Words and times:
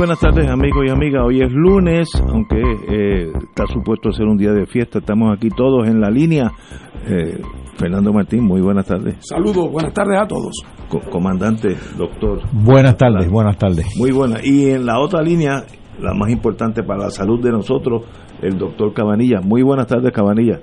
Buenas 0.00 0.18
tardes 0.18 0.48
amigos 0.48 0.86
y 0.86 0.90
amigas. 0.90 1.22
Hoy 1.26 1.42
es 1.42 1.52
lunes, 1.52 2.08
aunque 2.26 2.56
eh, 2.88 3.32
está 3.50 3.66
supuesto 3.66 4.10
ser 4.12 4.24
un 4.28 4.38
día 4.38 4.50
de 4.50 4.64
fiesta. 4.64 5.00
Estamos 5.00 5.30
aquí 5.36 5.50
todos 5.50 5.86
en 5.86 6.00
la 6.00 6.08
línea. 6.08 6.50
Eh, 7.06 7.38
Fernando 7.76 8.10
Martín, 8.10 8.44
muy 8.44 8.62
buenas 8.62 8.86
tardes. 8.86 9.16
Saludos, 9.20 9.70
buenas 9.70 9.92
tardes 9.92 10.18
a 10.18 10.26
todos. 10.26 10.52
Co- 10.88 11.00
comandante, 11.10 11.76
doctor. 11.98 12.40
Buenas 12.50 12.96
tardes, 12.96 13.30
buenas 13.30 13.58
tardes. 13.58 13.94
Muy 13.98 14.10
buena. 14.10 14.36
Y 14.42 14.70
en 14.70 14.86
la 14.86 14.98
otra 14.98 15.20
línea, 15.20 15.64
la 16.00 16.14
más 16.14 16.30
importante 16.30 16.82
para 16.82 17.00
la 17.04 17.10
salud 17.10 17.38
de 17.42 17.50
nosotros, 17.50 18.04
el 18.40 18.56
doctor 18.56 18.94
Cabanilla. 18.94 19.42
Muy 19.42 19.62
buenas 19.62 19.86
tardes, 19.86 20.12
Cabanilla. 20.12 20.60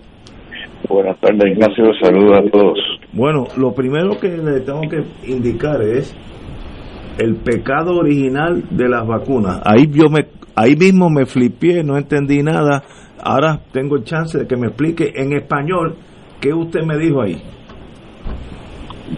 Buenas 0.89 1.15
tardes, 1.19 1.43
Ignacio. 1.45 1.85
Saludos 2.01 2.39
a 2.39 2.49
todos. 2.49 2.79
Bueno, 3.13 3.43
lo 3.55 3.71
primero 3.75 4.17
que 4.19 4.29
le 4.29 4.61
tengo 4.61 4.81
que 4.81 5.03
indicar 5.31 5.79
es 5.83 6.15
el 7.17 7.35
pecado 7.37 7.97
original 7.97 8.63
de 8.69 8.87
las 8.89 9.05
vacunas. 9.07 9.61
Ahí 9.65 9.87
yo 9.91 10.09
me, 10.09 10.25
ahí 10.55 10.75
mismo 10.75 11.09
me 11.09 11.25
flipié, 11.25 11.83
no 11.83 11.97
entendí 11.97 12.43
nada. 12.43 12.83
Ahora 13.23 13.59
tengo 13.71 13.95
el 13.97 14.03
chance 14.03 14.37
de 14.37 14.47
que 14.47 14.55
me 14.55 14.67
explique 14.67 15.11
en 15.15 15.33
español 15.33 15.95
qué 16.39 16.53
usted 16.53 16.83
me 16.83 16.97
dijo 16.97 17.21
ahí. 17.21 17.41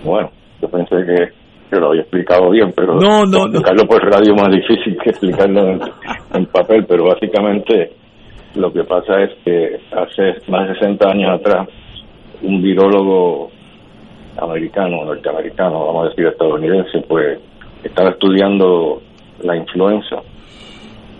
Bueno, 0.03 0.29
yo 0.61 0.69
pensé 0.69 0.95
que, 1.05 1.29
que 1.69 1.79
lo 1.79 1.89
había 1.89 2.01
explicado 2.01 2.49
bien, 2.51 2.71
pero 2.75 2.95
No, 2.95 3.25
no, 3.25 3.39
no. 3.39 3.45
explicarlo 3.45 3.83
por 3.87 4.01
radio 4.03 4.33
es 4.35 4.41
más 4.41 4.51
difícil 4.51 4.97
que 5.03 5.09
explicarlo 5.09 5.61
en, 5.69 5.81
en 6.33 6.45
papel, 6.47 6.85
pero 6.87 7.05
básicamente 7.05 7.91
lo 8.55 8.71
que 8.71 8.83
pasa 8.83 9.21
es 9.21 9.31
que 9.43 9.79
hace 9.91 10.49
más 10.51 10.67
de 10.69 10.75
60 10.75 11.09
años 11.09 11.39
atrás, 11.39 11.67
un 12.41 12.61
virólogo 12.61 13.51
americano, 14.41 15.03
norteamericano, 15.05 15.85
vamos 15.87 16.05
a 16.05 16.09
decir 16.09 16.27
estadounidense, 16.27 17.01
pues 17.07 17.39
estaba 17.83 18.11
estudiando 18.11 19.01
la 19.43 19.55
influenza 19.55 20.17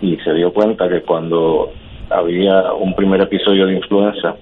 y 0.02 0.16
se 0.18 0.32
dio 0.34 0.52
cuenta 0.52 0.88
que 0.88 1.02
cuando 1.02 1.70
había 2.10 2.72
un 2.72 2.94
primer 2.94 3.20
episodio 3.22 3.66
de 3.66 3.74
influenza, 3.76 4.34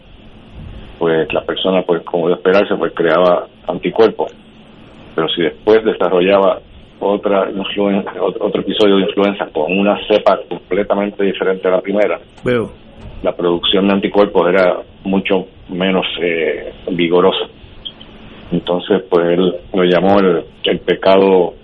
pues 0.98 1.32
la 1.32 1.42
persona, 1.44 1.82
pues 1.82 2.02
como 2.02 2.28
de 2.28 2.34
esperarse, 2.34 2.74
pues 2.76 2.92
creaba 2.94 3.46
anticuerpos. 3.66 4.32
Pero 5.14 5.28
si 5.28 5.42
después 5.42 5.84
desarrollaba 5.84 6.60
otra 7.00 7.50
influenza, 7.50 8.12
otro, 8.20 8.60
episodio 8.60 8.96
de 8.96 9.02
influenza 9.02 9.46
con 9.52 9.76
una 9.76 9.96
cepa 10.08 10.40
completamente 10.48 11.22
diferente 11.24 11.68
a 11.68 11.72
la 11.72 11.80
primera, 11.80 12.18
Veo. 12.44 12.70
la 13.22 13.34
producción 13.36 13.86
de 13.86 13.94
anticuerpos 13.94 14.48
era 14.48 14.78
mucho 15.04 15.46
menos 15.68 16.06
eh, 16.20 16.72
vigorosa. 16.90 17.46
Entonces, 18.50 19.02
pues 19.10 19.26
él 19.26 19.54
lo 19.74 19.84
llamó 19.84 20.18
el, 20.18 20.44
el 20.64 20.80
pecado, 20.80 21.54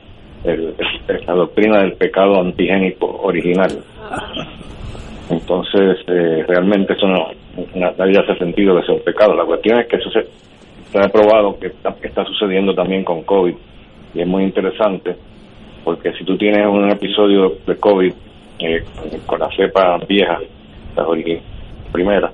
el- 0.45 0.75
la 1.27 1.33
doctrina 1.35 1.81
del 1.81 1.95
pecado 1.95 2.41
antigénico 2.41 3.21
original. 3.23 3.71
Entonces, 5.31 5.99
eh, 6.07 6.45
realmente 6.47 6.93
eso 6.93 7.07
no, 7.09 7.29
na- 7.75 7.93
nadie 7.97 8.19
hace 8.19 8.37
sentido 8.39 8.75
sea 8.85 8.95
un 8.95 9.03
pecado. 9.03 9.35
La 9.35 9.45
cuestión 9.45 9.79
es 9.81 9.87
que 9.87 9.97
eso 9.97 10.11
se, 10.11 10.99
ha 10.99 11.09
probado 11.09 11.59
que 11.59 11.69
está, 11.69 12.25
sucediendo 12.25 12.75
también 12.75 13.05
con 13.05 13.23
COVID 13.23 13.55
y 14.15 14.21
es 14.21 14.27
muy 14.27 14.45
interesante 14.45 15.17
porque 15.83 16.13
si 16.15 16.25
tú 16.25 16.37
tienes 16.37 16.67
un 16.67 16.89
episodio 16.91 17.55
de 17.67 17.77
COVID 17.77 18.13
eh, 18.61 18.85
con 19.27 19.41
la 19.41 19.49
cepa 19.57 19.99
vieja, 20.09 20.39
la 20.97 21.05
primera, 21.93 22.31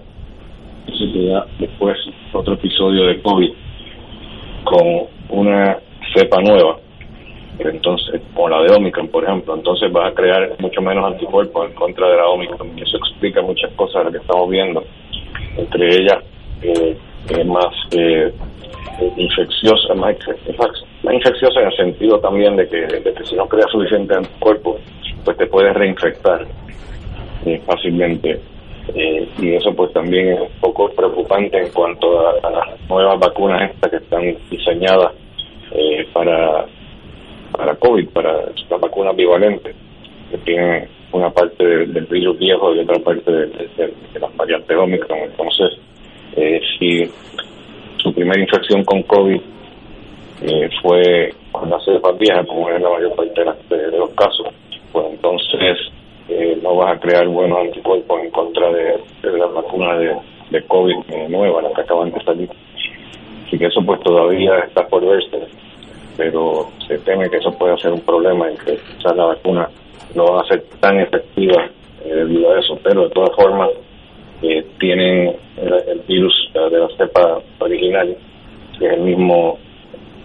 da 1.29 1.47
después 1.59 1.97
otro 2.33 2.55
episodio 2.55 3.07
de 3.07 3.21
COVID 3.23 3.51
con 4.65 4.87
una 5.31 5.79
cepa 6.15 6.41
nueva, 6.43 6.77
entonces, 7.69 8.21
como 8.35 8.49
la 8.49 8.63
de 8.63 8.75
Omicron, 8.75 9.09
por 9.09 9.25
ejemplo, 9.25 9.55
entonces 9.55 9.93
vas 9.93 10.11
a 10.13 10.15
crear 10.15 10.55
mucho 10.59 10.81
menos 10.81 11.05
anticuerpos 11.13 11.69
en 11.69 11.75
contra 11.75 12.09
de 12.09 12.17
la 12.17 12.29
Omicron, 12.29 12.79
y 12.79 12.83
eso 12.83 12.97
explica 12.97 13.43
muchas 13.43 13.71
cosas 13.73 14.11
que 14.11 14.19
estamos 14.19 14.49
viendo, 14.49 14.83
entre 15.57 15.97
ellas 15.97 16.19
eh, 16.63 16.97
es 17.29 17.47
más 17.47 17.75
eh, 17.93 18.33
infecciosa, 19.17 19.95
más, 19.95 20.17
más- 20.59 21.15
infecciosa 21.15 21.61
en 21.61 21.67
el 21.67 21.77
sentido 21.77 22.19
también 22.21 22.57
de 22.57 22.69
que, 22.69 22.87
si 23.25 23.35
no 23.37 23.47
creas 23.49 23.71
suficiente 23.71 24.15
anticuerpos, 24.15 24.77
pues 25.25 25.37
te 25.37 25.47
puedes 25.47 25.75
reinfectar 25.75 26.47
eh, 27.47 27.61
fácilmente. 27.67 28.41
Eh, 28.95 29.29
y 29.39 29.55
eso 29.55 29.73
pues 29.75 29.93
también 29.93 30.29
es 30.33 30.41
un 30.41 30.49
poco 30.61 30.91
preocupante 30.91 31.59
en 31.59 31.71
cuanto 31.71 32.27
a, 32.27 32.33
a 32.43 32.51
las 32.51 32.89
nuevas 32.89 33.21
vacunas 33.21 33.71
estas 33.71 33.91
que 33.91 33.97
están 33.99 34.37
diseñadas 34.51 35.13
eh, 35.73 36.09
para 36.13 36.67
para 37.53 37.75
COVID, 37.77 38.09
para 38.11 38.33
las 38.69 38.81
vacunas 38.81 39.17
bivalentes, 39.17 39.75
que 40.31 40.39
tienen 40.39 40.89
una 41.13 41.31
parte 41.31 41.65
del, 41.67 41.93
del 41.93 42.07
virus 42.07 42.39
viejo 42.39 42.75
y 42.75 42.81
otra 42.81 42.99
parte 43.01 43.31
de, 43.31 43.47
de- 43.47 43.69
de- 43.77 44.21
las 44.21 44.37
variantes 44.37 44.77
Omicron. 44.77 45.19
Entonces, 45.19 45.79
eh, 46.37 46.61
si 46.79 47.11
su 47.99 48.13
primera 48.15 48.41
infección 48.41 48.85
con 48.85 49.03
COVID 49.03 49.41
eh, 50.43 50.71
fue 50.81 51.35
con 51.53 51.69
la 51.69 51.79
cepa 51.81 52.13
vieja, 52.13 52.45
como 52.47 52.71
es 52.71 52.81
la 52.81 52.91
mayor 52.91 53.15
parte 53.17 53.45
de, 53.75 53.91
de- 53.91 53.99
los 53.99 54.11
casos, 54.11 54.47
pues 54.93 55.07
entonces 55.11 55.77
eh, 56.29 56.59
no 56.63 56.77
vas 56.77 56.97
a 56.97 57.01
crear 57.01 57.27
buenos 57.29 57.59
anticuerpos 57.59 58.21
en 58.23 58.31
contra 58.31 58.71
de, 58.73 58.99
la 59.37 59.47
vacuna 59.47 59.97
de, 59.97 60.15
de 60.51 60.63
COVID 60.67 61.29
nueva, 61.29 61.63
la 61.63 61.73
que 61.75 61.81
acaban 61.83 62.13
de 62.13 62.23
salir. 62.25 62.49
Así 63.47 63.59
que 63.59 63.67
eso 63.67 63.83
pues 63.85 64.01
todavía 64.01 64.61
está 64.61 64.87
por 64.87 65.05
verse, 65.05 65.39
pero 66.21 66.69
se 66.87 66.99
teme 66.99 67.31
que 67.31 67.39
eso 67.39 67.51
pueda 67.53 67.79
ser 67.79 67.93
un 67.93 68.03
problema 68.03 68.53
y 68.53 68.57
que 68.59 68.77
quizás 68.77 69.17
la 69.17 69.25
vacuna 69.25 69.71
no 70.15 70.27
va 70.27 70.43
a 70.43 70.49
ser 70.49 70.63
tan 70.79 71.01
efectiva 71.01 71.65
eh, 72.05 72.15
debido 72.15 72.53
a 72.53 72.61
eso, 72.61 72.79
pero 72.85 73.05
de 73.05 73.11
todas 73.11 73.35
formas 73.35 73.71
eh, 74.43 74.63
tienen 74.79 75.35
el, 75.57 76.01
virus 76.07 76.35
de 76.53 76.79
la 76.79 76.89
cepa 76.99 77.41
original, 77.61 78.15
que 78.79 78.87
es 78.87 78.93
el 78.93 79.01
mismo 79.01 79.59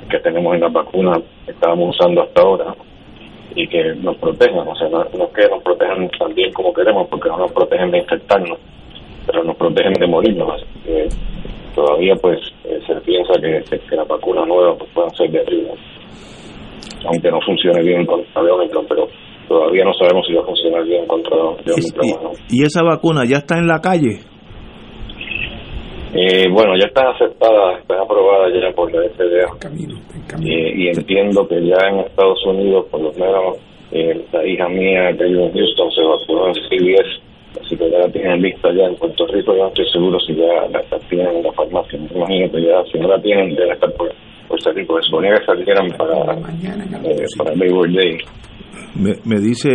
que 0.10 0.20
tenemos 0.20 0.54
en 0.56 0.62
las 0.62 0.74
vacunas 0.74 1.20
que 1.46 1.52
estábamos 1.52 1.96
usando 1.96 2.24
hasta 2.24 2.42
ahora 2.42 2.76
y 3.56 3.66
que 3.66 3.96
nos 3.96 4.18
protegen, 4.18 4.68
o 4.68 4.76
sea, 4.76 4.90
no, 4.90 5.06
no 5.18 5.32
que 5.32 5.48
nos 5.48 5.64
protejan 5.64 6.10
tan 6.20 6.36
bien 6.36 6.52
como 6.52 6.74
queremos, 6.74 7.08
porque 7.08 7.30
no 7.30 7.38
nos 7.38 7.54
protegen 7.54 7.92
de 7.92 8.00
infectarnos, 8.00 8.60
pero 9.26 9.46
nos 9.46 9.56
protegen 9.56 9.94
de 9.94 10.08
morirnos, 10.08 10.56
así 10.56 10.66
que 10.84 11.08
todavía 11.76 12.16
pues 12.16 12.40
eh, 12.64 12.80
se 12.88 12.96
piensa 13.02 13.34
que, 13.40 13.62
que, 13.70 13.78
que 13.78 13.96
las 13.96 14.08
vacunas 14.08 14.48
nuevas 14.48 14.78
pues, 14.80 14.90
puedan 14.94 15.14
ser 15.16 15.30
de 15.30 15.40
ayuda, 15.42 15.74
aunque 17.06 17.30
no 17.30 17.40
funcione 17.46 17.82
bien 17.84 18.06
contra 18.06 18.42
el 18.42 18.50
Omicron, 18.50 18.86
pero 18.88 19.08
todavía 19.48 19.84
no 19.84 19.94
sabemos 19.94 20.26
si 20.26 20.34
va 20.34 20.42
a 20.42 20.46
funcionar 20.46 20.84
bien 20.86 21.06
contra 21.06 21.36
el 21.36 21.42
Omicron 21.42 22.10
o 22.20 22.24
no. 22.24 22.32
Y, 22.50 22.64
esa 22.64 22.82
vacuna 22.84 23.26
ya 23.26 23.38
está 23.38 23.58
en 23.60 23.68
la 23.68 23.80
calle. 23.80 24.20
Eh, 26.18 26.48
bueno, 26.50 26.78
ya 26.80 26.88
están 26.88 27.08
aceptadas, 27.08 27.82
están 27.82 28.00
aprobadas 28.00 28.54
ya 28.54 28.74
por 28.74 28.90
la 28.90 29.02
FDA. 29.10 29.60
Camino, 29.60 30.00
en 30.16 30.22
camino. 30.26 30.56
Eh, 30.56 30.74
y 30.74 30.88
entiendo 30.88 31.46
que 31.46 31.56
ya 31.56 31.76
en 31.90 32.00
Estados 32.00 32.40
Unidos, 32.48 32.86
por 32.90 33.02
lo 33.02 33.12
menos, 33.12 33.58
eh, 33.92 34.26
la 34.32 34.48
hija 34.48 34.70
mía 34.70 35.12
que 35.18 35.26
vive 35.26 35.46
en 35.46 35.54
Houston 35.54 35.92
se 35.92 36.02
vacunó 36.02 36.48
en 36.48 36.54
CBS, 36.54 37.25
así 37.62 37.76
que 37.76 37.90
ya 37.90 38.00
la 38.00 38.10
tienen 38.10 38.42
lista 38.42 38.70
ya 38.74 38.86
en 38.86 38.96
Puerto 38.96 39.26
Rico. 39.28 39.54
Yo 39.56 39.64
no 39.64 39.68
estoy 39.70 39.86
seguro 39.92 40.20
si 40.20 40.36
ya 40.36 40.46
la, 40.72 40.82
la 40.82 41.00
tienen 41.10 41.38
en 41.38 41.44
la 41.44 41.52
farmacia. 41.54 42.00
Imagínate, 42.00 42.62
ya 42.62 42.84
si 42.92 43.00
no 43.00 43.08
la 43.08 43.22
tienen, 43.22 43.56
debe 43.56 43.74
estar 43.74 43.92
por, 43.94 44.12
salir, 44.62 44.86
porque 44.86 45.04
se 45.04 45.10
suponía 45.10 45.36
que 45.36 45.46
salieran 45.46 45.88
para, 45.98 46.34
eh, 46.34 47.26
para 47.38 47.56
Labor 47.56 47.92
Day. 47.94 48.18
Me, 48.96 49.14
me 49.26 49.42
dice 49.42 49.70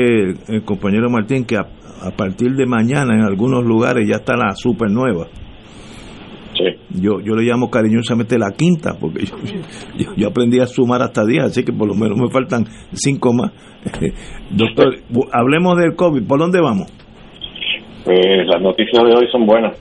el, 0.48 0.64
compañero 0.64 1.10
Martín 1.10 1.44
que 1.44 1.56
a, 1.56 1.66
a, 2.02 2.10
partir 2.16 2.52
de 2.52 2.66
mañana 2.66 3.14
en 3.14 3.22
algunos 3.22 3.64
lugares 3.64 4.08
ya 4.08 4.16
está 4.16 4.36
la 4.36 4.54
super 4.54 4.90
nueva. 4.90 5.26
Yo, 6.90 7.20
yo 7.20 7.34
le 7.34 7.44
llamo 7.44 7.70
cariñosamente 7.70 8.36
la 8.38 8.50
quinta, 8.50 8.96
porque 9.00 9.24
yo, 9.24 9.36
yo, 10.16 10.28
aprendí 10.28 10.60
a 10.60 10.66
sumar 10.66 11.00
hasta 11.02 11.24
10, 11.24 11.44
así 11.44 11.64
que 11.64 11.72
por 11.72 11.88
lo 11.88 11.94
menos 11.94 12.18
me 12.18 12.28
faltan 12.30 12.64
5 12.92 13.32
más. 13.32 13.52
Doctor, 14.50 14.96
hablemos 15.32 15.78
del 15.78 15.94
COVID, 15.94 16.26
¿por 16.26 16.38
dónde 16.38 16.60
vamos? 16.60 16.92
Pues 18.04 18.46
las 18.46 18.62
noticias 18.62 19.04
de 19.04 19.14
hoy 19.14 19.28
son 19.30 19.46
buenas. 19.46 19.78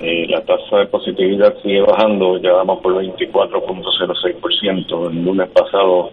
Eh, 0.00 0.26
la 0.28 0.40
tasa 0.42 0.78
de 0.78 0.86
positividad 0.86 1.54
sigue 1.62 1.80
bajando, 1.80 2.38
ya 2.38 2.52
vamos 2.52 2.80
por 2.80 2.94
24.06%. 2.94 5.10
El 5.10 5.24
lunes 5.24 5.48
pasado 5.50 6.10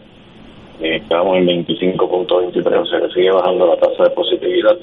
eh, 0.82 0.98
estábamos 1.02 1.38
en 1.38 1.48
25.23, 1.48 2.82
o 2.82 2.86
sea 2.86 3.02
que 3.02 3.10
sigue 3.14 3.32
bajando 3.32 3.68
la 3.68 3.78
tasa 3.78 4.04
de 4.04 4.10
positividad. 4.12 4.78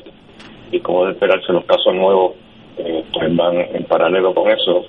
Y 0.71 0.81
como 0.81 1.07
de 1.07 1.13
esperarse, 1.13 1.53
los 1.53 1.65
casos 1.65 1.95
nuevos 1.95 2.35
pues 3.13 3.37
van 3.37 3.57
en 3.57 3.85
paralelo 3.85 4.35
con 4.35 4.51
eso. 4.51 4.87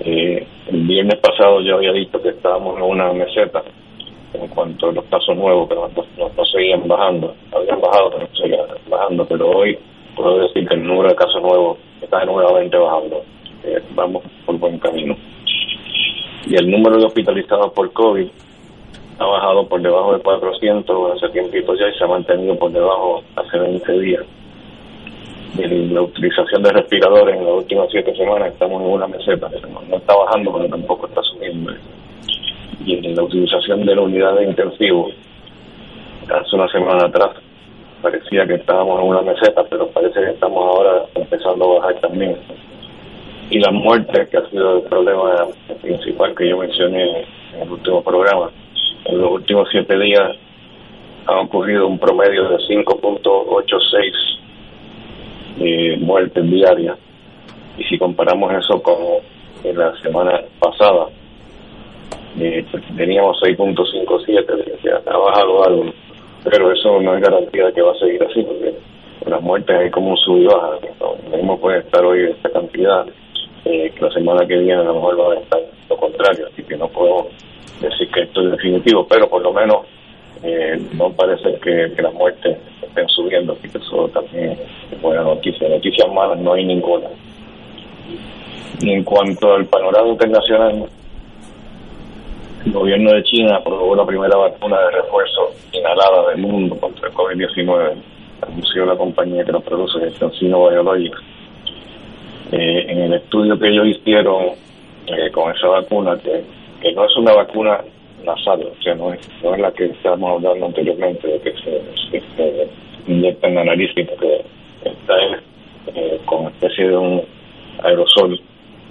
El 0.00 0.46
viernes 0.86 1.18
pasado 1.20 1.60
yo 1.60 1.76
había 1.76 1.92
dicho 1.92 2.20
que 2.20 2.30
estábamos 2.30 2.76
en 2.76 2.82
una 2.82 3.12
meseta 3.12 3.62
en 4.34 4.48
cuanto 4.48 4.88
a 4.88 4.92
los 4.92 5.04
casos 5.06 5.36
nuevos, 5.36 5.68
pero 5.68 5.90
no, 6.16 6.44
seguían 6.44 6.86
bajando. 6.86 7.34
Habían 7.52 7.80
bajado, 7.80 8.10
pero 8.10 8.22
no 8.22 8.36
seguían 8.36 8.66
bajando. 8.88 9.26
Pero 9.26 9.50
hoy 9.50 9.78
puedo 10.18 10.40
decir 10.40 10.68
que 10.68 10.74
el 10.74 10.84
número 10.84 11.08
de 11.08 11.14
casos 11.14 11.40
nuevos 11.40 11.78
está 12.02 12.24
nuevamente 12.24 12.76
bajando. 12.76 13.22
Eh, 13.64 13.82
vamos 13.94 14.22
por 14.44 14.58
buen 14.58 14.78
camino. 14.78 15.16
Y 16.46 16.56
el 16.56 16.70
número 16.70 16.98
de 16.98 17.06
hospitalizados 17.06 17.72
por 17.72 17.92
COVID 17.92 18.26
ha 19.18 19.24
bajado 19.24 19.66
por 19.66 19.80
debajo 19.80 20.14
de 20.14 20.20
400 20.20 21.12
hace 21.16 21.28
tiempito 21.30 21.74
ya 21.74 21.88
y 21.88 21.98
se 21.98 22.04
ha 22.04 22.08
mantenido 22.08 22.56
por 22.56 22.70
debajo 22.70 23.22
hace 23.36 23.58
20 23.58 24.00
días 24.00 24.24
en 25.56 25.94
la 25.94 26.02
utilización 26.02 26.62
de 26.62 26.72
respiradores 26.72 27.36
en 27.36 27.44
las 27.44 27.54
últimas 27.54 27.88
siete 27.90 28.14
semanas 28.14 28.52
estamos 28.52 28.80
en 28.82 28.88
una 28.88 29.08
meseta, 29.08 29.48
no, 29.48 29.96
está 29.96 30.14
bajando 30.14 30.52
pero 30.52 30.68
tampoco 30.68 31.06
está 31.06 31.22
subiendo. 31.22 31.72
Y 32.84 33.06
en 33.06 33.16
la 33.16 33.22
utilización 33.22 33.84
de 33.84 33.94
la 33.94 34.02
unidad 34.02 34.36
de 34.36 34.44
intensivo, 34.44 35.10
hace 36.28 36.56
una 36.56 36.68
semana 36.68 37.06
atrás 37.06 37.30
parecía 38.02 38.46
que 38.46 38.54
estábamos 38.54 39.00
en 39.00 39.08
una 39.08 39.22
meseta, 39.22 39.64
pero 39.68 39.88
parece 39.88 40.20
que 40.20 40.30
estamos 40.30 40.58
ahora 40.58 41.04
empezando 41.14 41.64
a 41.64 41.80
bajar 41.80 42.00
también. 42.00 42.36
Y 43.50 43.58
la 43.58 43.70
muerte, 43.70 44.26
que 44.30 44.36
ha 44.36 44.50
sido 44.50 44.78
el 44.78 44.82
problema 44.82 45.46
principal 45.80 46.34
que 46.34 46.48
yo 46.48 46.58
mencioné 46.58 47.26
en 47.54 47.62
el 47.62 47.70
último 47.70 48.02
programa, 48.02 48.50
en 49.06 49.18
los 49.20 49.32
últimos 49.32 49.68
siete 49.70 49.98
días 49.98 50.36
ha 51.26 51.40
ocurrido 51.40 51.86
un 51.86 51.98
promedio 51.98 52.48
de 52.48 52.56
5.86 52.56 54.38
eh, 55.60 55.96
muertes 55.98 56.50
diarias. 56.50 56.96
Y 57.76 57.84
si 57.84 57.98
comparamos 57.98 58.52
eso 58.54 58.82
con 58.82 58.96
la 59.64 59.94
semana 60.00 60.40
pasada, 60.58 61.08
eh, 62.40 62.64
pues 62.70 62.82
teníamos 62.96 63.40
6.57, 63.42 65.02
ha 65.06 65.16
bajado 65.16 65.64
algo, 65.64 65.92
pero 66.44 66.72
eso 66.72 67.00
no 67.00 67.16
es 67.16 67.22
garantía 67.22 67.66
de 67.66 67.72
que 67.72 67.82
va 67.82 67.92
a 67.92 67.98
seguir 67.98 68.22
así, 68.22 68.42
porque 68.42 68.74
las 69.26 69.42
muertes 69.42 69.76
hay 69.76 69.90
como 69.90 70.10
un 70.10 70.16
sub 70.16 70.38
y 70.38 70.46
baja. 70.46 70.78
Lo 71.00 71.36
mismo 71.36 71.58
puede 71.58 71.80
estar 71.80 72.04
hoy 72.04 72.30
esta 72.30 72.50
cantidad, 72.50 73.06
eh, 73.64 73.92
que 73.94 74.00
la 74.00 74.10
semana 74.10 74.46
que 74.46 74.56
viene 74.56 74.80
a 74.80 74.84
lo 74.84 74.94
mejor 74.94 75.20
va 75.20 75.32
a 75.34 75.38
estar 75.38 75.60
lo 75.88 75.96
contrario, 75.96 76.46
así 76.52 76.62
que 76.62 76.76
no 76.76 76.88
puedo 76.88 77.28
decir 77.80 78.10
que 78.10 78.22
esto 78.22 78.42
es 78.42 78.52
definitivo, 78.52 79.06
pero 79.08 79.28
por 79.28 79.42
lo 79.42 79.52
menos 79.52 79.86
eh, 80.42 80.80
no 80.94 81.10
parece 81.12 81.54
que, 81.60 81.92
que 81.94 82.02
las 82.02 82.14
muertes 82.14 82.56
estén 82.82 83.08
subiendo, 83.08 83.52
así 83.52 83.68
que 83.68 83.78
eso 83.78 84.08
también 84.08 84.56
es 84.90 85.02
buena 85.02 85.22
noticia. 85.22 85.68
Noticias 85.68 86.08
malas 86.12 86.38
no 86.38 86.52
hay 86.52 86.64
ninguna. 86.64 87.08
Y 88.80 88.92
en 88.92 89.02
cuanto 89.02 89.54
al 89.54 89.66
panorama 89.66 90.08
internacional, 90.08 90.84
el 92.68 92.74
gobierno 92.74 93.12
de 93.12 93.22
China 93.22 93.56
aprobó 93.56 93.96
la 93.96 94.04
primera 94.04 94.36
vacuna 94.36 94.78
de 94.78 94.90
refuerzo 94.90 95.54
inhalada 95.72 96.28
del 96.30 96.38
mundo 96.38 96.76
contra 96.76 97.08
el 97.08 97.14
COVID-19, 97.14 97.94
anunció 98.46 98.84
la 98.84 98.94
compañía 98.94 99.42
que 99.44 99.52
lo 99.52 99.60
produce, 99.60 100.12
CanSino 100.18 100.68
Biologics. 100.68 101.18
Eh, 102.52 102.86
en 102.88 102.98
el 102.98 103.14
estudio 103.14 103.58
que 103.58 103.68
ellos 103.68 103.86
hicieron 103.86 104.50
eh, 105.06 105.30
con 105.32 105.54
esa 105.54 105.66
vacuna, 105.68 106.18
que, 106.18 106.92
no 106.92 107.04
es 107.04 107.16
una 107.16 107.32
vacuna 107.32 107.80
nasal, 108.24 108.62
o 108.62 108.82
sea, 108.82 108.94
no 108.94 109.14
es, 109.14 109.20
no 109.42 109.54
es 109.54 109.60
la 109.60 109.72
que 109.72 109.86
estábamos 109.86 110.32
hablando 110.32 110.66
anteriormente, 110.66 111.26
de 111.26 111.40
que 111.40 111.52
se, 111.52 112.20
se, 112.36 112.68
inyecta 113.06 113.48
en 113.48 113.54
la 113.54 113.64
nariz, 113.64 113.94
que 113.94 114.02
está 114.02 115.14
eh, 115.94 116.20
con 116.26 116.46
especie 116.48 116.88
de 116.88 116.96
un 116.96 117.22
aerosol 117.82 118.38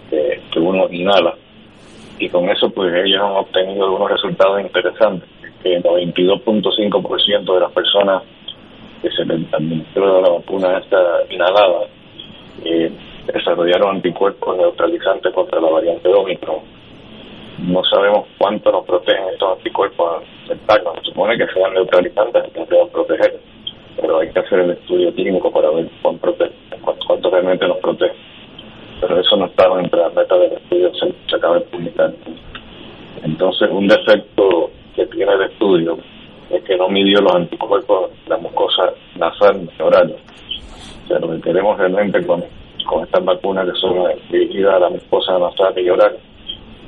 que 0.10 0.60
uno 0.60 0.88
inhala. 0.90 1.36
Y 2.20 2.30
con 2.30 2.50
eso, 2.50 2.70
pues 2.70 2.94
ellos 2.94 3.22
han 3.22 3.32
obtenido 3.32 3.86
algunos 3.86 4.12
resultados 4.12 4.62
interesantes, 4.62 5.30
que 5.62 5.76
el 5.76 5.84
92.5% 5.84 7.54
de 7.54 7.60
las 7.60 7.72
personas 7.72 8.24
que 9.02 9.12
se 9.12 9.26
les 9.26 9.54
administró 9.54 10.22
la 10.22 10.30
vacuna 10.30 10.80
esta 10.80 10.98
inhalada 11.30 11.88
eh, 12.66 12.92
desarrollaron 13.32 13.98
anticuerpos 13.98 14.58
neutralizantes 14.58 15.34
contra 15.34 15.62
la 15.62 15.70
variante 15.70 16.10
Omicron 16.10 16.78
no 17.58 17.84
sabemos 17.86 18.28
cuánto 18.38 18.72
nos 18.72 18.86
protegen 18.86 19.30
estos 19.34 19.58
anticuerpos 19.58 20.24
internos. 20.50 20.96
Se 21.00 21.06
supone 21.06 21.38
que 21.38 21.48
sean 21.48 21.74
neutralizantes 21.74 22.44
que 22.54 22.60
nos 22.60 22.90
proteger, 22.90 23.40
pero 24.00 24.20
hay 24.20 24.30
que 24.30 24.40
hacer 24.40 24.60
el 24.60 24.72
estudio 24.72 25.14
clínico 25.14 25.52
para 25.52 25.70
ver 25.72 25.90
cuánto, 26.02 26.36
cuánto, 27.08 27.30
realmente 27.30 27.68
nos 27.68 27.78
protege. 27.78 28.14
Pero 29.00 29.20
eso 29.20 29.38
no 29.38 29.46
estaba 29.46 29.80
entre 29.80 30.00
las 30.00 30.14
metas 30.14 30.40
del 30.40 30.54
estudio, 30.54 30.92
se, 30.96 31.36
acaba 31.36 31.56
de 31.56 31.62
publicar. 31.62 32.14
Entonces, 33.24 33.70
un 33.72 33.88
defecto 33.88 34.72
que 34.96 35.06
tiene 35.08 35.34
el 35.34 35.42
estudio 35.44 35.98
es 36.50 36.64
que 36.64 36.78
no 36.78 36.90
midió 36.90 37.22
los 37.22 37.36
anticuerpos 37.36 38.12
de 38.24 38.30
la 38.30 38.38
mucosa 38.38 38.94
nasal 39.18 39.70
y 39.78 39.82
oral. 39.82 40.16
O 41.04 41.08
sea, 41.08 41.20
lo 41.20 41.32
que 41.32 41.42
queremos 41.42 41.78
realmente 41.78 42.26
con, 42.26 42.44
con 42.86 43.04
estas 43.04 43.24
vacunas 43.24 43.66
que 43.66 43.80
son 43.80 44.04
dirigidas 44.30 44.76
a 44.76 44.80
la 44.80 44.90
mucosa 44.90 45.38
nasal 45.38 45.78
y 45.78 45.90
oral 45.90 46.18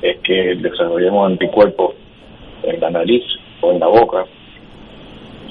es 0.01 0.17
que 0.21 0.56
desarrollemos 0.56 1.31
anticuerpos 1.31 1.95
en 2.63 2.79
la 2.79 2.89
nariz 2.89 3.23
o 3.61 3.71
en 3.71 3.79
la 3.79 3.88
boca, 3.88 4.25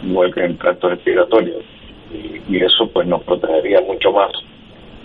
igual 0.03 0.33
que 0.33 0.41
en 0.41 0.53
el 0.53 0.59
tracto 0.59 0.89
respiratorio. 0.89 1.55
Y, 2.13 2.57
eso 2.57 2.89
pues 2.93 3.07
nos 3.07 3.23
protegería 3.25 3.83
mucho 3.83 4.11
más. 4.13 4.31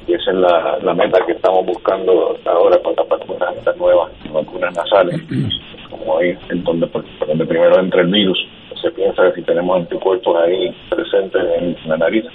Y 0.07 0.13
esa 0.13 0.31
es 0.31 0.37
la, 0.37 0.79
la 0.81 0.93
meta 0.93 1.25
que 1.25 1.31
estamos 1.31 1.65
buscando 1.65 2.37
ahora 2.45 2.77
con 2.79 2.93
las 2.95 3.07
vacunas 3.07 3.55
estas 3.55 3.77
nuevas, 3.77 4.11
vacunas 4.31 4.75
nasales, 4.75 5.21
como 5.89 6.17
ahí 6.17 6.37
en 6.49 6.63
donde, 6.63 6.87
por, 6.87 7.05
donde 7.25 7.45
primero 7.45 7.79
entra 7.79 8.01
el 8.01 8.11
virus. 8.11 8.37
Se 8.81 8.91
piensa 8.91 9.23
que 9.29 9.35
si 9.39 9.41
tenemos 9.43 9.77
anticuerpos 9.77 10.35
ahí 10.43 10.75
presentes 10.89 11.41
en 11.57 11.77
la 11.85 11.97
nariz 11.97 12.25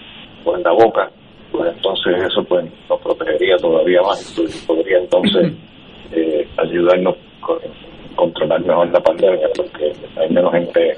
o 0.45 0.57
en 0.57 0.63
la 0.63 0.73
boca, 0.73 1.11
pues 1.53 1.75
entonces 1.75 2.23
eso 2.23 2.43
pues 2.45 2.65
nos 2.89 3.01
protegería 3.01 3.57
todavía 3.59 4.01
más. 4.01 4.41
Podría 4.67 4.99
entonces 4.99 5.53
eh, 6.13 6.49
ayudarnos 6.57 7.17
a 7.43 8.17
controlar 8.17 8.61
mejor 8.65 8.91
la 8.91 9.01
pandemia, 9.01 9.49
porque 9.55 9.93
hay 10.17 10.31
menos 10.31 10.53
gente 10.53 10.97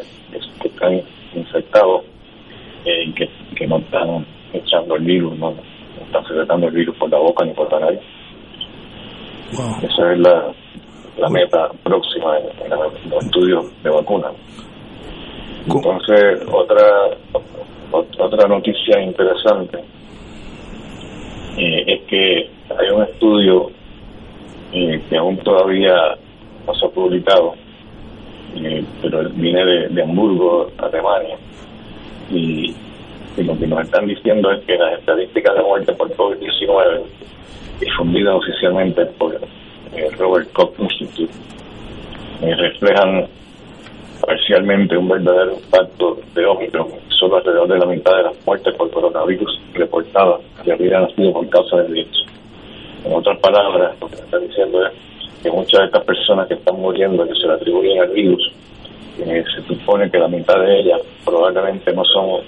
que 0.62 0.68
están 0.68 1.02
infectados 1.34 2.04
eh, 2.84 3.04
y 3.06 3.12
que, 3.12 3.28
que 3.56 3.66
no 3.66 3.78
están 3.78 4.24
echando 4.52 4.96
el 4.96 5.04
virus, 5.04 5.36
no, 5.38 5.54
están 6.10 6.26
secretando 6.26 6.66
el 6.66 6.74
virus 6.74 6.96
por 6.96 7.08
la 7.08 7.18
boca 7.18 7.44
ni 7.44 7.52
por 7.52 7.70
la 7.72 7.80
nariz. 7.80 8.00
Esa 9.82 10.12
es 10.12 10.18
la, 10.18 10.52
la 11.18 11.28
meta 11.28 11.70
próxima 11.84 12.38
en, 12.38 12.70
los 13.10 13.24
estudios 13.24 13.82
de 13.82 13.90
vacunas. 13.90 14.32
Entonces, 15.66 16.42
otra 16.50 16.86
otra 17.92 18.48
noticia 18.48 19.00
interesante 19.00 19.78
eh, 21.56 21.84
es 21.86 22.00
que 22.02 22.50
hay 22.78 22.88
un 22.94 23.02
estudio 23.02 23.70
eh, 24.72 25.02
que 25.08 25.16
aún 25.16 25.36
todavía 25.38 25.94
no 26.66 26.74
se 26.74 26.86
ha 26.86 26.88
publicado, 26.90 27.54
eh, 28.56 28.84
pero 29.02 29.28
viene 29.30 29.64
de, 29.88 30.02
Hamburgo, 30.02 30.70
Alemania. 30.78 31.36
Y, 32.30 32.74
lo 33.36 33.58
que 33.58 33.66
nos 33.66 33.82
están 33.82 34.06
diciendo 34.06 34.50
es 34.50 34.64
que 34.64 34.76
las 34.76 34.98
estadísticas 34.98 35.54
de 35.54 35.62
muerte 35.62 35.92
por 35.92 36.10
COVID-19, 36.16 37.02
difundidas 37.80 38.34
oficialmente 38.34 39.06
por 39.06 39.34
el 39.34 39.42
eh, 39.98 40.10
Robert 40.18 40.52
Koch 40.52 40.78
Institute, 40.78 41.32
reflejan 42.40 43.26
parcialmente 44.20 44.96
un 44.96 45.08
verdadero 45.08 45.54
impacto 45.54 46.18
de 46.34 46.46
Omicron. 46.46 46.88
Solo 47.18 47.36
alrededor 47.36 47.68
de 47.68 47.78
la 47.78 47.86
mitad 47.86 48.16
de 48.16 48.22
las 48.24 48.46
muertes 48.46 48.74
por 48.74 48.90
coronavirus 48.90 49.60
reportadas 49.74 50.40
que 50.64 50.72
habían 50.72 51.08
sido 51.14 51.32
por 51.32 51.48
causa 51.48 51.76
del 51.78 51.92
virus. 51.92 52.26
En 53.04 53.12
otras 53.12 53.38
palabras, 53.40 53.94
lo 54.00 54.08
que 54.08 54.16
están 54.16 54.46
diciendo 54.46 54.86
es 54.86 54.92
que 55.42 55.50
muchas 55.50 55.80
de 55.80 55.86
estas 55.86 56.04
personas 56.04 56.48
que 56.48 56.54
están 56.54 56.76
muriendo, 56.76 57.26
que 57.26 57.34
se 57.34 57.46
le 57.46 57.54
atribuyen 57.54 58.00
al 58.00 58.10
virus, 58.10 58.52
se 59.16 59.62
supone 59.66 60.10
que 60.10 60.18
la 60.18 60.28
mitad 60.28 60.58
de 60.60 60.80
ellas 60.80 61.00
probablemente 61.24 61.92
no 61.92 62.04
son 62.04 62.40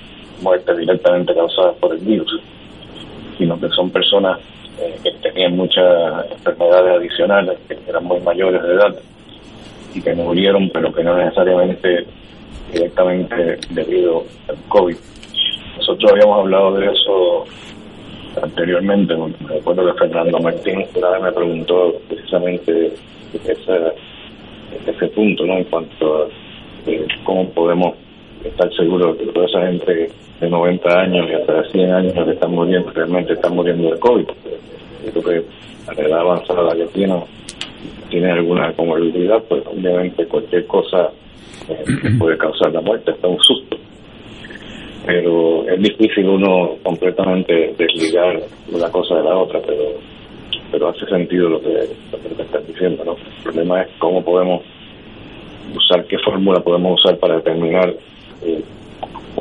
muertes 0.42 0.76
directamente 0.76 1.34
causadas 1.34 1.76
por 1.76 1.92
el 1.92 2.00
virus, 2.00 2.40
sino 3.38 3.58
que 3.58 3.68
son 3.70 3.90
personas 3.90 4.38
eh, 4.80 4.94
que 5.02 5.12
tenían 5.28 5.56
muchas 5.56 6.30
enfermedades 6.30 6.96
adicionales, 6.96 7.58
que 7.68 7.78
eran 7.88 8.04
muy 8.04 8.20
mayores 8.20 8.62
de 8.62 8.74
edad 8.74 8.94
y 9.94 10.00
que 10.00 10.14
murieron, 10.14 10.70
pero 10.70 10.92
que 10.92 11.04
no 11.04 11.16
necesariamente 11.16 12.06
directamente 12.72 13.58
debido 13.70 14.24
al 14.48 14.56
COVID. 14.68 14.96
Nosotros 15.76 16.12
habíamos 16.12 16.38
hablado 16.40 16.74
de 16.74 16.86
eso 16.86 17.44
anteriormente, 18.42 19.14
me 19.16 19.58
acuerdo 19.58 19.92
que 19.92 19.98
Fernando 19.98 20.38
Martín 20.40 20.86
una 20.94 21.10
vez 21.10 21.22
me 21.22 21.32
preguntó 21.32 21.94
precisamente 22.08 22.94
ese, 23.44 23.92
ese 24.86 25.06
punto, 25.08 25.44
¿no? 25.44 25.58
En 25.58 25.64
cuanto 25.64 26.24
a 26.24 26.28
eh, 26.86 27.06
cómo 27.24 27.48
podemos 27.50 27.94
estar 28.44 28.72
seguros 28.74 29.18
de 29.18 29.24
que 29.26 29.32
toda 29.32 29.46
esa 29.46 29.66
gente 29.66 30.10
de 30.42 30.50
90 30.50 31.00
años 31.00 31.26
y 31.30 31.34
hasta 31.34 31.62
de 31.62 31.70
100 31.70 31.92
años 31.92 32.12
que 32.12 32.32
están 32.32 32.50
muriendo, 32.50 32.90
realmente 32.90 33.32
están 33.32 33.54
muriendo 33.54 33.90
de 33.90 33.98
COVID. 33.98 34.26
Creo 35.12 35.22
que 35.22 35.44
a 35.90 35.94
la 35.94 36.08
edad 36.08 36.20
avanzada 36.20 36.74
que 36.74 36.86
tienen, 36.86 37.20
tiene 38.10 38.32
alguna 38.32 38.72
comorbilidad, 38.74 39.42
pues 39.48 39.62
obviamente 39.66 40.26
cualquier 40.26 40.66
cosa 40.66 41.10
eh, 41.68 41.84
puede 42.18 42.36
causar 42.36 42.72
la 42.72 42.80
muerte, 42.80 43.12
está 43.12 43.28
un 43.28 43.40
susto 43.40 43.76
pero 45.04 45.68
es 45.68 45.82
difícil 45.82 46.28
uno 46.28 46.76
completamente 46.82 47.74
desligar 47.76 48.40
una 48.72 48.88
cosa 48.88 49.16
de 49.16 49.24
la 49.24 49.36
otra, 49.36 49.60
pero 49.66 49.98
pero 50.72 50.88
hace 50.88 51.04
sentido 51.06 51.50
lo 51.50 51.60
que, 51.60 51.68
lo 52.10 52.36
que 52.36 52.42
estás 52.42 52.66
diciendo, 52.66 53.04
¿no? 53.04 53.12
El 53.12 53.42
problema 53.42 53.82
es 53.82 53.88
cómo 53.98 54.24
podemos 54.24 54.62
usar, 55.76 56.06
qué 56.06 56.16
fórmula 56.24 56.60
podemos 56.60 56.98
usar 56.98 57.18
para 57.18 57.36
determinar 57.36 57.94
eh, 58.42 58.62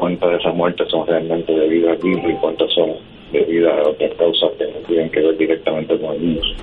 cuántas 0.01 0.31
de 0.31 0.37
esas 0.37 0.55
muertes 0.55 0.87
son 0.89 1.05
realmente 1.05 1.53
debidas 1.53 1.91
al 1.91 1.97
virus 2.01 2.31
y 2.31 2.35
cuántas 2.41 2.67
son 2.73 2.89
debidas 3.31 3.71
a 3.71 3.89
otras 3.91 4.11
causas 4.17 4.49
que 4.57 4.65
no 4.65 4.87
tienen 4.87 5.11
que 5.11 5.19
ver 5.19 5.37
directamente 5.37 5.99
con 5.99 6.15
el 6.15 6.21
virus. 6.21 6.55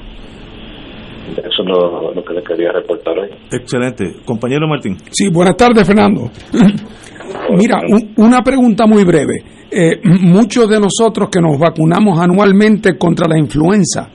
Eso 1.36 1.62
es 1.62 1.68
lo, 1.68 2.12
lo 2.14 2.24
que 2.24 2.34
les 2.34 2.44
quería 2.44 2.72
reportar 2.72 3.16
hoy. 3.16 3.28
Excelente. 3.52 4.16
Compañero 4.24 4.66
Martín. 4.66 4.96
Sí, 5.12 5.28
buenas 5.30 5.56
tardes, 5.56 5.86
Fernando. 5.86 6.28
Mira, 7.56 7.80
una 8.16 8.42
pregunta 8.42 8.86
muy 8.86 9.04
breve. 9.04 9.34
Eh, 9.70 10.00
muchos 10.02 10.68
de 10.68 10.80
nosotros 10.80 11.28
que 11.30 11.40
nos 11.40 11.58
vacunamos 11.60 12.18
anualmente 12.18 12.98
contra 12.98 13.28
la 13.28 13.38
influenza, 13.38 14.10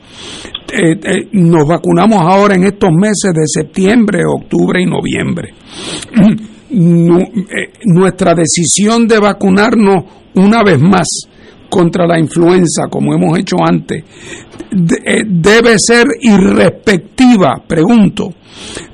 eh, 0.73 0.99
eh, 1.01 1.27
nos 1.31 1.65
vacunamos 1.65 2.19
ahora 2.19 2.55
en 2.55 2.65
estos 2.65 2.89
meses 2.91 3.31
de 3.33 3.43
septiembre, 3.45 4.23
octubre 4.27 4.81
y 4.81 4.85
noviembre. 4.85 5.53
nuestra 6.73 8.33
decisión 8.33 9.07
de 9.07 9.19
vacunarnos 9.19 10.03
una 10.35 10.63
vez 10.63 10.79
más 10.79 11.07
contra 11.69 12.05
la 12.05 12.19
influenza, 12.19 12.83
como 12.89 13.13
hemos 13.13 13.37
hecho 13.39 13.57
antes, 13.59 14.03
debe 14.71 15.75
ser 15.77 16.05
irrespectiva, 16.21 17.63
pregunto, 17.67 18.29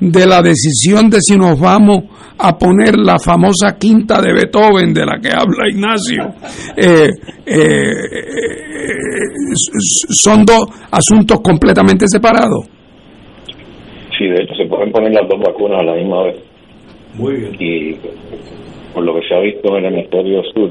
de 0.00 0.26
la 0.26 0.40
decisión 0.40 1.10
de 1.10 1.20
si 1.20 1.36
nos 1.36 1.60
vamos 1.60 2.04
a 2.38 2.56
poner 2.56 2.96
la 2.96 3.18
famosa 3.18 3.76
quinta 3.78 4.20
de 4.22 4.32
Beethoven 4.32 4.94
de 4.94 5.04
la 5.04 5.18
que 5.20 5.28
habla 5.28 5.68
Ignacio. 5.68 6.32
Eh, 6.76 7.10
eh, 7.46 7.90
son 10.08 10.44
dos 10.44 10.66
asuntos 10.90 11.40
completamente 11.42 12.06
separados. 12.08 12.66
Sí, 14.16 14.24
de 14.26 14.42
hecho 14.42 14.54
se 14.54 14.66
pueden 14.66 14.90
poner 14.90 15.12
las 15.12 15.28
dos 15.28 15.40
vacunas 15.40 15.80
a 15.80 15.84
la 15.84 15.94
misma 15.94 16.24
vez. 16.24 16.49
Y 17.58 17.96
por 18.94 19.04
lo 19.04 19.14
que 19.14 19.28
se 19.28 19.34
ha 19.34 19.40
visto 19.40 19.76
en 19.76 19.84
el 19.84 19.94
hemisferio 19.94 20.42
sur, 20.54 20.70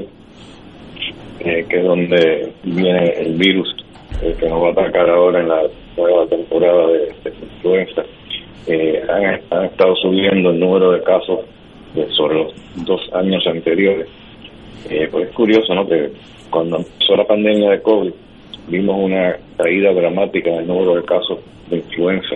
eh, 1.42 1.66
que 1.70 1.78
es 1.78 1.84
donde 1.84 2.52
viene 2.64 3.14
el 3.18 3.36
virus 3.36 3.76
que 4.20 4.50
nos 4.50 4.62
va 4.62 4.70
a 4.70 4.72
atacar 4.72 5.10
ahora 5.10 5.40
en 5.40 5.48
la 5.48 5.62
nueva 5.96 6.28
temporada 6.28 6.88
de, 6.88 7.14
influenza, 7.42 8.04
han, 9.10 9.42
han, 9.52 9.66
estado 9.66 9.96
subiendo 9.96 10.50
el 10.50 10.60
número 10.60 10.92
de 10.92 11.04
casos 11.04 11.40
sobre 12.16 12.36
los 12.36 12.54
dos 12.86 13.02
años 13.14 13.46
anteriores. 13.48 14.08
Eh, 14.90 15.08
pues 15.12 15.30
es 15.30 15.36
curioso, 15.36 15.74
¿no? 15.74 15.88
Que 15.88 16.12
cuando 16.50 16.78
empezó 16.78 17.16
la 17.16 17.26
pandemia 17.26 17.72
de 17.72 17.82
COVID, 17.82 18.12
vimos 18.68 18.96
una 18.98 19.38
caída 19.58 19.94
dramática 19.94 20.50
en 20.50 20.58
el 20.58 20.68
número 20.68 20.96
de 20.96 21.04
casos 21.04 21.40
de 21.70 21.78
influenza 21.78 22.36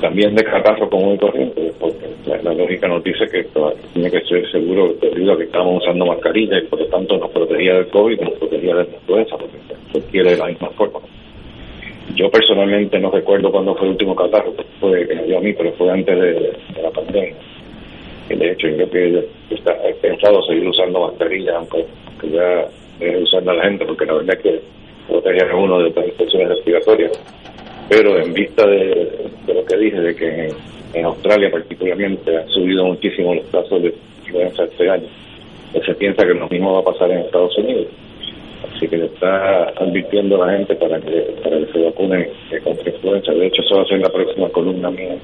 también 0.00 0.34
de 0.34 0.44
catarro 0.44 0.88
común 0.90 1.14
y 1.14 1.18
corriente, 1.18 1.72
porque 1.78 2.06
la, 2.26 2.54
lógica 2.54 2.88
nos 2.88 3.02
dice 3.04 3.26
que 3.28 3.46
tiene 3.92 4.10
que 4.10 4.20
ser 4.22 4.50
seguro 4.50 4.94
debido 5.00 5.32
a 5.32 5.36
que 5.36 5.44
estábamos 5.44 5.82
usando 5.82 6.06
mascarilla 6.06 6.58
y 6.58 6.66
por 6.66 6.80
lo 6.80 6.86
tanto 6.86 7.16
nos 7.16 7.30
protegía 7.30 7.74
del 7.74 7.88
COVID 7.88 8.20
y 8.20 8.24
nos 8.24 8.34
protegía 8.34 8.74
de 8.74 8.84
la 8.84 8.90
influenza, 8.90 9.36
porque 9.36 9.58
se 9.92 10.00
quiere 10.10 10.30
de 10.30 10.36
la 10.36 10.46
misma 10.46 10.68
forma. 10.70 11.00
Yo 12.16 12.30
personalmente 12.30 12.98
no 12.98 13.10
recuerdo 13.10 13.50
cuándo 13.50 13.74
fue 13.74 13.86
el 13.86 13.92
último 13.92 14.14
catarro, 14.14 14.54
fue 14.80 15.06
que 15.06 15.14
me 15.14 15.24
dio 15.24 15.38
a 15.38 15.40
mí, 15.40 15.52
pero 15.52 15.72
fue 15.72 15.90
antes 15.90 16.18
de 16.18 16.82
la 16.82 16.90
pandemia 16.90 17.34
de 18.28 18.52
hecho 18.52 18.68
yo 18.68 18.90
que 18.90 19.26
está, 19.50 19.76
he 19.86 19.94
pensado 19.94 20.42
seguir 20.44 20.66
usando 20.66 21.00
mascarilla 21.00 21.56
aunque, 21.56 21.84
ya 22.22 22.68
deje 22.98 23.16
de 23.16 23.22
usarla 23.22 23.54
la 23.54 23.64
gente 23.64 23.84
porque 23.84 24.06
la 24.06 24.14
verdad 24.14 24.36
es 24.36 24.42
que 24.42 24.60
protege 25.08 25.50
a 25.50 25.56
uno 25.56 25.78
de 25.80 25.90
las 25.90 26.06
infecciones 26.06 26.48
respiratorias 26.48 27.12
pero 27.88 28.18
en 28.18 28.32
vista 28.32 28.66
de, 28.66 29.30
lo 29.46 29.64
que 29.64 29.76
dije 29.76 30.00
de 30.00 30.14
que 30.14 30.48
en, 30.94 31.04
Australia 31.04 31.50
particularmente 31.50 32.36
han 32.36 32.48
subido 32.48 32.84
muchísimo 32.84 33.34
los 33.34 33.46
casos 33.46 33.82
de 33.82 33.94
influenza 34.24 34.64
este 34.64 34.88
año 34.88 35.08
pues 35.74 35.86
se 35.86 35.94
piensa 35.94 36.24
que 36.24 36.34
lo 36.34 36.48
mismo 36.48 36.72
va 36.74 36.80
a 36.80 36.92
pasar 36.92 37.10
en 37.10 37.18
Estados 37.18 37.58
Unidos. 37.58 37.88
Así 38.64 38.86
que 38.86 38.96
le 38.96 39.06
está 39.06 39.64
advirtiendo 39.76 40.40
a 40.40 40.46
la 40.46 40.56
gente 40.56 40.76
para 40.76 41.00
que 41.00 41.34
para 41.42 41.58
que 41.58 41.72
se 41.72 41.82
vacune 41.82 42.30
contra 42.62 42.94
influenza. 42.94 43.32
De 43.32 43.46
hecho 43.46 43.62
eso 43.62 43.76
va 43.76 43.82
a 43.82 43.86
ser 43.86 43.98
la 43.98 44.08
próxima 44.08 44.48
columna 44.50 44.90
mía. 44.90 45.16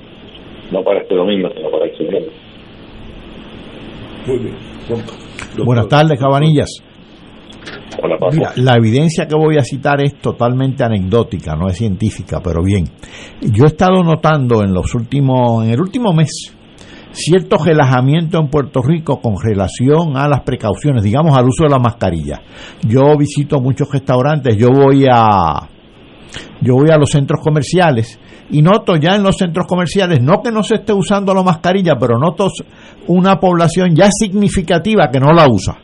No 0.73 0.83
para 0.83 1.01
este 1.01 1.15
domingo 1.15 1.49
sino 1.55 1.71
para 1.71 1.85
el 1.85 1.97
siguiente. 1.97 2.31
Buenas 5.65 5.89
tardes, 5.89 6.19
Cabanillas. 6.19 6.90
Mira, 8.33 8.53
la 8.57 8.77
evidencia 8.77 9.27
que 9.27 9.35
voy 9.35 9.57
a 9.59 9.65
citar 9.65 10.01
es 10.03 10.19
totalmente 10.21 10.85
anecdótica, 10.85 11.55
no 11.55 11.69
es 11.69 11.77
científica, 11.77 12.41
pero 12.43 12.63
bien. 12.63 12.85
Yo 13.41 13.65
he 13.65 13.69
estado 13.69 14.03
notando 14.03 14.63
en 14.63 14.73
los 14.73 14.95
últimos, 14.95 15.65
en 15.65 15.71
el 15.71 15.81
último 15.81 16.13
mes, 16.13 16.55
cierto 17.13 17.57
relajamiento 17.63 18.39
en 18.39 18.49
Puerto 18.49 18.81
Rico 18.83 19.21
con 19.21 19.35
relación 19.43 20.17
a 20.17 20.29
las 20.29 20.43
precauciones, 20.43 21.03
digamos 21.03 21.37
al 21.37 21.47
uso 21.47 21.65
de 21.65 21.71
la 21.71 21.79
mascarilla. 21.79 22.41
Yo 22.83 23.17
visito 23.19 23.61
muchos 23.61 23.91
restaurantes, 23.91 24.57
yo 24.57 24.69
voy 24.69 25.07
a 25.11 25.69
yo 26.61 26.75
voy 26.75 26.91
a 26.91 26.97
los 26.97 27.11
centros 27.11 27.41
comerciales 27.43 28.19
y 28.51 28.63
noto 28.63 28.97
ya 28.97 29.17
en 29.17 29.23
los 29.23 29.37
centros 29.37 29.67
comerciales, 29.67 30.21
no 30.23 30.43
que 30.43 30.53
no 30.53 30.63
se 30.63 30.77
esté 30.77 30.93
usando 30.93 31.35
la 31.35 31.43
mascarilla, 31.43 31.97
pero 31.99 32.19
noto 32.19 32.49
una 33.07 33.39
población 33.39 33.95
ya 33.95 34.09
significativa 34.11 35.09
que 35.11 35.21
no 35.21 35.33
la 35.33 35.47
usa, 35.49 35.77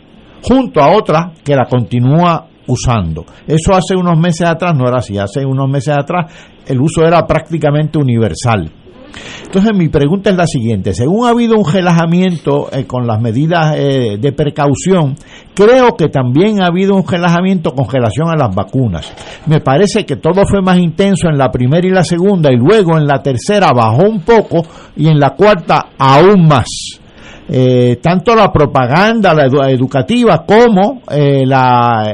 junto 0.42 0.80
a 0.80 0.96
otra 0.96 1.32
que 1.44 1.54
la 1.54 1.66
continúa 1.66 2.46
usando. 2.66 3.24
Eso 3.46 3.74
hace 3.74 3.96
unos 3.96 4.18
meses 4.18 4.48
atrás 4.48 4.74
no 4.76 4.88
era 4.88 4.98
así, 4.98 5.18
hace 5.18 5.44
unos 5.44 5.68
meses 5.68 5.96
atrás 5.96 6.32
el 6.66 6.80
uso 6.80 7.04
era 7.06 7.26
prácticamente 7.26 7.98
universal. 7.98 8.70
Entonces 9.44 9.72
mi 9.74 9.88
pregunta 9.88 10.30
es 10.30 10.36
la 10.36 10.46
siguiente, 10.46 10.92
según 10.92 11.26
ha 11.26 11.30
habido 11.30 11.56
un 11.56 11.64
relajamiento 11.64 12.68
eh, 12.70 12.84
con 12.84 13.06
las 13.06 13.20
medidas 13.20 13.74
eh, 13.76 14.18
de 14.20 14.32
precaución, 14.32 15.14
creo 15.54 15.96
que 15.96 16.08
también 16.08 16.60
ha 16.60 16.66
habido 16.66 16.94
un 16.94 17.06
relajamiento 17.06 17.72
con 17.72 17.88
relación 17.88 18.28
a 18.28 18.36
las 18.36 18.54
vacunas. 18.54 19.10
Me 19.46 19.60
parece 19.60 20.04
que 20.04 20.16
todo 20.16 20.44
fue 20.46 20.60
más 20.60 20.78
intenso 20.78 21.28
en 21.28 21.38
la 21.38 21.50
primera 21.50 21.86
y 21.86 21.90
la 21.90 22.04
segunda 22.04 22.52
y 22.52 22.56
luego 22.56 22.98
en 22.98 23.06
la 23.06 23.22
tercera 23.22 23.72
bajó 23.72 24.02
un 24.02 24.20
poco 24.20 24.62
y 24.96 25.08
en 25.08 25.18
la 25.18 25.30
cuarta 25.30 25.90
aún 25.96 26.46
más. 26.46 27.00
Eh, 27.48 27.98
tanto 28.02 28.34
la 28.34 28.50
propaganda 28.52 29.32
la 29.32 29.70
educativa 29.70 30.44
como 30.44 31.02
la, 31.08 32.12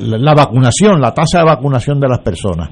la 0.00 0.34
vacunación, 0.34 1.00
la 1.00 1.12
tasa 1.12 1.40
de 1.40 1.44
vacunación 1.44 2.00
de 2.00 2.08
las 2.08 2.20
personas. 2.20 2.70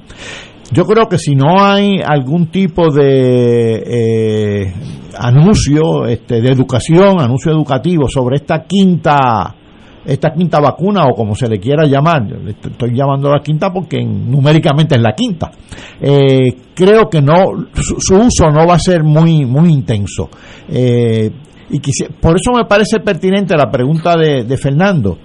Yo 0.73 0.85
creo 0.85 1.07
que 1.09 1.17
si 1.17 1.35
no 1.35 1.61
hay 1.61 1.99
algún 2.01 2.47
tipo 2.47 2.89
de 2.89 3.83
eh, 3.85 4.73
anuncio 5.19 6.05
este, 6.05 6.39
de 6.41 6.49
educación, 6.49 7.19
anuncio 7.19 7.51
educativo 7.51 8.07
sobre 8.07 8.37
esta 8.37 8.63
quinta 8.63 9.55
esta 10.03 10.31
quinta 10.31 10.59
vacuna 10.59 11.05
o 11.05 11.13
como 11.13 11.35
se 11.35 11.47
le 11.47 11.59
quiera 11.59 11.85
llamar, 11.85 12.23
estoy 12.47 12.95
llamando 12.95 13.29
la 13.29 13.39
quinta 13.43 13.71
porque 13.71 14.03
numéricamente 14.03 14.95
es 14.95 15.01
la 15.01 15.13
quinta. 15.13 15.51
Eh, 15.99 16.55
creo 16.73 17.07
que 17.07 17.21
no 17.21 17.67
su, 17.75 18.15
uso 18.15 18.49
no 18.49 18.65
va 18.65 18.75
a 18.75 18.79
ser 18.79 19.03
muy 19.03 19.45
muy 19.45 19.71
intenso. 19.71 20.29
Eh, 20.69 21.29
y 21.71 21.79
por 22.19 22.35
eso 22.35 22.51
me 22.55 22.65
parece 22.65 22.99
pertinente 22.99 23.55
la 23.55 23.69
pregunta 23.69 24.15
de, 24.17 24.43
de 24.43 24.57
Fernando 24.57 25.17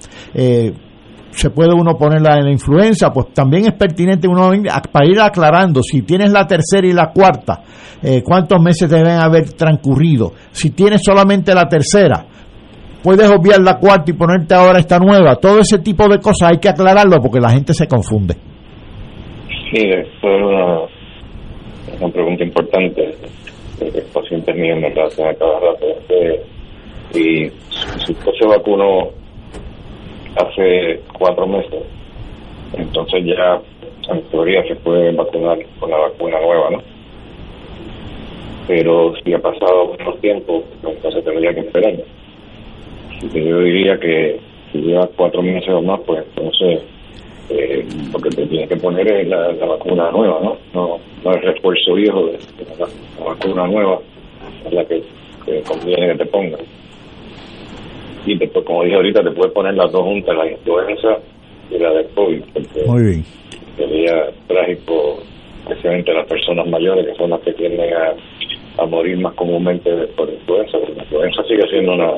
se 1.36 1.50
puede 1.50 1.74
uno 1.74 1.96
ponerla 1.98 2.38
en 2.38 2.46
la 2.46 2.50
influenza, 2.50 3.12
pues 3.12 3.34
también 3.34 3.66
es 3.66 3.74
pertinente 3.74 4.26
uno 4.26 4.50
para 4.90 5.06
ir 5.06 5.20
aclarando 5.20 5.82
si 5.82 6.00
tienes 6.00 6.32
la 6.32 6.46
tercera 6.46 6.86
y 6.86 6.94
la 6.94 7.10
cuarta, 7.12 7.60
eh, 8.02 8.22
cuántos 8.22 8.60
meses 8.60 8.88
deben 8.88 9.20
haber 9.20 9.52
transcurrido. 9.52 10.32
Si 10.50 10.70
tienes 10.70 11.02
solamente 11.04 11.54
la 11.54 11.68
tercera, 11.68 12.24
puedes 13.02 13.30
obviar 13.30 13.60
la 13.60 13.78
cuarta 13.78 14.10
y 14.10 14.14
ponerte 14.14 14.54
ahora 14.54 14.78
esta 14.78 14.98
nueva. 14.98 15.36
Todo 15.36 15.60
ese 15.60 15.78
tipo 15.80 16.08
de 16.08 16.18
cosas 16.20 16.52
hay 16.52 16.58
que 16.58 16.70
aclararlo 16.70 17.20
porque 17.20 17.38
la 17.38 17.50
gente 17.50 17.74
se 17.74 17.86
confunde. 17.86 18.34
Sí, 19.70 19.82
es 19.82 20.08
una, 20.22 20.80
una 22.00 22.12
pregunta 22.14 22.44
importante. 22.44 23.14
Porque 23.78 24.00
pacientes 24.12 24.56
míos 24.56 24.78
me 24.80 24.94
la 24.94 25.04
hacen 25.04 25.26
a 25.26 25.34
cada 25.34 25.60
rato. 25.60 25.86
Este, 25.86 26.42
y 27.14 27.50
si 28.04 28.12
usted 28.12 28.32
se 28.38 28.46
vacunó 28.46 29.10
hace 30.36 31.00
cuatro 31.18 31.46
meses, 31.46 31.82
entonces 32.74 33.24
ya 33.24 33.60
en 34.12 34.22
teoría 34.22 34.62
se 34.66 34.76
puede 34.76 35.12
vacunar 35.12 35.58
con 35.78 35.90
la 35.90 35.98
vacuna 35.98 36.40
nueva, 36.40 36.70
¿no? 36.70 36.82
Pero 38.66 39.14
si 39.22 39.32
ha 39.32 39.38
pasado 39.38 39.94
menos 39.98 40.20
tiempo, 40.20 40.64
entonces 40.82 41.24
tendría 41.24 41.54
que 41.54 41.60
esperar. 41.60 41.94
Yo 43.32 43.60
diría 43.60 43.98
que 43.98 44.40
si 44.72 44.78
lleva 44.78 45.08
cuatro 45.16 45.42
meses 45.42 45.68
o 45.68 45.82
más, 45.82 46.00
pues 46.00 46.24
entonces 46.28 46.82
eh, 47.50 47.86
lo 48.12 48.18
que 48.18 48.30
te 48.30 48.46
tienes 48.46 48.68
que 48.68 48.76
poner 48.76 49.06
es 49.10 49.28
la, 49.28 49.48
vacuna 49.66 50.10
nueva, 50.10 50.40
¿no? 50.42 50.56
No, 50.74 50.98
no 51.24 51.34
el 51.34 51.42
refuerzo 51.42 51.94
viejo 51.94 52.26
de, 52.26 52.38
la, 52.78 52.86
vacuna 53.24 53.66
nueva, 53.66 54.00
es 54.66 54.72
la 54.72 54.84
que, 54.84 55.02
conviene 55.66 56.12
que 56.12 56.18
te 56.18 56.26
pongan. 56.26 56.60
Y 58.26 58.36
después, 58.36 58.64
como 58.64 58.82
dije 58.82 58.96
ahorita, 58.96 59.22
te 59.22 59.30
puedes 59.30 59.52
poner 59.52 59.74
las 59.74 59.92
dos 59.92 60.02
juntas, 60.02 60.36
la 60.36 60.50
influenza 60.50 61.18
y 61.70 61.78
la 61.78 61.90
del 61.90 62.06
COVID. 62.08 62.42
Muy 62.86 63.02
bien. 63.02 63.24
Sería 63.76 64.30
trágico, 64.48 65.22
especialmente 65.68 66.12
las 66.12 66.26
personas 66.26 66.66
mayores, 66.66 67.06
que 67.06 67.14
son 67.14 67.30
las 67.30 67.40
que 67.40 67.52
tienden 67.52 67.92
a, 67.94 68.82
a 68.82 68.86
morir 68.86 69.18
más 69.18 69.34
comúnmente 69.34 69.90
por 70.16 70.28
influenza, 70.28 70.78
porque 70.78 70.94
la 70.96 71.02
influenza 71.04 71.42
sigue 71.44 71.68
siendo 71.70 71.94
una 71.94 72.12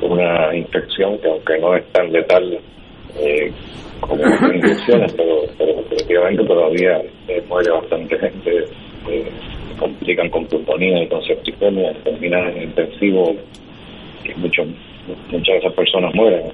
una 0.00 0.54
infección 0.54 1.18
que 1.18 1.28
aunque 1.28 1.58
no 1.58 1.74
es 1.74 1.84
tan 1.92 2.12
letal 2.12 2.58
eh, 3.18 3.52
como 4.00 4.22
infecciones, 4.54 5.12
pero, 5.12 5.42
pero 5.58 5.74
definitivamente 5.82 6.44
todavía 6.44 7.02
eh, 7.28 7.42
muere 7.48 7.70
bastante 7.70 8.18
gente, 8.18 8.64
eh, 9.08 9.26
complican 9.78 10.28
con 10.30 10.46
pulmonía 10.46 11.02
y 11.02 11.08
con 11.08 11.22
septicemia, 11.24 11.92
terminan 12.04 12.48
en 12.56 12.62
intensivo, 12.64 13.36
que 14.24 14.34
mucho, 14.36 14.64
muchas 15.30 15.46
de 15.46 15.58
esas 15.58 15.72
personas 15.74 16.14
mueren. 16.14 16.52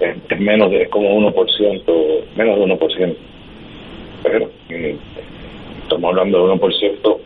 Es, 0.00 0.40
menos 0.40 0.70
de, 0.70 0.82
es 0.82 0.88
como 0.90 1.08
1%, 1.08 2.24
menos 2.36 2.58
de 2.58 2.64
1%. 2.64 3.16
Pero 4.22 4.50
eh, 4.70 4.96
estamos 5.82 6.10
hablando 6.10 6.48
de 6.48 6.54
1% 6.54 7.18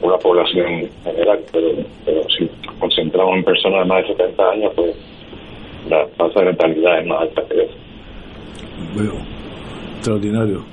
una 0.00 0.16
población 0.18 0.88
general, 1.04 1.40
pero, 1.52 1.68
pero 2.04 2.22
si 2.30 2.48
concentramos 2.78 3.36
en 3.36 3.44
personas 3.44 3.80
de 3.80 3.84
más 3.86 4.02
de 4.02 4.14
70 4.14 4.50
años, 4.50 4.72
pues 4.76 4.96
la 5.88 6.06
tasa 6.16 6.40
de 6.40 6.46
letalidad 6.46 7.00
es 7.00 7.06
más 7.06 7.22
alta 7.22 7.42
que 7.48 7.62
eso. 7.62 7.74
Bueno, 8.94 9.12
extraordinario. 9.96 10.64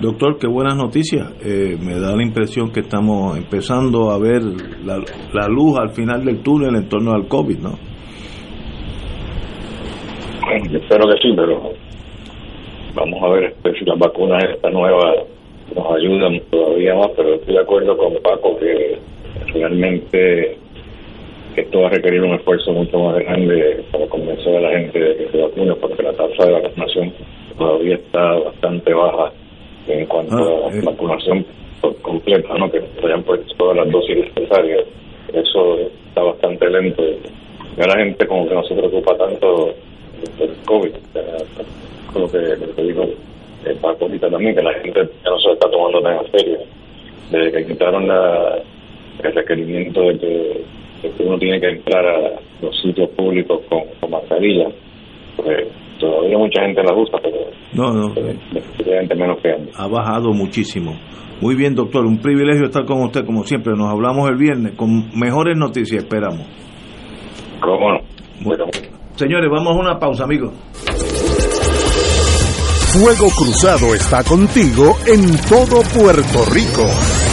Doctor, 0.00 0.38
qué 0.38 0.46
buenas 0.46 0.76
noticias. 0.76 1.26
Eh, 1.44 1.76
me 1.80 1.98
da 1.98 2.14
la 2.14 2.22
impresión 2.22 2.70
que 2.70 2.80
estamos 2.80 3.36
empezando 3.36 4.10
a 4.10 4.18
ver 4.18 4.42
la, 4.84 5.48
luz 5.48 5.76
al 5.76 5.90
final 5.90 6.24
del 6.24 6.40
túnel 6.40 6.76
en 6.76 6.88
torno 6.88 7.12
al 7.12 7.26
COVID, 7.26 7.58
¿no? 7.58 7.70
Bueno, 10.46 10.78
espero 10.78 11.08
que 11.08 11.20
sí, 11.20 11.34
pero 11.34 11.72
vamos 12.94 13.22
a 13.22 13.28
ver 13.28 13.44
este, 13.44 13.78
si 13.78 13.84
las 13.84 13.98
vacunas 13.98 14.44
esta 14.54 14.70
nueva 14.70 15.14
nos 15.74 15.96
ayudan 15.96 16.40
todavía 16.48 16.94
más, 16.94 17.08
pero 17.16 17.34
estoy 17.34 17.54
de 17.54 17.60
acuerdo 17.60 17.96
con 17.96 18.14
Paco 18.22 18.56
que 18.56 18.98
realmente 19.52 20.58
esto 21.60 21.80
va 21.80 21.88
a 21.88 21.90
requerir 21.90 22.22
un 22.22 22.34
esfuerzo 22.34 22.72
mucho 22.72 22.98
más 22.98 23.18
grande 23.18 23.84
para 23.90 24.06
convencer 24.06 24.56
a 24.56 24.60
la 24.60 24.78
gente 24.78 24.98
de 24.98 25.16
que 25.16 25.28
se 25.30 25.38
vacune, 25.38 25.74
porque 25.74 26.02
la 26.02 26.12
tasa 26.12 26.46
de 26.46 26.52
vacunación 26.52 27.12
todavía 27.56 27.94
está 27.96 28.32
bastante 28.34 28.94
baja 28.94 29.32
en 29.88 30.06
cuanto 30.06 30.36
ah, 30.36 30.68
a 30.68 30.74
la 30.74 30.82
vacunación 30.90 31.46
completa, 32.02 32.54
¿no? 32.58 32.70
que 32.70 32.80
se 32.80 33.06
hayan 33.06 33.22
puesto 33.22 33.54
todas 33.56 33.76
las 33.76 33.90
dosis 33.90 34.16
necesarias. 34.16 34.84
Eso 35.32 35.78
está 36.08 36.22
bastante 36.22 36.68
lento. 36.68 37.02
Y 37.02 37.80
a 37.80 37.86
la 37.86 37.98
gente 37.98 38.26
como 38.26 38.48
que 38.48 38.54
no 38.54 38.62
se 38.64 38.74
preocupa 38.74 39.16
tanto 39.16 39.74
del 40.38 40.50
COVID, 40.66 40.92
con 42.12 42.22
lo 42.22 42.30
que, 42.30 42.38
lo 42.38 42.74
que 42.74 42.82
digo 42.82 43.04
eh, 43.64 43.76
Paco 43.80 44.04
ahorita 44.04 44.30
también, 44.30 44.54
que 44.54 44.62
la 44.62 44.74
gente 44.74 45.08
ya 45.24 45.30
no 45.30 45.38
se 45.38 45.52
está 45.52 45.70
tomando 45.70 46.00
tan 46.02 46.18
en 46.18 46.30
serio. 46.32 46.58
Desde 47.30 47.52
que 47.52 47.66
quitaron 47.66 48.08
la, 48.08 48.58
el 49.22 49.34
requerimiento 49.34 50.00
de 50.02 50.18
que, 50.18 50.64
uno 51.20 51.38
tiene 51.38 51.60
que 51.60 51.68
entrar 51.68 52.04
a 52.06 52.40
los 52.60 52.80
sitios 52.80 53.08
públicos 53.10 53.60
con, 53.68 53.80
con 54.00 54.10
mascarilla, 54.10 54.68
pues 55.36 55.68
todavía 55.98 56.38
mucha 56.38 56.62
gente 56.62 56.82
la 56.82 56.94
usa, 56.94 57.18
pero 57.22 57.36
no, 57.74 57.92
no, 57.92 58.14
menos 58.14 59.38
que 59.42 59.50
antes. 59.50 59.78
Ha 59.78 59.86
bajado 59.88 60.32
muchísimo. 60.32 60.98
Muy 61.40 61.54
bien, 61.54 61.74
doctor, 61.74 62.04
un 62.04 62.18
privilegio 62.18 62.64
estar 62.66 62.84
con 62.84 63.02
usted, 63.02 63.24
como 63.24 63.44
siempre. 63.44 63.74
Nos 63.76 63.92
hablamos 63.92 64.28
el 64.28 64.36
viernes 64.36 64.74
con 64.74 65.10
mejores 65.14 65.56
noticias, 65.56 66.02
esperamos. 66.02 66.46
¿Cómo 67.60 67.92
no? 67.92 67.98
Bueno. 68.42 68.64
Señores, 69.14 69.48
vamos 69.50 69.76
a 69.76 69.80
una 69.80 69.98
pausa, 69.98 70.24
amigos. 70.24 70.52
Fuego 72.92 73.28
Cruzado 73.36 73.94
está 73.94 74.24
contigo 74.24 74.96
en 75.06 75.36
todo 75.48 75.82
Puerto 75.94 76.44
Rico. 76.52 77.27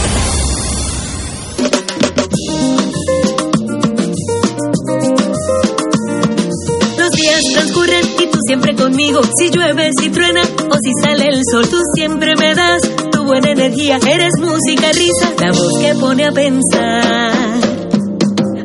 Si 9.06 9.52
llueve, 9.52 9.91
si 10.00 10.10
truena 10.10 10.41
o 10.41 10.76
si 10.82 10.91
sale 11.04 11.28
el 11.28 11.41
sol, 11.52 11.68
tú 11.70 11.78
siempre 11.94 12.36
me 12.36 12.56
das 12.56 12.82
tu 13.12 13.24
buena 13.24 13.52
energía. 13.52 14.00
Eres 14.08 14.34
música, 14.39 14.91
risa, 14.91 15.32
la 15.39 15.52
voz 15.52 15.80
que 15.80 15.94
pone 15.94 16.26
a 16.26 16.32
pensar. 16.32 17.32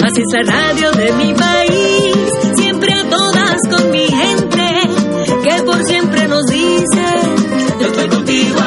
Así 0.02 0.22
es 0.22 0.32
la 0.32 0.42
radio 0.50 0.92
de 0.92 1.12
mi 1.12 1.34
país, 1.34 2.14
siempre 2.56 2.90
a 2.90 3.04
todas 3.10 3.56
con 3.70 3.90
mi 3.90 4.06
gente, 4.06 4.70
que 5.44 5.62
por 5.62 5.84
siempre 5.84 6.26
nos 6.26 6.46
yo 7.80 7.86
estoy 7.86 8.08
contigo 8.08 8.60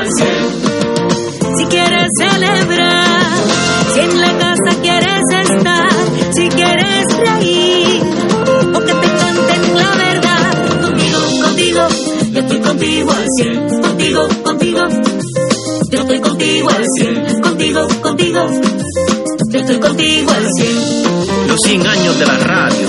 100 21.64 21.88
años 21.88 22.20
de 22.20 22.26
la 22.26 22.38
radio. 22.40 22.88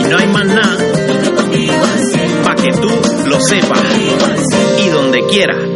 Y 0.00 0.08
no 0.08 0.18
hay 0.18 0.26
más 0.28 0.46
nada. 0.46 0.76
Yo 0.78 1.14
estoy 1.14 1.34
contigo 1.34 1.72
al 1.72 1.98
cielo. 2.12 2.42
Pa' 2.44 2.54
que 2.56 2.72
tú 2.72 2.90
lo 3.28 3.40
sepas. 3.40 3.80
Y 4.84 4.88
donde 4.90 5.26
quiera 5.26 5.75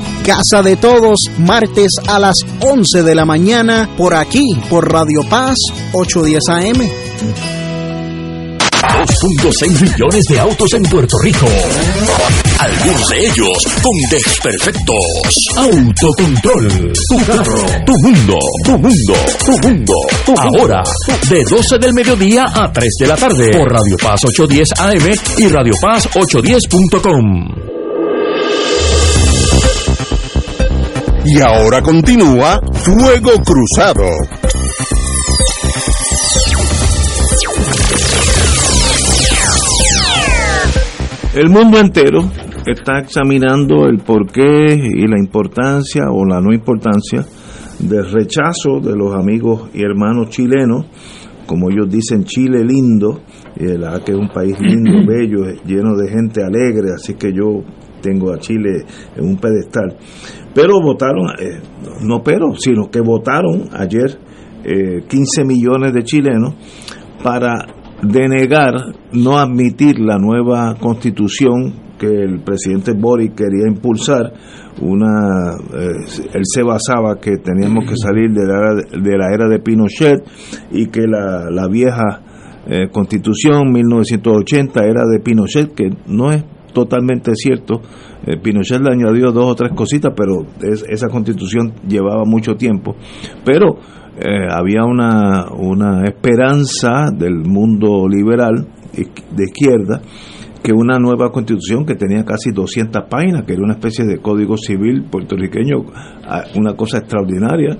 Casa 0.25 0.61
de 0.61 0.75
Todos, 0.75 1.19
martes 1.39 1.91
a 2.07 2.19
las 2.19 2.35
11 2.59 3.03
de 3.03 3.15
la 3.15 3.25
mañana, 3.25 3.89
por 3.97 4.13
aquí, 4.13 4.43
por 4.69 4.91
Radio 4.91 5.21
Paz, 5.29 5.57
810 5.93 6.41
AM. 6.49 6.91
2.6 8.81 9.81
millones 9.81 10.23
de 10.25 10.39
autos 10.39 10.73
en 10.73 10.83
Puerto 10.83 11.17
Rico. 11.19 11.47
Algunos 12.59 13.07
de 13.09 13.25
ellos 13.25 13.67
con 13.81 13.91
desperfectos. 14.09 15.35
Autocontrol. 15.57 16.93
Tu 17.09 17.25
carro. 17.25 17.65
Tu 17.85 17.93
mundo. 17.99 18.37
Tu 18.63 18.71
mundo. 18.77 19.13
Tu 19.45 19.67
mundo. 19.67 19.93
Ahora, 20.37 20.83
de 21.29 21.43
12 21.43 21.77
del 21.79 21.93
mediodía 21.93 22.45
a 22.53 22.71
3 22.71 22.89
de 22.99 23.07
la 23.07 23.15
tarde. 23.15 23.51
Por 23.51 23.71
Radio 23.71 23.97
Paz 23.97 24.21
810 24.25 24.69
AM 24.79 25.15
y 25.37 25.47
Radio 25.47 25.73
Paz 25.81 26.07
810.com. 26.13 27.70
Y 31.23 31.39
ahora 31.39 31.81
continúa 31.81 32.59
Fuego 32.73 33.31
Cruzado. 33.45 34.09
El 41.35 41.49
mundo 41.49 41.79
entero 41.79 42.29
está 42.65 42.99
examinando 42.99 43.85
el 43.85 43.99
porqué 43.99 44.73
y 44.73 45.07
la 45.07 45.19
importancia 45.19 46.05
o 46.11 46.25
la 46.25 46.41
no 46.41 46.51
importancia 46.53 47.23
del 47.79 48.11
rechazo 48.11 48.79
de 48.81 48.95
los 48.95 49.13
amigos 49.13 49.69
y 49.73 49.83
hermanos 49.83 50.29
chilenos, 50.29 50.87
como 51.45 51.69
ellos 51.69 51.87
dicen 51.89 52.23
Chile 52.23 52.63
lindo, 52.63 53.21
y 53.55 53.65
que 54.03 54.11
es 54.11 54.17
un 54.17 54.29
país 54.29 54.59
lindo, 54.59 54.91
bello, 55.07 55.45
lleno 55.65 55.95
de 55.95 56.09
gente 56.09 56.43
alegre, 56.43 56.93
así 56.95 57.13
que 57.13 57.31
yo 57.31 57.63
tengo 58.01 58.33
a 58.33 58.39
Chile 58.39 58.83
en 59.15 59.25
un 59.25 59.37
pedestal. 59.37 59.95
Pero 60.53 60.81
votaron, 60.81 61.29
eh, 61.39 61.61
no 62.01 62.21
pero, 62.23 62.53
sino 62.55 62.89
que 62.89 62.99
votaron 62.99 63.69
ayer 63.73 64.19
15 64.63 65.41
eh, 65.41 65.45
millones 65.45 65.93
de 65.93 66.03
chilenos 66.03 66.55
para 67.23 67.65
denegar, 68.01 68.73
no 69.13 69.37
admitir 69.37 69.99
la 69.99 70.17
nueva 70.17 70.75
constitución 70.79 71.73
que 71.97 72.07
el 72.07 72.41
presidente 72.41 72.93
Boric 72.93 73.35
quería 73.35 73.67
impulsar, 73.67 74.33
una 74.81 75.53
eh, 75.73 76.29
él 76.33 76.41
se 76.43 76.63
basaba 76.63 77.19
que 77.19 77.37
teníamos 77.37 77.85
que 77.85 77.95
salir 77.95 78.31
de 78.31 78.45
la, 78.45 78.73
de 78.75 79.17
la 79.17 79.33
era 79.33 79.47
de 79.47 79.59
Pinochet 79.59 80.23
y 80.71 80.87
que 80.87 81.01
la, 81.07 81.49
la 81.49 81.67
vieja 81.67 82.23
constitución 82.91 83.71
1980 83.73 84.83
era 84.85 85.01
de 85.11 85.19
Pinochet, 85.19 85.73
que 85.73 85.89
no 86.05 86.31
es 86.31 86.43
totalmente 86.73 87.31
cierto. 87.35 87.81
Eh, 88.25 88.37
Pinochet 88.37 88.81
le 88.81 88.91
añadió 88.91 89.31
dos 89.31 89.45
o 89.45 89.55
tres 89.55 89.71
cositas, 89.73 90.13
pero 90.15 90.45
esa 90.61 91.07
constitución 91.07 91.73
llevaba 91.87 92.23
mucho 92.25 92.55
tiempo. 92.55 92.95
Pero 93.45 93.77
eh, 94.17 94.47
había 94.49 94.83
una, 94.83 95.47
una 95.51 96.03
esperanza 96.05 97.11
del 97.11 97.43
mundo 97.45 98.07
liberal 98.07 98.67
de 98.93 99.43
izquierda 99.43 100.01
que 100.61 100.73
una 100.73 100.99
nueva 100.99 101.31
constitución 101.31 101.85
que 101.85 101.95
tenía 101.95 102.23
casi 102.23 102.51
200 102.51 103.03
páginas, 103.09 103.45
que 103.45 103.53
era 103.53 103.63
una 103.63 103.73
especie 103.73 104.05
de 104.05 104.19
código 104.19 104.57
civil 104.57 105.05
puertorriqueño, 105.09 105.85
una 106.55 106.75
cosa 106.75 106.99
extraordinaria. 106.99 107.77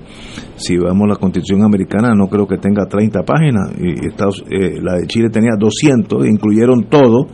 Si 0.56 0.76
vemos 0.76 1.08
la 1.08 1.16
constitución 1.16 1.64
americana, 1.64 2.14
no 2.14 2.26
creo 2.26 2.46
que 2.46 2.58
tenga 2.58 2.86
30 2.86 3.22
páginas, 3.22 3.72
y 3.78 4.06
Estados, 4.06 4.44
eh, 4.50 4.80
la 4.82 4.98
de 4.98 5.06
Chile 5.06 5.28
tenía 5.30 5.52
200, 5.58 6.26
incluyeron 6.26 6.84
todo. 6.88 7.26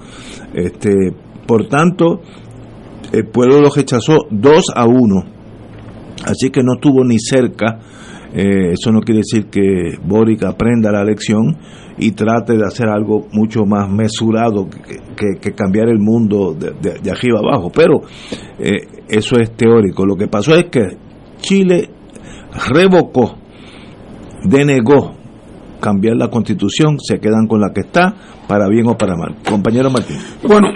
Este, 0.53 0.93
por 1.49 1.67
tanto, 1.67 2.21
el 3.11 3.27
pueblo 3.27 3.63
lo 3.63 3.71
rechazó 3.75 4.27
2 4.31 4.65
a 4.77 4.85
1. 4.85 5.25
Así 6.27 6.51
que 6.51 6.63
no 6.63 6.75
estuvo 6.75 7.03
ni 7.05 7.19
cerca. 7.19 7.79
Eh, 8.35 8.73
eso 8.73 8.93
no 8.93 9.01
quiere 9.01 9.21
decir 9.21 9.47
que 9.47 9.97
Boric 10.05 10.45
aprenda 10.45 10.93
la 10.93 11.03
lección 11.03 11.57
y 11.97 12.11
trate 12.11 12.59
de 12.59 12.67
hacer 12.67 12.89
algo 12.89 13.29
mucho 13.33 13.65
más 13.65 13.89
mesurado 13.89 14.69
que, 14.69 15.53
cambiar 15.53 15.89
el 15.89 15.99
mundo 15.99 16.53
de, 16.53 16.73
de, 17.01 17.11
arriba 17.11 17.39
abajo. 17.39 17.73
Pero 17.75 18.03
eh, 18.59 18.87
eso 19.09 19.37
es 19.41 19.51
teórico. 19.57 20.05
Lo 20.05 20.17
que 20.17 20.29
pasó 20.29 20.55
es 20.55 20.65
que 20.65 20.99
Chile 21.39 21.89
revocó, 22.69 23.39
denegó 24.45 25.18
cambiar 25.81 26.17
la 26.17 26.29
constitución, 26.29 26.99
se 27.01 27.19
quedan 27.19 27.47
con 27.47 27.61
la 27.61 27.73
que 27.73 27.81
está, 27.81 28.15
para 28.47 28.69
bien 28.69 28.89
o 28.89 28.97
para 28.97 29.15
mal. 29.17 29.37
Compañero 29.49 29.91
Martín. 29.91 30.19
Bueno, 30.47 30.69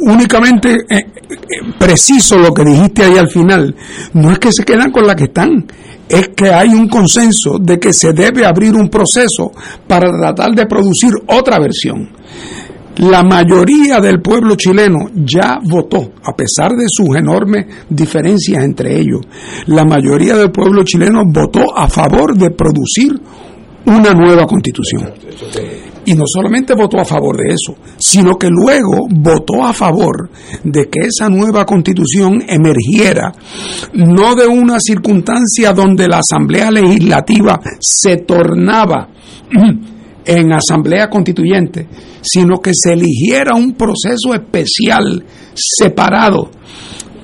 únicamente 0.00 0.74
eh, 0.88 0.96
eh, 0.96 1.36
preciso 1.78 2.38
lo 2.38 2.52
que 2.52 2.64
dijiste 2.64 3.04
ahí 3.04 3.16
al 3.16 3.28
final. 3.28 3.74
No 4.14 4.30
es 4.32 4.38
que 4.38 4.52
se 4.52 4.64
quedan 4.64 4.90
con 4.90 5.06
la 5.06 5.14
que 5.14 5.24
están, 5.24 5.66
es 6.08 6.28
que 6.28 6.50
hay 6.50 6.68
un 6.68 6.88
consenso 6.88 7.58
de 7.60 7.78
que 7.78 7.92
se 7.92 8.12
debe 8.12 8.44
abrir 8.44 8.74
un 8.74 8.88
proceso 8.88 9.52
para 9.86 10.10
tratar 10.10 10.54
de 10.54 10.66
producir 10.66 11.12
otra 11.26 11.58
versión. 11.58 12.10
La 12.96 13.22
mayoría 13.22 14.00
del 14.00 14.20
pueblo 14.20 14.54
chileno 14.54 15.08
ya 15.14 15.58
votó, 15.64 16.12
a 16.22 16.36
pesar 16.36 16.72
de 16.72 16.84
sus 16.88 17.16
enormes 17.16 17.64
diferencias 17.88 18.62
entre 18.62 19.00
ellos. 19.00 19.22
La 19.66 19.84
mayoría 19.84 20.36
del 20.36 20.50
pueblo 20.50 20.84
chileno 20.84 21.22
votó 21.24 21.74
a 21.74 21.88
favor 21.88 22.36
de 22.36 22.50
producir 22.50 23.18
una 23.86 24.12
nueva 24.12 24.46
constitución. 24.46 25.12
Y 26.04 26.14
no 26.14 26.24
solamente 26.26 26.74
votó 26.74 26.98
a 26.98 27.04
favor 27.04 27.36
de 27.36 27.54
eso, 27.54 27.76
sino 27.98 28.36
que 28.36 28.48
luego 28.50 29.06
votó 29.08 29.64
a 29.64 29.72
favor 29.72 30.30
de 30.64 30.88
que 30.88 31.06
esa 31.06 31.28
nueva 31.28 31.64
constitución 31.64 32.42
emergiera 32.48 33.32
no 33.94 34.34
de 34.34 34.46
una 34.46 34.78
circunstancia 34.80 35.72
donde 35.72 36.08
la 36.08 36.18
Asamblea 36.18 36.70
Legislativa 36.70 37.60
se 37.80 38.16
tornaba 38.18 39.08
en 40.24 40.52
Asamblea 40.52 41.08
Constituyente, 41.08 41.86
sino 42.20 42.58
que 42.58 42.72
se 42.74 42.94
eligiera 42.94 43.54
un 43.54 43.74
proceso 43.74 44.34
especial, 44.34 45.24
separado, 45.54 46.50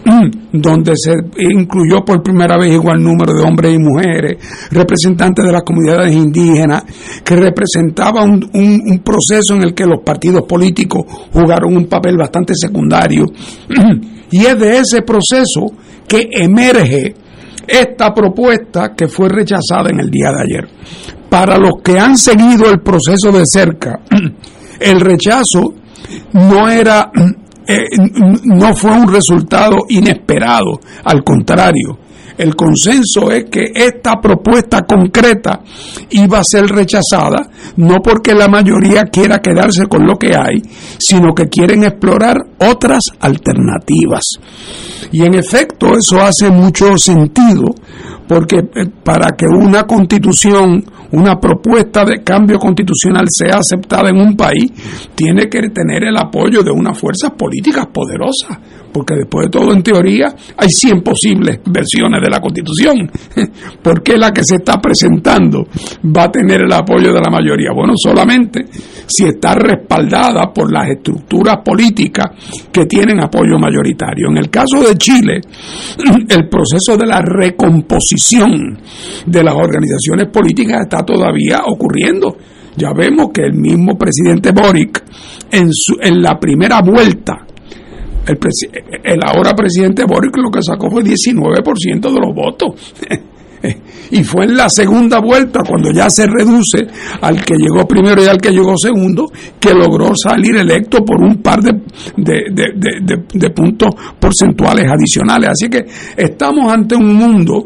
donde 0.53 0.93
se 0.97 1.13
incluyó 1.39 2.05
por 2.05 2.23
primera 2.23 2.57
vez 2.57 2.73
igual 2.73 3.03
número 3.03 3.35
de 3.35 3.43
hombres 3.43 3.75
y 3.75 3.79
mujeres, 3.79 4.39
representantes 4.71 5.45
de 5.45 5.53
las 5.53 5.63
comunidades 5.63 6.15
indígenas, 6.15 6.85
que 7.25 7.37
representaba 7.37 8.23
un, 8.25 9.03
proceso 9.05 9.55
en 9.55 9.63
el 9.63 9.75
que 9.75 9.87
los 9.87 10.03
partidos 10.05 10.43
políticos 10.43 11.05
jugaron 11.33 11.77
un 11.77 11.87
papel 11.87 12.17
bastante 12.17 12.55
secundario. 12.57 13.27
y 14.31 14.45
es 14.45 14.59
de 14.59 14.79
ese 14.79 15.03
proceso 15.03 15.67
que 16.07 16.29
emerge 16.33 17.15
esta 17.67 18.15
propuesta 18.15 18.95
que 18.97 19.09
fue 19.09 19.29
rechazada 19.29 19.91
en 19.91 20.01
el 20.01 20.11
día 20.11 20.31
de 20.31 20.43
ayer. 20.43 20.69
Para 21.29 21.59
los 21.59 21.83
que 21.83 21.99
han 21.99 22.17
seguido 22.17 22.71
el 22.71 22.81
proceso 22.81 23.31
de 23.31 23.45
cerca, 23.45 24.01
el 24.81 25.01
rechazo 25.01 25.75
no 26.33 26.69
era 26.69 27.11
eh, 27.69 27.85
no 28.45 28.75
fue 28.75 28.93
un 28.93 29.13
resultado 29.13 29.77
inesperado, 29.89 30.81
al 31.05 31.23
contrario, 31.23 31.99
el 32.39 32.55
consenso 32.55 33.33
es 33.33 33.47
que 33.51 33.73
esta 33.75 34.21
propuesta 34.21 34.83
concreta 34.83 35.61
iba 36.11 36.39
a 36.39 36.45
ser 36.45 36.67
rechazada, 36.67 37.51
no 37.77 37.97
porque 37.97 38.33
la 38.33 38.47
mayoría 38.47 39.03
quiera 39.07 39.41
quedarse 39.41 39.87
con 39.87 40.07
lo 40.07 40.17
que 40.17 40.37
hay, 40.37 40.63
sino 41.01 41.35
que 41.35 41.49
quieren 41.49 41.83
explorar 41.83 42.37
otras 42.59 43.01
alternativas. 43.19 44.23
Y 45.11 45.25
en 45.25 45.35
efecto 45.35 45.97
eso 45.99 46.23
hace 46.23 46.49
mucho 46.49 46.97
sentido, 46.97 47.75
porque 48.29 48.59
eh, 48.59 48.87
para 49.03 49.33
que 49.33 49.47
una 49.47 49.85
constitución, 49.85 50.85
una 51.13 51.41
propuesta 51.41 52.05
de 52.05 52.23
cambio 52.23 52.59
constitucional 52.59 53.27
sea 53.29 53.59
aceptada 53.59 54.11
en 54.11 54.21
un 54.21 54.37
país, 54.37 54.71
tiene 55.15 55.49
que 55.49 55.61
tener 55.71 56.05
el 56.05 56.17
apoyo 56.17 56.63
de 56.63 56.71
unas 56.71 56.99
fuerzas 56.99 57.33
políticas 57.33 57.87
poderosas 57.87 58.59
porque 58.99 59.15
después 59.15 59.47
de 59.47 59.51
todo, 59.51 59.73
en 59.73 59.81
teoría, 59.81 60.35
hay 60.57 60.69
100 60.69 61.03
posibles 61.03 61.61
versiones 61.67 62.21
de 62.21 62.29
la 62.29 62.41
Constitución. 62.41 63.09
¿Por 63.83 64.03
qué 64.03 64.19
la 64.19 64.33
que 64.33 64.43
se 64.43 64.57
está 64.57 64.81
presentando 64.81 65.69
va 66.05 66.25
a 66.25 66.33
tener 66.33 66.63
el 66.63 66.73
apoyo 66.73 67.13
de 67.13 67.21
la 67.21 67.31
mayoría? 67.31 67.71
Bueno, 67.73 67.93
solamente 67.97 68.65
si 69.07 69.25
está 69.25 69.55
respaldada 69.55 70.53
por 70.53 70.73
las 70.73 70.89
estructuras 70.91 71.59
políticas 71.65 72.27
que 72.73 72.87
tienen 72.87 73.21
apoyo 73.21 73.57
mayoritario. 73.57 74.31
En 74.31 74.39
el 74.39 74.51
caso 74.51 74.81
de 74.81 74.97
Chile, 74.97 75.43
el 76.29 76.49
proceso 76.49 76.97
de 76.99 77.07
la 77.07 77.23
recomposición 77.23 78.81
de 79.27 79.45
las 79.45 79.55
organizaciones 79.55 80.27
políticas 80.33 80.83
está 80.83 81.05
todavía 81.05 81.61
ocurriendo. 81.67 82.37
Ya 82.77 82.93
vemos 82.93 83.29
que 83.33 83.43
el 83.43 83.55
mismo 83.55 83.97
presidente 83.97 84.51
Boric, 84.51 85.05
en, 85.53 85.69
su, 85.73 85.95
en 86.01 86.21
la 86.21 86.37
primera 86.41 86.81
vuelta, 86.81 87.47
el, 88.29 89.21
ahora 89.25 89.55
presidente 89.55 90.05
Boric 90.05 90.37
lo 90.37 90.51
que 90.51 90.63
sacó 90.63 90.91
fue 90.91 91.03
19% 91.03 92.01
de 92.01 92.21
los 92.21 92.35
votos. 92.35 92.95
y 94.11 94.23
fue 94.23 94.45
en 94.45 94.57
la 94.57 94.69
segunda 94.69 95.21
vuelta, 95.21 95.61
cuando 95.67 95.91
ya 95.91 96.09
se 96.09 96.27
reduce 96.27 96.87
al 97.21 97.45
que 97.45 97.55
llegó 97.57 97.87
primero 97.87 98.23
y 98.23 98.27
al 98.27 98.39
que 98.39 98.51
llegó 98.51 98.77
segundo, 98.77 99.31
que 99.59 99.75
logró 99.75 100.13
salir 100.15 100.57
electo 100.57 101.05
por 101.05 101.21
un 101.23 101.43
par 101.43 101.61
de, 101.61 101.73
de, 102.17 103.51
puntos 103.51 103.91
porcentuales 104.19 104.87
adicionales. 104.91 105.51
Así 105.51 105.69
que 105.69 105.87
estamos 106.17 106.73
ante 106.73 106.95
un 106.95 107.15
mundo 107.15 107.65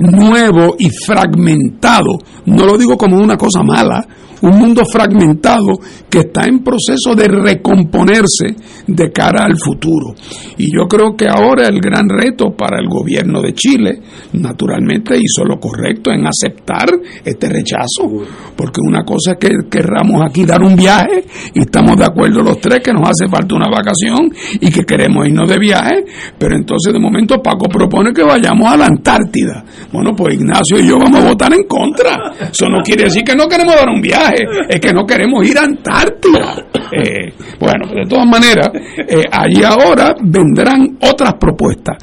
nuevo 0.00 0.76
y 0.78 0.90
fragmentado, 0.90 2.18
no 2.46 2.66
lo 2.66 2.76
digo 2.76 2.96
como 2.96 3.16
una 3.18 3.36
cosa 3.36 3.62
mala, 3.62 4.06
un 4.42 4.58
mundo 4.58 4.84
fragmentado 4.84 5.78
que 6.08 6.20
está 6.20 6.44
en 6.46 6.62
proceso 6.62 7.14
de 7.14 7.28
recomponerse 7.28 8.54
de 8.86 9.12
cara 9.12 9.44
al 9.44 9.56
futuro. 9.56 10.14
Y 10.58 10.74
yo 10.74 10.86
creo 10.86 11.16
que 11.16 11.28
ahora 11.28 11.68
el 11.68 11.80
gran 11.80 12.08
reto 12.08 12.54
para 12.56 12.78
el 12.78 12.88
gobierno 12.88 13.40
de 13.40 13.54
Chile, 13.54 14.00
naturalmente 14.32 15.16
hizo 15.18 15.44
lo 15.44 15.58
correcto 15.58 16.10
en 16.10 16.26
aceptar 16.26 16.88
este 17.24 17.48
rechazo, 17.48 18.08
porque 18.56 18.80
una 18.82 19.04
cosa 19.04 19.32
es 19.32 19.38
que 19.38 19.68
querramos 19.70 20.22
aquí 20.24 20.44
dar 20.44 20.62
un 20.62 20.76
viaje 20.76 21.24
y 21.54 21.60
estamos 21.60 21.96
de 21.96 22.04
acuerdo 22.04 22.42
los 22.42 22.60
tres 22.60 22.80
que 22.80 22.92
nos 22.92 23.08
hace 23.08 23.28
falta 23.28 23.54
una 23.54 23.68
vacación 23.68 24.30
y 24.60 24.70
que 24.70 24.84
queremos 24.84 25.26
irnos 25.26 25.48
de 25.48 25.58
viaje, 25.58 26.04
pero 26.38 26.56
entonces 26.56 26.92
de 26.92 26.98
momento 26.98 27.42
Paco 27.42 27.68
propone 27.68 28.12
que 28.12 28.22
vayamos 28.22 28.72
a 28.72 28.76
la 28.76 28.86
Antártida. 28.86 29.64
Bueno, 29.92 30.14
pues 30.16 30.34
Ignacio 30.34 30.80
y 30.80 30.88
yo 30.88 30.98
vamos 30.98 31.20
a 31.20 31.28
votar 31.28 31.52
en 31.52 31.64
contra. 31.64 32.32
Eso 32.50 32.66
no 32.68 32.82
quiere 32.82 33.04
decir 33.04 33.24
que 33.24 33.34
no 33.34 33.48
queremos 33.48 33.74
dar 33.74 33.88
un 33.88 34.00
viaje 34.00 34.25
es 34.68 34.80
que 34.80 34.92
no 34.92 35.06
queremos 35.06 35.46
ir 35.46 35.58
a 35.58 35.62
Antártida. 35.62 36.66
Eh, 36.92 37.32
bueno, 37.58 37.88
de 37.94 38.08
todas 38.08 38.26
maneras, 38.26 38.70
eh, 38.96 39.22
allí 39.30 39.62
ahora 39.64 40.14
vendrán 40.22 40.96
otras 41.00 41.34
propuestas, 41.34 41.96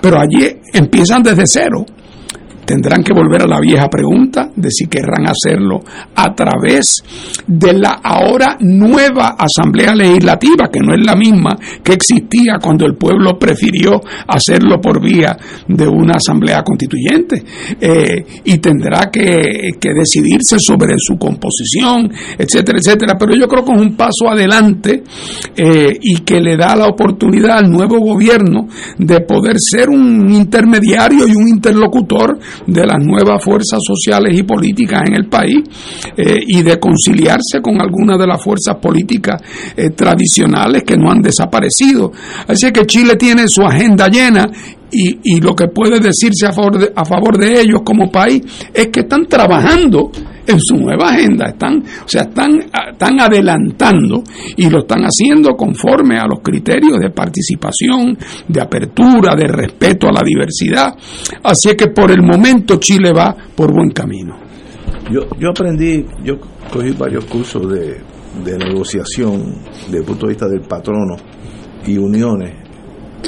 pero 0.00 0.18
allí 0.18 0.48
empiezan 0.72 1.22
desde 1.22 1.46
cero 1.46 1.84
tendrán 2.68 3.02
que 3.02 3.14
volver 3.14 3.40
a 3.40 3.46
la 3.46 3.60
vieja 3.60 3.88
pregunta 3.88 4.50
de 4.54 4.70
si 4.70 4.88
querrán 4.88 5.26
hacerlo 5.26 5.80
a 6.14 6.34
través 6.34 7.02
de 7.46 7.72
la 7.72 8.00
ahora 8.04 8.58
nueva 8.60 9.36
Asamblea 9.38 9.94
Legislativa, 9.94 10.68
que 10.70 10.80
no 10.80 10.92
es 10.92 11.00
la 11.02 11.16
misma 11.16 11.56
que 11.82 11.94
existía 11.94 12.58
cuando 12.60 12.84
el 12.84 12.94
pueblo 12.94 13.38
prefirió 13.38 14.02
hacerlo 14.26 14.82
por 14.82 15.02
vía 15.02 15.34
de 15.66 15.88
una 15.88 16.16
Asamblea 16.16 16.62
Constituyente, 16.62 17.42
eh, 17.80 18.22
y 18.44 18.58
tendrá 18.58 19.08
que, 19.10 19.70
decidirse 19.80 20.58
sobre 20.58 20.94
su 20.98 21.16
composición, 21.16 22.12
etcétera, 22.36 22.78
etcétera. 22.78 23.16
Pero 23.18 23.34
yo 23.34 23.48
creo 23.48 23.64
que 23.64 23.72
es 23.72 23.80
un 23.80 23.96
paso 23.96 24.28
adelante 24.28 25.02
eh, 25.56 25.96
y 26.02 26.18
que 26.18 26.38
le 26.38 26.58
da 26.58 26.76
la 26.76 26.86
oportunidad 26.86 27.58
al 27.58 27.70
nuevo 27.70 27.98
gobierno 27.98 28.68
de 28.98 29.20
poder 29.22 29.56
ser 29.58 29.88
un 29.88 30.30
intermediario 30.30 31.26
y 31.26 31.34
un 31.34 31.48
interlocutor 31.48 32.38
de 32.66 32.86
las 32.86 32.98
nuevas 32.98 33.42
fuerzas 33.42 33.80
sociales 33.84 34.38
y 34.38 34.42
políticas 34.42 35.02
en 35.06 35.14
el 35.14 35.28
país 35.28 35.58
eh, 36.16 36.38
y 36.46 36.62
de 36.62 36.78
conciliarse 36.78 37.60
con 37.62 37.80
algunas 37.80 38.18
de 38.18 38.26
las 38.26 38.42
fuerzas 38.42 38.76
políticas 38.80 39.40
eh, 39.76 39.90
tradicionales 39.90 40.82
que 40.84 40.96
no 40.96 41.10
han 41.10 41.20
desaparecido. 41.20 42.12
Así 42.46 42.70
que 42.72 42.86
Chile 42.86 43.16
tiene 43.16 43.48
su 43.48 43.62
agenda 43.62 44.08
llena 44.08 44.46
y, 44.90 45.34
y, 45.34 45.40
lo 45.40 45.54
que 45.54 45.68
puede 45.68 46.00
decirse 46.00 46.46
a 46.46 46.52
favor, 46.52 46.78
de, 46.78 46.92
a 46.96 47.04
favor 47.04 47.36
de 47.36 47.60
ellos 47.60 47.82
como 47.84 48.10
país 48.10 48.42
es 48.72 48.88
que 48.88 49.00
están 49.00 49.26
trabajando 49.26 50.10
en 50.48 50.58
su 50.60 50.76
nueva 50.76 51.10
agenda, 51.10 51.46
están, 51.46 51.78
o 51.78 52.08
sea, 52.08 52.22
están, 52.22 52.58
están 52.92 53.20
adelantando 53.20 54.22
y 54.56 54.68
lo 54.68 54.80
están 54.80 55.02
haciendo 55.02 55.54
conforme 55.54 56.18
a 56.18 56.26
los 56.26 56.40
criterios 56.40 56.98
de 56.98 57.10
participación, 57.10 58.16
de 58.48 58.60
apertura, 58.60 59.34
de 59.36 59.46
respeto 59.46 60.08
a 60.08 60.12
la 60.12 60.22
diversidad. 60.22 60.94
Así 61.44 61.76
que 61.76 61.88
por 61.88 62.10
el 62.10 62.22
momento 62.22 62.76
Chile 62.76 63.12
va 63.12 63.36
por 63.54 63.72
buen 63.72 63.90
camino. 63.90 64.36
Yo, 65.10 65.20
yo 65.38 65.50
aprendí, 65.50 66.04
yo 66.24 66.38
cogí 66.72 66.92
varios 66.92 67.24
cursos 67.26 67.70
de, 67.70 68.00
de 68.44 68.58
negociación 68.58 69.54
desde 69.86 69.98
el 69.98 70.04
punto 70.04 70.26
de 70.26 70.32
vista 70.32 70.48
del 70.48 70.60
patrono 70.62 71.16
y 71.86 71.96
uniones 71.96 72.68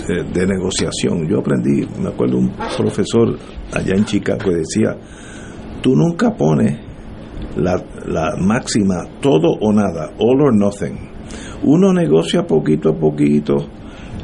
eh, 0.08 0.24
de, 0.32 0.46
negociación. 0.46 1.28
Yo 1.28 1.40
aprendí, 1.40 1.86
me 2.00 2.08
acuerdo 2.08 2.38
un 2.38 2.50
profesor 2.76 3.36
allá 3.72 3.94
en 3.94 4.04
Chicago 4.04 4.38
que 4.44 4.56
decía, 4.56 4.96
tú 5.82 5.96
nunca 5.96 6.34
pones 6.36 6.89
la, 7.56 7.82
la 8.06 8.36
máxima 8.38 9.06
todo 9.20 9.56
o 9.60 9.72
nada, 9.72 10.12
all 10.18 10.40
or 10.40 10.54
nothing. 10.54 11.10
Uno 11.62 11.92
negocia 11.92 12.46
poquito 12.46 12.90
a 12.90 12.98
poquito 12.98 13.56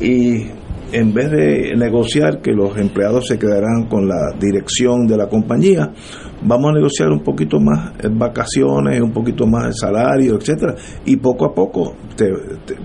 y 0.00 0.46
en 0.92 1.12
vez 1.12 1.30
de 1.30 1.76
negociar 1.76 2.40
que 2.40 2.52
los 2.52 2.76
empleados 2.76 3.26
se 3.26 3.38
quedarán 3.38 3.86
con 3.88 4.08
la 4.08 4.32
dirección 4.38 5.06
de 5.06 5.16
la 5.16 5.28
compañía, 5.28 5.92
vamos 6.42 6.70
a 6.70 6.74
negociar 6.74 7.10
un 7.10 7.20
poquito 7.20 7.58
más 7.60 7.92
en 8.02 8.18
vacaciones, 8.18 9.00
un 9.00 9.12
poquito 9.12 9.46
más 9.46 9.66
el 9.66 9.74
salario, 9.74 10.36
etcétera, 10.36 10.74
y 11.04 11.16
poco 11.16 11.46
a 11.46 11.54
poco 11.54 11.94
te, 12.16 12.26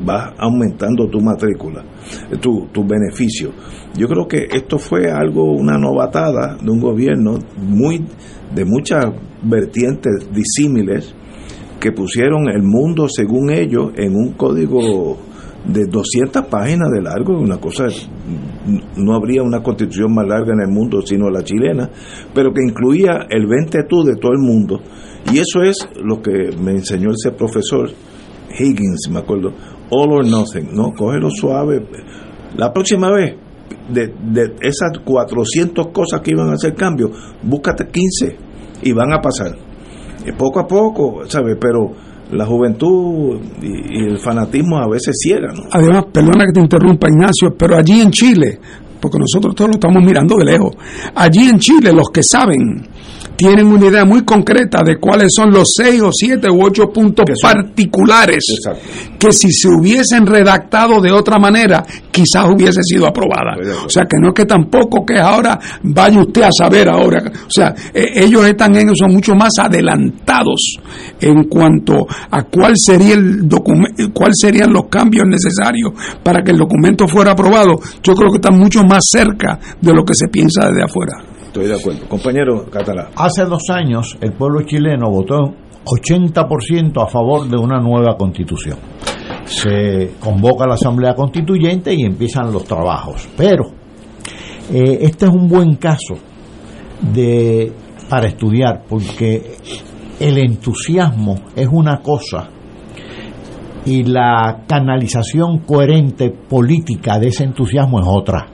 vas 0.03 0.33
aumentando 0.37 1.07
tu 1.07 1.19
matrícula, 1.19 1.83
tu, 2.39 2.67
tu 2.71 2.83
beneficio. 2.85 3.51
Yo 3.97 4.07
creo 4.07 4.27
que 4.27 4.47
esto 4.51 4.77
fue 4.77 5.11
algo, 5.11 5.51
una 5.53 5.77
novatada 5.77 6.57
de 6.61 6.71
un 6.71 6.79
gobierno 6.79 7.37
muy 7.57 8.05
de 8.53 8.65
muchas 8.65 9.05
vertientes 9.43 10.29
disímiles 10.31 11.13
que 11.79 11.91
pusieron 11.91 12.47
el 12.49 12.61
mundo, 12.61 13.07
según 13.09 13.49
ellos, 13.49 13.91
en 13.95 14.15
un 14.15 14.33
código 14.33 15.17
de 15.65 15.85
200 15.85 16.47
páginas 16.47 16.89
de 16.91 17.01
largo, 17.01 17.37
una 17.37 17.57
cosa, 17.57 17.85
no 18.97 19.13
habría 19.13 19.43
una 19.43 19.61
constitución 19.61 20.13
más 20.13 20.27
larga 20.27 20.53
en 20.53 20.61
el 20.61 20.69
mundo 20.69 21.01
sino 21.01 21.29
la 21.29 21.43
chilena, 21.43 21.89
pero 22.33 22.51
que 22.51 22.61
incluía 22.63 23.27
el 23.29 23.45
20 23.47 23.83
tú 23.87 24.03
de 24.03 24.15
todo 24.15 24.31
el 24.31 24.39
mundo. 24.39 24.81
Y 25.31 25.37
eso 25.37 25.61
es 25.61 25.77
lo 26.03 26.21
que 26.21 26.49
me 26.59 26.71
enseñó 26.71 27.11
ese 27.11 27.31
profesor 27.31 27.89
Higgins, 28.57 29.09
me 29.11 29.19
acuerdo, 29.19 29.53
all 29.91 30.11
or 30.11 30.25
nothing, 30.25 30.73
no, 30.73 30.91
cógelo 30.93 31.29
suave. 31.29 31.85
La 32.57 32.73
próxima 32.73 33.11
vez, 33.11 33.35
de, 33.89 34.07
de 34.07 34.55
esas 34.61 34.99
400 35.03 35.87
cosas 35.87 36.21
que 36.21 36.31
iban 36.31 36.49
a 36.49 36.53
hacer 36.53 36.73
cambio, 36.73 37.11
búscate 37.43 37.87
15 37.87 38.37
y 38.83 38.91
van 38.93 39.13
a 39.13 39.21
pasar. 39.21 39.55
Y 40.25 40.31
poco 40.33 40.59
a 40.59 40.67
poco, 40.67 41.21
¿sabes? 41.27 41.57
Pero 41.59 41.91
la 42.31 42.45
juventud 42.45 43.39
y, 43.61 44.05
el 44.05 44.19
fanatismo 44.19 44.77
a 44.77 44.87
veces 44.87 45.15
ciegan. 45.21 45.55
Además, 45.71 46.05
perdona 46.11 46.45
que 46.45 46.53
te 46.53 46.61
interrumpa, 46.61 47.07
Ignacio, 47.09 47.55
pero 47.57 47.77
allí 47.77 48.01
en 48.01 48.11
Chile, 48.11 48.59
porque 48.99 49.17
nosotros 49.19 49.55
todos 49.55 49.69
lo 49.69 49.73
estamos 49.75 50.03
mirando 50.03 50.35
de 50.37 50.45
lejos, 50.45 50.75
allí 51.15 51.49
en 51.49 51.59
Chile 51.59 51.91
los 51.91 52.09
que 52.09 52.23
saben 52.23 52.87
tienen 53.35 53.65
una 53.67 53.87
idea 53.87 54.05
muy 54.05 54.23
concreta 54.23 54.83
de 54.83 54.97
cuáles 54.97 55.29
son 55.35 55.51
los 55.51 55.69
seis 55.75 55.99
o 56.01 56.11
siete 56.11 56.47
u 56.49 56.63
ocho 56.63 56.91
puntos 56.91 57.25
particulares 57.41 58.43
que 59.21 59.31
si 59.31 59.51
se 59.51 59.69
hubiesen 59.69 60.25
redactado 60.25 60.99
de 60.99 61.11
otra 61.11 61.37
manera 61.37 61.85
quizás 62.09 62.43
hubiese 62.49 62.81
sido 62.81 63.05
aprobada. 63.05 63.55
O 63.85 63.89
sea 63.89 64.05
que 64.05 64.17
no 64.19 64.29
es 64.29 64.33
que 64.33 64.45
tampoco 64.45 65.05
que 65.05 65.19
ahora 65.19 65.59
vaya 65.83 66.21
usted 66.21 66.41
a 66.41 66.51
saber 66.51 66.89
ahora. 66.89 67.21
O 67.45 67.51
sea, 67.51 67.71
eh, 67.93 68.07
ellos 68.15 68.43
están 68.47 68.75
en 68.75 68.89
eso 68.89 69.07
mucho 69.07 69.35
más 69.35 69.51
adelantados 69.59 70.77
en 71.19 71.43
cuanto 71.43 72.07
a 72.31 72.43
cuál 72.45 72.73
sería 72.75 73.13
el 73.13 73.47
documento, 73.47 74.11
cuál 74.11 74.31
serían 74.33 74.73
los 74.73 74.85
cambios 74.85 75.27
necesarios 75.27 75.91
para 76.23 76.41
que 76.41 76.49
el 76.49 76.57
documento 76.57 77.07
fuera 77.07 77.33
aprobado. 77.33 77.75
Yo 78.01 78.15
creo 78.15 78.31
que 78.31 78.37
están 78.37 78.57
mucho 78.57 78.81
más 78.83 79.03
cerca 79.07 79.59
de 79.79 79.93
lo 79.93 80.03
que 80.03 80.15
se 80.15 80.29
piensa 80.29 80.65
desde 80.65 80.83
afuera. 80.83 81.13
Estoy 81.45 81.67
de 81.67 81.75
acuerdo. 81.75 82.07
Compañero 82.09 82.65
Catalá. 82.71 83.11
Hace 83.15 83.45
dos 83.45 83.69
años 83.69 84.17
el 84.19 84.33
pueblo 84.33 84.63
chileno 84.63 85.11
votó 85.11 85.53
80% 85.85 87.03
a 87.03 87.07
favor 87.07 87.47
de 87.47 87.57
una 87.57 87.79
nueva 87.79 88.15
constitución. 88.17 88.77
Se 89.51 90.13
convoca 90.19 90.65
la 90.65 90.75
Asamblea 90.75 91.13
Constituyente 91.13 91.93
y 91.93 92.03
empiezan 92.03 92.51
los 92.53 92.63
trabajos. 92.63 93.27
Pero 93.35 93.65
eh, 94.73 94.99
este 95.01 95.25
es 95.25 95.31
un 95.31 95.47
buen 95.49 95.75
caso 95.75 96.15
de 97.13 97.73
para 98.09 98.27
estudiar 98.27 98.83
porque 98.87 99.57
el 100.19 100.37
entusiasmo 100.37 101.35
es 101.55 101.67
una 101.71 101.97
cosa 102.01 102.49
y 103.85 104.03
la 104.03 104.63
canalización 104.67 105.59
coherente 105.59 106.29
política 106.29 107.19
de 107.19 107.27
ese 107.27 107.43
entusiasmo 107.43 107.99
es 107.99 108.07
otra. 108.07 108.47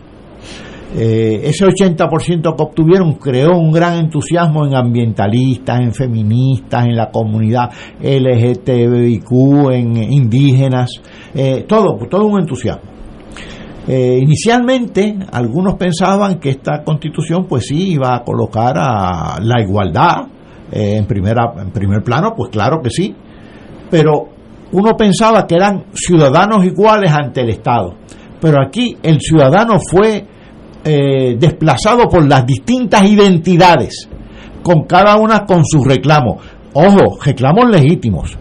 Eh, 0.96 1.42
ese 1.44 1.66
80% 1.66 2.56
que 2.56 2.64
obtuvieron 2.64 3.14
creó 3.16 3.58
un 3.58 3.72
gran 3.72 3.98
entusiasmo 3.98 4.66
en 4.66 4.76
ambientalistas, 4.76 5.82
en 5.82 5.94
feministas, 5.94 6.86
en 6.86 6.96
la 6.96 7.12
comunidad 7.12 7.70
LGTBIQ, 8.02 9.72
en 9.72 9.98
indígenas, 9.98 10.90
eh, 11.36 11.66
todo, 11.68 11.98
todo 12.10 12.26
un 12.26 12.40
entusiasmo. 12.40 12.90
Eh, 13.86 14.20
inicialmente, 14.22 15.18
algunos 15.32 15.76
pensaban 15.76 16.40
que 16.40 16.50
esta 16.50 16.84
constitución, 16.84 17.46
pues 17.48 17.66
sí, 17.68 17.94
iba 17.94 18.16
a 18.16 18.24
colocar 18.24 18.78
a 18.78 19.40
la 19.42 19.62
igualdad 19.62 20.28
en, 20.72 21.06
primera, 21.06 21.54
en 21.58 21.72
primer 21.72 22.02
plano, 22.04 22.34
pues 22.36 22.50
claro 22.50 22.82
que 22.82 22.90
sí, 22.90 23.16
pero 23.90 24.28
uno 24.72 24.96
pensaba 24.98 25.46
que 25.48 25.56
eran 25.56 25.86
ciudadanos 25.94 26.66
iguales 26.66 27.12
ante 27.12 27.42
el 27.42 27.50
Estado. 27.50 27.96
Pero 28.40 28.58
aquí 28.62 28.98
el 29.02 29.20
ciudadano 29.20 29.78
fue 29.80 30.26
eh, 30.88 31.36
desplazado 31.38 32.08
por 32.08 32.28
las 32.28 32.46
distintas 32.46 33.04
identidades, 33.04 34.08
con 34.64 34.84
cada 34.84 35.18
una 35.18 35.46
con 35.46 35.66
sus 35.66 35.86
reclamos. 35.86 36.44
Ojo, 36.74 37.18
reclamos 37.24 37.70
legítimos. 37.70 38.38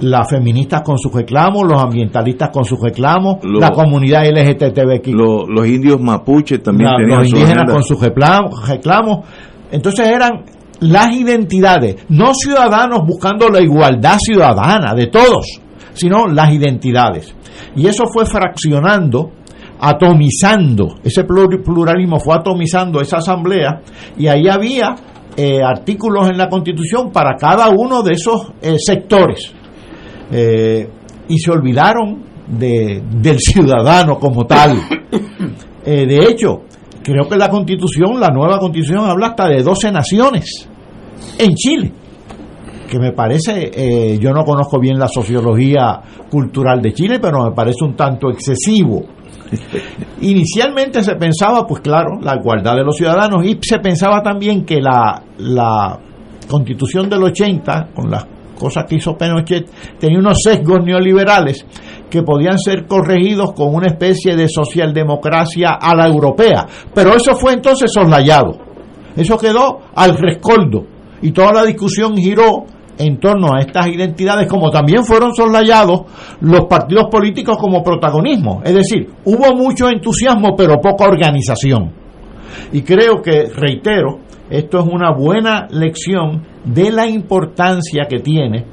Las 0.00 0.28
feministas 0.28 0.82
con 0.82 0.98
sus 0.98 1.12
reclamos, 1.12 1.62
los 1.62 1.80
ambientalistas 1.80 2.50
con 2.50 2.64
sus 2.64 2.80
reclamos, 2.80 3.36
la 3.44 3.70
comunidad 3.70 4.24
LGTB. 4.26 5.06
los 5.14 5.66
indios 5.66 6.00
mapuches 6.00 6.62
también 6.62 6.90
tenían 6.96 7.20
Los 7.20 7.28
indígenas 7.28 7.70
con 7.70 7.84
sus 7.84 8.00
reclamos, 8.00 8.68
reclamos. 8.68 9.26
Entonces 9.70 10.08
eran 10.08 10.44
las 10.80 11.12
identidades, 11.12 12.04
no 12.08 12.34
ciudadanos 12.34 13.06
buscando 13.06 13.48
la 13.48 13.60
igualdad 13.62 14.18
ciudadana 14.18 14.94
de 14.94 15.06
todos, 15.06 15.60
sino 15.92 16.26
las 16.26 16.52
identidades. 16.52 17.32
Y 17.76 17.86
eso 17.86 18.04
fue 18.12 18.26
fraccionando 18.26 19.30
atomizando, 19.84 20.94
ese 21.02 21.24
pluralismo 21.24 22.20
fue 22.20 22.36
atomizando 22.36 23.00
esa 23.00 23.16
asamblea 23.16 23.80
y 24.16 24.28
ahí 24.28 24.48
había 24.48 24.94
eh, 25.36 25.58
artículos 25.60 26.28
en 26.28 26.38
la 26.38 26.48
constitución 26.48 27.10
para 27.10 27.34
cada 27.34 27.68
uno 27.68 28.00
de 28.00 28.12
esos 28.12 28.52
eh, 28.62 28.76
sectores. 28.78 29.52
Eh, 30.30 30.88
y 31.26 31.36
se 31.36 31.50
olvidaron 31.50 32.22
de, 32.46 33.02
del 33.10 33.40
ciudadano 33.40 34.20
como 34.20 34.46
tal. 34.46 34.78
de 35.84 36.26
hecho, 36.30 36.62
creo 37.02 37.28
que 37.28 37.36
la 37.36 37.48
constitución, 37.48 38.20
la 38.20 38.28
nueva 38.28 38.60
constitución, 38.60 39.00
habla 39.00 39.28
hasta 39.28 39.48
de 39.48 39.64
12 39.64 39.90
naciones 39.90 40.68
en 41.38 41.54
Chile 41.54 41.92
que 42.88 42.98
me 42.98 43.12
parece, 43.12 44.18
yo 44.20 44.34
no 44.34 44.44
conozco 44.44 44.78
bien 44.78 44.98
la 44.98 45.08
sociología 45.08 45.98
cultural 46.30 46.82
de 46.82 46.92
Chile, 46.92 47.18
pero 47.22 47.44
me 47.44 47.52
parece 47.52 47.86
un 47.86 47.96
tanto 47.96 48.28
excesivo 48.28 49.06
Inicialmente 50.20 51.02
se 51.02 51.14
pensaba, 51.16 51.66
pues 51.66 51.80
claro, 51.80 52.18
la 52.20 52.36
igualdad 52.36 52.74
de 52.74 52.84
los 52.84 52.96
ciudadanos 52.96 53.44
y 53.44 53.58
se 53.62 53.78
pensaba 53.78 54.22
también 54.22 54.64
que 54.64 54.80
la, 54.80 55.22
la 55.38 55.98
constitución 56.48 57.08
del 57.08 57.22
80, 57.24 57.88
con 57.94 58.10
las 58.10 58.26
cosas 58.58 58.84
que 58.88 58.96
hizo 58.96 59.16
Pinochet, 59.16 59.68
tenía 59.98 60.18
unos 60.18 60.38
sesgos 60.42 60.84
neoliberales 60.84 61.66
que 62.08 62.22
podían 62.22 62.58
ser 62.58 62.86
corregidos 62.86 63.52
con 63.52 63.74
una 63.74 63.88
especie 63.88 64.36
de 64.36 64.48
socialdemocracia 64.48 65.78
a 65.80 65.94
la 65.96 66.06
europea. 66.06 66.66
Pero 66.94 67.14
eso 67.14 67.34
fue 67.34 67.54
entonces 67.54 67.90
soslayado. 67.92 68.58
Eso 69.16 69.36
quedó 69.36 69.80
al 69.94 70.16
rescoldo. 70.16 70.86
Y 71.22 71.32
toda 71.32 71.52
la 71.52 71.64
discusión 71.64 72.16
giró 72.16 72.64
en 72.98 73.18
torno 73.18 73.54
a 73.54 73.60
estas 73.60 73.88
identidades, 73.88 74.46
como 74.46 74.70
también 74.70 75.04
fueron 75.04 75.34
soslayados 75.34 76.02
los 76.40 76.66
partidos 76.66 77.06
políticos 77.10 77.56
como 77.58 77.82
protagonismo. 77.82 78.62
Es 78.64 78.74
decir, 78.74 79.08
hubo 79.24 79.54
mucho 79.56 79.88
entusiasmo, 79.88 80.54
pero 80.56 80.80
poca 80.80 81.04
organización. 81.04 81.92
Y 82.72 82.82
creo 82.82 83.22
que, 83.22 83.46
reitero, 83.54 84.20
esto 84.50 84.78
es 84.80 84.86
una 84.86 85.12
buena 85.12 85.66
lección 85.70 86.42
de 86.64 86.90
la 86.92 87.06
importancia 87.06 88.04
que 88.08 88.18
tiene 88.18 88.66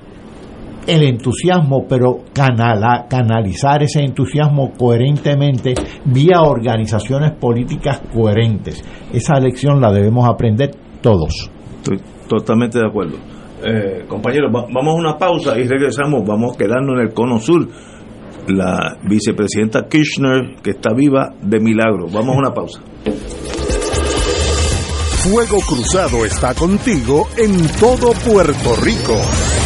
el 0.88 1.04
entusiasmo, 1.04 1.86
pero 1.88 2.20
canalizar 2.34 3.84
ese 3.84 4.02
entusiasmo 4.02 4.72
coherentemente 4.78 5.76
vía 6.06 6.42
organizaciones 6.42 7.32
políticas 7.34 8.02
coherentes. 8.14 8.84
Esa 9.14 9.40
lección 9.40 9.80
la 9.80 9.92
debemos 9.92 10.28
aprender 10.28 10.72
todos. 11.02 11.50
Estoy 11.78 12.00
totalmente 12.28 12.80
de 12.80 12.88
acuerdo. 12.88 13.18
Eh, 13.64 14.06
compañeros, 14.08 14.52
vamos 14.52 14.96
a 14.96 14.98
una 14.98 15.18
pausa 15.18 15.58
y 15.58 15.68
regresamos. 15.68 16.26
Vamos 16.26 16.56
a 16.56 16.58
quedarnos 16.58 16.96
en 16.96 17.08
el 17.08 17.14
cono 17.14 17.40
sur. 17.40 17.68
La 18.48 18.98
vicepresidenta 19.04 19.88
Kirchner, 19.88 20.56
que 20.64 20.72
está 20.72 20.94
viva 20.94 21.34
de 21.42 21.60
milagro. 21.60 22.08
Vamos 22.12 22.36
a 22.36 22.40
una 22.40 22.54
pausa. 22.54 22.82
Fuego 25.24 25.60
Cruzado 25.68 26.26
está 26.26 26.54
contigo 26.56 27.28
en 27.38 27.68
todo 27.80 28.14
Puerto 28.26 28.76
Rico. 28.82 29.59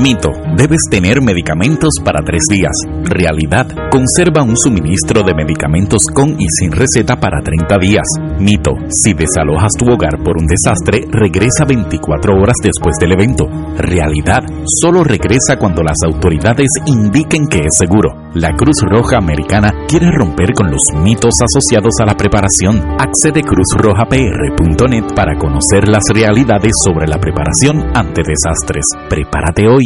Mito, 0.00 0.30
debes 0.56 0.80
tener 0.90 1.22
medicamentos 1.22 1.94
para 2.04 2.20
tres 2.22 2.42
días. 2.50 2.72
Realidad, 3.02 3.66
conserva 3.90 4.42
un 4.42 4.54
suministro 4.54 5.22
de 5.22 5.34
medicamentos 5.34 6.02
con 6.12 6.38
y 6.38 6.46
sin 6.48 6.70
receta 6.70 7.16
para 7.16 7.40
30 7.40 7.78
días. 7.78 8.04
Mito, 8.38 8.72
si 8.90 9.14
desalojas 9.14 9.72
tu 9.72 9.86
hogar 9.86 10.22
por 10.22 10.36
un 10.36 10.46
desastre, 10.46 11.00
regresa 11.10 11.64
24 11.66 12.34
horas 12.34 12.56
después 12.62 12.96
del 13.00 13.12
evento. 13.12 13.46
Realidad, 13.78 14.44
solo 14.66 15.02
regresa 15.02 15.56
cuando 15.58 15.82
las 15.82 15.96
autoridades 16.04 16.68
indiquen 16.84 17.46
que 17.46 17.60
es 17.60 17.78
seguro. 17.78 18.26
La 18.34 18.52
Cruz 18.52 18.76
Roja 18.82 19.16
Americana 19.16 19.72
quiere 19.88 20.10
romper 20.10 20.52
con 20.52 20.70
los 20.70 20.92
mitos 21.02 21.36
asociados 21.40 21.94
a 22.02 22.04
la 22.04 22.18
preparación. 22.18 22.82
Accede 23.00 23.40
cruzrojapr.net 23.40 25.14
para 25.14 25.38
conocer 25.38 25.88
las 25.88 26.02
realidades 26.12 26.72
sobre 26.84 27.06
la 27.06 27.18
preparación 27.18 27.82
ante 27.94 28.22
desastres. 28.22 28.84
Prepárate 29.08 29.66
hoy. 29.66 29.85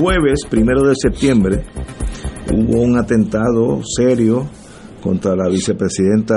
Jueves, 0.00 0.46
primero 0.48 0.82
de 0.82 0.94
septiembre, 0.96 1.62
hubo 2.52 2.80
un 2.80 2.96
atentado 2.96 3.82
serio 3.84 4.48
contra 5.02 5.36
la 5.36 5.48
vicepresidenta 5.48 6.36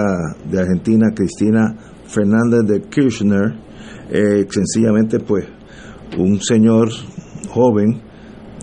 de 0.50 0.60
Argentina, 0.60 1.08
Cristina 1.16 1.76
Fernández 2.06 2.62
de 2.68 2.82
Kirchner. 2.90 3.54
Eh, 4.10 4.46
sencillamente, 4.50 5.20
pues, 5.20 5.46
un 6.18 6.42
señor 6.42 6.90
joven, 7.50 8.02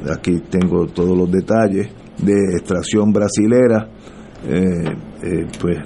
aquí 0.08 0.40
tengo 0.50 0.86
todos 0.86 1.16
los 1.16 1.30
detalles, 1.30 1.88
de 2.22 2.34
extracción 2.58 3.10
brasilera, 3.10 3.88
eh, 4.46 4.84
eh, 5.22 5.46
pues 5.58 5.78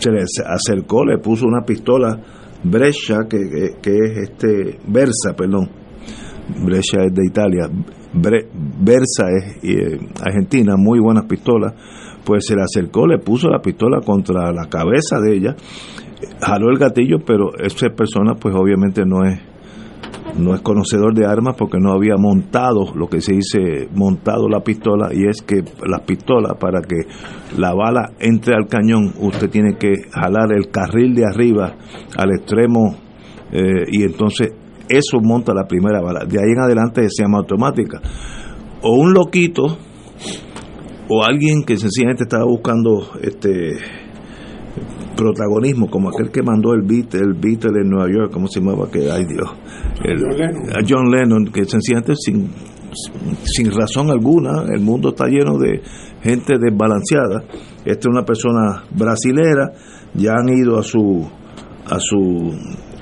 se 0.00 0.10
le 0.10 0.22
acercó, 0.46 1.04
le 1.04 1.18
puso 1.18 1.46
una 1.46 1.62
pistola 1.62 2.18
Brescia, 2.64 3.18
que, 3.28 3.38
que 3.80 3.90
es 3.90 4.30
este, 4.30 4.78
Versa, 4.86 5.34
perdón, 5.36 5.68
Brescia 6.64 7.04
es 7.04 7.14
de 7.14 7.26
Italia, 7.26 7.68
Versa 8.14 9.26
es 9.30 9.64
eh, 9.64 9.98
argentina, 10.24 10.74
muy 10.76 11.00
buenas 11.00 11.24
pistolas, 11.26 11.74
pues 12.24 12.46
se 12.46 12.54
le 12.54 12.62
acercó, 12.62 13.06
le 13.06 13.18
puso 13.18 13.48
la 13.48 13.60
pistola 13.60 14.00
contra 14.04 14.52
la 14.52 14.68
cabeza 14.68 15.18
de 15.20 15.34
ella, 15.34 15.56
jaló 16.40 16.70
el 16.70 16.78
gatillo, 16.78 17.18
pero 17.26 17.50
esa 17.58 17.88
persona 17.90 18.34
pues 18.34 18.54
obviamente 18.56 19.04
no 19.04 19.24
es 19.24 19.40
no 20.38 20.54
es 20.54 20.60
conocedor 20.62 21.14
de 21.14 21.26
armas 21.26 21.56
porque 21.58 21.78
no 21.78 21.92
había 21.92 22.16
montado 22.16 22.94
lo 22.94 23.06
que 23.08 23.20
se 23.20 23.34
dice 23.34 23.88
montado 23.94 24.48
la 24.48 24.60
pistola 24.60 25.10
y 25.12 25.26
es 25.26 25.42
que 25.42 25.62
la 25.86 25.98
pistola 26.04 26.54
para 26.54 26.80
que 26.80 26.96
la 27.58 27.74
bala 27.74 28.12
entre 28.18 28.54
al 28.54 28.66
cañón 28.66 29.12
usted 29.20 29.50
tiene 29.50 29.76
que 29.78 29.92
jalar 30.10 30.52
el 30.52 30.70
carril 30.70 31.14
de 31.14 31.26
arriba 31.26 31.74
al 32.16 32.30
extremo 32.30 32.96
eh, 33.52 33.84
y 33.88 34.02
entonces 34.02 34.52
eso 34.88 35.20
monta 35.20 35.54
la 35.54 35.66
primera 35.66 36.00
bala. 36.00 36.24
De 36.24 36.38
ahí 36.38 36.52
en 36.52 36.60
adelante 36.60 37.02
se 37.08 37.22
llama 37.22 37.38
automática. 37.38 38.00
O 38.82 38.94
un 38.94 39.12
loquito, 39.12 39.78
o 41.08 41.24
alguien 41.24 41.62
que 41.64 41.76
sencillamente 41.76 42.24
estaba 42.24 42.44
buscando 42.44 43.12
este 43.22 44.01
protagonismo, 45.22 45.88
como 45.88 46.08
aquel 46.08 46.30
que 46.30 46.42
mandó 46.42 46.74
el 46.74 46.82
beat, 46.82 47.14
el 47.14 47.34
beat 47.34 47.62
de 47.62 47.84
Nueva 47.84 48.08
York, 48.10 48.32
¿cómo 48.32 48.48
se 48.48 48.60
llamaba? 48.60 48.90
Que, 48.90 49.10
ay 49.10 49.24
Dios, 49.24 49.48
John, 50.88 51.10
Lennon. 51.10 51.44
que 51.46 51.64
sencillamente 51.64 52.14
sin, 52.16 52.50
sin 53.44 53.70
razón 53.70 54.10
alguna, 54.10 54.64
el 54.72 54.80
mundo 54.80 55.10
está 55.10 55.26
lleno 55.26 55.58
de 55.58 55.80
gente 56.22 56.54
desbalanceada. 56.58 57.44
Esta 57.84 58.00
es 58.00 58.06
una 58.06 58.24
persona 58.24 58.84
brasilera, 58.90 59.72
ya 60.14 60.32
han 60.32 60.48
ido 60.48 60.78
a 60.78 60.82
su 60.82 61.24
a 61.88 61.98
su 61.98 62.52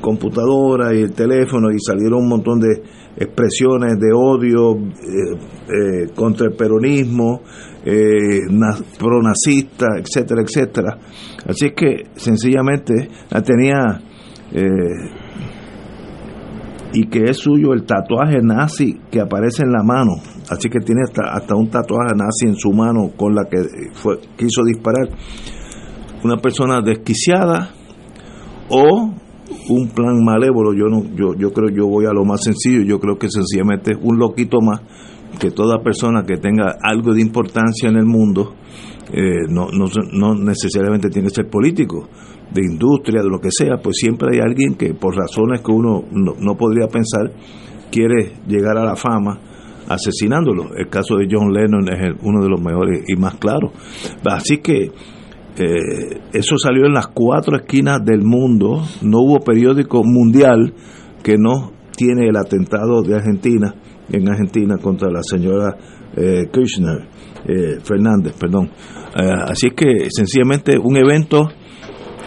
computadora 0.00 0.94
y 0.94 1.02
el 1.02 1.12
teléfono 1.12 1.70
y 1.70 1.78
salieron 1.78 2.22
un 2.22 2.28
montón 2.28 2.60
de 2.60 2.82
expresiones 3.16 3.98
de 3.98 4.12
odio 4.14 4.76
eh, 4.76 5.38
eh, 5.68 6.10
contra 6.14 6.46
el 6.46 6.54
peronismo, 6.54 7.42
eh, 7.84 8.40
pronazista, 8.98 9.86
etcétera, 9.98 10.42
etcétera. 10.42 10.98
Así 11.46 11.70
que 11.70 12.04
sencillamente 12.14 13.08
tenía 13.44 14.00
y 16.92 17.06
que 17.06 17.24
es 17.24 17.36
suyo 17.36 17.72
el 17.72 17.84
tatuaje 17.84 18.40
nazi 18.42 18.98
que 19.10 19.20
aparece 19.20 19.62
en 19.62 19.70
la 19.70 19.82
mano. 19.84 20.12
Así 20.50 20.68
que 20.68 20.80
tiene 20.80 21.02
hasta, 21.04 21.32
hasta 21.32 21.54
un 21.54 21.70
tatuaje 21.70 22.14
nazi 22.16 22.46
en 22.46 22.56
su 22.56 22.72
mano 22.72 23.12
con 23.16 23.34
la 23.34 23.44
que 23.44 23.58
fue, 23.92 24.18
quiso 24.36 24.64
disparar. 24.64 25.08
Una 26.24 26.36
persona 26.36 26.82
desquiciada 26.82 27.70
o 28.68 29.14
un 29.68 29.88
plan 29.88 30.22
malévolo, 30.24 30.72
yo 30.72 30.86
no, 30.86 31.04
yo, 31.14 31.34
yo 31.38 31.52
creo 31.52 31.68
yo 31.68 31.86
voy 31.86 32.06
a 32.06 32.12
lo 32.12 32.24
más 32.24 32.42
sencillo, 32.42 32.82
yo 32.82 32.98
creo 32.98 33.18
que 33.18 33.28
sencillamente 33.28 33.92
es 33.92 33.98
un 34.00 34.18
loquito 34.18 34.58
más 34.60 34.80
que 35.38 35.50
toda 35.50 35.82
persona 35.82 36.24
que 36.24 36.36
tenga 36.36 36.76
algo 36.82 37.14
de 37.14 37.20
importancia 37.20 37.88
en 37.88 37.96
el 37.96 38.06
mundo, 38.06 38.54
eh, 39.12 39.46
no, 39.48 39.68
no, 39.72 39.86
no 40.12 40.34
necesariamente 40.34 41.08
tiene 41.08 41.28
que 41.28 41.34
ser 41.34 41.48
político, 41.48 42.08
de 42.52 42.62
industria, 42.62 43.22
de 43.22 43.28
lo 43.28 43.38
que 43.38 43.50
sea, 43.50 43.76
pues 43.82 43.96
siempre 43.96 44.30
hay 44.34 44.40
alguien 44.40 44.74
que 44.74 44.94
por 44.94 45.16
razones 45.16 45.60
que 45.60 45.70
uno 45.70 46.02
no, 46.10 46.34
no 46.38 46.56
podría 46.56 46.88
pensar 46.88 47.32
quiere 47.90 48.32
llegar 48.46 48.76
a 48.76 48.84
la 48.84 48.96
fama 48.96 49.38
asesinándolo. 49.88 50.74
El 50.76 50.88
caso 50.88 51.16
de 51.16 51.26
John 51.30 51.52
Lennon 51.52 51.88
es 51.92 52.16
uno 52.22 52.42
de 52.42 52.48
los 52.48 52.60
mejores 52.60 53.04
y 53.08 53.16
más 53.16 53.36
claros. 53.36 53.72
Así 54.24 54.58
que 54.58 54.90
eh, 55.56 56.20
eso 56.32 56.56
salió 56.56 56.86
en 56.86 56.94
las 56.94 57.08
cuatro 57.08 57.56
esquinas 57.56 58.04
del 58.04 58.22
mundo. 58.22 58.82
No 59.02 59.18
hubo 59.18 59.40
periódico 59.40 60.02
mundial 60.04 60.74
que 61.22 61.36
no 61.38 61.72
tiene 61.96 62.28
el 62.28 62.36
atentado 62.36 63.02
de 63.02 63.14
Argentina, 63.14 63.74
en 64.10 64.28
Argentina, 64.28 64.78
contra 64.78 65.10
la 65.10 65.22
señora 65.22 65.76
eh, 66.16 66.48
Kirchner, 66.52 67.06
eh, 67.46 67.78
Fernández, 67.82 68.34
perdón. 68.38 68.70
Eh, 69.16 69.32
así 69.48 69.70
que 69.70 70.08
sencillamente 70.10 70.78
un 70.78 70.96
evento 70.96 71.48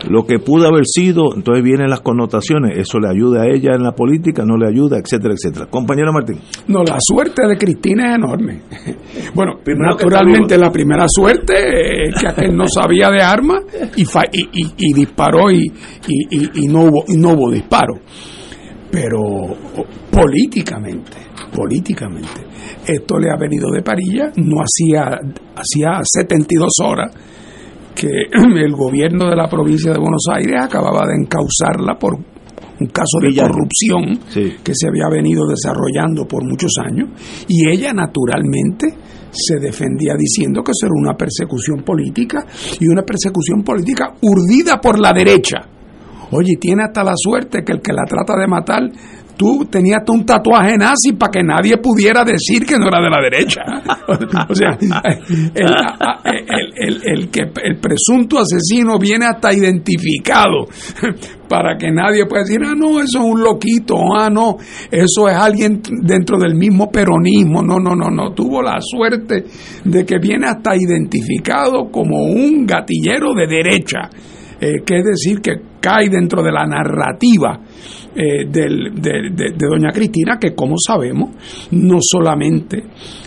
lo 0.09 0.25
que 0.25 0.39
pudo 0.39 0.67
haber 0.67 0.85
sido, 0.85 1.33
entonces 1.35 1.63
vienen 1.63 1.89
las 1.89 2.01
connotaciones, 2.01 2.77
eso 2.77 2.99
le 2.99 3.09
ayuda 3.09 3.43
a 3.43 3.47
ella 3.47 3.75
en 3.75 3.83
la 3.83 3.93
política, 3.93 4.43
no 4.45 4.57
le 4.57 4.67
ayuda, 4.67 4.97
etcétera, 4.97 5.33
etcétera. 5.33 5.67
Compañera 5.69 6.11
Martín. 6.11 6.39
No, 6.67 6.83
la 6.83 6.97
suerte 6.99 7.47
de 7.47 7.57
Cristina 7.57 8.11
es 8.11 8.15
enorme. 8.15 8.61
Bueno, 9.33 9.53
naturalmente 9.65 10.57
la 10.57 10.69
primera 10.69 11.05
suerte 11.07 12.07
es 12.07 12.15
que 12.19 12.27
aquel 12.27 12.55
no 12.55 12.65
sabía 12.67 13.09
de 13.09 13.21
armas 13.21 13.61
y, 13.95 14.03
y, 14.03 14.93
disparó 14.93 15.49
y, 15.49 15.71
y, 16.07 16.67
no 16.67 16.83
hubo, 16.83 17.03
y 17.07 17.17
no 17.17 17.29
hubo 17.29 17.51
disparo. 17.51 17.95
Pero 18.91 19.19
políticamente, 20.11 21.17
políticamente, 21.55 22.45
esto 22.85 23.17
le 23.17 23.31
ha 23.31 23.37
venido 23.37 23.71
de 23.71 23.81
parilla, 23.81 24.31
no 24.35 24.57
hacía, 24.61 25.17
hacía 25.55 26.01
72 26.03 26.69
horas 26.83 27.11
que 27.95 28.07
el 28.31 28.73
gobierno 28.73 29.29
de 29.29 29.35
la 29.35 29.47
provincia 29.47 29.91
de 29.91 29.99
Buenos 29.99 30.25
Aires 30.33 30.61
acababa 30.61 31.07
de 31.07 31.15
encauzarla 31.15 31.97
por 31.99 32.15
un 32.15 32.87
caso 32.87 33.19
de 33.21 33.35
corrupción 33.35 34.19
que 34.63 34.73
se 34.73 34.87
había 34.87 35.07
venido 35.09 35.45
desarrollando 35.47 36.27
por 36.27 36.43
muchos 36.43 36.71
años 36.83 37.09
y 37.47 37.69
ella 37.69 37.93
naturalmente 37.93 38.87
se 39.31 39.59
defendía 39.59 40.15
diciendo 40.17 40.63
que 40.63 40.71
eso 40.71 40.85
era 40.87 40.93
una 40.95 41.15
persecución 41.15 41.83
política 41.83 42.45
y 42.79 42.87
una 42.87 43.03
persecución 43.03 43.63
política 43.63 44.13
urdida 44.21 44.79
por 44.81 44.99
la 44.99 45.11
derecha. 45.13 45.57
Oye, 46.31 46.55
tiene 46.59 46.83
hasta 46.83 47.03
la 47.03 47.13
suerte 47.15 47.63
que 47.63 47.73
el 47.73 47.81
que 47.81 47.93
la 47.93 48.05
trata 48.05 48.33
de 48.39 48.47
matar 48.47 48.81
tú 49.35 49.65
tenías 49.69 50.01
un 50.07 50.25
tatuaje 50.25 50.77
nazi 50.77 51.13
para 51.17 51.31
que 51.31 51.43
nadie 51.43 51.77
pudiera 51.77 52.23
decir 52.23 52.65
que 52.65 52.77
no 52.77 52.87
era 52.87 53.01
de 53.01 53.09
la 53.09 53.21
derecha. 53.21 53.61
o 54.49 54.55
sea, 54.55 54.77
el, 56.25 57.29
que, 57.29 57.41
el 57.63 57.77
presunto 57.77 58.39
asesino 58.39 58.97
viene 58.99 59.25
hasta 59.25 59.53
identificado 59.53 60.67
para 61.47 61.77
que 61.77 61.91
nadie 61.91 62.25
pueda 62.25 62.43
decir, 62.43 62.61
ah, 62.65 62.73
no, 62.75 62.99
eso 62.99 63.19
es 63.19 63.25
un 63.25 63.41
loquito, 63.41 63.95
ah, 64.17 64.29
no, 64.29 64.57
eso 64.89 65.29
es 65.29 65.35
alguien 65.35 65.81
dentro 66.01 66.37
del 66.39 66.55
mismo 66.55 66.89
peronismo. 66.89 67.61
No, 67.61 67.79
no, 67.79 67.95
no, 67.95 68.09
no. 68.09 68.33
Tuvo 68.33 68.61
la 68.61 68.77
suerte 68.79 69.45
de 69.83 70.05
que 70.05 70.17
viene 70.19 70.47
hasta 70.47 70.75
identificado 70.75 71.91
como 71.91 72.23
un 72.23 72.65
gatillero 72.65 73.33
de 73.33 73.47
derecha. 73.47 74.09
Eh, 74.59 74.81
que 74.85 74.99
es 74.99 75.03
decir, 75.03 75.41
que 75.41 75.55
cae 75.81 76.09
dentro 76.09 76.41
de 76.41 76.51
la 76.51 76.65
narrativa 76.65 77.59
eh, 78.15 78.45
de, 78.47 79.53
doña 79.57 79.91
Cristina, 79.91 80.37
que 80.39 80.53
como 80.53 80.75
sabemos, 80.77 81.31
no 81.71 81.97
solamente 81.99 82.77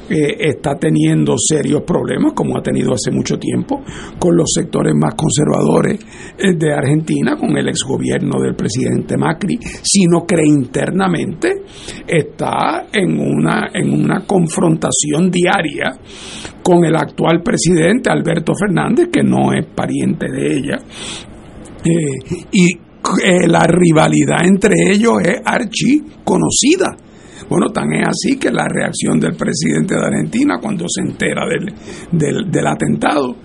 eh, 0.08 0.36
está 0.38 0.76
teniendo 0.76 1.34
serios 1.36 1.82
problemas, 1.82 2.34
como 2.34 2.56
ha 2.56 2.62
tenido 2.62 2.92
hace 2.92 3.10
mucho 3.10 3.36
tiempo, 3.36 3.82
con 4.18 4.36
los 4.36 4.46
sectores 4.54 4.94
más 4.94 5.14
conservadores 5.14 5.98
eh, 6.38 6.54
de 6.56 6.72
Argentina, 6.72 7.36
con 7.36 7.56
el 7.56 7.68
exgobierno 7.68 8.40
del 8.40 8.54
presidente 8.54 9.16
Macri, 9.16 9.58
sino 9.82 10.24
que 10.24 10.36
internamente 10.46 11.62
está 12.06 12.86
en 12.92 13.18
una, 13.18 13.70
en 13.74 13.92
una 13.92 14.24
confrontación 14.24 15.30
diaria 15.30 15.98
con 16.62 16.84
el 16.84 16.94
actual 16.94 17.42
presidente 17.42 18.08
Alberto 18.08 18.52
Fernández, 18.54 19.08
que 19.12 19.22
no 19.24 19.52
es 19.52 19.66
pariente 19.66 20.30
de 20.30 20.56
ella, 20.56 20.78
y 22.52 22.85
eh, 23.24 23.46
la 23.48 23.66
rivalidad 23.66 24.44
entre 24.44 24.74
ellos 24.90 25.14
es 25.22 25.40
archi 25.44 26.02
conocida. 26.24 26.96
Bueno, 27.48 27.68
tan 27.72 27.92
es 27.92 28.08
así 28.08 28.38
que 28.38 28.50
la 28.50 28.66
reacción 28.68 29.20
del 29.20 29.36
presidente 29.36 29.94
de 29.94 30.04
Argentina 30.04 30.58
cuando 30.60 30.86
se 30.88 31.02
entera 31.02 31.42
del, 31.46 31.72
del, 32.10 32.50
del 32.50 32.66
atentado 32.66 33.36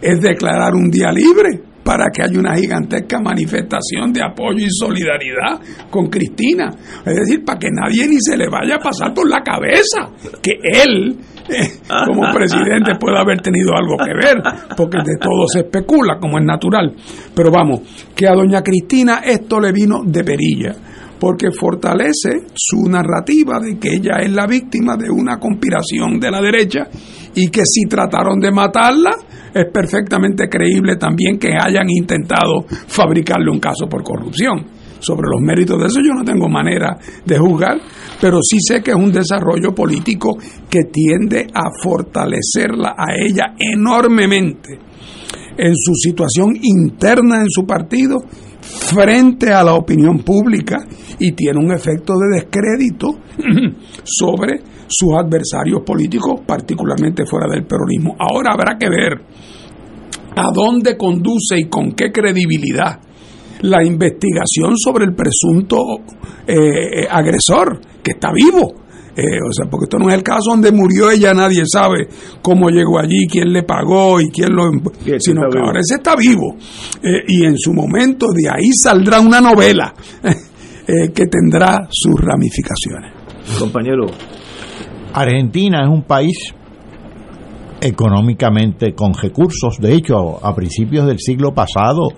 es 0.00 0.20
declarar 0.20 0.74
un 0.74 0.90
día 0.90 1.10
libre 1.10 1.67
para 1.88 2.10
que 2.12 2.22
haya 2.22 2.38
una 2.38 2.54
gigantesca 2.54 3.18
manifestación 3.18 4.12
de 4.12 4.22
apoyo 4.22 4.58
y 4.58 4.68
solidaridad 4.68 5.58
con 5.88 6.08
Cristina. 6.08 6.68
Es 7.06 7.14
decir, 7.14 7.42
para 7.46 7.58
que 7.58 7.68
nadie 7.72 8.06
ni 8.06 8.18
se 8.20 8.36
le 8.36 8.46
vaya 8.46 8.74
a 8.74 8.78
pasar 8.78 9.14
por 9.14 9.26
la 9.26 9.40
cabeza 9.40 10.12
que 10.42 10.58
él, 10.62 11.16
eh, 11.48 11.80
como 12.04 12.30
presidente, 12.30 12.92
pueda 13.00 13.20
haber 13.20 13.40
tenido 13.40 13.70
algo 13.74 13.96
que 13.96 14.12
ver, 14.12 14.36
porque 14.76 14.98
de 14.98 15.16
todo 15.18 15.48
se 15.50 15.60
especula, 15.60 16.18
como 16.20 16.36
es 16.38 16.44
natural. 16.44 16.94
Pero 17.34 17.50
vamos, 17.50 17.80
que 18.14 18.28
a 18.28 18.34
doña 18.34 18.62
Cristina 18.62 19.22
esto 19.24 19.58
le 19.58 19.72
vino 19.72 20.02
de 20.04 20.24
perilla 20.24 20.74
porque 21.18 21.50
fortalece 21.50 22.30
su 22.54 22.86
narrativa 22.88 23.58
de 23.60 23.78
que 23.78 23.94
ella 23.94 24.18
es 24.20 24.30
la 24.30 24.46
víctima 24.46 24.94
de 24.96 25.10
una 25.10 25.38
conspiración 25.38 26.20
de 26.20 26.30
la 26.30 26.40
derecha 26.42 26.86
y 27.34 27.48
que 27.48 27.62
si 27.64 27.88
trataron 27.88 28.38
de 28.38 28.52
matarla, 28.52 29.16
es 29.60 29.72
perfectamente 29.72 30.48
creíble 30.48 30.96
también 30.96 31.38
que 31.38 31.50
hayan 31.58 31.88
intentado 31.90 32.64
fabricarle 32.68 33.50
un 33.50 33.58
caso 33.58 33.86
por 33.88 34.02
corrupción. 34.02 34.66
Sobre 35.00 35.28
los 35.30 35.40
méritos 35.40 35.78
de 35.78 35.86
eso 35.86 36.00
yo 36.00 36.12
no 36.12 36.24
tengo 36.24 36.48
manera 36.48 36.98
de 37.24 37.38
juzgar, 37.38 37.78
pero 38.20 38.40
sí 38.42 38.58
sé 38.60 38.82
que 38.82 38.90
es 38.90 38.96
un 38.96 39.12
desarrollo 39.12 39.72
político 39.74 40.36
que 40.68 40.84
tiende 40.92 41.46
a 41.54 41.70
fortalecerla 41.82 42.94
a 42.96 43.14
ella 43.16 43.54
enormemente 43.58 44.78
en 45.56 45.74
su 45.76 45.94
situación 45.94 46.56
interna 46.62 47.40
en 47.40 47.48
su 47.48 47.64
partido 47.64 48.18
frente 48.60 49.52
a 49.52 49.64
la 49.64 49.74
opinión 49.74 50.20
pública 50.20 50.78
y 51.18 51.32
tiene 51.32 51.58
un 51.58 51.72
efecto 51.72 52.14
de 52.14 52.40
descrédito 52.40 53.18
sobre 54.04 54.60
sus 54.88 55.14
adversarios 55.14 55.82
políticos, 55.84 56.40
particularmente 56.46 57.24
fuera 57.26 57.46
del 57.48 57.64
peronismo. 57.64 58.16
Ahora 58.18 58.52
habrá 58.52 58.76
que 58.78 58.88
ver 58.88 59.20
a 60.36 60.50
dónde 60.52 60.96
conduce 60.96 61.58
y 61.58 61.68
con 61.68 61.92
qué 61.92 62.12
credibilidad 62.12 63.00
la 63.62 63.84
investigación 63.84 64.76
sobre 64.76 65.04
el 65.04 65.14
presunto 65.14 65.78
eh, 66.46 67.06
agresor, 67.10 67.80
que 68.02 68.12
está 68.12 68.32
vivo. 68.32 68.86
Eh, 69.16 69.40
o 69.44 69.52
sea, 69.52 69.68
porque 69.68 69.84
esto 69.84 69.98
no 69.98 70.08
es 70.08 70.14
el 70.14 70.22
caso 70.22 70.50
donde 70.50 70.70
murió 70.70 71.10
ella, 71.10 71.34
nadie 71.34 71.64
sabe 71.66 72.06
cómo 72.40 72.70
llegó 72.70 73.00
allí, 73.00 73.26
quién 73.26 73.52
le 73.52 73.64
pagó 73.64 74.20
y 74.20 74.30
quién 74.30 74.54
lo... 74.54 74.70
sino 75.18 75.42
que 75.50 75.58
ahora 75.58 75.80
ese 75.80 75.96
está 75.96 76.14
vivo. 76.14 76.54
Eh, 77.02 77.24
y 77.26 77.44
en 77.44 77.58
su 77.58 77.74
momento 77.74 78.26
de 78.32 78.48
ahí 78.48 78.70
saldrá 78.72 79.20
una 79.20 79.40
novela 79.40 79.92
que 80.86 81.26
tendrá 81.26 81.86
sus 81.90 82.14
ramificaciones. 82.14 83.12
Compañero, 83.58 84.06
Argentina 85.12 85.82
es 85.82 85.88
un 85.88 86.02
país 86.02 86.54
económicamente 87.80 88.94
con 88.94 89.14
recursos. 89.14 89.78
De 89.80 89.94
hecho, 89.94 90.44
a 90.44 90.54
principios 90.54 91.06
del 91.06 91.18
siglo 91.18 91.52
pasado 91.54 92.08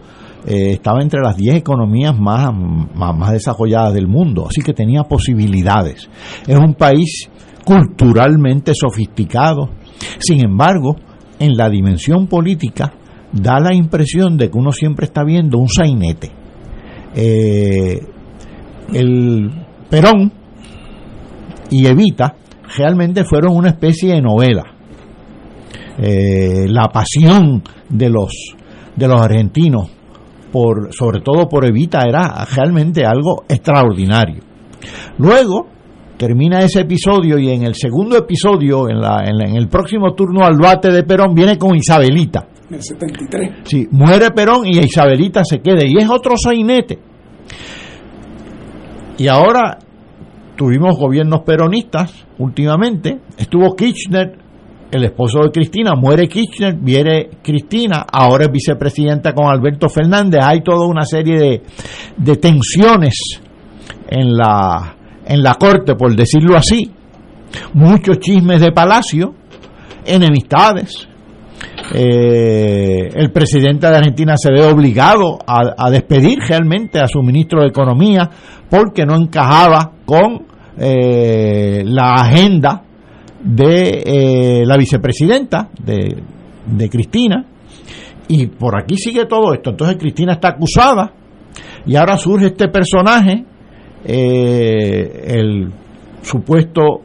eh, 0.46 0.72
estaba 0.72 1.02
entre 1.02 1.20
las 1.20 1.36
10 1.36 1.56
economías 1.56 2.18
más, 2.18 2.50
más, 2.94 3.32
desarrolladas 3.32 3.94
del 3.94 4.08
mundo, 4.08 4.46
así 4.48 4.62
que 4.62 4.72
tenía 4.72 5.04
posibilidades. 5.04 6.08
Es 6.46 6.56
un 6.56 6.74
país 6.74 7.28
culturalmente 7.64 8.72
sofisticado. 8.74 9.70
Sin 10.18 10.44
embargo, 10.44 10.96
en 11.38 11.56
la 11.56 11.68
dimensión 11.68 12.26
política 12.26 12.92
da 13.32 13.60
la 13.60 13.74
impresión 13.74 14.36
de 14.36 14.50
que 14.50 14.58
uno 14.58 14.72
siempre 14.72 15.06
está 15.06 15.22
viendo 15.24 15.58
un 15.58 15.68
sainete. 15.68 16.30
Eh, 17.14 18.00
el 18.92 19.50
Perón 19.88 20.32
y 21.70 21.86
Evita 21.86 22.34
realmente 22.76 23.24
fueron 23.24 23.56
una 23.56 23.70
especie 23.70 24.14
de 24.14 24.20
novela. 24.20 24.64
Eh, 25.98 26.66
la 26.68 26.88
pasión 26.88 27.62
de 27.88 28.08
los, 28.08 28.32
de 28.96 29.08
los 29.08 29.20
argentinos, 29.20 29.90
por, 30.50 30.92
sobre 30.94 31.20
todo 31.20 31.48
por 31.48 31.66
Evita, 31.66 32.00
era 32.08 32.44
realmente 32.44 33.04
algo 33.04 33.44
extraordinario. 33.48 34.42
Luego 35.18 35.66
termina 36.16 36.60
ese 36.60 36.80
episodio 36.80 37.38
y 37.38 37.50
en 37.50 37.64
el 37.64 37.74
segundo 37.74 38.16
episodio, 38.16 38.88
en, 38.88 39.00
la, 39.00 39.24
en, 39.24 39.56
el 39.56 39.68
próximo 39.68 40.14
turno 40.14 40.44
al 40.44 40.56
bate 40.56 40.90
de 40.90 41.02
Perón, 41.02 41.34
viene 41.34 41.58
con 41.58 41.74
Isabelita. 41.76 42.46
En 42.68 42.76
el 42.76 42.82
73. 42.82 43.50
Sí, 43.64 43.88
muere 43.90 44.30
Perón 44.30 44.66
y 44.66 44.78
Isabelita 44.78 45.44
se 45.44 45.60
queda. 45.60 45.84
Y 45.84 45.96
es 45.98 46.08
otro 46.08 46.34
sainete. 46.36 46.98
Y 49.18 49.28
ahora 49.28 49.78
tuvimos 50.60 50.98
gobiernos 50.98 51.40
peronistas 51.40 52.12
últimamente, 52.36 53.18
estuvo 53.38 53.74
Kirchner, 53.74 54.36
el 54.90 55.04
esposo 55.04 55.38
de 55.42 55.52
Cristina, 55.52 55.94
muere 55.96 56.28
Kirchner, 56.28 56.74
viene 56.74 57.30
Cristina, 57.42 58.04
ahora 58.12 58.44
es 58.44 58.52
vicepresidenta 58.52 59.32
con 59.32 59.46
Alberto 59.46 59.88
Fernández, 59.88 60.40
hay 60.44 60.60
toda 60.60 60.86
una 60.86 61.06
serie 61.06 61.62
de, 62.18 62.36
tensiones 62.36 63.40
en 64.06 64.36
la, 64.36 64.96
en 65.24 65.42
la 65.42 65.54
corte, 65.54 65.94
por 65.94 66.14
decirlo 66.14 66.58
así, 66.58 66.92
muchos 67.72 68.18
chismes 68.18 68.60
de 68.60 68.70
palacio, 68.70 69.32
enemistades, 70.04 71.08
eh, 71.94 73.08
el 73.14 73.32
presidente 73.32 73.86
de 73.86 73.96
Argentina 73.96 74.34
se 74.36 74.52
ve 74.52 74.62
obligado 74.62 75.38
a, 75.46 75.90
despedir 75.90 76.38
realmente 76.46 77.00
a 77.00 77.08
su 77.08 77.22
ministro 77.22 77.62
de 77.62 77.68
Economía 77.68 78.28
porque 78.68 79.06
no 79.06 79.16
encajaba 79.16 79.92
con 80.04 80.49
eh, 80.78 81.82
la 81.84 82.14
agenda 82.14 82.82
de 83.42 84.02
eh, 84.04 84.62
la 84.66 84.76
vicepresidenta 84.76 85.70
de, 85.82 86.22
de 86.66 86.88
Cristina 86.88 87.44
y 88.28 88.46
por 88.46 88.80
aquí 88.80 88.96
sigue 88.96 89.26
todo 89.26 89.52
esto. 89.52 89.70
Entonces 89.70 89.96
Cristina 89.96 90.34
está 90.34 90.48
acusada 90.48 91.12
y 91.86 91.96
ahora 91.96 92.16
surge 92.16 92.46
este 92.46 92.68
personaje, 92.68 93.44
eh, 94.04 95.24
el 95.26 95.72
supuesto 96.22 97.02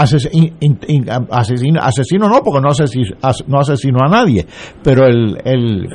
asesino, 0.00 1.80
asesino, 1.80 2.28
no, 2.28 2.42
porque 2.42 2.60
no 2.60 2.68
asesinó, 2.70 3.16
no 3.46 3.60
asesinó 3.60 3.98
a 4.04 4.08
nadie, 4.08 4.46
pero 4.82 5.06
el, 5.06 5.36
el, 5.44 5.88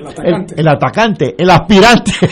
el, 0.55 0.67
atacante. 0.67 1.35
el, 1.37 1.49
aspirante. 1.49 2.11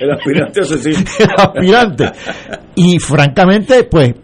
El 0.00 0.10
aspirante 0.12 0.60
asesino. 0.60 0.98
el 1.18 1.30
aspirante. 1.36 2.12
Y 2.76 2.98
francamente, 2.98 3.84
pues 3.84 4.14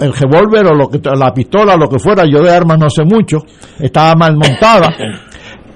el 0.00 0.12
revólver 0.12 0.66
o 0.66 0.74
lo 0.74 0.88
que, 0.88 1.00
la 1.16 1.32
pistola, 1.32 1.76
lo 1.76 1.88
que 1.88 1.98
fuera, 1.98 2.24
yo 2.24 2.42
de 2.42 2.50
armas 2.50 2.78
no 2.78 2.88
sé 2.88 3.04
mucho, 3.04 3.38
estaba 3.78 4.14
mal 4.14 4.34
montada. 4.34 4.88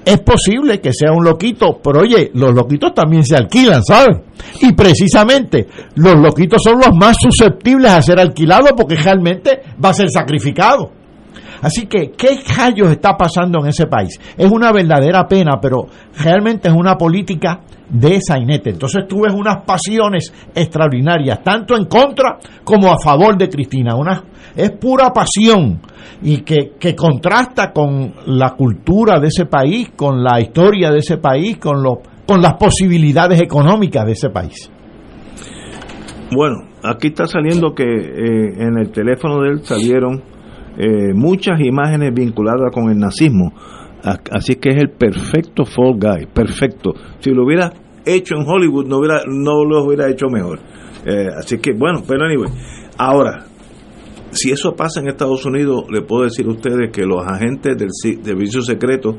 Es 0.05 0.19
posible 0.19 0.81
que 0.81 0.91
sea 0.93 1.11
un 1.11 1.23
loquito, 1.23 1.79
pero 1.81 2.01
oye, 2.01 2.31
los 2.33 2.53
loquitos 2.53 2.93
también 2.93 3.23
se 3.23 3.37
alquilan, 3.37 3.83
¿sabes? 3.83 4.17
Y 4.61 4.73
precisamente 4.73 5.67
los 5.95 6.15
loquitos 6.15 6.61
son 6.61 6.79
los 6.79 6.91
más 6.93 7.15
susceptibles 7.21 7.91
a 7.91 8.01
ser 8.01 8.19
alquilados 8.19 8.73
porque 8.75 8.95
realmente 8.95 9.61
va 9.83 9.89
a 9.89 9.93
ser 9.93 10.09
sacrificado. 10.09 11.02
Así 11.63 11.87
que, 11.87 12.11
¿qué 12.11 12.39
rayos 12.57 12.91
está 12.91 13.15
pasando 13.15 13.59
en 13.59 13.67
ese 13.67 13.87
país? 13.87 14.19
Es 14.37 14.51
una 14.51 14.73
verdadera 14.73 15.25
pena, 15.25 15.59
pero 15.61 15.87
realmente 16.21 16.67
es 16.67 16.73
una 16.73 16.97
política 16.97 17.61
de 17.89 18.19
sainete. 18.21 18.71
Entonces 18.71 19.05
tú 19.07 19.21
ves 19.21 19.33
unas 19.33 19.63
pasiones 19.63 20.33
extraordinarias, 20.53 21.41
tanto 21.41 21.77
en 21.77 21.85
contra 21.85 22.37
como 22.65 22.91
a 22.91 22.97
favor 23.01 23.37
de 23.37 23.47
Cristina. 23.47 23.95
Una, 23.95 24.23
es 24.55 24.71
pura 24.71 25.11
pasión 25.11 25.79
y 26.21 26.39
que, 26.39 26.73
que 26.77 26.93
contrasta 26.95 27.71
con 27.71 28.13
la 28.25 28.51
cultura 28.55 29.21
de 29.21 29.27
ese 29.27 29.45
país, 29.45 29.91
con 29.95 30.21
la 30.21 30.41
historia 30.41 30.91
de 30.91 30.99
ese 30.99 31.17
país, 31.17 31.57
con, 31.59 31.81
lo, 31.81 32.01
con 32.27 32.41
las 32.41 32.55
posibilidades 32.55 33.41
económicas 33.41 34.05
de 34.05 34.11
ese 34.11 34.29
país. 34.29 34.69
Bueno, 36.35 36.67
aquí 36.83 37.07
está 37.07 37.25
saliendo 37.25 37.73
que 37.73 37.83
eh, 37.83 38.53
en 38.57 38.77
el 38.79 38.91
teléfono 38.91 39.41
de 39.41 39.49
él 39.49 39.63
salieron 39.63 40.32
eh, 40.77 41.13
muchas 41.13 41.59
imágenes 41.59 42.13
vinculadas 42.13 42.71
con 42.73 42.89
el 42.89 42.97
nazismo. 42.97 43.53
Así 44.03 44.55
que 44.55 44.69
es 44.69 44.77
el 44.77 44.89
perfecto 44.89 45.63
Fall 45.63 45.97
Guy, 45.97 46.25
perfecto. 46.33 46.91
Si 47.19 47.31
lo 47.31 47.45
hubiera 47.45 47.71
hecho 48.05 48.35
en 48.35 48.45
Hollywood, 48.45 48.85
no, 48.85 48.97
hubiera, 48.97 49.21
no 49.25 49.63
lo 49.63 49.85
hubiera 49.85 50.09
hecho 50.09 50.27
mejor. 50.27 50.59
Eh, 51.05 51.27
así 51.37 51.57
que, 51.59 51.71
bueno, 51.73 52.01
pero 52.05 52.25
anyway. 52.25 52.49
Ahora, 52.97 53.45
si 54.31 54.51
eso 54.51 54.75
pasa 54.75 54.99
en 54.99 55.07
Estados 55.07 55.45
Unidos, 55.45 55.85
le 55.89 56.01
puedo 56.01 56.23
decir 56.23 56.45
a 56.47 56.49
ustedes 56.49 56.91
que 56.91 57.05
los 57.05 57.25
agentes 57.25 57.77
del 57.77 57.89
servicio 57.93 58.61
secreto 58.61 59.17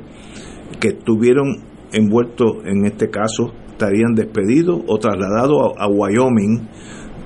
que 0.80 0.88
estuvieron 0.88 1.64
envueltos 1.92 2.56
en 2.66 2.84
este 2.84 3.08
caso 3.08 3.52
estarían 3.70 4.14
despedidos 4.14 4.80
o 4.86 4.98
trasladados 4.98 5.72
a 5.78 5.88
Wyoming 5.88 6.68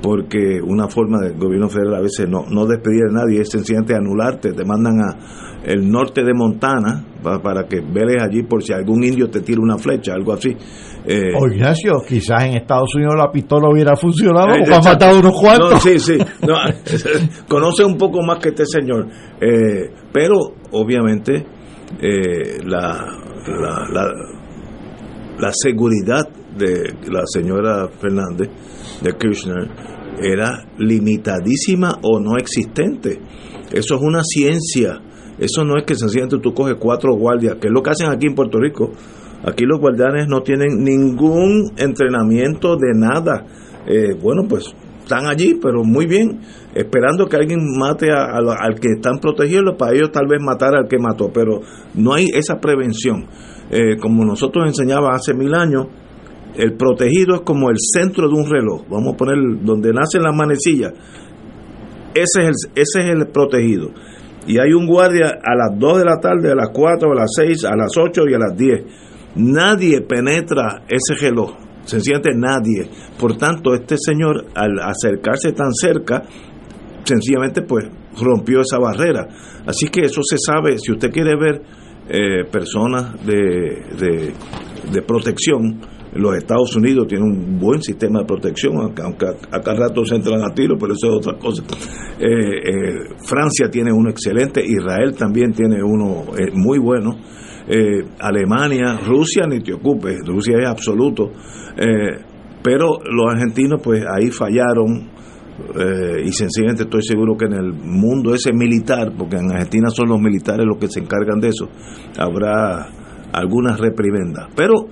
porque 0.02 0.60
una 0.62 0.88
forma 0.88 1.18
del 1.20 1.36
gobierno 1.36 1.68
federal 1.68 1.96
a 1.96 2.00
veces 2.00 2.28
no, 2.28 2.44
no 2.48 2.66
despedir 2.66 3.04
a 3.10 3.12
nadie 3.12 3.40
es 3.40 3.50
sencillamente 3.50 3.94
anularte, 3.94 4.52
te 4.52 4.64
mandan 4.64 5.00
a 5.00 5.48
el 5.64 5.90
norte 5.90 6.22
de 6.22 6.32
Montana 6.32 7.04
para, 7.22 7.66
que 7.66 7.80
veles 7.80 8.22
allí 8.22 8.42
por 8.42 8.62
si 8.62 8.72
algún 8.72 9.02
indio 9.04 9.28
te 9.28 9.40
tira 9.40 9.60
una 9.60 9.76
flecha, 9.76 10.12
algo 10.14 10.32
así. 10.32 10.56
Eh, 11.04 11.32
o 11.36 11.46
Ignacio, 11.48 11.92
quizás 12.06 12.44
en 12.44 12.56
Estados 12.56 12.94
Unidos 12.94 13.14
la 13.16 13.30
pistola 13.30 13.68
hubiera 13.68 13.96
funcionado 13.96 14.46
porque 14.56 14.74
ha 14.74 14.80
matado 14.80 15.18
unos 15.18 15.38
cuantos. 15.38 15.82
sí, 15.82 15.98
sí, 15.98 16.16
conoce 17.48 17.84
un 17.84 17.96
poco 17.96 18.22
más 18.22 18.38
que 18.38 18.50
este 18.50 18.66
señor, 18.66 19.08
eh, 19.40 19.90
pero 20.12 20.36
obviamente 20.72 21.44
eh, 22.00 22.60
la, 22.64 23.04
la, 23.46 23.88
la, 23.92 24.12
la 25.38 25.50
seguridad 25.52 26.28
de 26.58 26.94
la 27.10 27.22
señora 27.26 27.88
Fernández 28.00 28.48
de 29.02 29.12
Kirchner 29.12 29.70
era 30.20 30.64
limitadísima 30.78 31.98
o 32.02 32.18
no 32.20 32.36
existente. 32.36 33.20
Eso 33.72 33.94
es 33.96 34.02
una 34.02 34.22
ciencia. 34.22 35.00
Eso 35.38 35.64
no 35.64 35.76
es 35.76 35.84
que 35.84 35.94
sencillamente 35.94 36.38
tú 36.42 36.52
coges 36.52 36.76
cuatro 36.78 37.14
guardias, 37.14 37.56
que 37.60 37.68
es 37.68 37.72
lo 37.72 37.82
que 37.82 37.90
hacen 37.90 38.10
aquí 38.10 38.26
en 38.26 38.34
Puerto 38.34 38.58
Rico. 38.58 38.90
Aquí 39.44 39.64
los 39.64 39.78
guardianes 39.78 40.26
no 40.28 40.42
tienen 40.42 40.82
ningún 40.82 41.72
entrenamiento 41.76 42.76
de 42.76 42.92
nada. 42.94 43.46
Eh, 43.86 44.14
bueno, 44.20 44.42
pues 44.48 44.74
están 45.08 45.26
allí, 45.26 45.58
pero 45.62 45.84
muy 45.84 46.06
bien, 46.06 46.40
esperando 46.74 47.26
que 47.26 47.36
alguien 47.36 47.60
mate 47.78 48.08
al 48.12 48.78
que 48.78 48.88
están 48.96 49.18
protegiendo, 49.20 49.76
para 49.76 49.94
ellos 49.94 50.10
tal 50.12 50.26
vez 50.28 50.38
matar 50.42 50.76
al 50.76 50.86
que 50.86 50.98
mató, 50.98 51.30
pero 51.32 51.60
no 51.94 52.12
hay 52.12 52.26
esa 52.34 52.58
prevención. 52.60 53.26
Eh, 53.70 53.96
como 53.98 54.24
nosotros 54.24 54.66
enseñaba 54.66 55.14
hace 55.14 55.32
mil 55.34 55.54
años, 55.54 55.86
el 56.58 56.74
protegido 56.74 57.36
es 57.36 57.40
como 57.42 57.70
el 57.70 57.76
centro 57.78 58.28
de 58.28 58.34
un 58.34 58.50
reloj. 58.50 58.82
Vamos 58.90 59.14
a 59.14 59.16
poner 59.16 59.36
donde 59.62 59.92
nacen 59.92 60.22
las 60.22 60.34
manecillas. 60.34 60.92
Ese 62.12 62.40
es 62.40 62.46
el, 62.46 62.54
ese 62.74 62.98
es 63.00 63.06
el 63.10 63.28
protegido. 63.28 63.90
Y 64.44 64.58
hay 64.58 64.72
un 64.72 64.84
guardia 64.84 65.38
a 65.40 65.54
las 65.54 65.78
2 65.78 65.98
de 65.98 66.04
la 66.04 66.18
tarde, 66.18 66.50
a 66.50 66.56
las 66.56 66.70
4, 66.72 67.12
a 67.12 67.14
las 67.14 67.30
6, 67.36 67.64
a 67.64 67.76
las 67.76 67.96
8 67.96 68.22
y 68.28 68.34
a 68.34 68.38
las 68.38 68.56
10. 68.56 68.84
Nadie 69.36 70.00
penetra 70.00 70.82
ese 70.88 71.14
reloj. 71.20 71.54
Sencillamente 71.84 72.30
nadie. 72.34 72.90
Por 73.20 73.36
tanto, 73.36 73.72
este 73.72 73.94
señor, 73.96 74.46
al 74.56 74.80
acercarse 74.80 75.52
tan 75.52 75.72
cerca, 75.72 76.24
sencillamente 77.04 77.62
pues 77.62 77.84
rompió 78.20 78.62
esa 78.62 78.78
barrera. 78.80 79.28
Así 79.64 79.88
que 79.90 80.06
eso 80.06 80.22
se 80.28 80.38
sabe. 80.38 80.76
Si 80.78 80.90
usted 80.90 81.12
quiere 81.12 81.36
ver 81.36 81.62
eh, 82.08 82.44
personas 82.50 83.14
de, 83.24 84.32
de 84.92 85.02
protección, 85.02 85.80
los 86.14 86.36
Estados 86.36 86.74
Unidos 86.76 87.06
tienen 87.06 87.28
un 87.28 87.58
buen 87.58 87.82
sistema 87.82 88.20
de 88.20 88.26
protección, 88.26 88.76
aunque, 88.76 89.26
acá 89.50 89.74
rato 89.74 90.04
se 90.04 90.16
entran 90.16 90.42
a 90.42 90.54
tiro, 90.54 90.76
pero 90.78 90.94
eso 90.94 91.08
es 91.08 91.16
otra 91.16 91.38
cosa. 91.38 91.62
Eh, 92.18 92.26
eh, 92.26 92.94
Francia 93.26 93.68
tiene 93.70 93.92
uno 93.92 94.10
excelente, 94.10 94.62
Israel 94.64 95.14
también 95.14 95.52
tiene 95.52 95.82
uno 95.82 96.24
eh, 96.36 96.50
muy 96.54 96.78
bueno. 96.78 97.16
Alemania, 98.18 98.98
Rusia 99.06 99.46
ni 99.46 99.60
te 99.60 99.74
ocupes, 99.74 100.16
Rusia 100.24 100.56
es 100.58 100.66
absoluto. 100.66 101.30
pero 102.62 102.98
los 103.04 103.30
argentinos 103.30 103.82
pues 103.84 104.02
ahí 104.10 104.30
fallaron 104.30 105.10
y 106.24 106.32
sencillamente 106.32 106.84
estoy 106.84 107.02
seguro 107.02 107.36
que 107.36 107.44
en 107.44 107.52
el 107.52 107.74
mundo 107.74 108.34
ese 108.34 108.54
militar, 108.54 109.12
porque 109.18 109.36
en 109.36 109.50
Argentina 109.50 109.90
son 109.90 110.08
los 110.08 110.18
militares 110.18 110.64
los 110.64 110.78
que 110.78 110.88
se 110.88 111.00
encargan 111.00 111.40
de 111.40 111.48
eso, 111.48 111.68
habrá 112.16 112.88
algunas 113.32 113.78
reprimendas. 113.78 114.46
Pero 114.56 114.86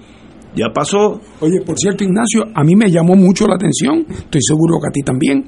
ya 0.57 0.73
pasó. 0.73 1.21
Oye, 1.41 1.61
por 1.65 1.79
cierto, 1.79 2.03
Ignacio, 2.03 2.45
a 2.55 2.65
mí 2.65 2.75
me 2.75 2.91
llamó 2.91 3.15
mucho 3.15 3.47
la 3.47 3.55
atención, 3.57 4.07
estoy 4.09 4.41
seguro 4.43 4.81
que 4.81 4.89
a 4.89 4.93
ti 4.93 5.03
también, 5.03 5.47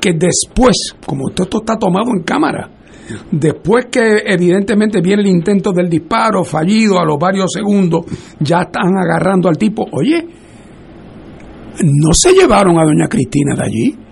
que 0.00 0.12
después, 0.12 0.94
como 1.04 1.28
esto, 1.28 1.58
está 1.58 1.76
tomado 1.76 2.10
en 2.16 2.22
cámara, 2.22 2.70
después 3.30 3.86
que 3.90 4.22
evidentemente 4.24 5.00
viene 5.00 5.22
el 5.22 5.28
intento 5.28 5.72
del 5.72 5.90
disparo 5.90 6.44
fallido 6.44 6.98
a 6.98 7.04
los 7.04 7.18
varios 7.18 7.52
segundos, 7.52 8.06
ya 8.40 8.62
están 8.62 8.96
agarrando 8.96 9.48
al 9.48 9.58
tipo. 9.58 9.84
Oye, 9.92 10.24
no 11.82 12.12
se 12.12 12.32
llevaron 12.32 12.78
a 12.78 12.84
doña 12.84 13.08
Cristina 13.08 13.54
de 13.56 13.62
allí. 13.62 14.03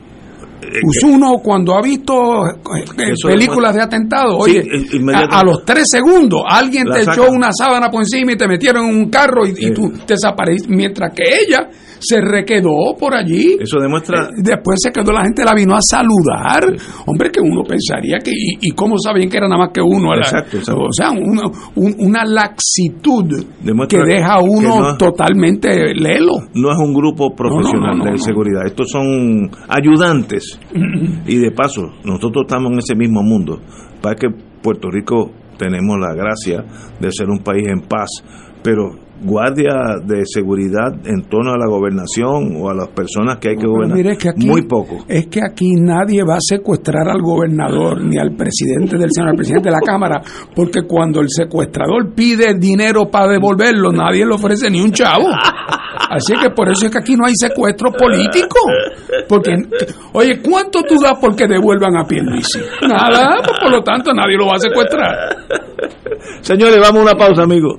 Pues 0.82 1.02
uno 1.04 1.38
cuando 1.42 1.76
ha 1.76 1.82
visto 1.82 2.46
eh, 2.46 3.14
películas 3.24 3.74
de 3.74 3.82
atentado, 3.82 4.36
oye, 4.38 4.62
a, 5.14 5.42
los 5.44 5.64
tres 5.64 5.86
segundos 5.90 6.42
alguien 6.48 6.86
te 6.86 7.02
echó 7.02 7.30
una 7.30 7.50
sábana 7.52 7.90
por 7.90 8.02
encima 8.02 8.32
y 8.32 8.36
te 8.36 8.46
metieron 8.46 8.86
en 8.86 8.96
un 8.96 9.10
carro 9.10 9.46
y, 9.46 9.54
y 9.58 9.72
tú 9.72 9.92
desapareciste, 10.06 10.74
mientras 10.74 11.12
que 11.14 11.22
ella 11.24 11.68
se 12.02 12.20
requedó 12.20 12.96
por 12.98 13.14
allí. 13.14 13.56
Eso 13.60 13.78
demuestra. 13.78 14.24
Eh, 14.24 14.42
después 14.42 14.80
se 14.82 14.90
quedó 14.90 15.12
la 15.12 15.22
gente, 15.22 15.44
la 15.44 15.54
vino 15.54 15.74
a 15.74 15.80
saludar. 15.80 16.74
Hombre, 17.06 17.30
que 17.30 17.40
uno 17.40 17.62
pensaría 17.62 18.18
que. 18.18 18.32
¿Y, 18.34 18.70
cómo 18.72 18.96
sabían 18.98 19.28
que 19.28 19.36
era 19.36 19.48
nada 19.48 19.64
más 19.64 19.70
que 19.72 19.80
uno? 19.80 20.14
Exacto, 20.16 20.58
O 20.58 20.92
sea, 20.92 21.10
una, 21.10 21.42
una 21.76 22.24
laxitud 22.24 23.46
que 23.88 23.98
deja 24.04 24.34
a 24.34 24.40
uno 24.40 24.96
totalmente 24.96 25.94
lelo. 25.94 26.32
No 26.54 26.72
es 26.72 26.78
un 26.78 26.92
grupo 26.92 27.34
profesional 27.34 28.00
de 28.00 28.18
seguridad. 28.18 28.66
Estos 28.66 28.90
son 28.90 29.50
ayudantes. 29.68 30.51
y 31.26 31.38
de 31.38 31.50
paso, 31.50 31.82
nosotros 32.05 32.44
estamos 32.46 32.72
en 32.72 32.78
ese 32.78 32.94
mismo 32.94 33.22
mundo. 33.22 33.61
Para 34.00 34.16
que 34.16 34.28
Puerto 34.62 34.90
Rico 34.90 35.30
tenemos 35.59 35.98
la 35.98 36.14
gracia 36.14 36.64
de 36.98 37.12
ser 37.12 37.28
un 37.28 37.38
país 37.38 37.66
en 37.68 37.80
paz, 37.80 38.09
pero 38.62 39.01
guardia 39.24 39.98
de 40.04 40.22
seguridad 40.24 40.92
en 41.04 41.22
torno 41.28 41.52
a 41.52 41.58
la 41.58 41.66
gobernación 41.66 42.56
o 42.56 42.70
a 42.70 42.74
las 42.74 42.88
personas 42.88 43.38
que 43.38 43.50
hay 43.50 43.56
que 43.56 43.66
gobernar. 43.66 43.98
muy 44.36 44.62
poco. 44.62 45.04
Es 45.08 45.26
que 45.26 45.40
aquí 45.42 45.72
nadie 45.74 46.22
va 46.24 46.36
a 46.36 46.40
secuestrar 46.40 47.08
al 47.08 47.20
gobernador 47.22 48.02
ni 48.02 48.18
al 48.18 48.34
presidente 48.34 48.96
del 48.98 49.10
Senado, 49.12 49.30
al 49.30 49.36
presidente 49.36 49.68
de 49.68 49.74
la 49.74 49.80
Cámara, 49.80 50.22
porque 50.54 50.80
cuando 50.86 51.20
el 51.20 51.28
secuestrador 51.28 52.12
pide 52.14 52.54
dinero 52.58 53.08
para 53.10 53.32
devolverlo, 53.32 53.92
nadie 53.92 54.26
le 54.26 54.34
ofrece 54.34 54.70
ni 54.70 54.80
un 54.80 54.92
chavo. 54.92 55.28
Así 56.10 56.34
que 56.34 56.50
por 56.50 56.68
eso 56.68 56.86
es 56.86 56.92
que 56.92 56.98
aquí 56.98 57.14
no 57.16 57.26
hay 57.26 57.34
secuestro 57.34 57.90
político. 57.92 58.58
Porque, 59.28 59.52
oye, 60.12 60.40
¿cuánto 60.42 60.82
tú 60.82 61.00
das 61.00 61.18
porque 61.20 61.46
devuelvan 61.46 61.96
a 61.96 62.04
Pierluisi? 62.04 62.58
Nada, 62.88 63.40
pues 63.44 63.58
por 63.60 63.70
lo 63.70 63.82
tanto 63.82 64.12
nadie 64.12 64.36
lo 64.36 64.46
va 64.46 64.56
a 64.56 64.58
secuestrar. 64.58 65.16
Señores, 66.40 66.78
vamos 66.80 67.00
a 67.00 67.02
una 67.02 67.14
pausa, 67.14 67.42
amigos. 67.42 67.78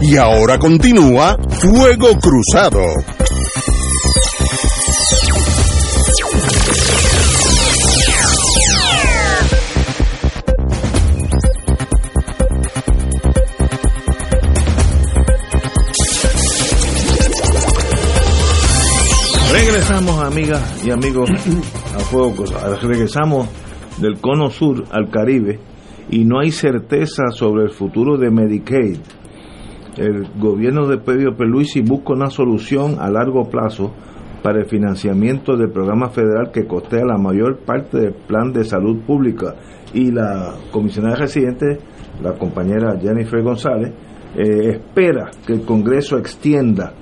Y 0.00 0.16
ahora 0.16 0.58
continúa 0.58 1.36
Fuego 1.48 2.16
Cruzado. 2.20 2.84
Regresamos, 19.52 20.22
amigas 20.22 20.84
y 20.84 20.90
amigos, 20.90 21.28
a 21.94 21.98
Fuego 21.98 22.36
Cruzado. 22.36 22.76
Regresamos 22.80 23.48
del 23.98 24.20
cono 24.20 24.50
sur 24.50 24.84
al 24.92 25.10
Caribe 25.10 25.58
y 26.08 26.24
no 26.24 26.38
hay 26.38 26.52
certeza 26.52 27.30
sobre 27.32 27.64
el 27.64 27.70
futuro 27.70 28.16
de 28.16 28.30
Medicaid 28.30 28.98
el 29.98 30.28
gobierno 30.38 30.86
de 30.86 30.98
Pedro 30.98 31.36
Peluisi 31.36 31.82
busca 31.82 32.12
una 32.12 32.30
solución 32.30 32.96
a 33.00 33.10
largo 33.10 33.48
plazo 33.48 33.92
para 34.42 34.60
el 34.60 34.66
financiamiento 34.66 35.56
del 35.56 35.70
programa 35.70 36.10
federal 36.10 36.50
que 36.52 36.66
costea 36.66 37.04
la 37.04 37.18
mayor 37.18 37.58
parte 37.58 37.98
del 37.98 38.14
plan 38.14 38.52
de 38.52 38.64
salud 38.64 39.00
pública. 39.04 39.56
Y 39.92 40.12
la 40.12 40.54
comisionada 40.70 41.16
residente, 41.16 41.78
la 42.22 42.34
compañera 42.34 42.98
Jennifer 43.00 43.42
González, 43.42 43.92
eh, 44.36 44.70
espera 44.70 45.30
que 45.44 45.54
el 45.54 45.62
Congreso 45.62 46.18
extienda 46.18 46.92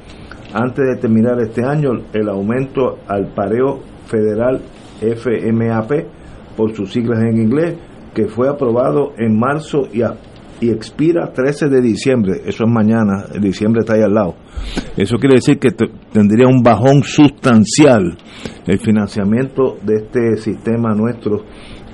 antes 0.55 0.87
de 0.87 0.97
terminar 0.97 1.39
este 1.41 1.65
año 1.65 1.91
el 2.13 2.29
aumento 2.29 2.99
al 3.07 3.27
pareo 3.35 3.81
federal 4.07 4.61
FMAP 5.01 6.07
por 6.57 6.75
sus 6.75 6.93
siglas 6.93 7.23
en 7.23 7.37
inglés 7.37 7.77
que 8.15 8.29
fue 8.29 8.49
aprobado 8.49 9.13
en 9.19 9.39
marzo 9.39 9.89
y, 9.93 10.01
y 10.61 10.71
expira 10.71 11.33
13 11.33 11.69
de 11.69 11.81
diciembre, 11.81 12.41
eso 12.47 12.65
es 12.65 12.71
mañana, 12.71 13.27
diciembre 13.41 13.81
está 13.81 13.95
ahí 13.95 14.03
al 14.03 14.15
lado. 14.15 14.35
Eso 14.97 15.17
quiere 15.19 15.37
decir 15.37 15.59
que 15.59 15.71
tendría 16.13 16.49
un 16.49 16.63
bajón 16.63 17.03
sustancial 17.03 18.17
el 18.67 18.79
financiamiento 18.79 19.77
de 19.83 19.95
este 19.97 20.37
sistema 20.37 20.95
nuestro 20.95 21.45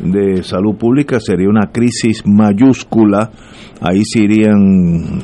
de 0.01 0.43
salud 0.43 0.77
pública, 0.77 1.21
sería 1.21 1.49
una 1.49 1.71
crisis 1.71 2.23
mayúscula, 2.27 3.31
ahí 3.81 4.03
se 4.05 4.21
irían, 4.21 5.21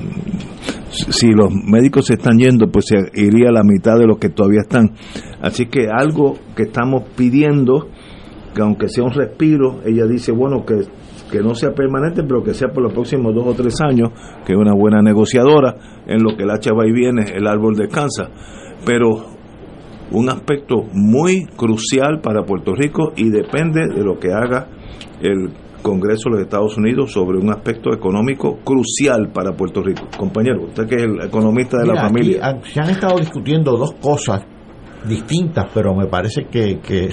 si 0.90 1.28
los 1.28 1.52
médicos 1.52 2.06
se 2.06 2.14
están 2.14 2.38
yendo, 2.38 2.70
pues 2.70 2.86
se 2.86 3.20
iría 3.20 3.50
la 3.50 3.62
mitad 3.62 3.98
de 3.98 4.06
los 4.06 4.18
que 4.18 4.28
todavía 4.28 4.60
están. 4.60 4.92
Así 5.40 5.66
que 5.66 5.88
algo 5.90 6.38
que 6.54 6.64
estamos 6.64 7.04
pidiendo, 7.16 7.88
que 8.54 8.62
aunque 8.62 8.88
sea 8.88 9.04
un 9.04 9.12
respiro, 9.12 9.80
ella 9.84 10.06
dice, 10.06 10.32
bueno, 10.32 10.64
que 10.64 10.74
que 11.30 11.40
no 11.40 11.54
sea 11.54 11.72
permanente, 11.72 12.22
pero 12.22 12.42
que 12.42 12.54
sea 12.54 12.68
por 12.68 12.82
los 12.82 12.92
próximos 12.92 13.34
dos 13.34 13.46
o 13.46 13.54
tres 13.54 13.80
años, 13.80 14.10
que 14.44 14.52
es 14.52 14.58
una 14.58 14.74
buena 14.74 15.00
negociadora, 15.02 15.74
en 16.06 16.22
lo 16.22 16.36
que 16.36 16.44
el 16.44 16.50
hacha 16.50 16.72
va 16.72 16.86
y 16.86 16.92
viene, 16.92 17.32
el 17.34 17.46
árbol 17.46 17.76
descansa. 17.76 18.28
Pero 18.84 19.26
un 20.10 20.28
aspecto 20.30 20.84
muy 20.92 21.46
crucial 21.56 22.20
para 22.22 22.44
Puerto 22.44 22.74
Rico 22.74 23.12
y 23.16 23.28
depende 23.28 23.88
de 23.94 24.02
lo 24.02 24.18
que 24.18 24.32
haga 24.32 24.68
el 25.20 25.50
Congreso 25.82 26.28
de 26.28 26.36
los 26.36 26.40
Estados 26.42 26.76
Unidos 26.76 27.12
sobre 27.12 27.38
un 27.38 27.50
aspecto 27.50 27.92
económico 27.92 28.58
crucial 28.64 29.30
para 29.32 29.52
Puerto 29.52 29.80
Rico. 29.80 30.08
Compañero, 30.16 30.64
usted 30.64 30.86
que 30.86 30.96
es 30.96 31.02
el 31.04 31.20
economista 31.22 31.78
de 31.78 31.86
la 31.86 32.02
familia. 32.02 32.58
se 32.64 32.80
han 32.80 32.90
estado 32.90 33.18
discutiendo 33.18 33.76
dos 33.76 33.92
cosas 34.00 34.44
distintas, 35.06 35.66
pero 35.72 35.94
me 35.94 36.06
parece 36.06 36.46
que, 36.50 36.80
que 36.80 37.08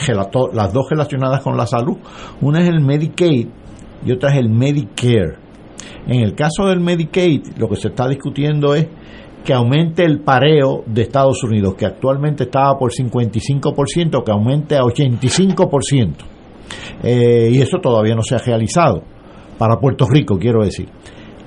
las 0.54 0.74
dos 0.74 0.88
relacionadas 0.90 1.42
con 1.42 1.56
la 1.56 1.68
salud. 1.68 1.98
Una 2.42 2.62
es 2.62 2.70
el 2.70 2.82
Medicaid, 2.82 3.48
y 4.04 4.12
otra 4.12 4.32
es 4.32 4.38
el 4.38 4.50
Medicare. 4.50 5.46
En 6.08 6.22
el 6.22 6.36
caso 6.36 6.68
del 6.68 6.80
Medicaid, 6.80 7.58
lo 7.58 7.68
que 7.68 7.76
se 7.76 7.88
está 7.88 8.08
discutiendo 8.08 8.76
es 8.76 8.88
que 9.44 9.54
aumente 9.54 10.04
el 10.04 10.22
pareo 10.22 10.84
de 10.86 11.04
Estados 11.04 11.44
Unidos, 11.44 11.76
que 11.76 11.86
actualmente 11.86 12.44
estaba 12.44 12.78
por 12.78 12.92
55%, 12.92 14.24
que 14.24 14.32
aumente 14.32 14.76
a 14.76 14.82
85%. 14.82 16.14
Eh, 17.04 17.50
y 17.52 17.62
eso 17.62 17.78
todavía 17.82 18.16
no 18.16 18.22
se 18.22 18.36
ha 18.36 18.40
realizado, 18.40 19.04
para 19.58 19.78
Puerto 19.78 20.08
Rico, 20.08 20.38
quiero 20.38 20.64
decir. 20.64 20.90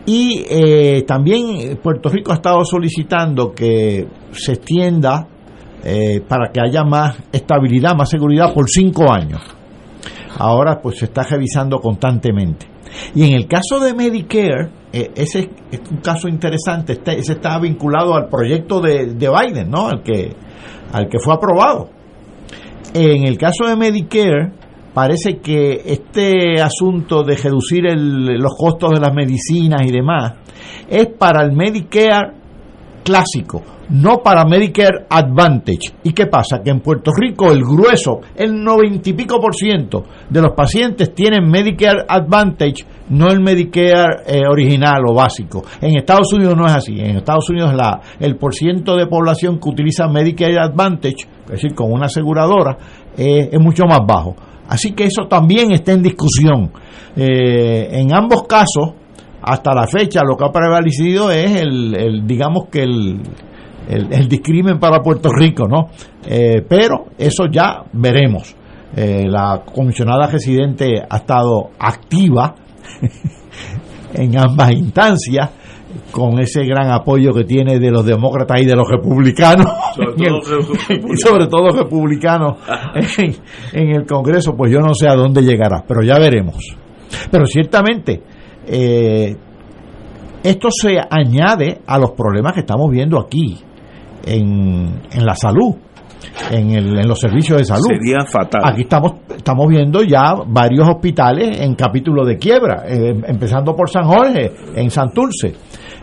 Y 0.07 0.45
eh, 0.49 1.03
también 1.07 1.79
Puerto 1.83 2.09
Rico 2.09 2.33
ha 2.33 2.37
estado 2.37 2.65
solicitando 2.65 3.53
que 3.53 4.07
se 4.33 4.53
extienda 4.53 5.29
eh, 5.85 6.21
para 6.27 6.51
que 6.51 6.61
haya 6.61 6.83
más 6.83 7.19
estabilidad, 7.33 7.95
más 7.97 8.09
seguridad 8.09 8.55
por 8.55 8.69
cinco 8.69 9.13
años 9.13 9.58
ahora 10.39 10.81
pues 10.81 10.99
se 10.99 11.07
está 11.07 11.23
revisando 11.23 11.79
constantemente. 11.81 12.67
Y 13.15 13.25
en 13.25 13.35
el 13.35 13.47
caso 13.47 13.81
de 13.81 13.95
Medicare, 13.95 14.71
eh, 14.93 15.11
ese 15.15 15.51
es 15.71 15.81
un 15.91 15.99
caso 15.99 16.29
interesante, 16.29 16.95
este, 16.95 17.19
ese 17.19 17.35
está 17.35 17.59
vinculado 17.59 18.15
al 18.15 18.29
proyecto 18.29 18.81
de, 18.81 19.15
Biden, 19.15 19.71
¿no? 19.71 19.89
Al 19.89 20.03
que, 20.03 20.35
al 20.93 21.09
que 21.09 21.19
fue 21.19 21.35
aprobado. 21.35 21.91
En 22.95 23.27
el 23.27 23.37
caso 23.37 23.67
de 23.67 23.77
Medicare, 23.77 24.53
parece 24.95 25.39
que 25.39 25.83
este 25.85 26.61
asunto 26.63 27.23
de 27.23 27.37
reducir 27.37 27.85
los 27.85 28.55
costos 28.57 28.93
de 28.95 29.01
las 29.01 29.15
medicinas 29.15 29.83
y 29.87 29.93
demás 29.93 30.35
es 30.89 31.09
para 31.19 31.45
el 31.45 31.53
Medicare 31.53 32.33
clásico, 33.05 33.63
no 33.91 34.19
para 34.23 34.45
Medicare 34.45 35.07
Advantage. 35.09 35.95
¿Y 36.03 36.13
qué 36.13 36.27
pasa? 36.27 36.61
Que 36.63 36.71
en 36.71 36.81
Puerto 36.81 37.13
Rico 37.13 37.51
el 37.51 37.63
grueso, 37.63 38.21
el 38.37 38.63
noventa 38.63 39.09
y 39.09 39.13
pico 39.15 39.41
por 39.41 39.55
ciento 39.55 40.05
de 40.29 40.43
los 40.43 40.53
pacientes 40.53 41.15
tienen 41.15 41.49
Medicare 41.49 42.05
Advantage, 42.07 42.85
no 43.11 43.29
el 43.29 43.41
Medicare 43.41 44.23
eh, 44.27 44.43
original 44.49 45.03
o 45.09 45.15
básico. 45.15 45.65
En 45.81 45.97
Estados 45.97 46.33
Unidos 46.33 46.57
no 46.57 46.67
es 46.67 46.73
así. 46.73 46.99
En 46.99 47.17
Estados 47.17 47.49
Unidos 47.51 47.75
la, 47.75 48.01
el 48.21 48.37
porciento 48.37 48.97
de 48.97 49.07
población 49.07 49.59
que 49.59 49.69
utiliza 49.69 50.09
Medicare 50.09 50.59
Advantage, 50.59 51.27
es 51.47 51.51
decir, 51.51 51.75
con 51.75 51.91
una 51.91 52.07
aseguradora, 52.07 52.77
eh, 53.17 53.49
es 53.53 53.61
mucho 53.61 53.85
más 53.85 54.01
bajo. 54.07 54.37
Así 54.69 54.93
que 54.93 55.05
eso 55.05 55.27
también 55.29 55.73
está 55.73 55.93
en 55.93 56.03
discusión. 56.03 56.71
Eh, 57.17 57.89
en 57.93 58.15
ambos 58.15 58.43
casos, 58.43 58.93
hasta 59.41 59.73
la 59.75 59.87
fecha, 59.87 60.21
lo 60.23 60.37
que 60.37 60.45
ha 60.45 60.53
prevalecido 60.53 61.31
es 61.31 61.63
el 61.63 62.27
digamos 62.27 62.67
que 62.71 62.83
el, 62.83 63.23
el, 63.89 64.29
discrimen 64.29 64.79
para 64.79 65.01
Puerto 65.03 65.31
Rico, 65.33 65.67
¿no? 65.67 65.89
Eh, 66.27 66.63
pero 66.69 67.07
eso 67.17 67.47
ya 67.51 67.85
veremos. 67.93 68.55
Eh, 68.95 69.27
la 69.29 69.63
comisionada 69.65 70.27
residente 70.27 71.03
ha 71.09 71.17
estado 71.17 71.71
activa 71.79 72.55
en 74.15 74.39
ambas 74.39 74.73
instancias 74.73 75.51
con 76.11 76.39
ese 76.39 76.65
gran 76.65 76.91
apoyo 76.91 77.33
que 77.33 77.45
tiene 77.45 77.79
de 77.79 77.91
los 77.91 78.05
demócratas 78.05 78.61
y 78.61 78.67
de 78.67 78.77
los 78.77 78.89
republicanos, 78.89 79.67
y 80.17 81.17
sobre 81.17 81.47
todo 81.51 81.71
republicanos 81.71 82.59
en, 83.73 83.89
el 83.91 84.07
Congreso, 84.07 84.55
pues 84.57 84.71
yo 84.71 84.81
no 84.81 84.95
sé 84.95 85.09
a 85.09 85.15
dónde 85.15 85.43
llegará, 85.43 85.85
pero 85.87 86.03
ya 86.03 86.19
veremos. 86.19 86.57
Pero 87.31 87.47
ciertamente, 87.47 88.23
eh, 88.67 89.35
esto 90.43 90.69
se 90.71 90.99
añade 91.11 91.81
a 91.87 91.99
los 91.99 92.13
problemas 92.13 92.53
que 92.53 92.61
estamos 92.61 92.91
viendo 92.91 93.19
aquí 93.19 93.59
en, 94.35 95.01
en 95.11 95.27
la 95.27 95.35
salud. 95.35 95.75
En, 96.51 96.71
el, 96.71 96.99
en, 96.99 97.09
los 97.09 97.19
servicios 97.21 97.59
de 97.59 97.65
salud. 97.65 97.87
Sería 97.87 98.25
fatal. 98.27 98.63
Aquí 98.65 98.83
estamos, 98.83 99.13
estamos 99.37 99.67
viendo 99.69 100.03
ya 100.03 100.35
varios 100.47 100.89
hospitales 100.89 101.61
en 101.61 101.75
capítulo 101.75 102.25
de 102.25 102.37
quiebra, 102.37 102.85
eh, 102.87 103.15
empezando 103.27 103.75
por 103.75 103.89
San 103.89 104.05
Jorge, 104.05 104.53
en 104.75 104.91
Santurce, 104.91 105.55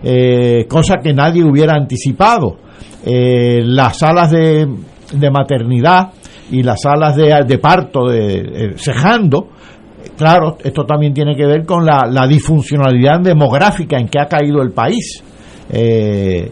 eh, 0.04 0.66
cosa 0.68 0.96
que 1.02 1.14
nadie 1.14 1.44
hubiera 1.44 1.74
anticipado. 1.74 2.58
Eh, 3.06 3.62
las 3.64 4.00
salas 4.00 4.32
de, 4.32 4.68
de 5.14 5.32
maternidad 5.32 6.12
y 6.52 6.64
las 6.64 6.82
salas 6.82 7.16
de, 7.16 7.44
de 7.46 7.58
parto 7.60 8.08
de, 8.08 8.38
eh, 8.38 8.74
cejando, 8.78 9.50
claro, 10.18 10.58
esto 10.64 10.86
también 10.86 11.14
tiene 11.14 11.36
que 11.36 11.46
ver 11.46 11.66
con 11.66 11.86
la, 11.86 12.08
la 12.10 12.28
disfuncionalidad 12.28 13.20
demográfica 13.22 13.98
en 13.98 14.08
que 14.08 14.20
ha 14.20 14.28
caído 14.28 14.62
el 14.62 14.72
país. 14.72 15.24
Eh, 15.70 16.52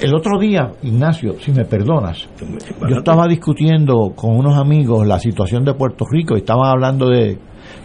el 0.00 0.14
otro 0.14 0.38
día, 0.38 0.72
Ignacio, 0.82 1.36
si 1.40 1.52
me 1.52 1.64
perdonas, 1.64 2.28
yo 2.88 2.96
estaba 2.98 3.26
discutiendo 3.26 4.12
con 4.14 4.36
unos 4.36 4.56
amigos 4.56 5.06
la 5.06 5.18
situación 5.18 5.64
de 5.64 5.74
Puerto 5.74 6.04
Rico 6.10 6.36
y 6.36 6.40
estaban 6.40 6.70
hablando 6.70 7.08
de, 7.08 7.38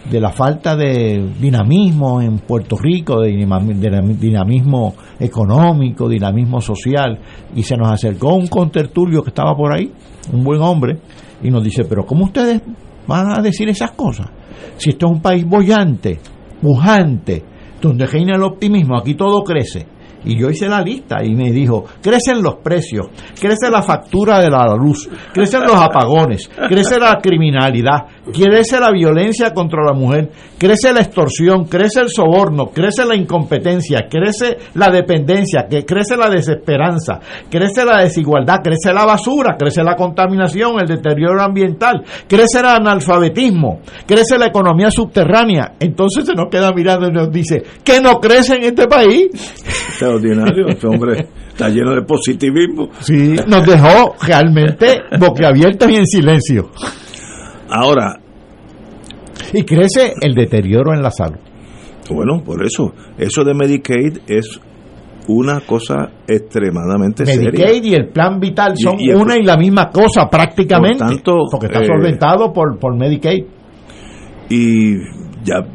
de 0.09 0.19
la 0.19 0.31
falta 0.31 0.75
de 0.75 1.31
dinamismo 1.39 2.21
en 2.21 2.39
Puerto 2.39 2.75
Rico, 2.77 3.21
de 3.21 3.29
dinamismo 3.29 4.93
económico, 5.19 6.07
dinamismo 6.07 6.61
social, 6.61 7.19
y 7.55 7.63
se 7.63 7.75
nos 7.75 7.89
acercó 7.89 8.35
un 8.35 8.47
contertulio 8.47 9.23
que 9.23 9.29
estaba 9.29 9.55
por 9.55 9.73
ahí, 9.73 9.91
un 10.31 10.43
buen 10.43 10.61
hombre, 10.61 10.99
y 11.41 11.49
nos 11.49 11.63
dice, 11.63 11.85
pero 11.85 12.05
¿cómo 12.05 12.25
ustedes 12.25 12.61
van 13.07 13.37
a 13.37 13.41
decir 13.41 13.69
esas 13.69 13.91
cosas? 13.91 14.27
Si 14.77 14.91
esto 14.91 15.07
es 15.07 15.11
un 15.13 15.21
país 15.21 15.45
bollante, 15.45 16.19
pujante, 16.61 17.43
donde 17.81 18.05
reina 18.05 18.35
el 18.35 18.43
optimismo, 18.43 18.97
aquí 18.97 19.15
todo 19.15 19.43
crece. 19.43 19.92
Y 20.25 20.39
yo 20.39 20.49
hice 20.49 20.67
la 20.67 20.81
lista 20.81 21.23
y 21.23 21.35
me 21.35 21.51
dijo, 21.51 21.85
crecen 22.01 22.41
los 22.41 22.55
precios, 22.55 23.07
crece 23.39 23.69
la 23.69 23.81
factura 23.81 24.39
de 24.39 24.49
la 24.49 24.75
luz, 24.75 25.09
crecen 25.33 25.61
los 25.61 25.75
apagones, 25.75 26.49
crece 26.67 26.99
la 26.99 27.19
criminalidad, 27.21 28.05
crece 28.31 28.79
la 28.79 28.91
violencia 28.91 29.53
contra 29.53 29.83
la 29.83 29.93
mujer, 29.93 30.29
crece 30.57 30.93
la 30.93 31.01
extorsión, 31.01 31.65
crece 31.65 32.01
el 32.01 32.09
soborno, 32.09 32.67
crece 32.67 33.05
la 33.05 33.15
incompetencia, 33.15 34.07
crece 34.09 34.57
la 34.75 34.89
dependencia, 34.89 35.67
que 35.69 35.85
crece 35.85 36.15
la 36.15 36.29
desesperanza, 36.29 37.19
crece 37.49 37.85
la 37.85 38.01
desigualdad, 38.01 38.59
crece 38.63 38.93
la 38.93 39.05
basura, 39.05 39.55
crece 39.57 39.83
la 39.83 39.95
contaminación, 39.95 40.79
el 40.79 40.87
deterioro 40.87 41.41
ambiental, 41.41 42.03
crece 42.27 42.59
el 42.59 42.65
analfabetismo, 42.65 43.81
crece 44.07 44.37
la 44.37 44.47
economía 44.47 44.89
subterránea. 44.89 45.73
Entonces 45.79 46.25
se 46.25 46.33
nos 46.33 46.49
queda 46.49 46.71
mirando 46.71 47.07
y 47.07 47.11
nos 47.11 47.31
dice, 47.31 47.63
¿qué 47.83 47.99
no 48.01 48.19
crece 48.19 48.55
en 48.55 48.63
este 48.63 48.87
país? 48.87 49.27
Extraordinario, 49.89 50.67
este 50.69 50.87
hombre 50.87 51.27
está 51.49 51.69
lleno 51.69 51.93
de 51.93 52.01
positivismo. 52.01 52.89
Sí, 52.99 53.35
nos 53.47 53.65
dejó 53.65 54.15
realmente 54.21 55.01
boquiabiertos 55.19 55.89
y 55.89 55.95
en 55.95 56.07
silencio. 56.07 56.71
Ahora. 57.73 58.19
Y 59.51 59.63
crece 59.63 60.13
el 60.21 60.35
deterioro 60.35 60.93
en 60.93 61.01
la 61.01 61.09
salud. 61.09 61.39
Bueno, 62.11 62.43
por 62.43 62.63
eso. 62.63 62.93
Eso 63.17 63.43
de 63.43 63.55
Medicaid 63.55 64.19
es 64.27 64.59
una 65.27 65.61
cosa 65.61 66.11
extremadamente 66.27 67.23
Medicaid 67.23 67.45
seria. 67.45 67.65
Medicaid 67.65 67.83
y 67.83 67.93
el 67.95 68.09
plan 68.09 68.39
vital 68.39 68.73
son 68.77 68.97
una 69.15 69.37
y 69.37 69.43
la 69.43 69.57
misma 69.57 69.89
cosa 69.89 70.29
prácticamente. 70.29 71.03
porque 71.49 71.65
está 71.65 71.81
eh, 71.81 71.87
solventado 71.87 72.53
por, 72.53 72.77
por 72.77 72.95
Medicaid. 72.95 73.43
Y 74.49 74.97
ya, 75.43 75.65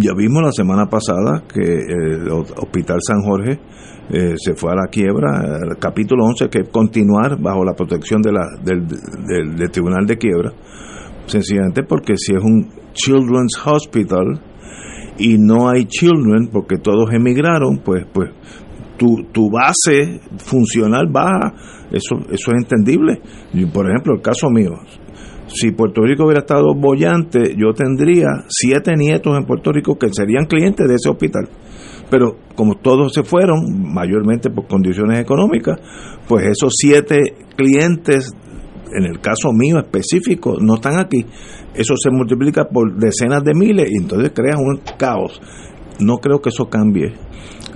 ya 0.00 0.12
vimos 0.16 0.42
la 0.42 0.52
semana 0.52 0.86
pasada 0.86 1.44
que 1.52 1.60
el 1.60 2.28
Hospital 2.30 2.98
San 3.00 3.22
Jorge 3.22 3.60
eh, 4.10 4.34
se 4.36 4.54
fue 4.54 4.72
a 4.72 4.74
la 4.74 4.88
quiebra, 4.90 5.60
el 5.62 5.76
capítulo 5.78 6.24
11, 6.24 6.48
que 6.48 6.60
es 6.62 6.68
continuar 6.70 7.40
bajo 7.40 7.64
la 7.64 7.74
protección 7.74 8.22
de 8.22 8.32
la, 8.32 8.46
del, 8.60 8.88
del 9.56 9.70
Tribunal 9.70 10.04
de 10.04 10.16
Quiebra 10.16 10.52
sencillamente 11.28 11.82
porque 11.82 12.14
si 12.16 12.34
es 12.34 12.42
un 12.42 12.68
Children's 12.92 13.60
Hospital 13.64 14.40
y 15.18 15.36
no 15.38 15.68
hay 15.68 15.84
children 15.84 16.48
porque 16.52 16.78
todos 16.78 17.12
emigraron, 17.12 17.78
pues 17.84 18.04
pues 18.12 18.30
tu, 18.96 19.24
tu 19.32 19.50
base 19.50 20.20
funcional 20.38 21.06
baja, 21.10 21.54
eso 21.92 22.16
eso 22.30 22.52
es 22.52 22.62
entendible. 22.62 23.20
Y 23.52 23.66
por 23.66 23.88
ejemplo, 23.88 24.14
el 24.14 24.22
caso 24.22 24.48
mío, 24.50 24.72
si 25.46 25.70
Puerto 25.72 26.02
Rico 26.02 26.24
hubiera 26.24 26.40
estado 26.40 26.74
bollante, 26.74 27.54
yo 27.56 27.72
tendría 27.72 28.26
siete 28.48 28.94
nietos 28.96 29.36
en 29.36 29.44
Puerto 29.44 29.72
Rico 29.72 29.96
que 29.96 30.12
serían 30.12 30.46
clientes 30.46 30.86
de 30.86 30.94
ese 30.94 31.08
hospital. 31.08 31.48
Pero 32.10 32.36
como 32.54 32.76
todos 32.76 33.12
se 33.12 33.22
fueron, 33.22 33.60
mayormente 33.82 34.50
por 34.50 34.66
condiciones 34.66 35.20
económicas, 35.20 35.78
pues 36.26 36.46
esos 36.46 36.72
siete 36.76 37.34
clientes 37.56 38.32
en 38.92 39.04
el 39.04 39.20
caso 39.20 39.52
mío 39.52 39.78
específico, 39.78 40.56
no 40.60 40.74
están 40.74 40.98
aquí. 40.98 41.24
Eso 41.74 41.94
se 41.96 42.10
multiplica 42.10 42.64
por 42.64 42.96
decenas 42.96 43.42
de 43.44 43.54
miles 43.54 43.90
y 43.90 44.02
entonces 44.02 44.32
crea 44.34 44.56
un 44.56 44.80
caos. 44.98 45.40
No 46.00 46.18
creo 46.18 46.40
que 46.40 46.50
eso 46.50 46.68
cambie. 46.68 47.12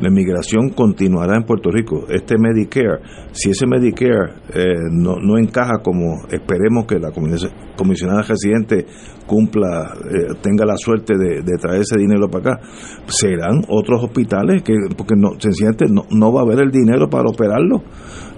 La 0.00 0.08
inmigración 0.08 0.70
continuará 0.70 1.36
en 1.36 1.44
Puerto 1.44 1.70
Rico. 1.70 2.06
Este 2.08 2.36
Medicare, 2.38 3.00
si 3.32 3.50
ese 3.50 3.66
Medicare 3.66 4.32
eh, 4.54 4.64
no, 4.90 5.16
no, 5.20 5.38
encaja 5.38 5.78
como 5.82 6.26
esperemos 6.30 6.86
que 6.86 6.98
la 6.98 7.10
comisionada 7.12 8.22
residente 8.22 8.86
cumpla, 9.26 9.94
eh, 10.04 10.34
tenga 10.40 10.64
la 10.64 10.76
suerte 10.76 11.14
de, 11.16 11.42
traer 11.58 11.82
ese 11.82 11.98
dinero 11.98 12.28
para 12.28 12.54
acá, 12.54 12.66
serán 13.06 13.62
otros 13.68 14.02
hospitales 14.02 14.62
que, 14.62 14.74
porque 14.96 15.14
no, 15.16 15.38
sencillamente 15.38 15.84
no, 15.88 16.06
no 16.10 16.32
va 16.32 16.40
a 16.40 16.44
haber 16.44 16.62
el 16.62 16.70
dinero 16.70 17.08
para 17.08 17.28
operarlo. 17.28 17.82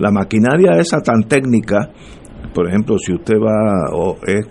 La 0.01 0.11
maquinaria 0.11 0.79
esa 0.79 1.01
tan 1.01 1.23
técnica 1.23 1.93
por 2.55 2.69
ejemplo, 2.69 2.97
si 2.99 3.13
usted 3.13 3.35
va 3.35 3.93
o 3.93 4.17
es 4.27 4.47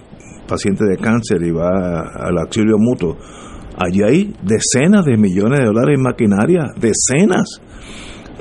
paciente 0.47 0.84
de 0.86 0.97
cáncer 0.97 1.41
y 1.41 1.51
va 1.51 2.01
al 2.16 2.38
auxilio 2.38 2.76
mutuo, 2.78 3.18
allí 3.78 4.01
hay 4.04 4.34
decenas 4.43 5.06
de 5.06 5.18
millones 5.18 5.60
de 5.60 5.66
dólares 5.66 5.95
en 5.97 6.04
maquinaria, 6.04 6.66
decenas. 6.76 7.62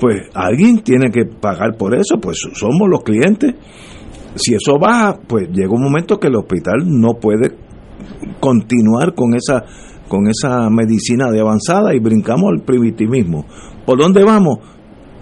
Pues 0.00 0.22
alguien 0.34 0.82
tiene 0.82 1.10
que 1.10 1.24
pagar 1.24 1.76
por 1.78 1.94
eso, 1.94 2.18
pues 2.20 2.38
somos 2.54 2.88
los 2.88 3.04
clientes. 3.04 3.54
Si 4.34 4.54
eso 4.54 4.78
baja, 4.80 5.18
pues 5.28 5.48
llega 5.52 5.70
un 5.70 5.82
momento 5.82 6.18
que 6.18 6.26
el 6.26 6.36
hospital 6.36 6.78
no 6.84 7.14
puede 7.20 7.54
continuar 8.40 9.14
con 9.14 9.34
esa 9.34 9.64
con 10.08 10.26
esa 10.28 10.68
medicina 10.68 11.30
de 11.30 11.40
avanzada 11.40 11.94
y 11.94 11.98
brincamos 11.98 12.50
al 12.52 12.62
primitivismo. 12.62 13.46
¿Por 13.86 13.98
dónde 13.98 14.22
vamos? 14.24 14.58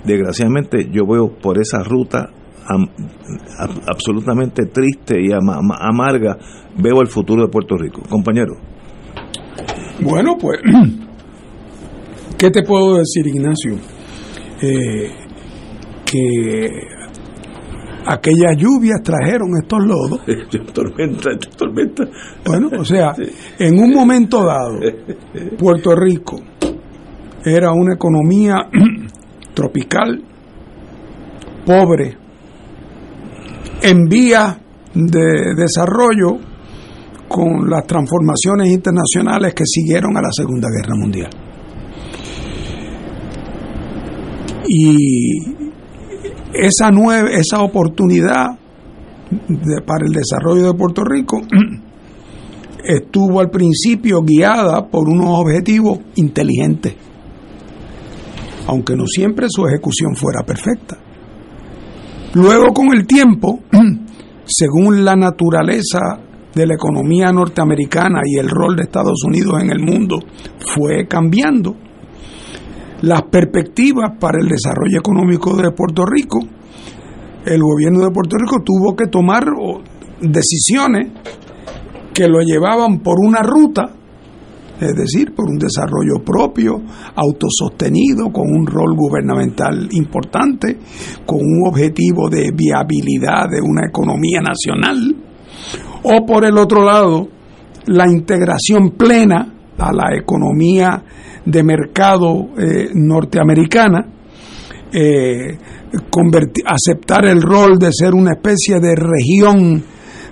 Desgraciadamente 0.05 0.88
yo 0.91 1.07
veo 1.07 1.28
por 1.28 1.61
esa 1.61 1.84
ruta 1.84 2.30
absolutamente 3.87 4.66
triste 4.66 5.21
y 5.21 5.33
amarga 5.33 6.39
veo 6.77 7.01
el 7.01 7.09
futuro 7.09 7.43
de 7.43 7.49
Puerto 7.49 7.77
Rico. 7.77 8.03
Compañero. 8.09 8.55
Bueno, 10.03 10.37
pues, 10.39 10.61
¿qué 12.39 12.51
te 12.51 12.62
puedo 12.62 12.99
decir, 12.99 13.27
Ignacio? 13.27 13.77
Eh, 14.62 15.11
que 16.05 16.68
aquellas 18.07 18.57
lluvias 18.57 19.01
trajeron 19.03 19.51
estos 19.61 19.85
lodos. 19.85 20.21
tormenta, 20.73 21.31
tormenta. 21.57 22.05
Bueno, 22.45 22.68
o 22.79 22.85
sea, 22.85 23.14
en 23.59 23.79
un 23.79 23.93
momento 23.93 24.45
dado, 24.45 24.81
Puerto 25.59 25.95
Rico 25.95 26.41
era 27.45 27.73
una 27.73 27.95
economía 27.95 28.57
tropical, 29.55 30.23
pobre, 31.64 32.16
en 33.83 34.09
vía 34.09 34.59
de 34.95 35.55
desarrollo 35.57 36.39
con 37.28 37.70
las 37.70 37.87
transformaciones 37.87 38.68
internacionales 38.68 39.55
que 39.55 39.64
siguieron 39.64 40.16
a 40.16 40.22
la 40.22 40.31
Segunda 40.33 40.68
Guerra 40.68 40.97
Mundial. 40.97 41.31
Y 44.66 45.61
esa, 46.53 46.91
nueva, 46.91 47.31
esa 47.31 47.61
oportunidad 47.61 48.59
para 49.87 50.07
el 50.07 50.12
desarrollo 50.12 50.72
de 50.72 50.74
Puerto 50.74 51.05
Rico 51.05 51.41
estuvo 52.85 53.41
al 53.41 53.51
principio 53.51 54.22
guiada 54.22 54.89
por 54.89 55.09
unos 55.09 55.28
objetivos 55.41 56.01
inteligentes, 56.16 56.95
aunque 58.66 58.97
no 58.97 59.07
siempre 59.07 59.47
su 59.49 59.66
ejecución 59.66 60.16
fuera 60.16 60.43
perfecta. 60.45 60.99
Luego 62.35 62.72
con 62.72 62.93
el 62.93 63.07
tiempo, 63.07 63.61
según 64.47 65.05
la 65.05 65.16
naturaleza 65.16 66.20
de 66.55 66.66
la 66.66 66.74
economía 66.74 67.33
norteamericana 67.33 68.20
y 68.24 68.39
el 68.39 68.49
rol 68.49 68.76
de 68.76 68.83
Estados 68.83 69.22
Unidos 69.24 69.62
en 69.62 69.70
el 69.70 69.81
mundo 69.81 70.18
fue 70.59 71.07
cambiando, 71.09 71.74
las 73.03 73.22
perspectivas 73.22 74.12
para 74.20 74.39
el 74.41 74.49
desarrollo 74.49 74.99
económico 74.99 75.57
de 75.57 75.70
Puerto 75.72 76.05
Rico, 76.05 76.39
el 77.47 77.61
gobierno 77.62 78.01
de 78.01 78.11
Puerto 78.11 78.37
Rico 78.37 78.62
tuvo 78.64 78.95
que 78.95 79.07
tomar 79.07 79.45
decisiones 80.20 81.12
que 82.12 82.28
lo 82.28 82.41
llevaban 82.41 82.99
por 82.99 83.18
una 83.18 83.43
ruta 83.43 83.95
es 84.81 84.95
decir, 84.95 85.35
por 85.35 85.49
un 85.49 85.59
desarrollo 85.59 86.24
propio, 86.24 86.81
autosostenido, 87.14 88.33
con 88.33 88.49
un 88.49 88.66
rol 88.66 88.97
gubernamental 88.97 89.89
importante, 89.93 90.78
con 91.26 91.39
un 91.39 91.68
objetivo 91.68 92.28
de 92.31 92.51
viabilidad 92.53 93.49
de 93.51 93.61
una 93.61 93.87
economía 93.87 94.41
nacional, 94.41 95.14
o 96.03 96.26
por 96.26 96.45
el 96.45 96.57
otro 96.57 96.85
lado, 96.85 97.28
la 97.87 98.11
integración 98.11 98.91
plena 98.97 99.55
a 99.76 99.93
la 99.93 100.16
economía 100.16 101.03
de 101.45 101.62
mercado 101.62 102.49
eh, 102.59 102.89
norteamericana, 102.95 104.07
eh, 104.93 105.59
aceptar 106.66 107.26
el 107.26 107.43
rol 107.43 107.78
de 107.78 107.93
ser 107.93 108.14
una 108.14 108.33
especie 108.33 108.81
de 108.81 108.95
región, 108.95 109.83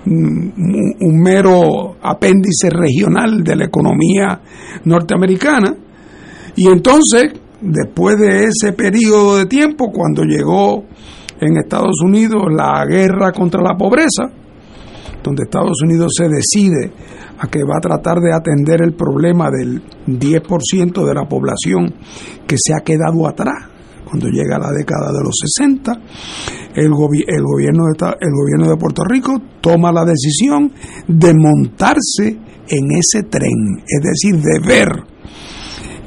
un 0.05 1.21
mero 1.21 1.97
apéndice 2.01 2.69
regional 2.69 3.43
de 3.43 3.55
la 3.55 3.65
economía 3.65 4.41
norteamericana. 4.85 5.75
Y 6.55 6.67
entonces, 6.67 7.33
después 7.61 8.17
de 8.17 8.45
ese 8.45 8.73
periodo 8.73 9.37
de 9.37 9.45
tiempo, 9.45 9.91
cuando 9.91 10.23
llegó 10.23 10.85
en 11.39 11.57
Estados 11.57 12.01
Unidos 12.03 12.43
la 12.49 12.85
guerra 12.85 13.31
contra 13.31 13.61
la 13.61 13.75
pobreza, 13.77 14.29
donde 15.23 15.43
Estados 15.43 15.81
Unidos 15.81 16.13
se 16.15 16.27
decide 16.27 16.91
a 17.37 17.47
que 17.47 17.59
va 17.63 17.77
a 17.77 17.81
tratar 17.81 18.19
de 18.19 18.33
atender 18.33 18.81
el 18.81 18.93
problema 18.93 19.49
del 19.49 19.81
10% 20.07 21.05
de 21.05 21.13
la 21.13 21.27
población 21.27 21.93
que 22.45 22.55
se 22.57 22.73
ha 22.73 22.83
quedado 22.83 23.27
atrás 23.27 23.68
cuando 24.09 24.27
llega 24.27 24.57
la 24.57 24.71
década 24.71 25.11
de 25.11 25.23
los 25.23 25.35
60, 25.55 25.91
el, 26.75 26.85
el, 26.85 27.43
gobierno 27.43 27.83
de, 27.85 28.05
el 28.19 28.33
gobierno 28.33 28.69
de 28.69 28.77
Puerto 28.77 29.03
Rico 29.03 29.39
toma 29.61 29.91
la 29.91 30.05
decisión 30.05 30.71
de 31.07 31.33
montarse 31.33 32.37
en 32.67 32.91
ese 32.91 33.23
tren, 33.23 33.83
es 33.85 34.01
decir, 34.01 34.41
de 34.41 34.59
ver 34.59 34.89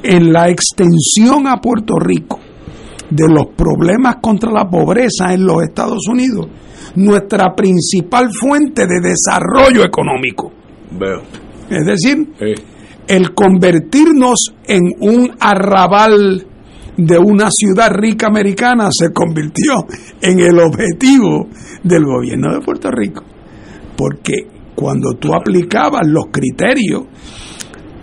en 0.03 0.33
la 0.33 0.49
extensión 0.49 1.47
a 1.47 1.61
Puerto 1.61 1.95
Rico 1.99 2.41
de 3.11 3.29
los 3.29 3.49
problemas 3.55 4.17
contra 4.21 4.51
la 4.51 4.69
pobreza 4.69 5.33
en 5.33 5.45
los 5.45 5.63
Estados 5.63 6.09
Unidos, 6.09 6.49
nuestra 6.97 7.55
principal 7.55 8.31
fuente 8.33 8.87
de 8.87 9.01
desarrollo 9.01 9.85
económico. 9.85 10.51
Veo. 10.99 11.23
Es 11.69 11.87
decir, 11.87 12.33
el 13.07 13.35
convertirnos 13.35 14.55
en 14.67 14.83
un 15.01 15.31
arrabal 15.41 16.47
de 16.97 17.19
una 17.19 17.49
ciudad 17.51 17.91
rica 17.91 18.27
americana 18.27 18.89
se 18.91 19.13
convirtió 19.13 19.87
en 20.21 20.41
el 20.41 20.59
objetivo 20.59 21.49
del 21.83 22.05
gobierno 22.05 22.55
de 22.55 22.61
Puerto 22.61 22.91
Rico. 22.91 23.25
Porque 23.97 24.47
cuando 24.75 25.15
tú 25.15 25.35
aplicabas 25.35 26.07
los 26.07 26.27
criterios 26.31 27.05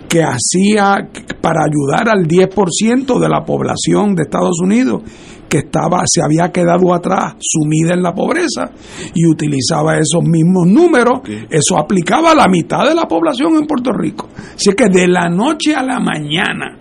que 0.08 0.22
hacía 0.22 1.08
para 1.40 1.64
ayudar 1.64 2.08
al 2.08 2.26
10% 2.26 3.20
de 3.20 3.28
la 3.28 3.44
población 3.44 4.14
de 4.14 4.22
Estados 4.24 4.60
Unidos 4.60 5.02
que 5.48 5.58
estaba 5.58 6.02
se 6.06 6.22
había 6.22 6.50
quedado 6.50 6.94
atrás 6.94 7.34
sumida 7.40 7.94
en 7.94 8.02
la 8.02 8.14
pobreza 8.14 8.70
y 9.14 9.26
utilizaba 9.26 9.98
esos 9.98 10.22
mismos 10.22 10.66
números, 10.66 11.20
eso 11.50 11.76
aplicaba 11.76 12.30
a 12.30 12.34
la 12.34 12.46
mitad 12.48 12.88
de 12.88 12.94
la 12.94 13.06
población 13.06 13.56
en 13.56 13.66
Puerto 13.66 13.90
Rico. 13.92 14.28
Así 14.54 14.72
que 14.72 14.88
de 14.88 15.08
la 15.08 15.28
noche 15.28 15.74
a 15.74 15.82
la 15.82 15.98
mañana 15.98 16.79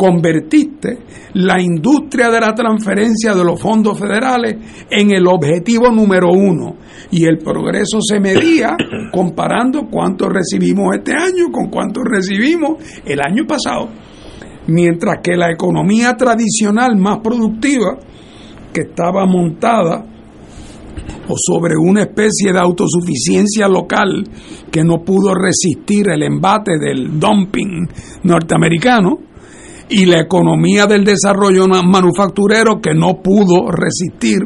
convertiste 0.00 0.98
la 1.34 1.60
industria 1.60 2.30
de 2.30 2.40
la 2.40 2.54
transferencia 2.54 3.34
de 3.34 3.44
los 3.44 3.60
fondos 3.60 3.98
federales 3.98 4.56
en 4.88 5.10
el 5.10 5.26
objetivo 5.26 5.90
número 5.90 6.30
uno. 6.32 6.76
Y 7.10 7.26
el 7.26 7.36
progreso 7.36 7.98
se 8.00 8.18
medía 8.18 8.78
comparando 9.12 9.88
cuánto 9.90 10.30
recibimos 10.30 10.96
este 10.96 11.12
año 11.12 11.52
con 11.52 11.68
cuánto 11.68 12.00
recibimos 12.02 12.82
el 13.04 13.20
año 13.20 13.44
pasado. 13.46 13.90
Mientras 14.68 15.18
que 15.22 15.36
la 15.36 15.52
economía 15.52 16.16
tradicional 16.16 16.96
más 16.96 17.18
productiva, 17.18 17.98
que 18.72 18.82
estaba 18.82 19.26
montada 19.26 20.06
o 21.28 21.34
sobre 21.36 21.74
una 21.76 22.04
especie 22.04 22.54
de 22.54 22.58
autosuficiencia 22.58 23.68
local 23.68 24.24
que 24.72 24.82
no 24.82 25.04
pudo 25.04 25.34
resistir 25.34 26.08
el 26.08 26.22
embate 26.22 26.78
del 26.78 27.20
dumping 27.20 27.86
norteamericano, 28.22 29.29
y 29.90 30.06
la 30.06 30.20
economía 30.20 30.86
del 30.86 31.04
desarrollo 31.04 31.66
manufacturero 31.66 32.80
que 32.80 32.94
no 32.94 33.20
pudo 33.22 33.70
resistir 33.70 34.38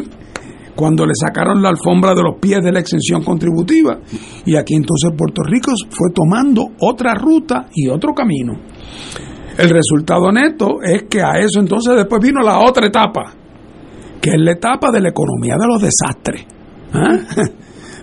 cuando 0.74 1.06
le 1.06 1.12
sacaron 1.14 1.62
la 1.62 1.68
alfombra 1.68 2.14
de 2.14 2.22
los 2.22 2.38
pies 2.40 2.60
de 2.62 2.72
la 2.72 2.80
exención 2.80 3.22
contributiva. 3.22 4.00
Y 4.44 4.56
aquí 4.56 4.74
entonces 4.74 5.12
Puerto 5.16 5.42
Rico 5.42 5.72
fue 5.90 6.10
tomando 6.12 6.64
otra 6.80 7.14
ruta 7.14 7.66
y 7.74 7.88
otro 7.88 8.12
camino. 8.12 8.54
El 9.56 9.70
resultado 9.70 10.32
neto 10.32 10.82
es 10.82 11.04
que 11.04 11.22
a 11.22 11.38
eso 11.38 11.60
entonces 11.60 11.94
después 11.94 12.20
vino 12.20 12.40
la 12.40 12.58
otra 12.58 12.86
etapa, 12.86 13.32
que 14.20 14.30
es 14.30 14.40
la 14.40 14.52
etapa 14.52 14.90
de 14.90 15.00
la 15.00 15.10
economía 15.10 15.54
de 15.60 15.66
los 15.66 15.80
desastres. 15.80 16.44
¿ah? 16.92 17.18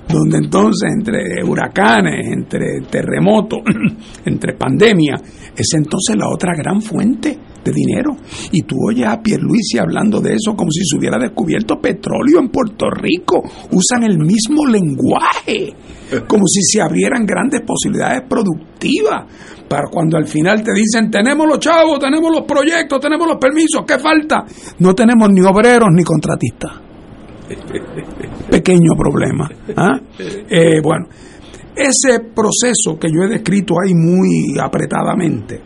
Donde 0.07 0.37
entonces 0.37 0.89
entre 0.91 1.43
huracanes, 1.43 2.27
entre 2.31 2.81
terremotos, 2.89 3.59
entre 4.25 4.53
pandemias, 4.53 5.21
es 5.55 5.67
entonces 5.73 6.15
la 6.17 6.29
otra 6.29 6.53
gran 6.55 6.81
fuente 6.81 7.37
de 7.63 7.71
dinero. 7.71 8.17
Y 8.51 8.63
tú 8.63 8.75
oyes 8.89 9.07
a 9.07 9.21
Pierluisi 9.21 9.77
hablando 9.79 10.19
de 10.19 10.33
eso 10.33 10.55
como 10.55 10.71
si 10.71 10.83
se 10.83 10.97
hubiera 10.97 11.17
descubierto 11.17 11.79
petróleo 11.79 12.39
en 12.39 12.49
Puerto 12.49 12.89
Rico. 12.89 13.41
Usan 13.71 14.03
el 14.03 14.17
mismo 14.17 14.65
lenguaje, 14.65 15.73
como 16.27 16.45
si 16.47 16.61
se 16.63 16.81
abrieran 16.81 17.25
grandes 17.25 17.61
posibilidades 17.61 18.23
productivas. 18.27 19.25
Para 19.67 19.87
cuando 19.89 20.17
al 20.17 20.27
final 20.27 20.61
te 20.63 20.73
dicen, 20.73 21.09
tenemos 21.09 21.47
los 21.47 21.59
chavos, 21.59 21.97
tenemos 21.97 22.29
los 22.29 22.45
proyectos, 22.45 22.99
tenemos 22.99 23.25
los 23.25 23.37
permisos, 23.37 23.85
¿qué 23.87 23.97
falta? 23.97 24.43
No 24.79 24.93
tenemos 24.93 25.29
ni 25.31 25.41
obreros 25.41 25.87
ni 25.93 26.03
contratistas. 26.03 26.71
Pequeño 28.51 28.91
problema. 28.97 29.49
¿ah? 29.77 29.99
Eh, 30.19 30.81
bueno, 30.83 31.07
ese 31.75 32.19
proceso 32.35 32.99
que 32.99 33.07
yo 33.07 33.23
he 33.23 33.29
descrito 33.29 33.75
ahí 33.81 33.93
muy 33.93 34.59
apretadamente, 34.61 35.61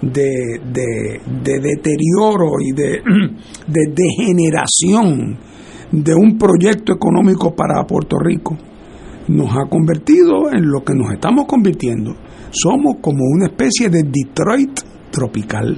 de, 0.00 0.60
de, 0.72 1.60
deterioro 1.60 2.60
y 2.60 2.72
de, 2.72 3.02
de 3.66 3.80
degeneración 3.94 5.38
de 5.90 6.14
un 6.14 6.38
proyecto 6.38 6.92
económico 6.92 7.54
para 7.54 7.84
Puerto 7.84 8.16
Rico, 8.18 8.56
nos 9.28 9.50
ha 9.50 9.68
convertido 9.68 10.52
en 10.52 10.70
lo 10.70 10.84
que 10.84 10.94
nos 10.94 11.12
estamos 11.12 11.46
convirtiendo. 11.46 12.14
Somos 12.50 12.96
como 13.00 13.24
una 13.24 13.46
especie 13.46 13.88
de 13.88 14.02
Detroit 14.02 14.80
tropical. 15.10 15.76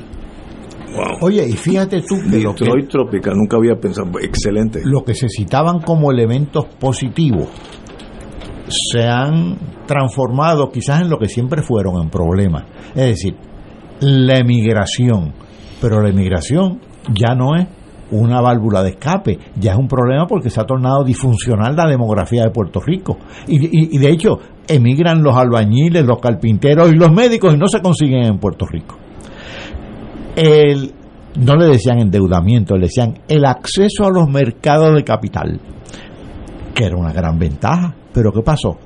Oye, 1.21 1.47
y 1.49 1.53
fíjate 1.53 2.03
tú 2.03 2.17
que 2.31 2.39
Detroit 2.39 2.89
tropical, 2.89 3.35
nunca 3.37 3.57
había 3.57 3.77
pensado, 3.77 4.09
excelente. 4.21 4.81
Lo 4.85 5.05
que 5.05 5.15
se 5.15 5.29
citaban 5.29 5.81
como 5.81 6.11
elementos 6.11 6.67
positivos 6.79 7.49
se 8.69 9.05
han 9.07 9.57
transformado 9.87 10.71
quizás 10.71 11.03
en 11.03 11.11
lo 11.11 11.19
que 11.19 11.29
siempre 11.29 11.63
fueron, 11.63 12.03
en 12.03 12.11
problemas. 12.11 12.65
Es 12.95 13.07
decir, 13.07 13.37
la 14.01 14.39
emigración, 14.39 15.33
pero 15.81 16.01
la 16.01 16.11
emigración 16.11 16.81
ya 17.13 17.35
no 17.35 17.57
es 17.57 17.67
una 18.11 18.41
válvula 18.41 18.83
de 18.83 18.91
escape, 18.91 19.39
ya 19.59 19.73
es 19.73 19.79
un 19.79 19.89
problema 19.89 20.27
porque 20.27 20.51
se 20.51 20.61
ha 20.61 20.65
tornado 20.65 21.03
disfuncional 21.05 21.75
la 21.75 21.89
demografía 21.89 22.43
de 22.45 22.51
Puerto 22.51 22.81
Rico. 22.81 23.19
Y, 23.47 23.99
de 23.99 24.11
hecho, 24.11 24.39
emigran 24.69 25.23
los 25.23 25.37
albañiles, 25.37 26.05
los 26.05 26.21
carpinteros 26.21 26.93
y 26.93 26.97
los 26.97 27.13
médicos 27.13 27.55
y 27.55 27.57
no 27.57 27.69
se 27.69 27.81
consiguen 27.81 28.25
en 28.25 28.39
Puerto 28.39 28.67
Rico. 28.67 28.97
El, 30.37 30.93
no 31.41 31.57
le 31.57 31.67
decían 31.67 31.99
endeudamiento, 31.99 32.77
le 32.77 32.87
decían 32.87 33.19
el 33.27 33.45
acceso 33.45 34.05
a 34.05 34.11
los 34.11 34.29
mercados 34.29 34.95
de 34.95 35.03
capital, 35.03 35.61
que 36.75 36.85
era 36.85 36.97
una 36.97 37.13
gran 37.13 37.39
ventaja. 37.39 37.97
Pero 38.13 38.33
¿qué 38.33 38.43
pasó? 38.43 38.77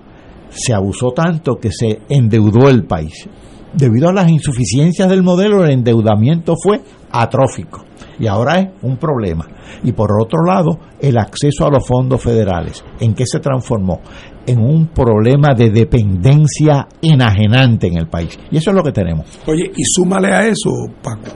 Se 0.49 0.73
abusó 0.73 1.11
tanto 1.11 1.57
que 1.57 1.71
se 1.71 2.01
endeudó 2.09 2.69
el 2.69 2.85
país 2.85 3.29
debido 3.73 4.09
a 4.09 4.13
las 4.13 4.29
insuficiencias 4.29 5.09
del 5.09 5.23
modelo, 5.23 5.65
el 5.65 5.71
endeudamiento 5.71 6.55
fue 6.61 6.81
atrófico 7.11 7.85
y 8.19 8.27
ahora 8.27 8.61
es 8.61 8.69
un 8.83 8.97
problema. 8.97 9.47
Y 9.83 9.93
por 9.93 10.11
otro 10.21 10.45
lado, 10.45 10.79
el 11.01 11.17
acceso 11.19 11.67
a 11.67 11.71
los 11.71 11.87
fondos 11.87 12.23
federales, 12.23 12.85
¿en 13.01 13.15
qué 13.15 13.25
se 13.27 13.41
transformó? 13.41 14.01
En 14.47 14.61
un 14.61 14.89
problema 14.89 15.55
de 15.55 15.71
dependencia 15.71 16.89
enajenante 17.03 17.87
en 17.87 17.99
el 17.99 18.09
país. 18.09 18.39
Y 18.51 18.57
eso 18.57 18.71
es 18.71 18.77
lo 18.77 18.83
que 18.83 18.93
tenemos. 18.93 19.27
Oye, 19.47 19.71
y 19.77 19.83
súmale 19.85 20.29
a 20.29 20.47
eso, 20.47 20.71
Paco, 21.03 21.31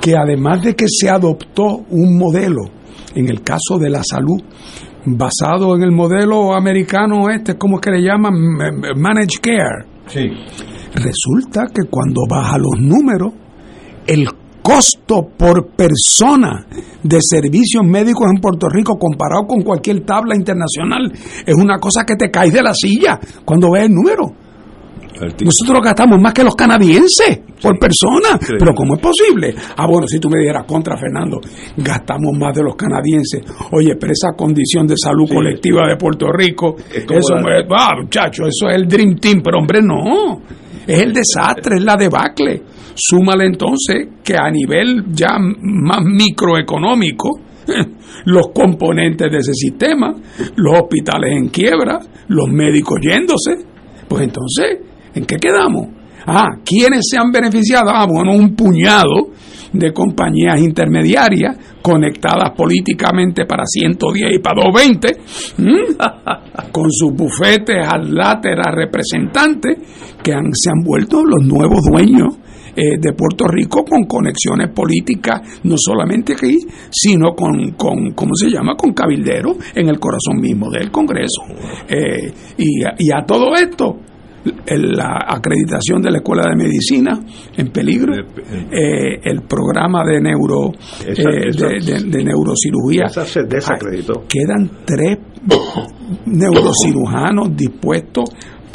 que 0.00 0.16
además 0.16 0.62
de 0.62 0.74
que 0.74 0.86
se 0.88 1.10
adoptó 1.10 1.84
un 1.90 2.16
modelo, 2.18 2.62
en 3.14 3.28
el 3.28 3.42
caso 3.42 3.78
de 3.78 3.90
la 3.90 4.02
salud, 4.02 4.40
basado 5.04 5.76
en 5.76 5.82
el 5.82 5.92
modelo 5.92 6.54
americano 6.54 7.28
este, 7.28 7.58
¿cómo 7.58 7.76
es 7.76 7.82
que 7.82 7.90
le 7.90 8.02
llaman? 8.02 8.32
Managed 8.96 9.40
Care. 9.42 9.86
Sí 10.06 10.30
Resulta 10.94 11.66
que 11.74 11.88
cuando 11.90 12.22
baja 12.28 12.56
los 12.56 12.80
números, 12.80 13.32
el 14.06 14.28
costo 14.64 15.28
por 15.36 15.76
persona 15.76 16.64
de 17.02 17.18
servicios 17.20 17.84
médicos 17.84 18.28
en 18.34 18.40
Puerto 18.40 18.66
Rico 18.66 18.96
comparado 18.98 19.46
con 19.46 19.60
cualquier 19.60 20.00
tabla 20.06 20.34
internacional 20.34 21.12
es 21.44 21.54
una 21.54 21.78
cosa 21.78 22.04
que 22.06 22.16
te 22.16 22.30
caes 22.30 22.54
de 22.54 22.62
la 22.62 22.72
silla 22.72 23.20
cuando 23.44 23.72
ves 23.72 23.84
el 23.84 23.92
número. 23.92 24.24
Nosotros 25.20 25.84
gastamos 25.84 26.18
más 26.20 26.32
que 26.32 26.42
los 26.42 26.56
canadienses 26.56 27.40
por 27.62 27.78
persona. 27.78 28.38
Pero 28.40 28.74
¿cómo 28.74 28.94
es 28.94 29.00
posible? 29.00 29.54
Ah, 29.76 29.86
bueno, 29.86 30.06
si 30.08 30.18
tú 30.18 30.28
me 30.28 30.40
dijeras 30.40 30.64
contra 30.66 30.96
Fernando, 30.96 31.40
gastamos 31.76 32.36
más 32.36 32.54
de 32.54 32.62
los 32.62 32.74
canadienses. 32.74 33.42
Oye, 33.70 33.94
pero 34.00 34.12
esa 34.12 34.32
condición 34.36 34.86
de 34.86 34.96
salud 34.96 35.28
colectiva 35.28 35.86
de 35.86 35.96
Puerto 35.96 36.26
Rico, 36.32 36.76
eso 36.90 37.36
es, 37.36 37.66
ah, 37.70 37.92
muchacho, 38.02 38.44
eso 38.46 38.68
es 38.68 38.74
el 38.74 38.88
Dream 38.88 39.16
Team, 39.16 39.40
pero 39.44 39.58
hombre, 39.58 39.80
no. 39.82 40.40
Es 40.86 41.00
el 41.00 41.12
desastre, 41.12 41.76
es 41.76 41.84
la 41.84 41.96
debacle. 41.96 42.62
Súmale 42.94 43.46
entonces 43.46 44.08
que 44.22 44.36
a 44.36 44.50
nivel 44.50 45.06
ya 45.12 45.36
más 45.38 46.00
microeconómico, 46.04 47.40
los 48.26 48.48
componentes 48.54 49.30
de 49.30 49.38
ese 49.38 49.52
sistema, 49.52 50.14
los 50.56 50.80
hospitales 50.80 51.36
en 51.36 51.48
quiebra, 51.48 51.98
los 52.28 52.48
médicos 52.48 52.98
yéndose. 53.02 53.56
Pues 54.08 54.22
entonces, 54.22 54.78
¿en 55.14 55.24
qué 55.24 55.36
quedamos? 55.36 55.88
Ah, 56.26 56.58
¿quiénes 56.64 57.00
se 57.10 57.18
han 57.18 57.30
beneficiado? 57.30 57.90
Ah, 57.92 58.06
bueno, 58.06 58.32
un 58.32 58.54
puñado 58.54 59.30
de 59.72 59.92
compañías 59.92 60.60
intermediarias 60.60 61.56
conectadas 61.82 62.52
políticamente 62.56 63.44
para 63.44 63.64
110 63.66 64.36
y 64.36 64.38
para 64.38 64.62
220, 64.64 65.16
con 66.72 66.90
sus 66.90 67.12
bufetes 67.12 67.76
al 67.86 68.14
láteras 68.14 68.72
representantes 68.72 69.78
que 70.22 70.32
han, 70.32 70.54
se 70.54 70.70
han 70.70 70.82
vuelto 70.82 71.22
los 71.24 71.44
nuevos 71.44 71.80
dueños 71.90 72.38
eh, 72.76 72.98
de 72.98 73.12
Puerto 73.12 73.46
Rico 73.46 73.84
con 73.84 74.04
conexiones 74.04 74.70
políticas, 74.70 75.60
no 75.64 75.76
solamente 75.76 76.34
aquí, 76.34 76.58
sino 76.90 77.34
con, 77.34 77.72
con 77.72 78.12
¿cómo 78.12 78.34
se 78.34 78.50
llama?, 78.50 78.74
con 78.76 78.92
cabilderos 78.92 79.56
en 79.74 79.88
el 79.88 79.98
corazón 79.98 80.40
mismo 80.40 80.70
del 80.70 80.90
Congreso. 80.90 81.42
Eh, 81.88 82.32
y, 82.58 82.82
y 82.98 83.12
a 83.12 83.24
todo 83.24 83.54
esto, 83.54 83.98
la 84.66 85.18
acreditación 85.26 86.02
de 86.02 86.10
la 86.10 86.18
Escuela 86.18 86.44
de 86.48 86.56
Medicina 86.56 87.18
en 87.56 87.68
peligro, 87.68 88.14
eh, 88.14 89.20
el 89.22 89.42
programa 89.42 90.04
de 90.04 90.20
neuro 90.20 90.72
de, 91.06 92.24
neurocirugía. 92.24 93.08
se 93.08 93.44
desacreditó. 93.44 94.24
Quedan 94.28 94.70
tres 94.84 95.18
neurocirujanos 96.26 97.56
dispuestos 97.56 98.24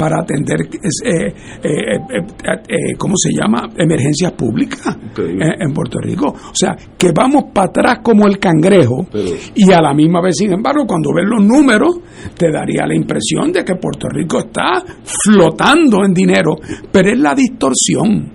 para 0.00 0.22
atender, 0.22 0.62
eh, 0.62 1.34
eh, 1.62 1.62
eh, 1.62 2.94
¿cómo 2.96 3.16
se 3.18 3.32
llama? 3.34 3.68
Emergencias 3.76 4.32
públicas 4.32 4.96
en, 5.18 5.74
Puerto 5.74 5.98
Rico. 6.00 6.28
O 6.28 6.54
sea, 6.54 6.74
que 6.96 7.12
vamos 7.12 7.44
para 7.52 7.68
atrás 7.68 7.98
como 8.02 8.26
el 8.26 8.38
cangrejo 8.38 9.08
y 9.54 9.70
a 9.70 9.82
la 9.82 9.92
misma 9.92 10.22
vez, 10.22 10.38
sin 10.38 10.54
embargo, 10.54 10.86
cuando 10.86 11.12
ves 11.12 11.26
los 11.28 11.44
números, 11.44 11.98
te 12.34 12.50
daría 12.50 12.86
la 12.86 12.94
impresión 12.94 13.52
de 13.52 13.62
que 13.62 13.74
Puerto 13.74 14.08
Rico 14.08 14.38
está 14.38 14.82
flotando 15.04 16.02
en 16.02 16.14
dinero, 16.14 16.56
pero 16.90 17.10
es 17.10 17.18
la 17.18 17.34
distorsión. 17.34 18.32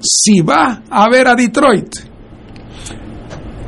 si 0.00 0.40
vas 0.40 0.80
a 0.88 1.10
ver 1.10 1.28
a 1.28 1.34
Detroit, 1.34 1.94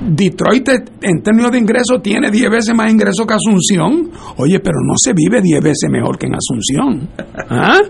Detroit 0.00 0.68
en 1.02 1.22
términos 1.22 1.50
de 1.50 1.58
ingresos 1.58 2.00
tiene 2.02 2.30
10 2.30 2.50
veces 2.50 2.74
más 2.74 2.90
ingresos 2.90 3.26
que 3.26 3.34
Asunción. 3.34 4.10
Oye, 4.36 4.60
pero 4.60 4.78
no 4.84 4.94
se 4.96 5.12
vive 5.12 5.40
10 5.40 5.62
veces 5.62 5.90
mejor 5.90 6.18
que 6.18 6.26
en 6.26 6.34
Asunción. 6.34 7.08
¿Ah? 7.50 7.80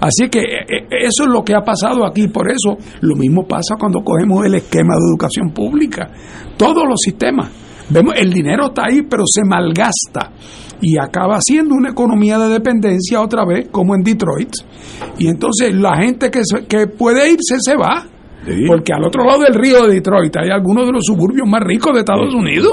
Así 0.00 0.28
que 0.28 0.40
eh, 0.40 0.66
eh, 0.68 0.86
eso 0.90 1.24
es 1.24 1.30
lo 1.30 1.42
que 1.42 1.54
ha 1.54 1.62
pasado 1.62 2.06
aquí. 2.06 2.28
Por 2.28 2.50
eso 2.50 2.76
lo 3.00 3.16
mismo 3.16 3.46
pasa 3.46 3.76
cuando 3.78 4.00
cogemos 4.00 4.44
el 4.44 4.54
esquema 4.54 4.94
de 4.94 5.08
educación 5.10 5.50
pública. 5.52 6.10
Todos 6.56 6.84
los 6.86 7.00
sistemas. 7.00 7.50
Vemos, 7.88 8.14
el 8.16 8.32
dinero 8.32 8.66
está 8.66 8.84
ahí, 8.86 9.02
pero 9.02 9.24
se 9.26 9.42
malgasta 9.44 10.32
y 10.80 10.98
acaba 10.98 11.38
siendo 11.40 11.74
una 11.74 11.90
economía 11.90 12.38
de 12.38 12.48
dependencia 12.48 13.20
otra 13.20 13.44
vez, 13.44 13.68
como 13.70 13.94
en 13.94 14.02
Detroit. 14.02 14.52
Y 15.18 15.28
entonces 15.28 15.74
la 15.74 15.96
gente 15.96 16.30
que, 16.30 16.40
que 16.68 16.86
puede 16.86 17.30
irse 17.30 17.56
se 17.58 17.76
va 17.76 18.06
porque 18.66 18.92
al 18.92 19.04
otro 19.04 19.24
lado 19.24 19.42
del 19.42 19.54
río 19.54 19.86
de 19.86 19.94
Detroit 19.94 20.36
hay 20.36 20.50
algunos 20.50 20.86
de 20.86 20.92
los 20.92 21.04
suburbios 21.04 21.48
más 21.48 21.62
ricos 21.62 21.92
de 21.94 22.00
Estados 22.00 22.34
Unidos. 22.34 22.72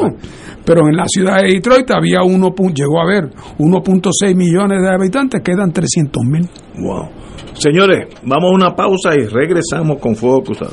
Pero 0.64 0.88
en 0.88 0.96
la 0.96 1.06
ciudad 1.08 1.42
de 1.42 1.54
Detroit 1.54 1.90
había 1.92 2.22
uno, 2.24 2.54
llegó 2.74 3.00
a 3.00 3.04
haber 3.04 3.30
1.6 3.58 4.36
millones 4.36 4.82
de 4.82 4.94
habitantes, 4.94 5.42
quedan 5.42 5.72
300 5.72 6.24
mil. 6.24 6.48
Wow. 6.78 7.10
Señores, 7.54 8.08
vamos 8.24 8.52
a 8.52 8.56
una 8.56 8.76
pausa 8.76 9.16
y 9.16 9.26
regresamos 9.26 10.00
con 10.00 10.16
Fuego 10.16 10.44
Cruzado. 10.44 10.72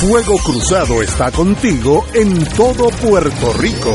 Fuego 0.00 0.36
Cruzado 0.44 1.02
está 1.02 1.30
contigo 1.30 2.04
en 2.14 2.44
todo 2.56 2.88
Puerto 3.02 3.52
Rico. 3.60 3.94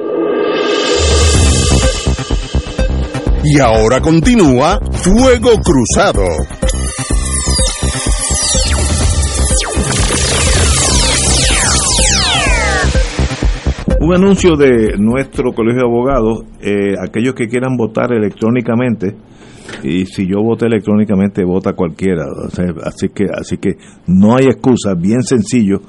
Y 3.46 3.60
ahora 3.60 4.00
continúa 4.00 4.80
Fuego 4.90 5.60
Cruzado. 5.60 6.24
Un 14.04 14.14
anuncio 14.14 14.54
de 14.54 14.98
nuestro 14.98 15.54
colegio 15.54 15.80
de 15.80 15.88
abogados, 15.88 16.42
eh, 16.60 16.92
aquellos 17.02 17.34
que 17.34 17.48
quieran 17.48 17.74
votar 17.74 18.12
electrónicamente, 18.12 19.16
y 19.82 20.04
si 20.04 20.26
yo 20.26 20.42
voté 20.42 20.66
electrónicamente, 20.66 21.42
vota 21.42 21.72
cualquiera. 21.72 22.26
así 22.84 23.08
que 23.08 23.24
así 23.34 23.56
que 23.56 23.76
no 24.06 24.36
hay 24.36 24.44
excusa, 24.44 24.92
bien 24.92 25.22
sencillo. 25.22 25.80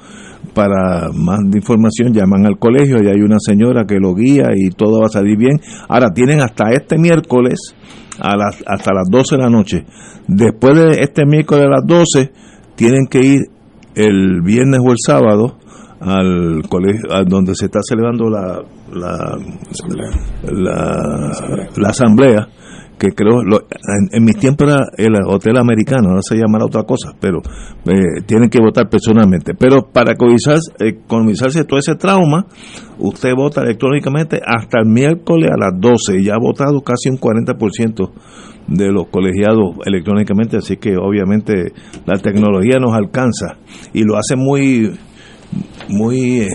Para 0.54 1.10
más 1.12 1.40
información 1.54 2.14
llaman 2.14 2.46
al 2.46 2.58
colegio 2.58 2.96
y 3.02 3.08
hay 3.08 3.20
una 3.20 3.36
señora 3.38 3.84
que 3.84 3.98
lo 4.00 4.14
guía 4.14 4.46
y 4.56 4.70
todo 4.70 5.00
va 5.00 5.08
a 5.08 5.10
salir 5.10 5.36
bien. 5.36 5.60
Ahora 5.86 6.08
tienen 6.14 6.40
hasta 6.40 6.70
este 6.70 6.96
miércoles 6.96 7.58
a 8.18 8.34
las, 8.34 8.64
hasta 8.66 8.94
las 8.94 9.10
12 9.10 9.36
de 9.36 9.42
la 9.42 9.50
noche. 9.50 9.84
Después 10.26 10.74
de 10.74 11.02
este 11.02 11.26
miércoles 11.26 11.66
a 11.66 11.68
las 11.68 11.86
12 11.86 12.32
tienen 12.76 13.08
que 13.10 13.18
ir 13.18 13.40
el 13.94 14.40
viernes 14.40 14.80
o 14.82 14.90
el 14.90 14.96
sábado 15.04 15.58
al 16.00 16.62
colegio 16.68 17.12
a 17.12 17.24
donde 17.24 17.54
se 17.54 17.66
está 17.66 17.80
celebrando 17.82 18.28
la 18.28 18.62
la, 21.76 21.88
asamblea 21.88 22.48
que 22.98 23.08
creo, 23.08 23.42
en, 24.12 24.24
mis 24.24 24.36
tiempos 24.38 24.68
era 24.68 24.86
el 24.96 25.12
hotel 25.26 25.58
americano, 25.58 26.08
ahora 26.08 26.22
se 26.22 26.36
llamará 26.36 26.64
otra 26.64 26.84
cosa, 26.84 27.10
pero 27.20 27.42
eh, 27.84 28.22
tienen 28.24 28.48
que 28.48 28.58
votar 28.58 28.88
personalmente. 28.88 29.52
Pero 29.52 29.82
para 29.92 30.12
economizarse, 30.12 31.64
todo 31.64 31.78
ese 31.78 31.94
trauma, 31.96 32.46
usted 32.98 33.34
vota 33.36 33.62
electrónicamente 33.62 34.40
hasta 34.42 34.78
el 34.80 34.86
miércoles 34.86 35.50
a 35.52 35.58
las 35.58 35.78
12 35.78 36.20
y 36.20 36.24
ya 36.24 36.36
ha 36.36 36.38
votado 36.38 36.80
casi 36.80 37.10
un 37.10 37.18
40% 37.18 38.10
de 38.68 38.90
los 38.90 39.08
colegiados 39.08 39.76
electrónicamente, 39.84 40.56
así 40.56 40.78
que 40.78 40.96
obviamente 40.96 41.72
la 42.06 42.18
tecnología 42.18 42.78
nos 42.80 42.94
alcanza 42.94 43.58
y 43.92 44.04
lo 44.04 44.16
hace 44.16 44.36
muy, 44.36 44.98
muy 45.88 46.40
eh, 46.40 46.48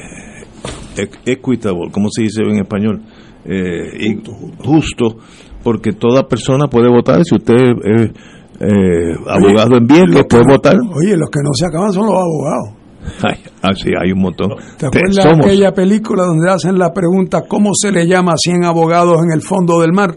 equitable, 1.25 1.91
como 1.91 2.09
se 2.11 2.23
dice 2.23 2.41
en 2.43 2.59
español, 2.59 3.01
eh, 3.45 4.21
justo 4.63 5.17
porque 5.63 5.93
toda 5.93 6.27
persona 6.27 6.67
puede 6.67 6.89
votar. 6.89 7.23
Si 7.23 7.35
usted 7.35 7.55
es 7.83 8.11
eh, 8.59 9.15
abogado 9.27 9.77
en 9.77 9.87
bien, 9.87 10.11
que 10.11 10.23
puede 10.23 10.43
votar. 10.47 10.75
Oye, 10.95 11.15
los 11.17 11.29
que 11.29 11.39
no 11.43 11.51
se 11.53 11.65
acaban 11.65 11.91
son 11.91 12.05
los 12.05 12.15
abogados. 12.15 12.81
Ay, 13.23 13.39
ah, 13.63 13.73
sí, 13.73 13.89
hay 13.99 14.11
un 14.11 14.21
montón. 14.21 14.51
¿Te 14.77 14.85
acuerdas 14.85 15.25
de 15.25 15.47
aquella 15.47 15.73
película 15.73 16.23
donde 16.23 16.51
hacen 16.51 16.77
la 16.77 16.93
pregunta 16.93 17.43
cómo 17.47 17.71
se 17.73 17.91
le 17.91 18.05
llama 18.05 18.33
a 18.33 18.37
100 18.37 18.65
abogados 18.65 19.19
en 19.23 19.31
el 19.33 19.41
fondo 19.41 19.81
del 19.81 19.91
mar? 19.91 20.15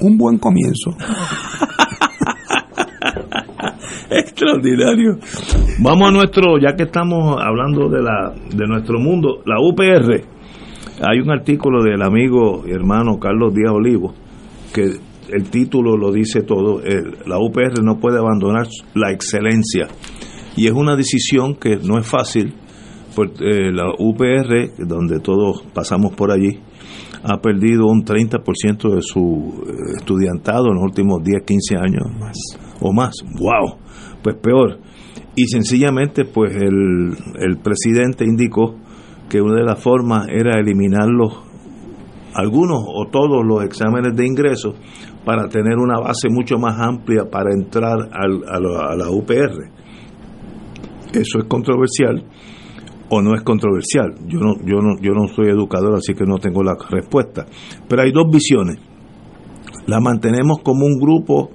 Un 0.00 0.16
buen 0.16 0.38
comienzo. 0.38 0.96
Extraordinario. 4.10 5.18
Vamos 5.80 6.08
a 6.08 6.12
nuestro, 6.12 6.58
ya 6.58 6.74
que 6.76 6.84
estamos 6.84 7.36
hablando 7.40 7.88
de 7.88 8.02
la 8.02 8.32
de 8.54 8.66
nuestro 8.66 8.98
mundo, 8.98 9.42
la 9.46 9.56
UPR. 9.60 10.24
Hay 11.06 11.18
un 11.20 11.30
artículo 11.30 11.82
del 11.82 12.02
amigo 12.02 12.64
y 12.66 12.70
hermano 12.70 13.18
Carlos 13.18 13.52
Díaz 13.52 13.72
Olivo 13.72 14.14
que 14.74 14.96
el 15.32 15.48
título 15.50 15.96
lo 15.96 16.12
dice 16.12 16.42
todo, 16.42 16.82
la 17.26 17.38
UPR 17.38 17.82
no 17.82 17.98
puede 17.98 18.18
abandonar 18.18 18.66
la 18.94 19.12
excelencia. 19.12 19.86
Y 20.56 20.66
es 20.66 20.72
una 20.72 20.96
decisión 20.96 21.54
que 21.54 21.76
no 21.76 21.98
es 21.98 22.06
fácil, 22.06 22.54
porque 23.14 23.44
eh, 23.44 23.72
la 23.72 23.90
UPR, 23.98 24.86
donde 24.86 25.20
todos 25.20 25.62
pasamos 25.72 26.14
por 26.14 26.30
allí, 26.30 26.60
ha 27.22 27.40
perdido 27.40 27.86
un 27.86 28.04
30% 28.04 28.94
de 28.94 29.02
su 29.02 29.64
eh, 29.66 29.96
estudiantado 29.96 30.68
en 30.68 30.74
los 30.74 30.84
últimos 30.84 31.22
10, 31.22 31.42
15 31.44 31.76
años 31.76 32.04
más 32.20 32.36
o 32.80 32.92
más. 32.92 33.14
¡Wow! 33.38 33.78
Pues 34.24 34.36
peor. 34.42 34.80
Y 35.36 35.46
sencillamente, 35.46 36.24
pues 36.24 36.56
el, 36.56 37.14
el 37.38 37.58
presidente 37.58 38.24
indicó 38.24 38.74
que 39.28 39.40
una 39.40 39.60
de 39.60 39.64
las 39.64 39.80
formas 39.80 40.26
era 40.28 40.58
eliminarlos 40.58 41.44
algunos 42.34 42.82
o 42.84 43.06
todos 43.10 43.44
los 43.46 43.64
exámenes 43.64 44.16
de 44.16 44.26
ingreso 44.26 44.74
para 45.24 45.48
tener 45.48 45.76
una 45.78 46.00
base 46.00 46.28
mucho 46.30 46.58
más 46.58 46.78
amplia 46.80 47.24
para 47.30 47.52
entrar 47.52 47.96
a, 48.12 48.28
la, 48.28 49.10
UPR. 49.10 49.70
Eso 51.12 51.38
es 51.38 51.44
controversial 51.46 52.24
o 53.08 53.22
no 53.22 53.34
es 53.34 53.42
controversial. 53.42 54.14
Yo 54.26 54.40
no, 54.40 54.56
yo 54.64 54.80
no, 54.80 55.00
yo 55.00 55.12
no 55.12 55.28
soy 55.28 55.48
educador, 55.48 55.94
así 55.94 56.14
que 56.14 56.24
no 56.24 56.38
tengo 56.38 56.62
la 56.62 56.74
respuesta. 56.90 57.46
Pero 57.88 58.02
hay 58.02 58.10
dos 58.10 58.26
visiones. 58.30 58.78
La 59.86 60.00
mantenemos 60.00 60.58
como 60.62 60.86
un 60.86 60.98
grupo 60.98 61.50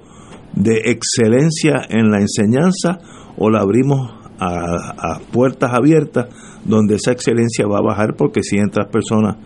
de 0.54 0.90
excelencia 0.90 1.82
en 1.88 2.10
la 2.10 2.20
enseñanza 2.20 2.98
o 3.36 3.50
la 3.50 3.60
abrimos 3.60 4.12
a, 4.38 5.18
puertas 5.32 5.70
abiertas 5.72 6.28
donde 6.64 6.94
esa 6.94 7.12
excelencia 7.12 7.66
va 7.66 7.78
a 7.78 7.82
bajar 7.82 8.14
porque 8.16 8.42
si 8.42 8.56
entras 8.56 8.88
personas 8.90 9.36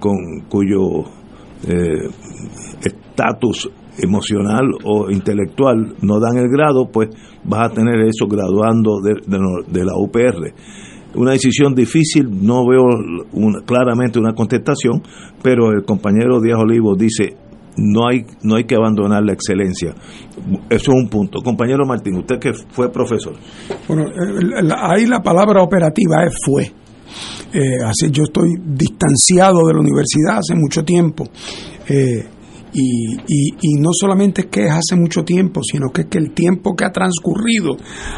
con 0.00 0.16
cuyo 0.48 1.04
eh, 1.66 2.08
estatus 2.82 3.70
emocional 3.98 4.64
o 4.84 5.10
intelectual 5.10 5.96
no 6.02 6.20
dan 6.20 6.38
el 6.38 6.48
grado, 6.48 6.88
pues 6.90 7.08
vas 7.44 7.70
a 7.70 7.74
tener 7.74 8.00
eso 8.02 8.26
graduando 8.26 9.00
de, 9.02 9.14
de, 9.66 9.84
la 9.84 9.92
UPR. 9.96 10.54
Una 11.16 11.32
decisión 11.32 11.74
difícil, 11.74 12.28
no 12.30 12.66
veo 12.66 12.84
claramente 13.66 14.18
una 14.18 14.34
contestación, 14.34 15.02
pero 15.42 15.72
el 15.72 15.84
compañero 15.84 16.40
Díaz 16.40 16.60
Olivo 16.60 16.94
dice, 16.94 17.36
no 17.78 18.08
hay, 18.08 18.26
no 18.42 18.56
hay 18.56 18.64
que 18.64 18.74
abandonar 18.74 19.22
la 19.22 19.32
excelencia. 19.32 19.94
Eso 20.68 20.92
es 20.92 21.02
un 21.02 21.08
punto. 21.08 21.40
Compañero 21.42 21.86
Martín, 21.86 22.18
usted 22.18 22.38
que 22.38 22.52
fue 22.52 22.90
profesor. 22.90 23.34
Bueno, 23.86 24.06
ahí 24.76 25.06
la 25.06 25.22
palabra 25.22 25.62
operativa 25.62 26.24
es 26.24 26.34
fue. 26.44 26.64
Eh, 27.52 27.82
así, 27.84 28.10
yo 28.10 28.24
estoy 28.24 28.54
distanciado 28.64 29.66
de 29.66 29.74
la 29.74 29.80
universidad 29.80 30.38
hace 30.38 30.54
mucho 30.54 30.84
tiempo. 30.84 31.24
Eh, 31.88 32.26
y, 32.70 33.16
y, 33.26 33.80
no 33.80 33.90
solamente 33.92 34.42
es 34.42 34.46
que 34.48 34.66
es 34.66 34.70
hace 34.70 34.94
mucho 34.94 35.24
tiempo, 35.24 35.62
sino 35.62 35.88
que 35.90 36.02
es 36.02 36.06
que 36.08 36.18
el 36.18 36.32
tiempo 36.32 36.76
que 36.76 36.84
ha 36.84 36.92
transcurrido 36.92 37.76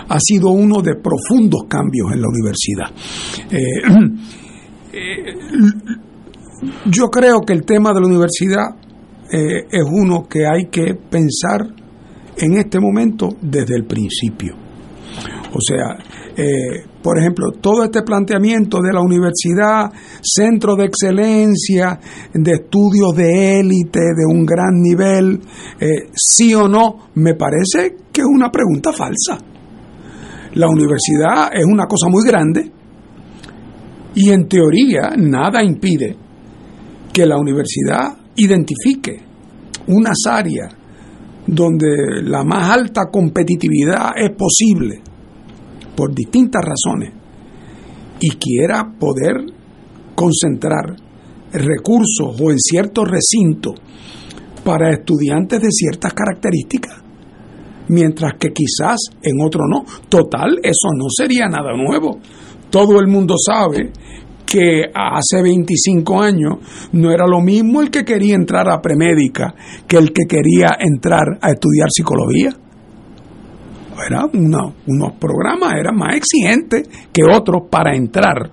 ha 0.08 0.18
sido 0.18 0.50
uno 0.50 0.82
de 0.82 0.96
profundos 0.96 1.62
cambios 1.68 2.08
en 2.12 2.20
la 2.20 2.28
universidad. 2.28 2.90
Eh, 3.50 5.36
yo 6.90 7.08
creo 7.10 7.40
que 7.46 7.52
el 7.52 7.64
tema 7.64 7.92
de 7.92 8.00
la 8.00 8.06
universidad 8.08 8.74
es 9.30 9.84
uno 9.90 10.26
que 10.28 10.46
hay 10.46 10.66
que 10.66 10.94
pensar 10.94 11.66
en 12.36 12.56
este 12.56 12.80
momento 12.80 13.28
desde 13.40 13.76
el 13.76 13.84
principio. 13.84 14.54
O 15.52 15.60
sea, 15.60 15.98
eh, 16.36 16.84
por 17.02 17.18
ejemplo, 17.18 17.52
todo 17.60 17.84
este 17.84 18.02
planteamiento 18.02 18.78
de 18.80 18.92
la 18.92 19.00
universidad, 19.00 19.90
centro 20.22 20.76
de 20.76 20.86
excelencia, 20.86 21.98
de 22.32 22.52
estudios 22.52 23.14
de 23.16 23.60
élite, 23.60 24.00
de 24.00 24.26
un 24.26 24.44
gran 24.44 24.80
nivel, 24.80 25.40
eh, 25.80 26.08
sí 26.14 26.54
o 26.54 26.68
no, 26.68 27.10
me 27.14 27.34
parece 27.34 27.96
que 28.12 28.20
es 28.20 28.26
una 28.26 28.50
pregunta 28.50 28.92
falsa. 28.92 29.38
La 30.54 30.68
universidad 30.68 31.50
es 31.52 31.64
una 31.64 31.86
cosa 31.86 32.08
muy 32.08 32.26
grande 32.26 32.70
y 34.14 34.30
en 34.30 34.48
teoría 34.48 35.10
nada 35.16 35.62
impide 35.62 36.16
que 37.12 37.26
la 37.26 37.38
universidad 37.38 38.19
identifique 38.36 39.20
unas 39.86 40.18
áreas 40.28 40.74
donde 41.46 42.22
la 42.22 42.44
más 42.44 42.70
alta 42.70 43.10
competitividad 43.10 44.12
es 44.16 44.30
posible 44.36 45.02
por 45.96 46.14
distintas 46.14 46.62
razones 46.64 47.12
y 48.20 48.30
quiera 48.30 48.92
poder 48.98 49.44
concentrar 50.14 50.96
recursos 51.52 52.40
o 52.40 52.50
en 52.50 52.58
ciertos 52.58 53.08
recintos 53.08 53.74
para 54.62 54.90
estudiantes 54.90 55.60
de 55.60 55.70
ciertas 55.70 56.12
características, 56.12 57.02
mientras 57.88 58.34
que 58.38 58.50
quizás 58.52 58.98
en 59.22 59.40
otro 59.44 59.62
no. 59.66 59.84
Total, 60.08 60.58
eso 60.62 60.88
no 60.94 61.06
sería 61.08 61.46
nada 61.46 61.72
nuevo. 61.76 62.18
Todo 62.68 63.00
el 63.00 63.08
mundo 63.08 63.34
sabe 63.44 63.90
que 64.50 64.82
hace 64.92 65.42
25 65.42 66.20
años 66.20 66.54
no 66.92 67.12
era 67.12 67.24
lo 67.24 67.40
mismo 67.40 67.80
el 67.80 67.88
que 67.88 68.04
quería 68.04 68.34
entrar 68.34 68.68
a 68.68 68.82
premédica 68.82 69.54
que 69.86 69.96
el 69.96 70.12
que 70.12 70.24
quería 70.28 70.76
entrar 70.80 71.38
a 71.40 71.52
estudiar 71.52 71.88
psicología. 71.88 72.50
era 74.04 74.26
unos 74.26 75.12
programas 75.20 75.74
eran 75.78 75.94
más 75.94 76.16
exigentes 76.16 76.88
que 77.12 77.22
otros 77.22 77.68
para 77.70 77.94
entrar. 77.94 78.50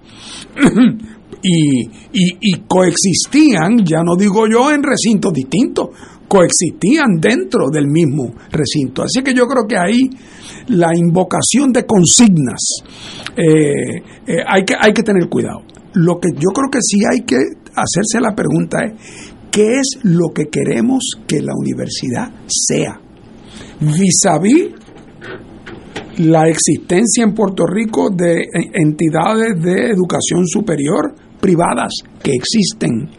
y, 1.41 1.89
y, 2.11 2.53
coexistían, 2.67 3.83
ya 3.83 4.03
no 4.03 4.15
digo 4.15 4.45
yo 4.47 4.71
en 4.71 4.83
recintos 4.83 5.33
distintos, 5.33 5.89
coexistían 6.27 7.19
dentro 7.19 7.69
del 7.71 7.87
mismo 7.87 8.35
recinto. 8.51 9.01
Así 9.01 9.23
que 9.23 9.33
yo 9.33 9.47
creo 9.47 9.65
que 9.67 9.77
ahí 9.77 10.09
la 10.67 10.95
invocación 10.95 11.71
de 11.71 11.85
consignas 11.87 12.83
eh, 13.35 14.03
eh, 14.27 14.43
hay, 14.45 14.63
que, 14.63 14.75
hay 14.79 14.93
que 14.93 15.01
tener 15.01 15.27
cuidado. 15.27 15.76
Lo 15.97 16.19
que 16.19 16.29
yo 16.33 16.49
creo 16.53 16.69
que 16.71 16.79
sí 16.81 16.99
hay 17.09 17.21
que 17.21 17.37
hacerse 17.75 18.21
la 18.21 18.35
pregunta 18.35 18.83
es, 18.85 18.93
¿qué 19.51 19.79
es 19.79 19.99
lo 20.03 20.29
que 20.33 20.45
queremos 20.45 21.03
que 21.27 21.41
la 21.41 21.53
universidad 21.55 22.29
sea? 22.47 23.01
Vis 23.79 24.25
a 24.29 24.39
vis 24.39 24.69
la 26.17 26.47
existencia 26.47 27.23
en 27.23 27.33
Puerto 27.33 27.65
Rico 27.65 28.09
de 28.09 28.45
entidades 28.73 29.61
de 29.61 29.91
educación 29.91 30.47
superior 30.47 31.13
privadas 31.39 31.93
que 32.23 32.31
existen 32.31 33.09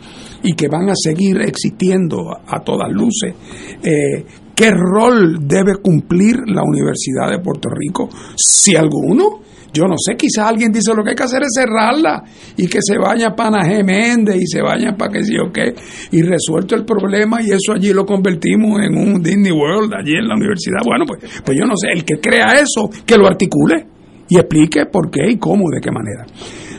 y 0.42 0.54
que 0.54 0.68
van 0.68 0.90
a 0.90 0.94
seguir 0.94 1.40
existiendo 1.40 2.30
a 2.46 2.60
todas 2.64 2.90
luces. 2.90 3.34
Eh, 3.82 4.24
¿Qué 4.54 4.70
rol 4.70 5.46
debe 5.46 5.76
cumplir 5.76 6.38
la 6.46 6.62
Universidad 6.62 7.30
de 7.30 7.38
Puerto 7.38 7.68
Rico? 7.70 8.08
Si 8.36 8.74
alguno, 8.74 9.40
yo 9.72 9.84
no 9.84 9.94
sé, 9.98 10.16
quizás 10.16 10.48
alguien 10.48 10.72
dice 10.72 10.94
lo 10.94 11.02
que 11.02 11.10
hay 11.10 11.16
que 11.16 11.22
hacer 11.22 11.42
es 11.42 11.52
cerrarla 11.54 12.22
y 12.56 12.66
que 12.66 12.78
se 12.80 12.96
vaya 12.98 13.34
para 13.34 13.66
Méndez 13.84 14.36
y 14.36 14.46
se 14.46 14.62
vayan 14.62 14.96
para 14.96 15.12
que 15.12 15.24
sí 15.24 15.34
o 15.38 15.52
qué, 15.52 15.74
y 16.10 16.22
resuelto 16.22 16.74
el 16.74 16.84
problema 16.84 17.42
y 17.42 17.50
eso 17.50 17.72
allí 17.74 17.92
lo 17.92 18.04
convertimos 18.04 18.80
en 18.80 18.96
un 18.96 19.22
Disney 19.22 19.52
World 19.52 19.92
allí 19.94 20.14
en 20.16 20.26
la 20.26 20.34
universidad. 20.34 20.78
Bueno, 20.84 21.04
pues, 21.06 21.42
pues 21.44 21.58
yo 21.58 21.66
no 21.66 21.76
sé, 21.76 21.88
el 21.92 22.04
que 22.04 22.20
crea 22.20 22.52
eso, 22.54 22.88
que 23.04 23.16
lo 23.16 23.26
articule 23.26 23.86
y 24.28 24.36
explique 24.36 24.86
por 24.86 25.10
qué 25.10 25.30
y 25.30 25.38
cómo, 25.38 25.64
de 25.70 25.80
qué 25.80 25.90
manera. 25.90 26.26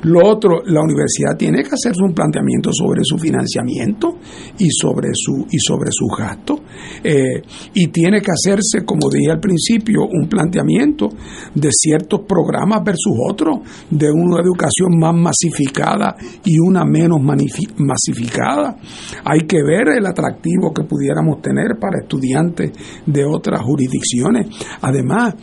Lo 0.03 0.25
otro, 0.25 0.61
la 0.65 0.81
universidad 0.81 1.37
tiene 1.37 1.63
que 1.63 1.69
hacerse 1.73 2.01
un 2.03 2.13
planteamiento 2.13 2.71
sobre 2.71 3.01
su 3.03 3.17
financiamiento 3.17 4.17
y 4.57 4.69
sobre 4.69 5.09
su 5.13 5.45
y 5.49 5.59
sobre 5.59 5.89
sus 5.91 6.09
gastos 6.17 6.61
eh, 7.03 7.41
y 7.73 7.87
tiene 7.87 8.21
que 8.21 8.31
hacerse, 8.31 8.85
como 8.85 9.09
dije 9.09 9.31
al 9.31 9.39
principio, 9.39 10.01
un 10.03 10.27
planteamiento 10.27 11.09
de 11.53 11.69
ciertos 11.71 12.21
programas 12.27 12.83
versus 12.83 13.13
otros, 13.29 13.59
de 13.89 14.09
una 14.11 14.41
educación 14.41 14.97
más 14.99 15.15
masificada 15.15 16.15
y 16.45 16.59
una 16.59 16.85
menos 16.85 17.19
masificada. 17.21 18.77
Hay 19.23 19.41
que 19.41 19.61
ver 19.63 19.89
el 19.97 20.05
atractivo 20.05 20.73
que 20.73 20.83
pudiéramos 20.83 21.41
tener 21.41 21.77
para 21.79 22.01
estudiantes 22.01 22.71
de 23.05 23.25
otras 23.25 23.61
jurisdicciones. 23.61 24.47
Además, 24.81 25.35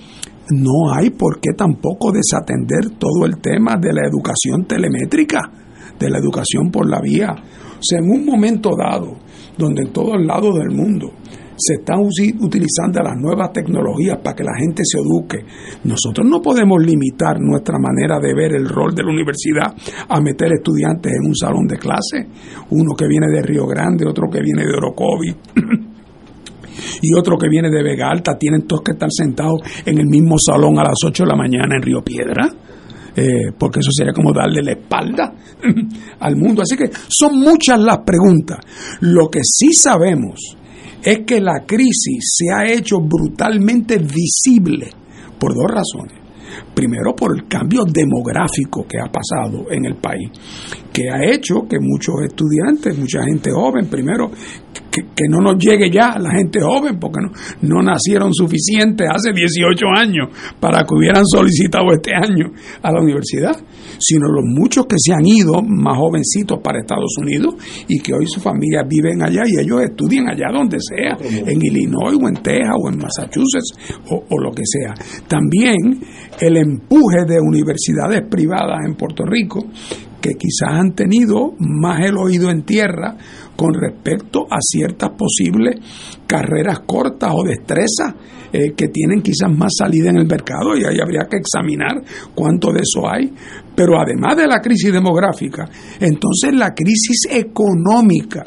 no 0.51 0.93
hay 0.95 1.11
por 1.11 1.41
qué 1.41 1.53
tampoco 1.57 2.13
desatender 2.13 2.99
todo 2.99 3.27
el 3.27 3.39
tema 3.39 3.77
de 3.77 3.93
la 3.93 4.07
educación 4.07 4.67
telemétrica, 4.67 5.41
de 5.99 6.11
la 6.11 6.19
educación 6.19 6.71
por 6.71 6.89
la 6.89 7.01
vía. 7.01 7.33
O 7.33 7.83
sea, 7.83 7.99
en 7.99 8.11
un 8.11 8.25
momento 8.25 8.71
dado, 8.77 9.17
donde 9.57 9.83
en 9.83 9.93
todos 9.93 10.17
lados 10.25 10.55
del 10.57 10.71
mundo 10.71 11.11
se 11.57 11.75
están 11.75 12.01
utilizando 12.01 13.03
las 13.03 13.17
nuevas 13.17 13.51
tecnologías 13.53 14.19
para 14.23 14.37
que 14.37 14.45
la 14.45 14.55
gente 14.59 14.83
se 14.85 14.99
eduque. 14.99 15.45
Nosotros 15.85 16.27
no 16.29 16.43
podemos 16.43 16.83
limitar 16.85 17.41
nuestra 17.41 17.79
manera 17.79 18.21
de 18.21 18.35
ver 18.35 18.55
el 18.55 18.69
rol 18.69 18.95
de 18.95 19.03
la 19.03 19.11
universidad 19.11 19.75
a 20.09 20.21
meter 20.21 20.53
estudiantes 20.53 21.13
en 21.13 21.27
un 21.27 21.35
salón 21.35 21.67
de 21.67 21.79
clase, 21.79 22.29
uno 22.71 22.95
que 22.97 23.09
viene 23.09 23.29
de 23.29 23.43
Río 23.43 23.67
Grande, 23.67 24.07
otro 24.07 24.29
que 24.31 24.43
viene 24.43 24.65
de 24.65 24.77
Orocovi. 24.77 25.35
y 27.03 27.15
otro 27.15 27.37
que 27.37 27.49
viene 27.49 27.71
de 27.71 27.83
Vega 27.83 28.09
Alta, 28.11 28.37
tienen 28.39 28.67
todos 28.67 28.83
que 28.83 28.93
estar 28.93 29.09
sentados 29.11 29.61
en 29.85 29.99
el 29.99 30.07
mismo 30.07 30.37
salón 30.39 30.79
a 30.79 30.85
las 30.85 30.99
8 31.05 31.25
de 31.25 31.29
la 31.29 31.37
mañana 31.37 31.77
en 31.77 31.83
Río 31.83 32.03
Piedra. 32.03 32.49
Eh, 33.19 33.53
porque 33.59 33.81
eso 33.81 33.91
sería 33.91 34.13
como 34.13 34.31
darle 34.31 34.63
la 34.63 34.73
espalda 34.73 35.33
al 36.21 36.37
mundo. 36.37 36.61
Así 36.61 36.77
que 36.77 36.91
son 37.09 37.39
muchas 37.41 37.81
las 37.81 37.99
preguntas. 37.99 38.59
Lo 39.01 39.31
que 39.31 39.41
sí 39.43 39.73
sabemos 39.73 40.57
es 41.03 41.21
que 41.21 41.41
la 41.41 41.65
crisis 41.67 42.37
se 42.37 42.53
ha 42.53 42.71
hecho 42.71 42.99
brutalmente 43.01 43.99
visible 43.99 44.91
por 45.39 45.55
dos 45.55 45.67
razones. 45.67 46.27
Primero, 46.75 47.15
por 47.15 47.37
el 47.37 47.49
cambio 47.49 47.85
demográfico 47.85 48.87
que 48.87 48.99
ha 48.99 49.11
pasado 49.11 49.71
en 49.71 49.87
el 49.87 49.97
país, 49.97 50.31
que 50.97 51.11
ha 51.11 51.31
hecho 51.31 51.69
que 51.69 51.77
muchos 51.79 52.15
estudiantes, 52.25 52.97
mucha 52.97 53.23
gente 53.23 53.51
joven, 53.53 53.85
primero, 53.87 54.31
que, 54.91 55.29
no 55.29 55.43
nos 55.43 55.63
llegue 55.63 55.91
ya 55.91 56.17
la 56.19 56.31
gente 56.31 56.59
joven, 56.63 56.99
porque 56.99 57.21
no, 57.21 57.31
no 57.69 57.83
nacieron 57.83 58.33
suficientes 58.33 59.07
hace 59.13 59.31
18 59.31 59.85
años 59.95 60.29
para 60.59 60.85
que 60.85 60.95
hubieran 60.95 61.27
solicitado 61.27 61.93
este 61.93 62.15
año 62.15 62.51
a 62.81 62.91
la 62.91 63.03
universidad, 63.03 63.53
sino 63.99 64.27
los 64.29 64.45
muchos 64.47 64.87
que 64.87 64.97
se 64.99 65.13
han 65.13 65.27
ido 65.27 65.61
más 65.61 65.99
jovencitos 65.99 66.61
para 66.65 66.79
Estados 66.79 67.15
Unidos 67.21 67.57
y 67.89 68.01
que 68.01 68.15
hoy 68.15 68.27
sus 68.27 68.43
familias 68.43 68.87
viven 68.89 69.21
allá 69.21 69.43
y 69.45 69.61
ellos 69.61 69.83
estudian 69.83 70.31
allá 70.31 70.47
donde 70.51 70.79
sea, 70.81 71.19
en 71.21 71.61
Illinois 71.61 72.17
o 72.19 72.27
en 72.27 72.37
Texas 72.37 72.75
o 72.83 72.89
en 72.89 72.97
Massachusetts 72.97 74.01
o, 74.11 74.25
o 74.31 74.41
lo 74.41 74.51
que 74.53 74.63
sea. 74.65 74.95
También 75.29 76.01
el 76.41 76.57
empuje 76.57 77.27
de 77.29 77.39
universidades 77.39 78.23
privadas 78.31 78.79
en 78.87 78.95
Puerto 78.95 79.25
Rico 79.27 79.67
que 80.27 80.35
quizás 80.35 80.71
han 80.73 80.93
tenido 80.93 81.55
más 81.59 82.01
el 82.05 82.17
oído 82.17 82.51
en 82.51 82.63
tierra 82.63 83.17
con 83.55 83.73
respecto 83.75 84.47
a 84.51 84.59
ciertas 84.61 85.11
posibles 85.11 85.77
carreras 86.27 86.81
cortas 86.81 87.31
o 87.33 87.45
destrezas 87.45 88.15
eh, 88.53 88.73
que 88.77 88.89
tienen 88.89 89.23
quizás 89.23 89.51
más 89.51 89.73
salida 89.79 90.11
en 90.11 90.17
el 90.17 90.27
mercado 90.27 90.77
y 90.77 90.85
ahí 90.85 90.99
habría 91.01 91.27
que 91.31 91.37
examinar 91.37 92.03
cuánto 92.35 92.73
de 92.73 92.81
eso 92.81 93.09
hay. 93.09 93.33
Pero 93.75 94.01
además 94.01 94.37
de 94.37 94.47
la 94.47 94.61
crisis 94.61 94.93
demográfica, 94.93 95.69
entonces 96.01 96.55
la 96.55 96.75
crisis 96.75 97.29
económica 97.31 98.47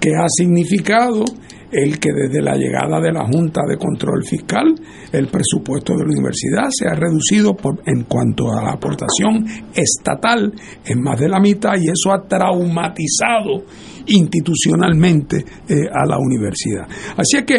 que 0.00 0.10
ha 0.10 0.28
significado 0.28 1.24
el 1.70 1.98
que 1.98 2.10
desde 2.12 2.40
la 2.42 2.56
llegada 2.56 3.00
de 3.00 3.12
la 3.12 3.26
Junta 3.26 3.62
de 3.68 3.76
Control 3.76 4.24
Fiscal 4.24 4.74
el 5.12 5.28
presupuesto 5.28 5.94
de 5.94 6.04
la 6.04 6.10
universidad 6.10 6.68
se 6.70 6.86
ha 6.88 6.94
reducido 6.94 7.54
por, 7.54 7.82
en 7.86 8.04
cuanto 8.04 8.50
a 8.52 8.62
la 8.62 8.72
aportación 8.72 9.44
estatal 9.74 10.52
en 10.84 11.00
más 11.02 11.18
de 11.18 11.28
la 11.28 11.40
mitad 11.40 11.72
y 11.80 11.88
eso 11.88 12.12
ha 12.12 12.22
traumatizado 12.26 13.64
institucionalmente 14.06 15.44
eh, 15.68 15.74
a 15.92 16.06
la 16.06 16.18
universidad. 16.18 16.86
Así 17.16 17.38
es 17.38 17.44
que 17.44 17.56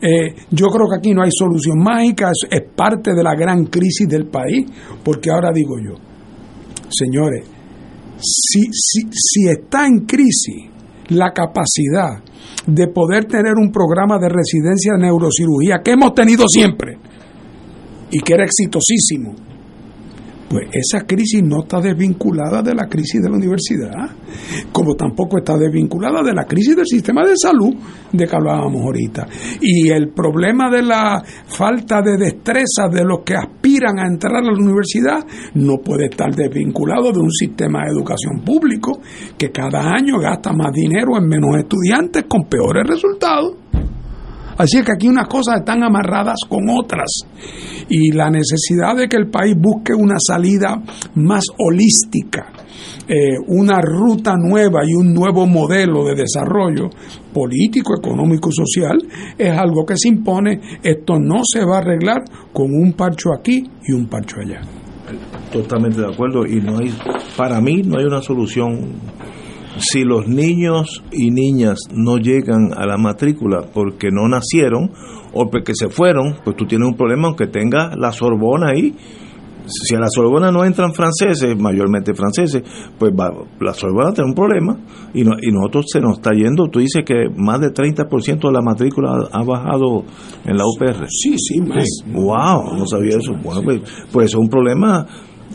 eh, 0.00 0.34
yo 0.50 0.68
creo 0.68 0.86
que 0.88 0.96
aquí 0.98 1.12
no 1.12 1.22
hay 1.22 1.30
solución 1.32 1.78
mágica, 1.78 2.30
es, 2.30 2.46
es 2.50 2.62
parte 2.74 3.14
de 3.14 3.22
la 3.22 3.34
gran 3.34 3.64
crisis 3.64 4.08
del 4.08 4.26
país, 4.26 4.66
porque 5.02 5.30
ahora 5.30 5.50
digo 5.52 5.76
yo, 5.84 5.94
señores, 6.88 7.44
si, 8.20 8.66
si, 8.72 9.08
si 9.12 9.48
está 9.48 9.86
en 9.86 10.06
crisis 10.06 10.70
la 11.08 11.32
capacidad 11.32 12.22
de 12.66 12.88
poder 12.88 13.24
tener 13.24 13.54
un 13.56 13.70
programa 13.70 14.18
de 14.18 14.28
residencia 14.28 14.92
de 14.92 15.06
neurocirugía 15.06 15.80
que 15.82 15.92
hemos 15.92 16.14
tenido 16.14 16.46
siempre 16.48 16.98
y 18.10 18.20
que 18.20 18.34
era 18.34 18.44
exitosísimo 18.44 19.47
pues 20.48 20.68
esa 20.72 21.06
crisis 21.06 21.42
no 21.42 21.62
está 21.62 21.80
desvinculada 21.80 22.62
de 22.62 22.74
la 22.74 22.86
crisis 22.86 23.20
de 23.22 23.28
la 23.28 23.36
universidad, 23.36 24.10
como 24.72 24.94
tampoco 24.94 25.38
está 25.38 25.56
desvinculada 25.56 26.22
de 26.22 26.34
la 26.34 26.44
crisis 26.44 26.74
del 26.74 26.86
sistema 26.86 27.24
de 27.26 27.34
salud 27.36 27.74
de 28.12 28.26
que 28.26 28.36
hablábamos 28.36 28.82
ahorita. 28.82 29.26
Y 29.60 29.90
el 29.90 30.08
problema 30.10 30.70
de 30.70 30.82
la 30.82 31.22
falta 31.46 32.00
de 32.00 32.16
destreza 32.16 32.88
de 32.90 33.04
los 33.04 33.20
que 33.24 33.34
aspiran 33.34 33.98
a 33.98 34.06
entrar 34.06 34.36
a 34.36 34.42
la 34.42 34.52
universidad 34.52 35.18
no 35.54 35.78
puede 35.78 36.06
estar 36.06 36.34
desvinculado 36.34 37.12
de 37.12 37.20
un 37.20 37.30
sistema 37.30 37.84
de 37.84 37.92
educación 37.92 38.40
público 38.44 39.00
que 39.36 39.50
cada 39.50 39.92
año 39.92 40.18
gasta 40.18 40.52
más 40.52 40.72
dinero 40.72 41.18
en 41.18 41.28
menos 41.28 41.56
estudiantes 41.58 42.24
con 42.28 42.44
peores 42.44 42.86
resultados. 42.86 43.67
Así 44.58 44.78
es 44.78 44.84
que 44.84 44.92
aquí 44.92 45.06
unas 45.06 45.28
cosas 45.28 45.60
están 45.60 45.84
amarradas 45.84 46.40
con 46.48 46.68
otras 46.68 47.06
y 47.88 48.10
la 48.10 48.28
necesidad 48.28 48.96
de 48.96 49.08
que 49.08 49.16
el 49.16 49.30
país 49.30 49.54
busque 49.56 49.94
una 49.94 50.16
salida 50.18 50.82
más 51.14 51.44
holística, 51.58 52.52
eh, 53.06 53.38
una 53.46 53.80
ruta 53.80 54.34
nueva 54.36 54.80
y 54.84 54.94
un 54.94 55.14
nuevo 55.14 55.46
modelo 55.46 56.04
de 56.04 56.16
desarrollo 56.16 56.90
político, 57.32 57.94
económico, 57.96 58.50
social, 58.50 58.98
es 59.38 59.56
algo 59.56 59.86
que 59.86 59.94
se 59.96 60.08
impone. 60.08 60.60
Esto 60.82 61.20
no 61.20 61.42
se 61.44 61.64
va 61.64 61.76
a 61.76 61.80
arreglar 61.80 62.24
con 62.52 62.66
un 62.74 62.94
parcho 62.94 63.32
aquí 63.32 63.62
y 63.86 63.92
un 63.92 64.08
parcho 64.08 64.40
allá. 64.40 64.60
Totalmente 65.52 66.00
de 66.00 66.08
acuerdo 66.12 66.44
y 66.44 66.60
no 66.60 66.78
hay, 66.78 66.92
para 67.36 67.60
mí 67.60 67.82
no 67.82 67.98
hay 67.98 68.04
una 68.06 68.20
solución 68.20 68.96
si 69.78 70.04
los 70.04 70.26
niños 70.26 71.02
y 71.12 71.30
niñas 71.30 71.78
no 71.92 72.16
llegan 72.16 72.72
a 72.76 72.86
la 72.86 72.96
matrícula 72.96 73.62
porque 73.72 74.08
no 74.10 74.28
nacieron 74.28 74.92
o 75.32 75.50
porque 75.50 75.72
se 75.74 75.88
fueron, 75.88 76.36
pues 76.44 76.56
tú 76.56 76.66
tienes 76.66 76.88
un 76.88 76.96
problema 76.96 77.28
aunque 77.28 77.46
tengas 77.46 77.96
la 77.96 78.12
Sorbona 78.12 78.70
ahí 78.70 78.94
si 79.68 79.94
a 79.94 80.00
la 80.00 80.08
Sorbona 80.08 80.50
no 80.50 80.64
entran 80.64 80.92
franceses, 80.94 81.56
mayormente 81.58 82.14
franceses, 82.14 82.62
pues 82.98 83.12
va, 83.12 83.30
la 83.60 83.72
Sorbona 83.72 84.12
tiene 84.12 84.30
un 84.30 84.34
problema 84.34 84.76
y, 85.14 85.22
no, 85.24 85.32
y 85.40 85.52
nosotros 85.52 85.86
se 85.92 86.00
nos 86.00 86.18
está 86.18 86.32
yendo. 86.32 86.68
Tú 86.68 86.80
dices 86.80 87.04
que 87.04 87.28
más 87.36 87.60
del 87.60 87.72
30% 87.72 88.40
de 88.40 88.52
la 88.52 88.62
matrícula 88.62 89.28
ha 89.30 89.42
bajado 89.44 90.04
en 90.44 90.56
la 90.56 90.64
UPR. 90.64 91.06
Sí, 91.08 91.34
sí, 91.36 91.60
más. 91.60 91.84
Wow, 92.06 92.76
no 92.76 92.86
sabía 92.86 93.18
eso. 93.18 93.34
Bueno, 93.42 93.62
pues, 93.62 93.80
pues 94.10 94.26
es 94.26 94.34
un 94.34 94.48
problema, 94.48 95.06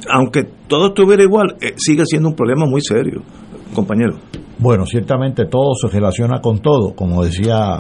aunque 0.10 0.44
todo 0.68 0.88
estuviera 0.88 1.24
igual, 1.24 1.56
eh, 1.62 1.74
sigue 1.78 2.06
siendo 2.06 2.30
un 2.30 2.36
problema 2.36 2.66
muy 2.66 2.82
serio, 2.82 3.22
compañero. 3.74 4.18
Bueno, 4.60 4.86
ciertamente 4.86 5.46
todo 5.46 5.74
se 5.76 5.88
relaciona 5.88 6.40
con 6.40 6.60
todo, 6.60 6.94
como 6.96 7.24
decía 7.24 7.80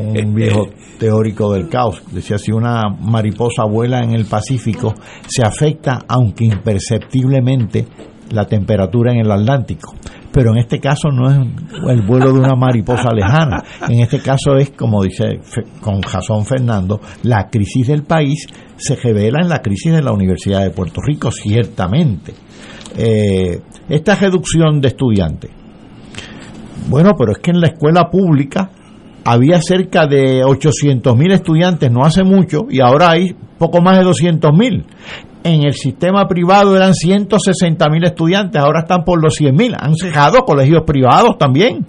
un 0.00 0.34
viejo 0.34 0.66
teórico 0.98 1.52
del 1.52 1.68
caos. 1.68 2.02
Decía, 2.10 2.38
si 2.38 2.52
una 2.52 2.84
mariposa 2.88 3.64
vuela 3.64 4.00
en 4.00 4.12
el 4.14 4.24
Pacífico, 4.24 4.94
se 5.28 5.46
afecta, 5.46 6.00
aunque 6.08 6.46
imperceptiblemente, 6.46 7.86
la 8.30 8.46
temperatura 8.46 9.12
en 9.12 9.20
el 9.20 9.30
Atlántico. 9.30 9.94
Pero 10.32 10.50
en 10.50 10.58
este 10.58 10.80
caso 10.80 11.08
no 11.10 11.30
es 11.30 11.36
el 11.88 12.02
vuelo 12.02 12.32
de 12.32 12.38
una 12.40 12.54
mariposa 12.54 13.10
lejana. 13.14 13.62
En 13.88 14.00
este 14.00 14.20
caso 14.20 14.56
es, 14.56 14.70
como 14.70 15.02
dice 15.02 15.40
con 15.80 16.02
Jasón 16.02 16.44
Fernando, 16.44 17.00
la 17.22 17.48
crisis 17.48 17.86
del 17.86 18.02
país 18.02 18.46
se 18.76 18.96
revela 18.96 19.40
en 19.40 19.48
la 19.48 19.62
crisis 19.62 19.92
de 19.92 20.02
la 20.02 20.12
Universidad 20.12 20.62
de 20.62 20.70
Puerto 20.70 21.00
Rico, 21.00 21.30
ciertamente. 21.30 22.34
Eh, 22.98 23.60
esta 23.88 24.14
reducción 24.14 24.80
de 24.80 24.88
estudiantes 24.88 25.50
bueno, 26.88 27.12
pero 27.18 27.32
es 27.32 27.38
que 27.38 27.50
en 27.50 27.60
la 27.60 27.68
escuela 27.68 28.08
pública 28.10 28.70
había 29.24 29.60
cerca 29.60 30.06
de 30.06 30.44
800 30.44 31.16
mil 31.16 31.32
estudiantes 31.32 31.90
no 31.90 32.02
hace 32.04 32.22
mucho 32.22 32.66
y 32.70 32.80
ahora 32.80 33.10
hay 33.10 33.34
poco 33.58 33.80
más 33.80 33.98
de 33.98 34.04
200 34.04 34.52
mil. 34.52 34.84
En 35.42 35.64
el 35.64 35.74
sistema 35.74 36.26
privado 36.28 36.76
eran 36.76 36.94
160 36.94 37.88
mil 37.88 38.04
estudiantes, 38.04 38.60
ahora 38.60 38.80
están 38.80 39.04
por 39.04 39.20
los 39.20 39.34
100 39.34 39.54
mil. 39.54 39.74
Han 39.78 39.96
cerrado 39.96 40.44
colegios 40.44 40.82
privados 40.86 41.38
también. 41.38 41.86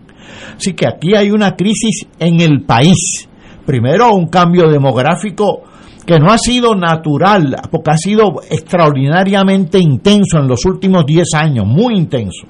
Así 0.55 0.73
que 0.73 0.87
aquí 0.87 1.15
hay 1.15 1.29
una 1.31 1.55
crisis 1.55 2.07
en 2.19 2.41
el 2.41 2.63
país. 2.63 3.29
Primero, 3.65 4.13
un 4.15 4.27
cambio 4.27 4.67
demográfico 4.69 5.63
que 6.07 6.19
no 6.19 6.31
ha 6.31 6.37
sido 6.37 6.73
natural, 6.73 7.53
porque 7.69 7.91
ha 7.91 7.97
sido 7.97 8.41
extraordinariamente 8.49 9.77
intenso 9.77 10.39
en 10.39 10.47
los 10.47 10.65
últimos 10.65 11.05
10 11.05 11.33
años, 11.33 11.65
muy 11.67 11.97
intenso. 11.97 12.47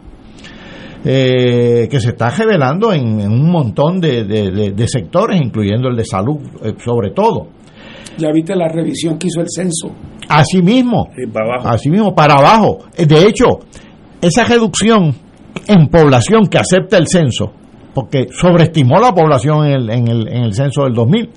Eh, 1.03 1.87
que 1.89 1.99
se 1.99 2.09
está 2.09 2.29
revelando 2.29 2.93
en, 2.93 3.19
un 3.19 3.49
montón 3.49 3.99
de, 3.99 4.87
sectores, 4.87 5.41
incluyendo 5.41 5.87
el 5.87 5.95
de 5.95 6.05
salud, 6.05 6.37
eh, 6.63 6.73
sobre 6.85 7.11
todo. 7.11 7.47
Ya 8.19 8.31
viste 8.31 8.55
la 8.55 8.67
revisión 8.67 9.17
que 9.17 9.25
hizo 9.25 9.41
el 9.41 9.47
censo. 9.49 9.91
Así 10.29 10.61
mismo, 10.61 11.09
para 11.33 11.45
abajo. 11.47 11.69
así 11.69 11.89
mismo, 11.89 12.13
para 12.13 12.35
abajo. 12.35 12.85
Eh, 12.95 13.07
de 13.07 13.27
hecho, 13.27 13.59
esa 14.21 14.43
reducción 14.43 15.15
en 15.67 15.87
población 15.87 16.45
que 16.45 16.59
acepta 16.59 16.97
el 16.97 17.07
censo, 17.07 17.53
porque 17.97 18.27
sobreestimó 18.29 18.99
la 18.99 19.11
población 19.11 19.65
en 19.65 19.71
el, 19.71 19.89
en 19.89 20.07
el, 20.07 20.27
en 20.27 20.43
el 20.43 20.53
censo 20.53 20.83
del 20.83 20.93
2000, 20.93 21.29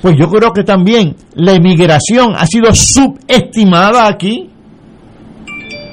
pues 0.00 0.14
yo 0.18 0.30
creo 0.30 0.50
que 0.50 0.64
también 0.64 1.14
la 1.34 1.52
emigración 1.52 2.32
ha 2.34 2.46
sido 2.46 2.72
subestimada 2.72 4.08
aquí 4.08 4.48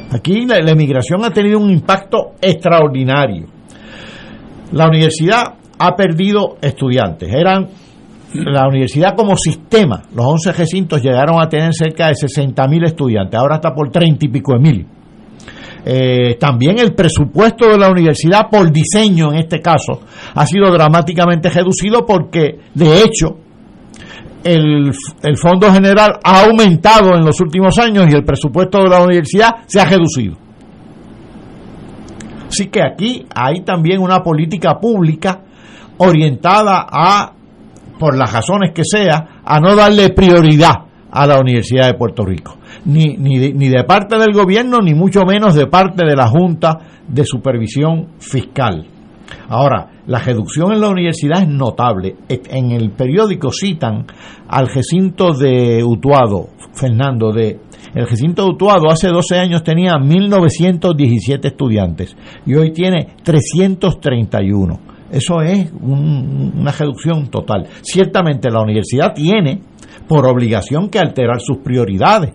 Aquí 0.09 0.45
la, 0.45 0.59
emigración 0.59 1.25
ha 1.25 1.31
tenido 1.31 1.59
un 1.59 1.69
impacto 1.69 2.35
extraordinario. 2.41 3.47
La 4.71 4.88
universidad 4.88 5.55
ha 5.77 5.95
perdido 5.97 6.55
estudiantes. 6.61 7.29
Eran 7.29 7.67
la 8.34 8.65
universidad 8.69 9.15
como 9.15 9.35
sistema, 9.35 10.03
los 10.15 10.25
11 10.25 10.53
recintos 10.53 11.01
llegaron 11.01 11.41
a 11.41 11.49
tener 11.49 11.73
cerca 11.73 12.07
de 12.07 12.15
60 12.15 12.65
mil 12.67 12.85
estudiantes, 12.85 13.38
ahora 13.38 13.55
está 13.55 13.73
por 13.73 13.89
30 13.89 14.25
y 14.25 14.29
pico 14.29 14.53
de 14.53 14.59
mil. 14.59 14.88
Eh, 15.89 16.35
también 16.38 16.80
el 16.80 16.93
presupuesto 16.93 17.69
de 17.69 17.77
la 17.77 17.89
universidad 17.89 18.49
por 18.51 18.69
diseño 18.73 19.31
en 19.31 19.38
este 19.38 19.61
caso 19.61 20.01
ha 20.35 20.45
sido 20.45 20.69
dramáticamente 20.69 21.49
reducido 21.49 22.05
porque 22.05 22.59
de 22.73 23.03
hecho 23.03 23.38
el, 24.43 24.91
el 25.23 25.38
Fondo 25.38 25.72
General 25.72 26.19
ha 26.22 26.43
aumentado 26.43 27.15
en 27.15 27.23
los 27.23 27.39
últimos 27.39 27.77
años 27.80 28.05
y 28.11 28.15
el 28.15 28.26
presupuesto 28.26 28.80
de 28.80 28.89
la 28.89 29.01
universidad 29.01 29.59
se 29.65 29.80
ha 29.80 29.85
reducido. 29.85 30.35
Así 32.49 32.68
que 32.68 32.81
aquí 32.81 33.26
hay 33.34 33.61
también 33.61 34.01
una 34.01 34.22
política 34.22 34.77
pública 34.81 35.39
orientada 35.99 36.85
a, 36.89 37.31
por 37.97 38.18
las 38.18 38.34
razones 38.34 38.73
que 38.73 38.84
sea, 38.84 39.39
a 39.45 39.59
no 39.61 39.73
darle 39.73 40.09
prioridad 40.09 40.86
a 41.11 41.27
la 41.27 41.39
Universidad 41.39 41.88
de 41.88 41.93
Puerto 41.93 42.25
Rico. 42.25 42.57
Ni, 42.85 43.17
ni, 43.17 43.53
ni 43.53 43.69
de 43.69 43.84
parte 43.84 44.17
del 44.17 44.34
gobierno, 44.34 44.79
ni 44.79 44.93
mucho 44.93 45.21
menos 45.25 45.55
de 45.55 45.67
parte 45.67 46.05
de 46.05 46.15
la 46.15 46.27
Junta 46.27 46.79
de 47.07 47.23
Supervisión 47.25 48.07
Fiscal. 48.19 48.85
Ahora, 49.49 49.91
la 50.07 50.19
reducción 50.19 50.73
en 50.73 50.81
la 50.81 50.89
universidad 50.89 51.41
es 51.41 51.47
notable. 51.47 52.15
En 52.29 52.71
el 52.71 52.91
periódico 52.91 53.51
citan 53.51 54.05
al 54.47 54.67
recinto 54.67 55.34
de 55.34 55.84
Utuado, 55.84 56.49
Fernando, 56.73 57.31
de 57.31 57.59
el 57.93 58.07
recinto 58.07 58.43
de 58.43 58.49
Utuado 58.51 58.91
hace 58.91 59.07
12 59.07 59.38
años 59.38 59.63
tenía 59.63 59.93
1.917 59.93 61.45
estudiantes 61.45 62.15
y 62.45 62.55
hoy 62.55 62.71
tiene 62.71 63.15
331. 63.23 64.79
Eso 65.09 65.41
es 65.41 65.71
una 65.81 66.71
reducción 66.71 67.29
total. 67.29 67.65
Ciertamente 67.81 68.51
la 68.51 68.61
universidad 68.61 69.13
tiene 69.13 69.61
por 70.07 70.27
obligación 70.27 70.89
que 70.89 70.99
alterar 70.99 71.39
sus 71.39 71.57
prioridades 71.57 72.34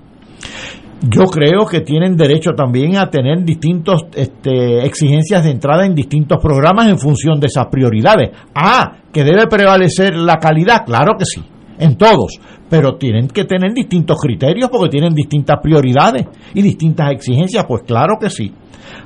yo 1.02 1.24
creo 1.24 1.66
que 1.66 1.80
tienen 1.80 2.16
derecho 2.16 2.52
también 2.52 2.96
a 2.96 3.10
tener 3.10 3.42
distintas 3.44 4.02
este, 4.14 4.86
exigencias 4.86 5.42
de 5.42 5.50
entrada 5.50 5.84
en 5.84 5.94
distintos 5.94 6.38
programas 6.40 6.88
en 6.88 6.98
función 6.98 7.40
de 7.40 7.48
esas 7.48 7.66
prioridades. 7.66 8.30
Ah, 8.54 8.98
que 9.12 9.24
debe 9.24 9.46
prevalecer 9.48 10.14
la 10.14 10.36
calidad, 10.36 10.84
claro 10.86 11.14
que 11.18 11.24
sí, 11.24 11.42
en 11.78 11.96
todos, 11.96 12.38
pero 12.70 12.96
tienen 12.96 13.26
que 13.28 13.44
tener 13.44 13.72
distintos 13.74 14.16
criterios 14.20 14.70
porque 14.70 14.90
tienen 14.90 15.12
distintas 15.12 15.56
prioridades 15.60 16.24
y 16.54 16.62
distintas 16.62 17.10
exigencias, 17.10 17.64
pues 17.66 17.82
claro 17.84 18.14
que 18.20 18.30
sí. 18.30 18.52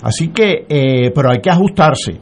Así 0.02 0.28
que, 0.28 0.66
eh, 0.68 1.10
pero 1.14 1.30
hay 1.30 1.40
que 1.40 1.50
ajustarse. 1.50 2.20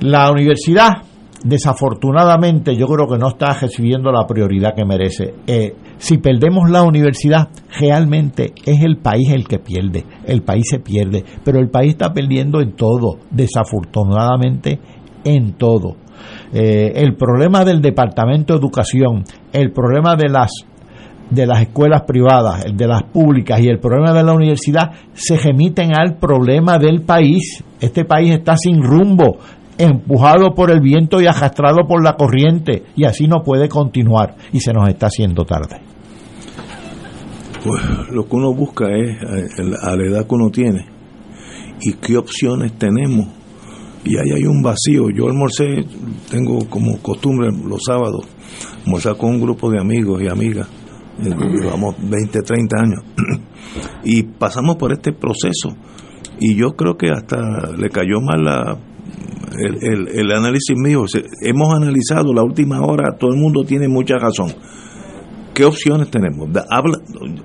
La 0.00 0.30
universidad 0.30 1.02
desafortunadamente 1.44 2.76
yo 2.76 2.86
creo 2.86 3.06
que 3.06 3.18
no 3.18 3.28
está 3.28 3.54
recibiendo 3.54 4.10
la 4.10 4.26
prioridad 4.26 4.74
que 4.74 4.84
merece. 4.84 5.34
Eh, 5.46 5.74
si 5.98 6.18
perdemos 6.18 6.70
la 6.70 6.82
universidad, 6.82 7.48
realmente 7.78 8.52
es 8.64 8.82
el 8.82 8.98
país 8.98 9.30
el 9.30 9.46
que 9.46 9.58
pierde, 9.58 10.04
el 10.26 10.42
país 10.42 10.64
se 10.70 10.80
pierde, 10.80 11.24
pero 11.44 11.58
el 11.58 11.70
país 11.70 11.92
está 11.92 12.12
perdiendo 12.12 12.60
en 12.60 12.74
todo, 12.74 13.18
desafortunadamente 13.30 14.80
en 15.24 15.54
todo. 15.54 15.96
Eh, 16.52 16.92
el 16.96 17.14
problema 17.16 17.64
del 17.64 17.80
Departamento 17.80 18.54
de 18.54 18.60
Educación, 18.60 19.24
el 19.52 19.72
problema 19.72 20.16
de 20.16 20.28
las 20.28 20.50
de 21.30 21.46
las 21.46 21.60
escuelas 21.60 22.02
privadas, 22.06 22.64
el 22.64 22.76
de 22.76 22.86
las 22.86 23.02
públicas 23.02 23.60
y 23.60 23.68
el 23.68 23.78
problema 23.78 24.12
de 24.12 24.22
la 24.22 24.32
universidad 24.32 24.92
se 25.12 25.36
remiten 25.36 25.90
al 25.94 26.16
problema 26.16 26.78
del 26.78 27.02
país. 27.02 27.62
Este 27.80 28.04
país 28.04 28.30
está 28.32 28.56
sin 28.56 28.82
rumbo, 28.82 29.36
empujado 29.78 30.54
por 30.54 30.70
el 30.70 30.80
viento 30.80 31.20
y 31.20 31.26
arrastrado 31.26 31.86
por 31.86 32.02
la 32.02 32.14
corriente, 32.14 32.84
y 32.96 33.04
así 33.04 33.26
no 33.26 33.42
puede 33.42 33.68
continuar, 33.68 34.36
y 34.52 34.60
se 34.60 34.72
nos 34.72 34.88
está 34.88 35.06
haciendo 35.06 35.44
tarde. 35.44 35.80
Pues 37.64 37.82
lo 38.10 38.26
que 38.26 38.36
uno 38.36 38.54
busca 38.54 38.86
es 38.86 39.10
eh, 39.58 39.74
a 39.82 39.96
la 39.96 40.06
edad 40.06 40.26
que 40.26 40.34
uno 40.34 40.50
tiene 40.50 40.98
y 41.80 41.92
qué 41.94 42.16
opciones 42.16 42.72
tenemos. 42.78 43.28
Y 44.04 44.16
ahí 44.16 44.30
hay 44.34 44.44
un 44.44 44.62
vacío. 44.62 45.10
Yo 45.10 45.26
almorcé, 45.26 45.84
tengo 46.30 46.58
como 46.68 46.98
costumbre 47.02 47.48
los 47.50 47.80
sábados, 47.84 48.26
almorzar 48.84 49.16
con 49.16 49.30
un 49.30 49.40
grupo 49.40 49.70
de 49.70 49.80
amigos 49.80 50.22
y 50.22 50.28
amigas. 50.28 50.68
Eh, 51.20 51.34
llevamos 51.60 51.96
20, 51.98 52.42
30 52.42 52.76
años. 52.78 53.04
y 54.04 54.22
pasamos 54.22 54.76
por 54.76 54.92
este 54.92 55.12
proceso. 55.12 55.76
Y 56.38 56.54
yo 56.54 56.76
creo 56.76 56.96
que 56.96 57.10
hasta 57.10 57.72
le 57.76 57.90
cayó 57.90 58.20
mal 58.20 58.44
la 58.44 58.78
el, 59.58 60.08
el, 60.08 60.32
análisis 60.32 60.76
mío, 60.76 61.04
hemos 61.42 61.74
analizado 61.74 62.32
la 62.32 62.42
última 62.42 62.80
hora, 62.82 63.16
todo 63.18 63.32
el 63.32 63.40
mundo 63.40 63.64
tiene 63.64 63.88
mucha 63.88 64.16
razón. 64.18 64.52
¿Qué 65.54 65.64
opciones 65.64 66.10
tenemos? 66.10 66.48
Habla, 66.70 66.98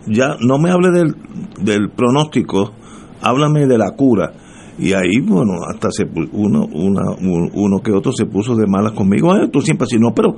ya 0.08 0.36
no 0.40 0.60
me 0.60 0.70
hable 0.70 0.92
del, 0.92 1.16
del 1.62 1.90
pronóstico, 1.90 2.74
háblame 3.22 3.66
de 3.66 3.78
la 3.78 3.92
cura. 3.92 4.32
Y 4.78 4.94
ahí, 4.94 5.20
bueno, 5.22 5.54
hasta 5.72 5.90
se 5.92 6.04
uno, 6.32 6.68
uno 6.72 7.80
que 7.80 7.92
otro 7.92 8.12
se 8.12 8.26
puso 8.26 8.56
de 8.56 8.66
malas 8.68 8.94
conmigo. 8.94 9.32
tú 9.52 9.62
siempre 9.62 9.86
así, 9.86 9.98
no, 9.98 10.14
pero 10.16 10.36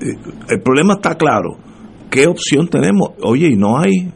eh, 0.00 0.16
el 0.48 0.62
problema 0.62 0.94
está 0.94 1.16
claro. 1.16 1.56
¿Qué 2.10 2.26
opción 2.26 2.68
tenemos? 2.68 3.10
Oye, 3.22 3.48
y 3.48 3.56
no 3.56 3.78
hay, 3.78 4.10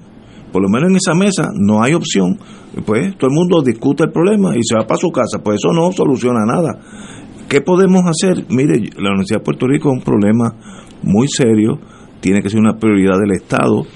por 0.53 0.63
lo 0.63 0.69
menos 0.69 0.91
en 0.91 0.97
esa 0.97 1.15
mesa, 1.15 1.49
no 1.55 1.83
hay 1.83 1.95
opción 1.95 2.39
pues 2.85 3.17
todo 3.17 3.31
el 3.31 3.35
mundo 3.35 3.63
discute 3.63 4.05
el 4.05 4.11
problema 4.11 4.55
y 4.57 4.63
se 4.63 4.77
va 4.77 4.87
para 4.87 4.99
su 4.99 5.09
casa, 5.09 5.43
pues 5.43 5.57
eso 5.57 5.73
no 5.73 5.91
soluciona 5.93 6.45
nada. 6.45 6.79
¿Qué 7.49 7.61
podemos 7.61 8.03
hacer? 8.05 8.45
Mire, 8.51 8.91
la 8.99 9.11
Universidad 9.11 9.39
de 9.39 9.45
Puerto 9.45 9.67
Rico 9.67 9.91
es 9.91 9.99
un 9.99 10.05
problema 10.05 10.55
muy 11.03 11.29
serio, 11.29 11.79
tiene 12.21 12.43
que 12.43 12.51
ser 12.51 12.61
una 12.61 12.77
prioridad 12.77 13.19
del 13.19 13.33
Estado, 13.33 13.87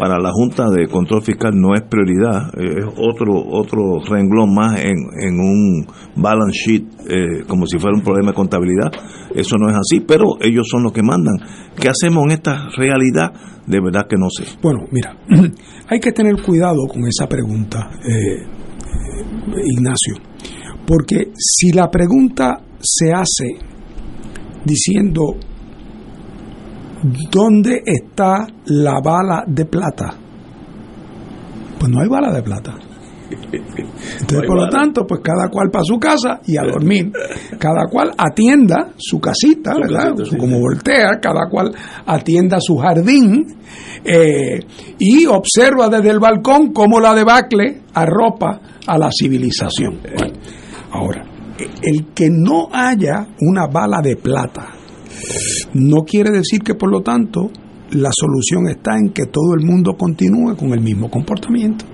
para 0.00 0.18
la 0.18 0.30
Junta 0.32 0.70
de 0.70 0.88
Control 0.88 1.20
Fiscal 1.20 1.52
no 1.54 1.74
es 1.74 1.82
prioridad, 1.82 2.48
eh, 2.58 2.78
es 2.78 2.86
otro 2.96 3.34
otro 3.34 4.00
renglón 4.08 4.54
más 4.54 4.80
en, 4.80 4.96
en 4.96 5.38
un 5.38 5.86
balance 6.16 6.56
sheet, 6.58 6.84
eh, 7.06 7.44
como 7.46 7.66
si 7.66 7.78
fuera 7.78 7.98
un 7.98 8.02
problema 8.02 8.30
de 8.30 8.34
contabilidad. 8.34 8.90
Eso 9.34 9.56
no 9.58 9.68
es 9.68 9.76
así, 9.76 10.00
pero 10.00 10.38
ellos 10.40 10.66
son 10.70 10.84
los 10.84 10.92
que 10.92 11.02
mandan. 11.02 11.34
¿Qué 11.78 11.90
hacemos 11.90 12.24
en 12.24 12.30
esta 12.30 12.70
realidad? 12.78 13.30
De 13.66 13.78
verdad 13.78 14.06
que 14.08 14.16
no 14.16 14.28
sé. 14.30 14.44
Bueno, 14.62 14.86
mira, 14.90 15.14
hay 15.88 16.00
que 16.00 16.12
tener 16.12 16.40
cuidado 16.40 16.86
con 16.88 17.02
esa 17.06 17.28
pregunta, 17.28 17.90
eh, 18.02 18.46
Ignacio, 19.66 20.14
porque 20.86 21.30
si 21.36 21.72
la 21.72 21.90
pregunta 21.90 22.58
se 22.80 23.12
hace 23.12 23.58
diciendo 24.64 25.36
¿dónde 27.30 27.82
está 27.84 28.46
la 28.66 29.00
bala 29.00 29.44
de 29.46 29.64
plata? 29.64 30.14
Pues 31.78 31.90
no 31.90 32.00
hay 32.00 32.08
bala 32.08 32.32
de 32.32 32.42
plata. 32.42 32.74
Entonces, 33.30 34.46
por 34.46 34.56
lo 34.56 34.68
tanto, 34.68 35.06
pues 35.06 35.20
cada 35.22 35.48
cual 35.48 35.70
para 35.70 35.84
su 35.84 35.98
casa 35.98 36.40
y 36.46 36.56
a 36.56 36.62
dormir. 36.62 37.12
Cada 37.58 37.86
cual 37.90 38.12
atienda 38.16 38.92
su 38.96 39.20
casita, 39.20 39.74
¿verdad? 39.80 40.14
Como 40.38 40.58
voltea, 40.58 41.20
cada 41.20 41.48
cual 41.48 41.72
atienda 42.06 42.58
su 42.60 42.76
jardín 42.76 43.46
eh, 44.04 44.60
y 44.98 45.26
observa 45.26 45.88
desde 45.88 46.10
el 46.10 46.18
balcón 46.18 46.72
cómo 46.72 47.00
la 47.00 47.14
debacle 47.14 47.82
arropa 47.94 48.60
a 48.86 48.98
la 48.98 49.10
civilización. 49.12 50.00
ahora, 50.90 51.24
el 51.82 52.08
que 52.14 52.28
no 52.30 52.68
haya 52.72 53.26
una 53.40 53.66
bala 53.66 54.00
de 54.02 54.16
plata 54.16 54.70
no 55.74 56.02
quiere 56.04 56.30
decir 56.30 56.60
que, 56.60 56.74
por 56.74 56.90
lo 56.90 57.02
tanto, 57.02 57.50
la 57.92 58.10
solución 58.12 58.68
está 58.68 58.96
en 58.96 59.10
que 59.12 59.26
todo 59.26 59.54
el 59.54 59.64
mundo 59.64 59.94
continúe 59.96 60.56
con 60.56 60.72
el 60.72 60.80
mismo 60.80 61.10
comportamiento. 61.10 61.84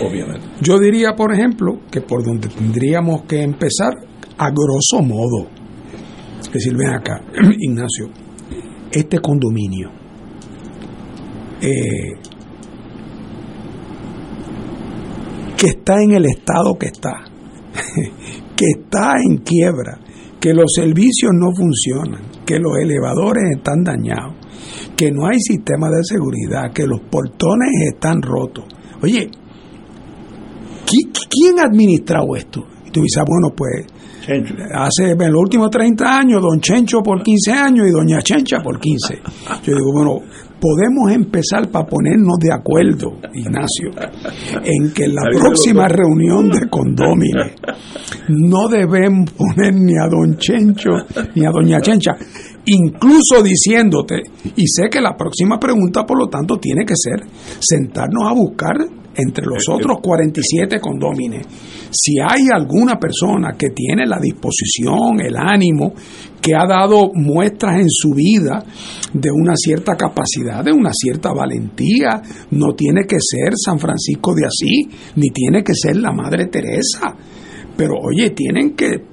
Obviamente. 0.00 0.46
Yo 0.60 0.78
diría, 0.78 1.14
por 1.14 1.32
ejemplo, 1.32 1.80
que 1.90 2.00
por 2.00 2.24
donde 2.24 2.48
tendríamos 2.48 3.22
que 3.22 3.42
empezar, 3.42 3.92
a 4.38 4.50
grosso 4.50 5.02
modo, 5.02 5.48
es 6.40 6.52
decir, 6.52 6.76
ven 6.76 6.94
acá, 6.94 7.22
Ignacio, 7.58 8.08
este 8.90 9.18
condominio, 9.20 9.90
eh, 11.60 12.12
que 15.56 15.66
está 15.66 16.02
en 16.02 16.12
el 16.12 16.26
estado 16.26 16.74
que 16.74 16.86
está, 16.86 17.24
que 18.56 18.66
está 18.80 19.14
en 19.24 19.38
quiebra, 19.38 20.00
que 20.40 20.52
los 20.52 20.72
servicios 20.74 21.30
no 21.32 21.52
funcionan, 21.54 22.22
que 22.44 22.58
los 22.58 22.72
elevadores 22.82 23.44
están 23.56 23.82
dañados, 23.82 24.34
que 24.96 25.10
no 25.10 25.26
hay 25.26 25.38
sistema 25.38 25.88
de 25.88 26.02
seguridad, 26.02 26.72
que 26.72 26.86
los 26.86 27.00
portones 27.00 27.70
están 27.92 28.22
rotos. 28.22 28.64
Oye, 29.02 29.28
¿quién 31.28 31.58
ha 31.58 31.64
administrado 31.64 32.36
esto? 32.36 32.64
Y 32.86 32.90
tú 32.90 33.00
dices, 33.00 33.18
ah, 33.20 33.24
bueno, 33.26 33.54
pues 33.56 33.86
hace 34.74 35.10
en 35.10 35.32
los 35.32 35.40
últimos 35.40 35.70
30 35.70 36.18
años, 36.18 36.42
don 36.42 36.60
Chencho 36.60 37.02
por 37.02 37.22
15 37.22 37.52
años 37.52 37.88
y 37.88 37.90
doña 37.90 38.22
Chencha 38.22 38.60
por 38.62 38.78
15. 38.78 39.20
Yo 39.64 39.74
digo, 39.74 39.92
bueno, 39.92 40.20
podemos 40.62 41.10
empezar 41.10 41.68
para 41.72 41.86
ponernos 41.86 42.38
de 42.38 42.52
acuerdo, 42.52 43.18
Ignacio, 43.34 43.90
en 44.62 44.92
que 44.94 45.04
en 45.06 45.14
la 45.16 45.22
próxima 45.36 45.88
reunión 45.88 46.50
de 46.50 46.68
condómines 46.70 47.54
no 48.28 48.68
debemos 48.68 49.32
poner 49.32 49.74
ni 49.74 49.94
a 49.98 50.06
don 50.08 50.36
Chencho 50.36 50.90
ni 51.34 51.44
a 51.44 51.50
doña 51.50 51.80
Chencha, 51.80 52.12
incluso 52.66 53.42
diciéndote, 53.42 54.22
y 54.54 54.68
sé 54.68 54.88
que 54.88 55.00
la 55.00 55.16
próxima 55.16 55.58
pregunta, 55.58 56.06
por 56.06 56.16
lo 56.16 56.28
tanto, 56.28 56.58
tiene 56.58 56.84
que 56.84 56.94
ser 56.96 57.26
sentarnos 57.58 58.30
a 58.30 58.32
buscar 58.32 58.76
entre 59.14 59.44
los 59.46 59.68
otros 59.68 59.98
47 60.02 60.80
condómines, 60.80 61.46
si 61.90 62.14
hay 62.20 62.46
alguna 62.52 62.98
persona 62.98 63.52
que 63.58 63.68
tiene 63.70 64.06
la 64.06 64.18
disposición, 64.20 65.20
el 65.20 65.36
ánimo, 65.36 65.94
que 66.40 66.54
ha 66.54 66.66
dado 66.66 67.10
muestras 67.14 67.78
en 67.78 67.88
su 67.88 68.14
vida 68.14 68.64
de 69.12 69.30
una 69.30 69.54
cierta 69.54 69.94
capacidad, 69.94 70.64
de 70.64 70.72
una 70.72 70.90
cierta 70.92 71.32
valentía, 71.32 72.20
no 72.50 72.74
tiene 72.74 73.02
que 73.06 73.18
ser 73.20 73.52
San 73.54 73.78
Francisco 73.78 74.34
de 74.34 74.46
Asís, 74.46 75.12
ni 75.16 75.30
tiene 75.30 75.62
que 75.62 75.74
ser 75.74 75.96
la 75.96 76.12
Madre 76.12 76.46
Teresa, 76.46 77.14
pero 77.76 77.94
oye, 78.02 78.30
tienen 78.30 78.74
que 78.74 79.12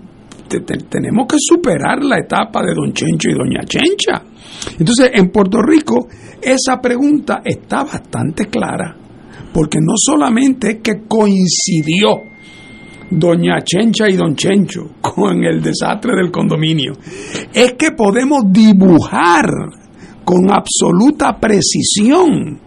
tenemos 0.90 1.28
que 1.28 1.38
superar 1.38 2.04
la 2.04 2.18
etapa 2.18 2.64
de 2.64 2.74
don 2.74 2.92
Chencho 2.92 3.30
y 3.30 3.34
doña 3.34 3.62
Chencha. 3.66 4.24
Entonces, 4.80 5.12
en 5.14 5.30
Puerto 5.30 5.62
Rico, 5.62 6.08
esa 6.42 6.82
pregunta 6.82 7.42
está 7.46 7.84
bastante 7.84 8.48
clara 8.48 8.99
porque 9.60 9.80
no 9.81 9.91
solamente 9.98 10.69
es 10.69 10.77
que 10.81 11.02
coincidió 11.06 12.23
doña 13.10 13.61
Chencha 13.61 14.07
y 14.07 14.15
don 14.15 14.34
Chencho 14.34 14.91
con 15.02 15.44
el 15.44 15.61
desastre 15.61 16.15
del 16.15 16.31
condominio, 16.31 16.94
es 17.53 17.73
que 17.73 17.91
podemos 17.91 18.44
dibujar 18.48 19.49
con 20.23 20.49
absoluta 20.49 21.38
precisión 21.38 22.57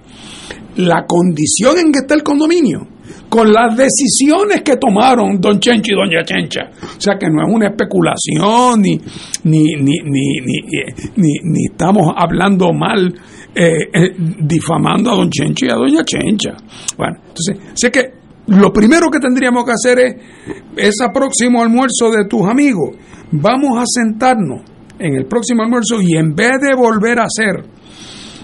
la 0.77 1.06
condición 1.06 1.78
en 1.78 1.93
que 1.93 2.01
está 2.01 2.14
el 2.14 2.23
condominio 2.23 2.86
con 3.32 3.51
las 3.51 3.74
decisiones 3.74 4.60
que 4.62 4.77
tomaron 4.77 5.40
don 5.40 5.59
Chencho 5.59 5.93
y 5.93 5.97
doña 5.97 6.23
Chencha. 6.23 6.70
O 6.98 7.01
sea 7.01 7.16
que 7.19 7.31
no 7.31 7.40
es 7.40 7.55
una 7.55 7.69
especulación 7.69 8.82
ni, 8.82 9.01
ni, 9.44 9.74
ni, 9.77 10.40
ni, 11.16 11.64
estamos 11.70 12.12
hablando 12.14 12.74
mal 12.74 13.14
eh, 13.55 13.91
eh, 13.93 14.15
difamando 14.16 15.11
a 15.11 15.16
don 15.16 15.31
Chencho 15.31 15.66
y 15.66 15.70
a 15.70 15.74
doña 15.74 16.05
Chencha. 16.05 16.57
Bueno, 16.97 17.19
entonces, 17.29 17.59
sé 17.74 17.91
que 17.91 18.23
lo 18.47 18.73
primero 18.73 19.09
que 19.11 19.19
tendríamos 19.19 19.65
que 19.65 19.73
hacer 19.73 19.99
es, 19.99 20.16
ese 20.77 21.05
próximo 21.12 21.62
almuerzo 21.62 22.11
de 22.11 22.27
tus 22.27 22.49
amigos, 22.49 22.97
vamos 23.31 23.79
a 23.79 23.85
sentarnos 23.87 24.62
en 24.99 25.16
el 25.16 25.27
próximo 25.27 25.62
almuerzo 25.62 26.01
y 26.01 26.16
en 26.16 26.35
vez 26.35 26.61
de 26.61 26.74
volver 26.74 27.20
a 27.20 27.24
hacer 27.24 27.65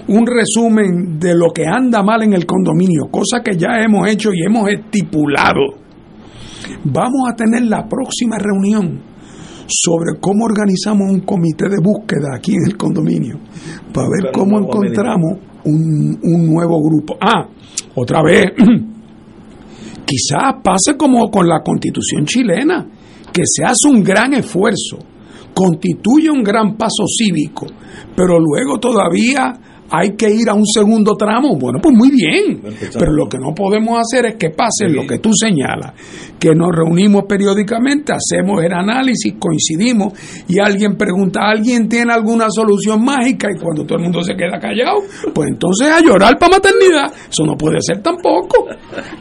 un 0.09 0.26
resumen 0.26 1.18
de 1.18 1.35
lo 1.35 1.51
que 1.52 1.66
anda 1.66 2.02
mal 2.02 2.22
en 2.22 2.32
el 2.32 2.47
condominio, 2.47 3.09
cosa 3.10 3.43
que 3.43 3.56
ya 3.56 3.80
hemos 3.80 4.09
hecho 4.09 4.30
y 4.32 4.44
hemos 4.44 4.68
estipulado, 4.68 5.74
vamos 6.85 7.30
a 7.30 7.36
tener 7.36 7.62
la 7.62 7.86
próxima 7.86 8.36
reunión 8.39 9.07
sobre 9.68 10.18
cómo 10.18 10.46
organizamos 10.46 11.10
un 11.10 11.20
comité 11.20 11.68
de 11.68 11.76
búsqueda 11.82 12.34
aquí 12.34 12.54
en 12.54 12.66
el 12.66 12.76
condominio 12.76 13.38
para 13.92 14.08
ver 14.08 14.32
cómo 14.32 14.58
encontramos 14.58 15.38
un, 15.64 16.18
nuevo 16.22 16.80
grupo. 16.82 17.16
Ah, 17.20 17.46
otra 17.94 18.22
vez, 18.22 18.52
quizás 20.06 20.54
pase 20.64 20.96
como 20.96 21.30
con 21.30 21.46
la 21.46 21.60
constitución 21.62 22.24
chilena, 22.24 22.86
que 23.32 23.42
se 23.44 23.64
hace 23.64 23.88
un 23.88 24.02
gran 24.02 24.32
esfuerzo, 24.32 24.98
constituye 25.52 26.30
un 26.30 26.42
gran 26.42 26.76
paso 26.76 27.04
cívico, 27.06 27.66
pero 28.16 28.38
luego 28.40 28.78
todavía 28.78 29.52
hay 29.90 30.16
que 30.16 30.31
ir 30.31 30.48
a 30.48 30.55
un 30.55 30.66
segundo 30.66 31.15
tramo. 31.16 31.56
Bueno, 31.56 31.78
pues 31.82 31.94
muy 31.97 32.10
bien, 32.10 32.60
pero 32.98 33.12
lo 33.12 33.28
que 33.28 33.39
no 33.39 33.55
podemos 33.55 33.98
hacer 34.01 34.27
es 34.27 34.35
que 34.36 34.51
pase 34.51 34.89
lo 34.89 35.06
que 35.06 35.19
tú 35.19 35.31
señalas, 35.32 35.94
que 36.39 36.55
nos 36.55 36.69
reunimos 36.74 37.24
periódicamente, 37.28 38.12
hacemos 38.12 38.62
el 38.62 38.73
análisis, 38.73 39.35
coincidimos 39.39 40.12
y 40.48 40.59
alguien 40.59 40.97
pregunta, 40.97 41.40
¿alguien 41.43 41.89
tiene 41.89 42.12
alguna 42.12 42.47
solución 42.51 43.05
mágica? 43.05 43.48
Y 43.55 43.59
cuando 43.59 43.85
todo 43.85 43.98
el 43.98 44.05
mundo 44.05 44.23
se 44.23 44.35
queda 44.35 44.59
callado, 44.59 45.01
pues 45.35 45.48
entonces 45.51 45.89
a 45.90 46.01
llorar 46.01 46.39
para 46.39 46.56
maternidad. 46.56 47.12
Eso 47.31 47.44
no 47.44 47.56
puede 47.56 47.78
ser 47.81 48.02
tampoco. 48.02 48.66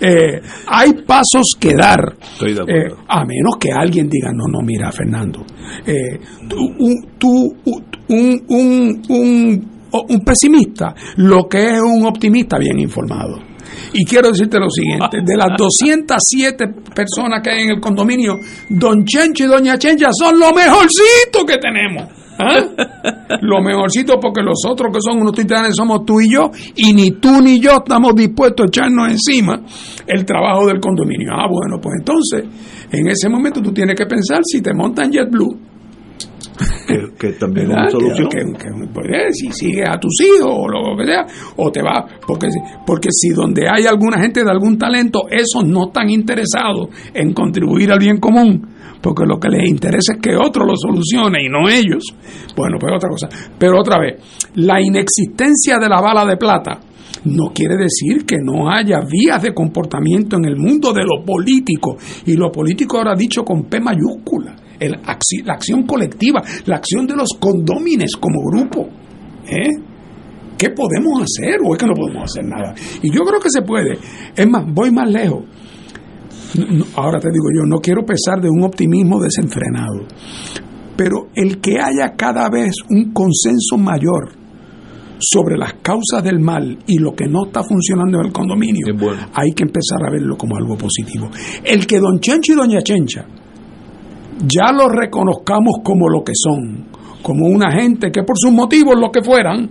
Eh, 0.02 0.42
hay 0.68 0.94
pasos 1.06 1.56
que 1.60 1.74
dar, 1.76 2.16
eh, 2.42 2.92
a 3.08 3.26
menos 3.26 3.56
que 3.60 3.72
alguien 3.72 4.10
diga, 4.10 4.32
no, 4.34 4.46
no, 4.48 4.60
mira, 4.66 4.92
Fernando, 4.92 5.46
eh, 5.86 6.20
tú, 6.48 6.58
un, 6.80 7.76
un, 8.10 8.46
un 8.50 8.88
un 9.10 9.77
pesimista 10.24 10.94
lo 11.18 11.48
que 11.48 11.64
es 11.64 11.82
un 11.82 12.06
optimista 12.06 12.58
bien 12.58 12.80
informado. 12.80 13.40
Y 13.94 14.06
quiero 14.06 14.30
decirte 14.30 14.60
lo 14.60 14.70
siguiente, 14.70 15.20
de 15.24 15.38
las 15.38 15.58
207 15.58 16.68
personas 16.94 17.42
que 17.44 17.52
hay 17.52 17.64
en 17.64 17.70
el 17.72 17.80
condominio, 17.80 18.38
don 18.70 19.06
Chencho 19.06 19.46
y 19.46 19.48
doña 19.48 19.78
Chencha 19.78 20.10
son 20.12 20.40
lo 20.40 20.52
mejorcito 20.54 21.46
que 21.46 21.58
tenemos. 21.58 22.10
¿Ah? 22.40 22.64
Lo 23.42 23.62
mejorcito 23.62 24.20
porque 24.22 24.42
los 24.44 24.64
otros 24.68 24.94
que 24.94 25.00
son 25.02 25.22
unos 25.22 25.34
titanes 25.34 25.76
somos 25.76 26.06
tú 26.06 26.22
y 26.22 26.32
yo, 26.32 26.52
y 26.76 26.94
ni 26.94 27.12
tú 27.12 27.42
ni 27.42 27.60
yo 27.60 27.78
estamos 27.78 28.16
dispuestos 28.16 28.66
a 28.66 28.68
echarnos 28.68 29.10
encima 29.10 29.60
el 30.06 30.24
trabajo 30.24 30.68
del 30.68 30.80
condominio. 30.80 31.32
Ah, 31.32 31.48
bueno, 31.50 31.82
pues 31.82 31.96
entonces, 32.00 32.46
en 32.92 33.08
ese 33.08 33.28
momento 33.28 33.62
tú 33.62 33.72
tienes 33.74 33.96
que 33.96 34.06
pensar 34.06 34.42
si 34.44 34.62
te 34.62 34.74
montan 34.74 35.12
JetBlue 35.12 35.77
que, 37.18 37.34
también 37.34 37.72
es 37.72 37.74
una 37.74 37.90
solución. 37.90 38.30
Pues, 38.94 39.08
eh, 39.08 39.32
si 39.32 39.52
sigues 39.52 39.88
a 39.90 40.00
tus 40.00 40.20
hijos 40.22 40.52
o 40.52 40.68
lo 40.68 40.98
que 40.98 41.06
sea, 41.06 41.26
o 41.58 41.72
te 41.72 41.82
va, 41.82 42.06
porque, 42.26 42.48
porque 42.86 43.10
si 43.12 43.30
donde 43.30 43.68
hay 43.70 43.86
alguna 43.86 44.20
gente 44.20 44.44
de 44.44 44.50
algún 44.50 44.78
talento, 44.78 45.28
esos 45.30 45.66
no 45.66 45.88
están 45.88 46.10
interesados 46.10 46.90
en 47.14 47.34
contribuir 47.34 47.92
al 47.92 48.00
bien 48.00 48.20
común, 48.20 48.68
porque 49.02 49.26
lo 49.26 49.40
que 49.40 49.50
les 49.50 49.70
interesa 49.70 50.14
es 50.14 50.22
que 50.22 50.36
otro 50.36 50.66
lo 50.66 50.76
solucione 50.76 51.44
y 51.44 51.50
no 51.50 51.70
ellos. 51.70 52.04
Bueno, 52.56 52.78
pues 52.80 52.94
otra 52.96 53.10
cosa. 53.10 53.30
Pero 53.58 53.80
otra 53.80 54.00
vez, 54.00 54.22
la 54.56 54.82
inexistencia 54.82 55.78
de 55.78 55.90
la 55.90 56.02
bala 56.02 56.26
de 56.26 56.38
plata 56.38 56.80
no 57.26 57.52
quiere 57.54 57.76
decir 57.78 58.26
que 58.26 58.38
no 58.42 58.70
haya 58.70 59.00
vías 59.02 59.42
de 59.42 59.54
comportamiento 59.54 60.38
en 60.38 60.46
el 60.46 60.58
mundo 60.58 60.94
de 60.94 61.04
lo 61.04 61.24
político. 61.26 61.98
Y 62.26 62.34
lo 62.34 62.52
político 62.52 62.98
ahora 62.98 63.16
dicho 63.16 63.44
con 63.44 63.64
P 63.66 63.80
mayúscula. 63.80 64.56
la 64.80 65.54
acción 65.54 65.84
colectiva, 65.84 66.42
la 66.66 66.78
acción 66.78 67.08
de 67.08 67.16
los 67.16 67.30
condómines 67.40 68.16
como 68.16 68.42
grupo. 68.50 68.88
¿eh? 69.50 69.70
¿Qué 70.58 70.70
podemos 70.72 71.22
hacer 71.22 71.60
o 71.64 71.74
es 71.74 71.80
que 71.80 71.86
no 71.86 71.94
podemos 71.94 72.24
hacer 72.24 72.46
nada? 72.46 72.74
Y 73.02 73.12
yo 73.12 73.24
creo 73.24 73.40
que 73.40 73.50
se 73.50 73.62
puede. 73.62 73.98
Es 74.36 74.50
más, 74.50 74.64
voy 74.68 74.92
más 74.92 75.10
lejos. 75.10 75.44
Ahora 76.96 77.20
te 77.20 77.30
digo 77.30 77.50
yo, 77.54 77.66
no 77.68 77.80
quiero 77.80 78.06
pesar 78.06 78.42
de 78.42 78.50
un 78.50 78.64
optimismo 78.64 79.20
desenfrenado, 79.20 80.08
pero 80.96 81.28
el 81.36 81.60
que 81.60 81.78
haya 81.80 82.16
cada 82.16 82.50
vez 82.50 82.74
un 82.90 83.12
consenso 83.12 83.78
mayor 83.78 84.47
sobre 85.20 85.58
las 85.58 85.74
causas 85.76 86.24
del 86.24 86.40
mal 86.40 86.78
y 86.88 86.98
lo 87.00 87.14
que 87.14 87.26
no 87.28 87.46
está 87.46 87.64
funcionando 87.64 88.20
en 88.20 88.28
el 88.28 88.32
condominio, 88.32 88.88
hay 89.34 89.52
que 89.52 89.64
empezar 89.64 90.06
a 90.06 90.12
verlo 90.12 90.38
como 90.38 90.58
algo 90.58 90.78
positivo. 90.78 91.30
El 91.64 91.86
que 91.86 92.00
don 92.00 92.20
Chencho 92.20 92.54
y 92.54 92.56
doña 92.56 92.82
Chencha 92.82 93.26
ya 94.46 94.72
lo 94.72 94.88
reconozcamos 94.90 95.78
como 95.84 96.10
lo 96.10 96.24
que 96.24 96.34
son, 96.36 96.88
como 97.22 97.48
una 97.48 97.72
gente 97.72 98.12
que 98.12 98.24
por 98.24 98.38
sus 98.38 98.52
motivos, 98.52 98.96
lo 99.00 99.12
que 99.12 99.24
fueran, 99.24 99.68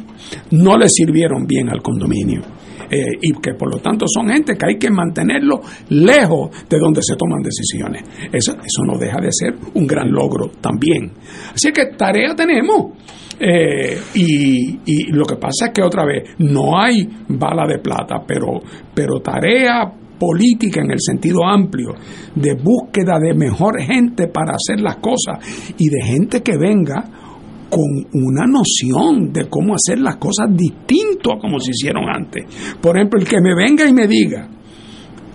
no 0.51 0.77
le 0.77 0.89
sirvieron 0.89 1.47
bien 1.47 1.69
al 1.69 1.83
condominio. 1.83 2.43
Eh, 2.89 3.19
y 3.21 3.33
que 3.41 3.55
por 3.55 3.75
lo 3.75 3.81
tanto 3.81 4.07
son 4.07 4.29
gente 4.29 4.55
que 4.55 4.65
hay 4.65 4.79
que 4.79 4.91
mantenerlo 4.91 5.61
lejos 5.89 6.51
de 6.69 6.79
donde 6.79 7.03
se 7.03 7.17
toman 7.17 7.43
decisiones. 7.43 8.05
Eso, 8.33 8.53
eso 8.53 8.83
no 8.87 8.97
deja 8.97 9.21
de 9.21 9.33
ser 9.33 9.57
un 9.75 9.87
gran 9.89 10.11
logro 10.13 10.51
también. 10.61 11.11
Así 11.53 11.73
que 11.73 11.87
tarea 11.97 12.35
tenemos. 12.37 12.93
Eh, 13.39 13.99
y, 14.15 15.13
lo 15.13 15.25
que 15.25 15.37
pasa 15.37 15.67
es 15.67 15.73
que 15.73 15.83
otra 15.83 16.05
vez 16.05 16.31
no 16.39 16.79
hay 16.79 17.07
bala 17.29 17.67
de 17.67 17.79
plata, 17.79 18.23
pero, 18.27 18.61
pero 18.95 19.21
tarea 19.21 19.93
política 20.19 20.81
en 20.81 20.91
el 20.91 21.01
sentido 21.01 21.45
amplio, 21.45 21.95
de 22.35 22.55
búsqueda 22.55 23.19
de 23.19 23.35
mejor 23.35 23.81
gente 23.83 24.29
para 24.29 24.55
hacer 24.55 24.81
las 24.81 24.97
cosas 24.97 25.39
y 25.77 25.89
de 25.89 26.03
gente 26.03 26.43
que 26.43 26.57
venga 26.57 27.05
con 27.69 27.85
una 28.13 28.47
noción 28.47 29.33
de 29.33 29.49
cómo 29.49 29.75
hacer 29.75 29.99
las 29.99 30.17
cosas 30.17 30.47
distinto 30.51 31.33
a 31.33 31.39
como 31.39 31.59
se 31.59 31.73
hicieron 31.73 32.05
antes. 32.09 32.45
Por 32.81 32.97
ejemplo, 32.97 33.21
el 33.21 33.29
que 33.29 33.41
me 33.41 33.55
venga 33.55 33.87
y 33.87 33.93
me 33.93 34.07
diga 34.07 34.49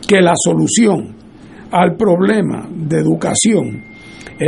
que 0.07 0.21
la 0.21 0.33
solución 0.35 1.15
al 1.71 1.95
problema 1.95 2.67
de 2.69 2.97
educación 2.97 3.90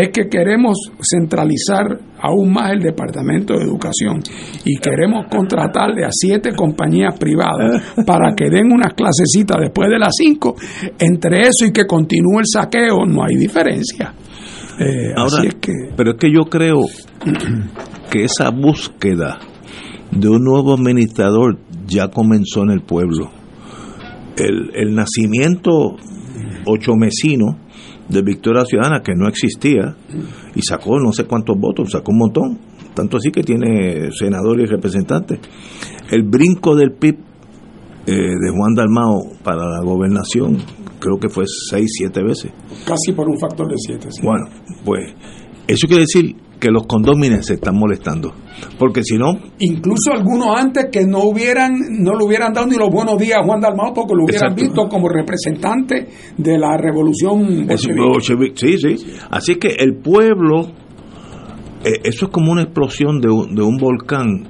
es 0.02 0.10
que 0.10 0.28
queremos 0.28 0.76
centralizar 1.02 2.00
aún 2.20 2.52
más 2.52 2.72
el 2.72 2.80
Departamento 2.80 3.54
de 3.54 3.64
Educación 3.64 4.22
y 4.66 4.78
queremos 4.78 5.28
contratarle 5.30 6.04
a 6.04 6.10
siete 6.12 6.54
compañías 6.56 7.18
privadas 7.20 7.84
para 8.06 8.34
que 8.36 8.50
den 8.50 8.72
unas 8.72 8.94
clasecitas 8.94 9.58
después 9.62 9.90
de 9.90 10.00
las 10.00 10.14
cinco, 10.18 10.56
entre 10.98 11.42
eso 11.42 11.66
y 11.68 11.72
que 11.72 11.86
continúe 11.86 12.40
el 12.40 12.48
saqueo 12.48 13.06
no 13.06 13.24
hay 13.24 13.36
diferencia. 13.36 14.16
Eh, 14.80 15.14
pero 15.96 16.12
es 16.14 16.18
que 16.18 16.32
yo 16.34 16.46
creo 16.50 16.82
que 18.12 18.24
esa 18.24 18.50
búsqueda 18.50 19.38
de 20.10 20.28
un 20.28 20.44
nuevo 20.44 20.74
administrador 20.74 21.60
ya 21.86 22.08
comenzó 22.08 22.64
en 22.64 22.72
el 22.72 22.82
pueblo. 22.82 23.30
El, 24.38 24.72
el 24.74 24.96
nacimiento 24.96 25.98
ocho 26.66 26.96
mesino 26.96 27.60
de 28.14 28.22
Victoria 28.22 28.64
Ciudadana, 28.66 29.02
que 29.02 29.14
no 29.16 29.28
existía, 29.28 29.96
y 30.56 30.62
sacó 30.62 31.00
no 31.00 31.12
sé 31.12 31.26
cuántos 31.26 31.58
votos, 31.60 31.92
sacó 31.92 32.12
un 32.12 32.20
montón, 32.20 32.60
tanto 32.94 33.18
así 33.18 33.32
que 33.32 33.42
tiene 33.44 34.12
senadores 34.12 34.70
y 34.70 34.72
representantes. 34.72 35.40
El 36.12 36.24
brinco 36.24 36.76
del 36.76 36.94
PIB 36.94 37.18
eh, 38.06 38.12
de 38.14 38.50
Juan 38.52 38.74
Dalmao 38.76 39.24
para 39.44 39.66
la 39.66 39.82
gobernación, 39.84 40.58
creo 41.00 41.18
que 41.20 41.30
fue 41.30 41.46
seis, 41.48 41.90
siete 41.98 42.22
veces. 42.24 42.52
Casi 42.86 43.12
por 43.14 43.28
un 43.28 43.40
factor 43.40 43.68
de 43.68 43.76
siete. 43.78 44.10
Bueno, 44.22 44.46
pues 44.86 45.14
eso 45.68 45.88
quiere 45.88 46.04
decir 46.04 46.36
que 46.64 46.72
los 46.72 46.88
condómines 46.88 47.46
se 47.46 47.56
están 47.56 47.76
molestando. 47.76 48.34
Porque 48.80 49.04
si 49.04 49.18
no. 49.18 49.34
Incluso 49.60 50.14
algunos 50.14 50.48
antes 50.58 50.86
que 50.90 51.06
no 51.06 51.24
hubieran, 51.26 51.74
no 52.00 52.16
le 52.16 52.24
hubieran 52.24 52.54
dado 52.54 52.68
ni 52.68 52.78
los 52.78 52.90
buenos 52.90 53.18
días 53.18 53.40
a 53.42 53.44
Juan 53.46 53.60
Dalmao 53.60 53.94
porque 53.94 54.14
lo 54.16 54.24
hubieran 54.24 54.56
visto 54.56 54.88
como 54.88 55.10
representante 55.10 56.08
de 56.38 56.58
la 56.58 56.78
revolución 56.78 57.68
Sí, 58.56 58.78
sí. 58.78 59.06
Así 59.30 59.56
que 59.56 59.76
el 59.78 59.98
pueblo, 59.98 60.68
eh, 61.84 62.00
eso 62.06 62.28
es 62.28 62.32
como 62.32 62.54
una 62.54 62.62
explosión 62.62 63.20
de 63.20 63.30
un, 63.30 63.54
de 63.54 63.62
un 63.62 63.76
volcán 63.76 64.48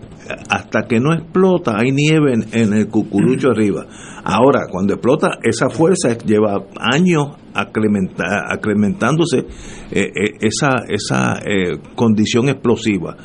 hasta 0.50 0.84
que 0.88 1.00
no 1.00 1.14
explota 1.14 1.76
hay 1.78 1.92
nieve 1.92 2.34
en, 2.34 2.74
el 2.74 2.88
cucurucho 2.88 3.52
arriba. 3.52 3.86
Ahora, 4.24 4.68
cuando 4.72 4.94
explota, 4.94 5.40
esa 5.44 5.70
fuerza 5.70 6.18
lleva 6.18 6.66
años 6.80 7.36
acrementándose 7.54 9.40
eh, 9.40 9.46
eh, 9.92 10.38
esa, 10.42 10.86
esa 10.88 11.40
eh, 11.46 11.80
condición 11.96 12.50
explosiva. 12.50 13.16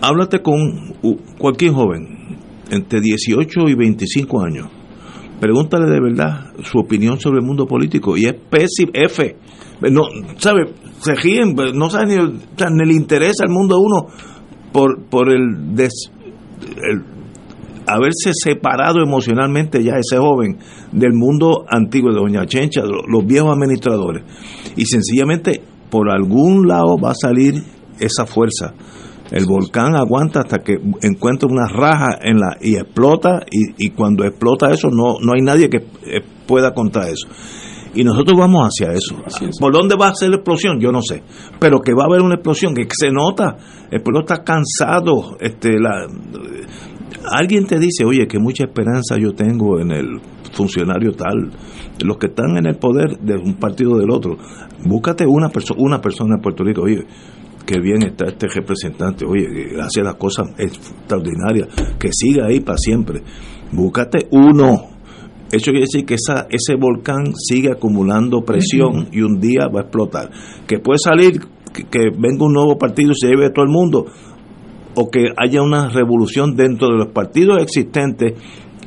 Háblate 0.00 0.40
con 0.42 0.94
cualquier 1.38 1.72
joven 1.72 2.38
entre 2.70 3.00
18 3.00 3.68
y 3.68 3.74
25 3.74 4.42
años. 4.42 4.68
Pregúntale 5.40 5.86
de 5.90 6.00
verdad 6.00 6.52
su 6.62 6.78
opinión 6.78 7.18
sobre 7.20 7.40
el 7.40 7.44
mundo 7.44 7.66
político 7.66 8.16
y 8.16 8.24
es 8.24 8.34
pésimo, 8.34 8.92
F. 8.94 9.36
No, 9.90 10.04
¿sabe? 10.38 10.72
Se 11.00 11.14
ríen, 11.14 11.54
no 11.74 11.90
saben 11.90 12.08
ni, 12.08 12.16
ni 12.16 12.86
le 12.86 12.94
interesa 12.94 13.44
el 13.44 13.50
mundo 13.50 13.74
a 13.74 13.78
uno 13.78 14.06
por, 14.74 15.04
por 15.04 15.30
el, 15.30 15.76
haberse 17.86 18.32
separado 18.32 19.00
emocionalmente 19.00 19.84
ya 19.84 19.92
ese 19.92 20.18
joven 20.18 20.58
del 20.90 21.12
mundo 21.12 21.64
antiguo 21.68 22.10
de 22.10 22.18
Doña 22.18 22.44
Chencha, 22.44 22.82
los 22.82 23.24
viejos 23.24 23.54
administradores. 23.54 24.24
Y 24.74 24.84
sencillamente 24.86 25.62
por 25.90 26.10
algún 26.10 26.66
lado 26.66 26.98
va 26.98 27.12
a 27.12 27.14
salir 27.14 27.62
esa 28.00 28.26
fuerza. 28.26 28.74
El 29.30 29.46
volcán 29.46 29.94
aguanta 29.94 30.40
hasta 30.40 30.58
que 30.58 30.74
encuentra 31.02 31.48
una 31.48 31.68
raja 31.68 32.18
en 32.20 32.38
la 32.38 32.56
y 32.60 32.74
explota 32.74 33.42
y, 33.48 33.86
y 33.86 33.90
cuando 33.90 34.24
explota 34.24 34.72
eso 34.72 34.88
no, 34.90 35.20
no 35.20 35.34
hay 35.36 35.42
nadie 35.42 35.70
que 35.70 35.86
eh, 36.04 36.20
pueda 36.48 36.74
contra 36.74 37.08
eso. 37.08 37.28
Y 37.94 38.04
nosotros 38.04 38.38
vamos 38.38 38.68
hacia 38.68 38.92
eso. 38.92 39.16
¿Por 39.60 39.72
dónde 39.72 39.96
va 39.96 40.08
a 40.08 40.14
ser 40.14 40.30
la 40.30 40.36
explosión? 40.36 40.80
Yo 40.80 40.90
no 40.90 41.00
sé. 41.00 41.22
Pero 41.60 41.80
que 41.80 41.94
va 41.94 42.04
a 42.04 42.06
haber 42.06 42.20
una 42.20 42.34
explosión, 42.34 42.74
que 42.74 42.86
se 42.90 43.10
nota. 43.10 43.56
El 43.90 44.02
pueblo 44.02 44.20
está 44.20 44.42
cansado. 44.42 45.36
Este, 45.40 45.78
la, 45.78 46.06
alguien 47.30 47.66
te 47.66 47.78
dice, 47.78 48.04
oye, 48.04 48.26
que 48.26 48.38
mucha 48.38 48.64
esperanza 48.64 49.16
yo 49.16 49.32
tengo 49.32 49.80
en 49.80 49.92
el 49.92 50.20
funcionario 50.52 51.12
tal. 51.12 51.50
Los 52.04 52.16
que 52.18 52.26
están 52.26 52.56
en 52.56 52.66
el 52.66 52.76
poder 52.76 53.18
de 53.20 53.36
un 53.36 53.54
partido 53.54 53.92
o 53.92 53.98
del 53.98 54.10
otro. 54.10 54.36
Búscate 54.84 55.26
una, 55.26 55.48
persona 55.48 55.80
una 55.80 56.00
persona 56.00 56.34
en 56.36 56.42
Puerto 56.42 56.64
Rico, 56.64 56.82
oye, 56.82 57.06
qué 57.64 57.80
bien 57.80 58.02
está 58.02 58.26
este 58.26 58.48
representante, 58.48 59.24
oye, 59.24 59.46
que 59.46 59.80
hace 59.80 60.02
las 60.02 60.16
cosas 60.16 60.48
extraordinarias, 60.58 61.68
que 61.98 62.10
siga 62.12 62.46
ahí 62.46 62.60
para 62.60 62.78
siempre. 62.78 63.22
Búscate 63.72 64.28
uno 64.30 64.93
eso 65.56 65.70
quiere 65.70 65.86
decir 65.86 66.04
que 66.04 66.14
esa, 66.14 66.46
ese 66.50 66.74
volcán 66.78 67.34
sigue 67.36 67.70
acumulando 67.70 68.42
presión 68.42 69.08
y 69.12 69.20
un 69.20 69.40
día 69.40 69.68
va 69.68 69.80
a 69.80 69.82
explotar. 69.84 70.30
Que 70.66 70.78
puede 70.78 70.98
salir, 70.98 71.40
que, 71.72 72.10
venga 72.10 72.46
un 72.46 72.52
nuevo 72.52 72.76
partido 72.78 73.12
y 73.12 73.14
se 73.14 73.28
lleve 73.28 73.46
a 73.46 73.52
todo 73.52 73.64
el 73.64 73.70
mundo, 73.70 74.06
o 74.96 75.10
que 75.10 75.26
haya 75.36 75.62
una 75.62 75.88
revolución 75.88 76.56
dentro 76.56 76.88
de 76.88 76.98
los 76.98 77.12
partidos 77.12 77.62
existentes 77.62 78.34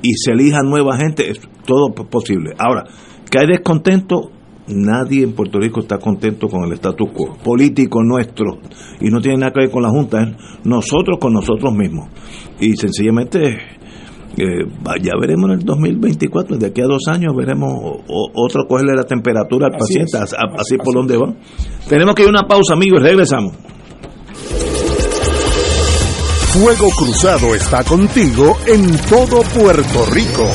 y 0.02 0.14
se 0.14 0.32
elija 0.32 0.62
nueva 0.64 0.98
gente, 0.98 1.30
es 1.30 1.40
todo 1.66 1.94
posible. 1.94 2.54
Ahora, 2.58 2.86
que 3.30 3.40
hay 3.40 3.48
descontento, 3.48 4.32
nadie 4.68 5.24
en 5.24 5.34
Puerto 5.34 5.60
Rico 5.60 5.82
está 5.82 5.98
contento 5.98 6.48
con 6.48 6.66
el 6.66 6.74
status 6.74 7.10
quo 7.12 7.38
político 7.44 8.04
nuestro 8.04 8.60
y 9.00 9.10
no 9.10 9.22
tiene 9.22 9.40
nada 9.40 9.52
que 9.54 9.62
ver 9.62 9.72
con 9.72 9.84
la 9.84 9.90
Junta, 9.90 10.22
es 10.24 10.36
nosotros 10.66 11.18
con 11.20 11.34
nosotros 11.34 11.74
mismos. 11.74 12.10
Y 12.60 12.76
sencillamente 12.76 13.77
ya 14.38 15.14
veremos 15.20 15.50
en 15.50 15.60
el 15.60 15.66
2024, 15.66 16.58
de 16.58 16.68
aquí 16.68 16.82
a 16.82 16.86
dos 16.86 17.04
años 17.08 17.36
veremos 17.36 17.72
otro 18.08 18.68
cogerle 18.68 18.96
la 18.96 19.04
temperatura 19.04 19.68
al 19.68 19.78
paciente, 19.78 20.18
así, 20.18 20.78
por 20.78 20.94
donde 20.94 21.18
va. 21.18 21.34
Tenemos 21.88 22.16
que 22.16 22.24
ir 22.24 22.28
a 22.28 22.32
una 22.32 22.48
pausa, 22.48 22.74
amigos, 22.74 23.02
regresamos. 23.02 23.54
Fuego 26.54 26.90
Cruzado 26.98 27.54
está 27.54 27.84
contigo 27.84 28.58
en 28.66 28.98
todo 29.10 29.42
Puerto 29.54 30.06
Rico. 30.12 30.48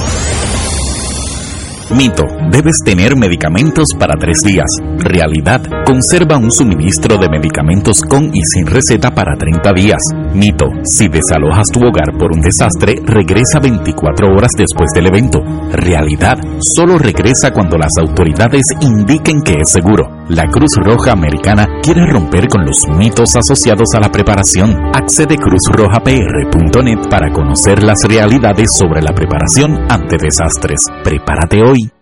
Mito, 1.97 2.25
debes 2.51 2.77
tener 2.83 3.17
medicamentos 3.17 3.89
para 3.99 4.15
tres 4.17 4.39
días. 4.43 4.67
Realidad, 4.99 5.61
conserva 5.85 6.39
un 6.39 6.51
suministro 6.51 7.19
de 7.19 7.29
medicamentos 7.29 8.01
con 8.09 8.35
y 8.35 8.41
sin 8.45 8.67
receta 8.67 9.11
para 9.11 9.37
30 9.37 9.73
días. 9.75 10.01
Mito, 10.33 10.67
si 10.85 11.09
desalojas 11.09 11.69
tu 11.71 11.81
hogar 11.81 12.17
por 12.19 12.33
un 12.33 12.41
desastre, 12.41 12.95
regresa 13.05 13.61
24 13.61 14.27
horas 14.35 14.53
después 14.57 14.89
del 14.95 15.09
evento. 15.09 15.41
Realidad, 15.73 16.39
solo 16.61 16.97
regresa 16.97 17.53
cuando 17.53 17.77
las 17.77 17.93
autoridades 18.01 18.65
indiquen 18.81 19.43
que 19.43 19.61
es 19.61 19.71
seguro. 19.71 20.22
La 20.29 20.47
Cruz 20.47 20.71
Roja 20.77 21.13
Americana 21.13 21.67
quiere 21.83 22.07
romper 22.07 22.49
con 22.49 22.65
los 22.65 22.87
mitos 22.97 23.35
asociados 23.35 23.89
a 23.95 24.01
la 24.01 24.11
preparación. 24.11 24.77
Accede 24.95 25.37
cruzrojapr.net 25.37 27.09
para 27.11 27.33
conocer 27.33 27.83
las 27.83 27.99
realidades 28.09 28.69
sobre 28.79 29.03
la 29.03 29.13
preparación 29.13 29.85
ante 29.91 30.17
desastres. 30.19 30.87
Prepárate 31.03 31.63
hoy. 31.63 32.02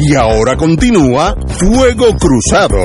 Y 0.00 0.14
ahora 0.14 0.56
continúa 0.56 1.34
Fuego 1.58 2.16
Cruzado. 2.16 2.78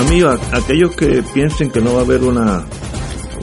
Amigos, 0.00 0.40
aquellos 0.52 0.96
que 0.96 1.22
piensen 1.34 1.70
que 1.70 1.82
no 1.82 1.92
va 1.94 2.00
a 2.00 2.04
haber 2.04 2.22
una 2.22 2.64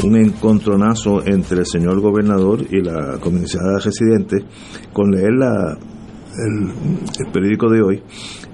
un 0.03 0.17
encontronazo 0.17 1.25
entre 1.25 1.59
el 1.59 1.65
señor 1.65 2.01
gobernador 2.01 2.61
y 2.69 2.81
la 2.81 3.17
comisionada 3.19 3.79
residente. 3.79 4.43
Con 4.91 5.11
leer 5.11 5.33
la, 5.33 5.77
el, 5.77 7.31
periódico 7.31 7.69
de 7.69 7.81
hoy, 7.81 8.03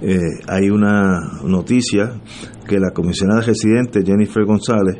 eh, 0.02 0.18
hay 0.48 0.70
una 0.70 1.20
noticia 1.44 2.22
que 2.68 2.80
la 2.80 2.92
comisionada 2.92 3.42
residente 3.42 4.04
Jennifer 4.06 4.46
González 4.46 4.98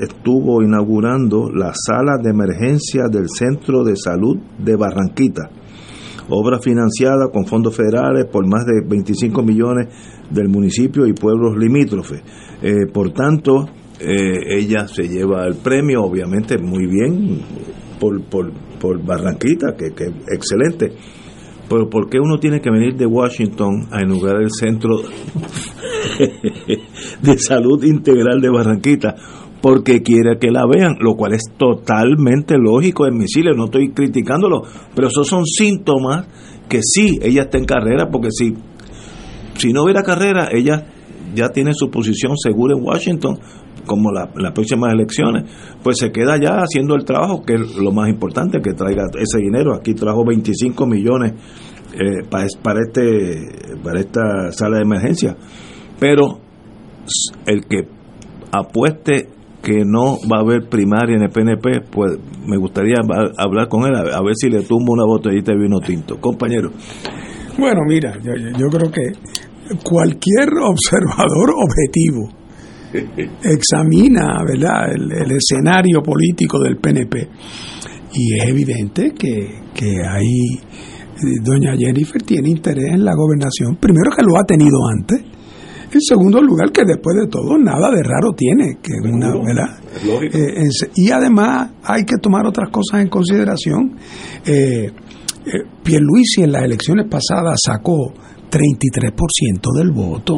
estuvo 0.00 0.62
inaugurando 0.62 1.50
la 1.50 1.72
sala 1.74 2.18
de 2.22 2.30
emergencia 2.30 3.04
del 3.10 3.28
Centro 3.28 3.84
de 3.84 3.96
Salud 3.96 4.36
de 4.58 4.76
Barranquita, 4.76 5.50
obra 6.28 6.58
financiada 6.58 7.28
con 7.32 7.46
fondos 7.46 7.74
federales 7.74 8.26
por 8.26 8.46
más 8.46 8.64
de 8.66 8.82
25 8.86 9.42
millones 9.42 9.88
del 10.30 10.48
municipio 10.48 11.06
y 11.06 11.12
pueblos 11.12 11.56
limítrofes. 11.56 12.22
Eh, 12.62 12.86
por 12.92 13.12
tanto, 13.12 13.68
eh, 14.00 14.56
ella 14.58 14.88
se 14.88 15.08
lleva 15.08 15.46
el 15.46 15.56
premio, 15.56 16.02
obviamente 16.02 16.56
muy 16.58 16.86
bien, 16.86 17.40
por, 17.98 18.22
por, 18.24 18.50
por 18.80 19.04
Barranquita, 19.04 19.74
que, 19.76 19.90
que 19.94 20.06
excelente. 20.34 20.96
Pero 21.68 21.88
¿por 21.88 22.08
qué 22.08 22.18
uno 22.18 22.38
tiene 22.38 22.60
que 22.60 22.70
venir 22.70 22.96
de 22.96 23.06
Washington 23.06 23.88
a 23.92 24.02
inaugurar 24.02 24.42
el 24.42 24.50
Centro 24.50 25.02
de 27.22 27.38
Salud 27.38 27.84
Integral 27.84 28.40
de 28.40 28.50
Barranquita? 28.50 29.14
Porque 29.60 30.02
quiere 30.02 30.38
que 30.40 30.50
la 30.50 30.64
vean, 30.66 30.96
lo 30.98 31.14
cual 31.14 31.34
es 31.34 31.42
totalmente 31.56 32.56
lógico, 32.58 33.04
admisible, 33.04 33.52
no 33.54 33.66
estoy 33.66 33.92
criticándolo, 33.92 34.62
pero 34.94 35.08
esos 35.08 35.28
son 35.28 35.44
síntomas 35.44 36.26
que 36.68 36.80
sí, 36.82 37.18
ella 37.22 37.42
está 37.42 37.58
en 37.58 37.66
carrera, 37.66 38.08
porque 38.10 38.30
si, 38.30 38.54
si 39.58 39.72
no 39.72 39.84
hubiera 39.84 40.02
carrera, 40.02 40.48
ella 40.50 40.86
ya 41.34 41.50
tiene 41.50 41.72
su 41.74 41.90
posición 41.90 42.36
segura 42.36 42.74
en 42.76 42.82
Washington, 42.82 43.38
como 43.86 44.10
las 44.12 44.52
próximas 44.52 44.92
elecciones, 44.92 45.50
pues 45.82 45.98
se 45.98 46.10
queda 46.10 46.36
ya 46.40 46.58
haciendo 46.58 46.94
el 46.94 47.04
trabajo, 47.04 47.42
que 47.42 47.54
es 47.54 47.76
lo 47.76 47.92
más 47.92 48.08
importante, 48.08 48.60
que 48.60 48.72
traiga 48.72 49.04
ese 49.18 49.38
dinero. 49.38 49.74
Aquí 49.74 49.94
trajo 49.94 50.24
25 50.24 50.86
millones 50.86 51.32
eh, 51.94 52.24
para, 52.28 52.46
para, 52.62 52.80
este, 52.80 53.76
para 53.82 54.00
esta 54.00 54.52
sala 54.52 54.76
de 54.76 54.82
emergencia. 54.82 55.36
Pero 55.98 56.38
el 57.46 57.66
que 57.66 57.88
apueste 58.52 59.28
que 59.62 59.84
no 59.84 60.16
va 60.30 60.38
a 60.38 60.40
haber 60.40 60.68
primaria 60.68 61.16
en 61.16 61.22
el 61.22 61.30
PNP, 61.30 61.82
pues 61.90 62.18
me 62.46 62.56
gustaría 62.56 62.96
hablar 63.36 63.68
con 63.68 63.84
él, 63.84 63.94
a, 63.94 64.22
ver 64.22 64.34
si 64.34 64.48
le 64.48 64.62
tumbo 64.62 64.92
una 64.92 65.04
botellita 65.04 65.52
de 65.52 65.58
vino 65.58 65.80
tinto. 65.80 66.18
Compañero. 66.18 66.70
Bueno, 67.58 67.80
mira, 67.86 68.14
yo, 68.22 68.32
yo 68.58 68.68
creo 68.68 68.90
que 68.90 69.02
cualquier 69.84 70.48
observador 70.64 71.50
objetivo 71.54 72.39
examina 73.42 74.38
¿verdad? 74.46 74.92
El, 74.94 75.32
escenario 75.32 76.02
político 76.02 76.58
del 76.58 76.76
PNP 76.76 77.28
y 78.12 78.38
es 78.38 78.48
evidente 78.48 79.12
que, 79.12 79.62
que 79.74 79.90
ahí 80.08 80.58
eh, 80.58 81.40
doña 81.42 81.76
Jennifer 81.76 82.22
tiene 82.22 82.50
interés 82.50 82.92
en 82.94 83.04
la 83.04 83.14
gobernación, 83.14 83.76
primero 83.76 84.10
que 84.16 84.22
lo 84.24 84.38
ha 84.38 84.44
tenido 84.44 84.78
antes, 84.98 85.22
En 85.92 86.00
segundo 86.00 86.40
lugar, 86.40 86.70
que 86.70 86.82
después 86.84 87.16
de 87.20 87.26
todo 87.28 87.58
nada 87.58 87.90
de 87.90 88.02
raro 88.02 88.32
tiene, 88.36 88.78
que 88.80 88.92
una, 89.02 89.34
¿verdad? 89.44 89.78
Eh, 90.22 90.68
y 90.94 91.10
además 91.10 91.70
hay 91.82 92.04
que 92.04 92.16
tomar 92.22 92.46
otras 92.46 92.70
cosas 92.70 93.02
en 93.02 93.08
consideración. 93.08 93.96
Eh, 94.46 94.86
eh, 94.86 95.50
Pierluisi 95.82 96.42
en 96.42 96.52
las 96.52 96.62
elecciones 96.62 97.06
pasadas 97.10 97.58
sacó 97.64 98.12
33% 98.50 99.72
del 99.74 99.90
voto. 99.90 100.36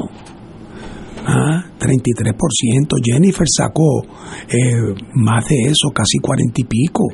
Ah, 1.24 1.64
33%. 1.78 2.96
Jennifer 3.02 3.46
sacó 3.48 4.02
eh, 4.48 4.94
más 5.14 5.48
de 5.48 5.62
eso, 5.66 5.90
casi 5.94 6.18
cuarenta 6.18 6.54
y 6.56 6.64
pico. 6.64 7.04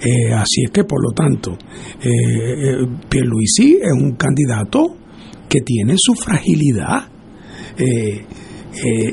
Eh, 0.00 0.32
así 0.32 0.64
es 0.64 0.70
que, 0.70 0.84
por 0.84 1.02
lo 1.02 1.12
tanto, 1.12 1.52
eh, 1.52 2.08
eh, 2.08 2.86
Pierluisi 3.08 3.78
es 3.82 3.92
un 3.92 4.12
candidato 4.16 4.96
que 5.48 5.60
tiene 5.60 5.94
su 5.96 6.14
fragilidad. 6.14 7.08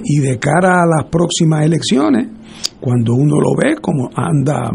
y 0.05 0.19
de 0.19 0.39
cara 0.39 0.83
a 0.83 0.85
las 0.85 1.09
próximas 1.09 1.65
elecciones, 1.65 2.27
cuando 2.80 3.14
uno 3.14 3.38
lo 3.40 3.56
ve 3.56 3.76
como 3.81 4.10
anda 4.14 4.69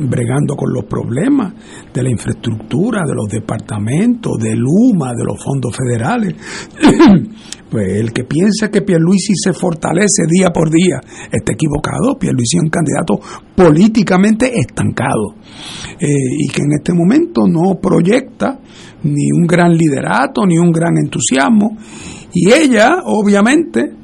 bregando 0.00 0.56
con 0.56 0.72
los 0.72 0.84
problemas 0.84 1.54
de 1.92 2.02
la 2.02 2.10
infraestructura, 2.10 3.02
de 3.06 3.14
los 3.14 3.28
departamentos, 3.28 4.32
del 4.38 4.62
UMA, 4.64 5.12
de 5.14 5.24
los 5.24 5.42
fondos 5.42 5.76
federales, 5.76 6.34
Pues 7.72 7.88
el 7.88 8.12
que 8.12 8.24
piensa 8.24 8.70
que 8.70 8.82
Pierluisi 8.82 9.32
se 9.34 9.54
fortalece 9.54 10.24
día 10.28 10.50
por 10.50 10.70
día 10.70 11.00
está 11.32 11.54
equivocado. 11.54 12.18
Pierluisi 12.20 12.58
es 12.58 12.64
un 12.64 12.68
candidato 12.68 13.18
políticamente 13.56 14.52
estancado 14.54 15.36
eh, 15.98 16.06
y 16.38 16.48
que 16.48 16.60
en 16.60 16.72
este 16.74 16.92
momento 16.92 17.48
no 17.48 17.80
proyecta 17.80 18.60
ni 19.04 19.32
un 19.32 19.46
gran 19.46 19.72
liderato 19.72 20.44
ni 20.46 20.58
un 20.58 20.70
gran 20.70 20.98
entusiasmo. 21.02 21.78
Y 22.34 22.52
ella, 22.52 22.90
obviamente, 23.06 23.94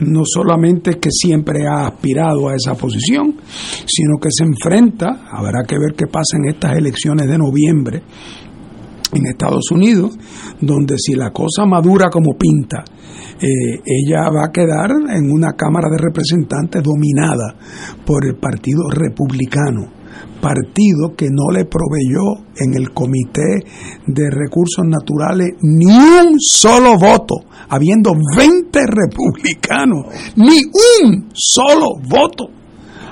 no 0.00 0.22
solamente 0.24 0.98
que 0.98 1.10
siempre 1.10 1.66
ha 1.66 1.86
aspirado 1.86 2.48
a 2.48 2.54
esa 2.54 2.74
posición, 2.74 3.36
sino 3.86 4.18
que 4.20 4.28
se 4.30 4.44
enfrenta, 4.44 5.26
habrá 5.30 5.64
que 5.66 5.78
ver 5.78 5.94
qué 5.96 6.06
pasa 6.06 6.36
en 6.36 6.48
estas 6.48 6.76
elecciones 6.76 7.26
de 7.26 7.38
noviembre, 7.38 8.02
en 9.12 9.26
Estados 9.26 9.70
Unidos, 9.70 10.18
donde 10.60 10.96
si 10.98 11.14
la 11.14 11.30
cosa 11.30 11.64
madura 11.64 12.10
como 12.10 12.36
pinta, 12.36 12.84
eh, 13.40 13.80
ella 13.84 14.28
va 14.30 14.46
a 14.46 14.52
quedar 14.52 14.90
en 14.90 15.30
una 15.30 15.52
Cámara 15.52 15.88
de 15.90 15.98
Representantes 15.98 16.82
dominada 16.82 17.54
por 18.04 18.26
el 18.26 18.36
Partido 18.36 18.88
Republicano, 18.90 19.95
partido 20.40 21.14
que 21.16 21.28
no 21.30 21.50
le 21.50 21.64
proveyó 21.64 22.44
en 22.58 22.74
el 22.74 22.92
Comité 22.92 23.64
de 24.06 24.30
Recursos 24.30 24.84
Naturales 24.86 25.54
ni 25.62 25.86
un 25.86 26.36
solo 26.38 26.98
voto, 26.98 27.36
habiendo 27.68 28.12
20 28.36 28.78
republicanos, 28.86 30.06
ni 30.36 30.62
un 30.64 31.28
solo 31.32 31.86
voto 32.08 32.44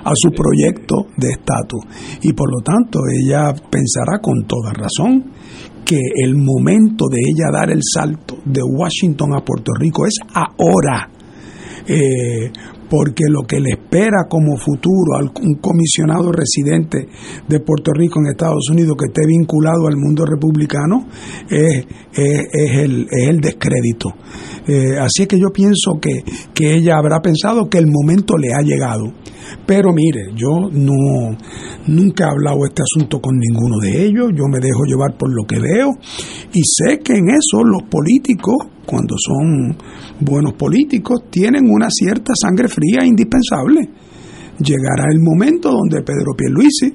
a 0.05 0.13
su 0.15 0.31
proyecto 0.31 1.07
de 1.17 1.31
estatus. 1.31 1.81
Y 2.23 2.33
por 2.35 2.51
lo 2.51 2.61
tanto 2.63 3.01
ella 3.11 3.53
pensará 3.71 4.21
con 4.21 4.47
toda 4.47 4.73
razón 4.73 5.33
que 5.85 5.99
el 6.23 6.35
momento 6.37 7.07
de 7.11 7.19
ella 7.21 7.51
dar 7.53 7.71
el 7.71 7.81
salto 7.83 8.39
de 8.45 8.63
Washington 8.63 9.35
a 9.35 9.45
Puerto 9.45 9.73
Rico 9.79 10.07
es 10.07 10.15
ahora. 10.33 11.11
Eh, 11.87 12.51
porque 12.95 13.25
lo 13.29 13.43
que 13.43 13.59
le 13.59 13.71
espera 13.71 14.29
como 14.29 14.57
futuro 14.57 15.19
a 15.19 15.23
un 15.43 15.57
comisionado 15.57 16.31
residente 16.31 17.09
de 17.49 17.59
Puerto 17.59 17.91
Rico 17.93 18.21
en 18.21 18.31
Estados 18.31 18.71
Unidos 18.71 18.95
que 18.97 19.07
esté 19.07 19.27
vinculado 19.27 19.89
al 19.89 19.97
mundo 19.97 20.25
republicano 20.25 21.05
es, 21.51 21.85
el, 22.15 23.09
el, 23.11 23.41
descrédito. 23.41 24.11
Eh, 24.69 24.97
así 25.01 25.27
que 25.27 25.41
yo 25.41 25.49
pienso 25.53 25.99
que, 26.01 26.23
que 26.55 26.77
ella 26.77 26.97
habrá 26.97 27.21
pensado 27.21 27.69
que 27.69 27.79
el 27.79 27.89
momento 27.89 28.37
le 28.39 28.55
ha 28.55 28.63
llegado. 28.63 29.13
Pero 29.67 29.93
mire, 29.93 30.31
yo 30.37 30.71
no 30.71 31.37
nunca 31.89 32.27
he 32.27 32.31
hablado 32.31 32.65
este 32.65 32.83
asunto 32.83 33.19
con 33.21 33.35
ninguno 33.37 33.79
de 33.83 34.07
ellos, 34.07 34.31
yo 34.37 34.45
me 34.49 34.61
dejo 34.61 34.85
llevar 34.87 35.19
por 35.19 35.35
lo 35.35 35.45
que 35.47 35.59
veo 35.59 35.91
y 36.53 36.63
sé 36.63 37.01
que 37.01 37.15
en 37.15 37.31
eso 37.31 37.65
los 37.65 37.83
políticos, 37.91 38.55
cuando 38.85 39.17
son 39.19 39.77
buenos 40.21 40.55
políticos, 40.55 41.25
tienen 41.31 41.65
una 41.69 41.89
cierta 41.91 42.33
sangre 42.35 42.69
fría 42.69 43.05
indispensable. 43.05 43.81
Llegará 44.59 45.11
el 45.11 45.21
momento 45.21 45.71
donde 45.71 46.03
Pedro 46.03 46.35
Pierluisi 46.37 46.93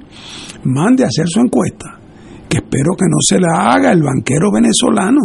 mande 0.63 1.03
a 1.03 1.07
hacer 1.07 1.27
su 1.27 1.39
encuesta, 1.39 1.99
que 2.47 2.57
espero 2.57 2.95
que 2.97 3.05
no 3.09 3.17
se 3.19 3.39
la 3.39 3.73
haga 3.73 3.91
el 3.91 4.01
banquero 4.01 4.51
venezolano. 4.51 5.21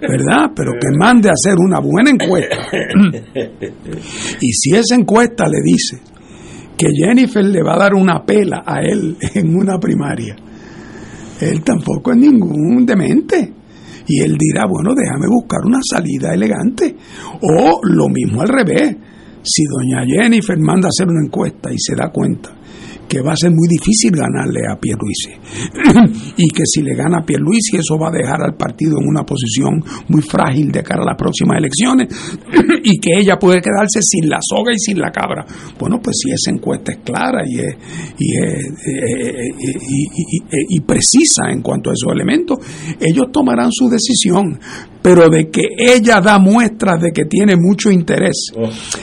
¿verdad? 0.00 0.52
Pero 0.54 0.72
que 0.80 0.88
mande 0.98 1.28
a 1.28 1.32
hacer 1.32 1.58
una 1.58 1.80
buena 1.80 2.10
encuesta. 2.10 2.56
y 4.40 4.52
si 4.52 4.74
esa 4.74 4.94
encuesta 4.94 5.44
le 5.46 5.58
dice 5.62 6.00
que 6.78 6.86
Jennifer 6.94 7.44
le 7.44 7.62
va 7.62 7.74
a 7.74 7.78
dar 7.78 7.94
una 7.94 8.24
pela 8.24 8.62
a 8.64 8.80
él 8.80 9.16
en 9.34 9.54
una 9.54 9.78
primaria. 9.78 10.36
Él 11.40 11.62
tampoco 11.62 12.12
es 12.12 12.18
ningún 12.18 12.86
demente. 12.86 13.52
Y 14.08 14.20
él 14.20 14.36
dirá, 14.38 14.66
bueno, 14.66 14.94
déjame 14.94 15.26
buscar 15.28 15.60
una 15.64 15.80
salida 15.82 16.32
elegante. 16.32 16.96
O 17.42 17.80
lo 17.82 18.08
mismo 18.08 18.40
al 18.40 18.48
revés. 18.48 18.96
Si 19.42 19.64
doña 19.64 20.04
Jennifer 20.04 20.58
manda 20.58 20.88
a 20.88 20.88
hacer 20.88 21.06
una 21.06 21.24
encuesta 21.24 21.70
y 21.72 21.78
se 21.78 21.94
da 21.94 22.10
cuenta 22.10 22.57
que 23.08 23.22
va 23.22 23.32
a 23.32 23.36
ser 23.36 23.50
muy 23.50 23.66
difícil 23.68 24.12
ganarle 24.12 24.60
a 24.70 24.78
Pierluisi. 24.78 25.32
Y 26.36 26.48
que 26.50 26.62
si 26.66 26.82
le 26.82 26.94
gana 26.94 27.18
a 27.18 27.24
Pierluisi 27.24 27.78
eso 27.78 27.98
va 27.98 28.08
a 28.08 28.12
dejar 28.12 28.42
al 28.42 28.54
partido 28.54 28.96
en 29.00 29.08
una 29.08 29.24
posición 29.24 29.82
muy 30.08 30.22
frágil 30.22 30.70
de 30.70 30.82
cara 30.82 31.02
a 31.02 31.06
las 31.06 31.16
próximas 31.16 31.58
elecciones. 31.58 32.08
Y 32.84 32.98
que 32.98 33.10
ella 33.18 33.38
puede 33.38 33.60
quedarse 33.60 34.00
sin 34.02 34.28
la 34.28 34.38
soga 34.40 34.72
y 34.72 34.78
sin 34.78 34.98
la 34.98 35.10
cabra. 35.10 35.44
Bueno, 35.78 36.00
pues 36.02 36.16
si 36.22 36.30
esa 36.30 36.50
encuesta 36.50 36.92
es 36.92 36.98
clara 36.98 37.42
y, 37.46 37.58
es, 37.58 37.76
y, 38.18 38.36
eh, 38.36 38.68
eh, 40.50 40.64
y 40.68 40.80
precisa 40.80 41.50
en 41.50 41.62
cuanto 41.62 41.90
a 41.90 41.94
esos 41.94 42.12
elementos, 42.12 42.58
ellos 43.00 43.26
tomarán 43.32 43.72
su 43.72 43.88
decisión. 43.88 44.58
Pero 45.00 45.30
de 45.30 45.48
que 45.48 45.62
ella 45.78 46.20
da 46.20 46.38
muestras 46.38 47.00
de 47.00 47.12
que 47.12 47.24
tiene 47.24 47.56
mucho 47.56 47.90
interés 47.90 48.52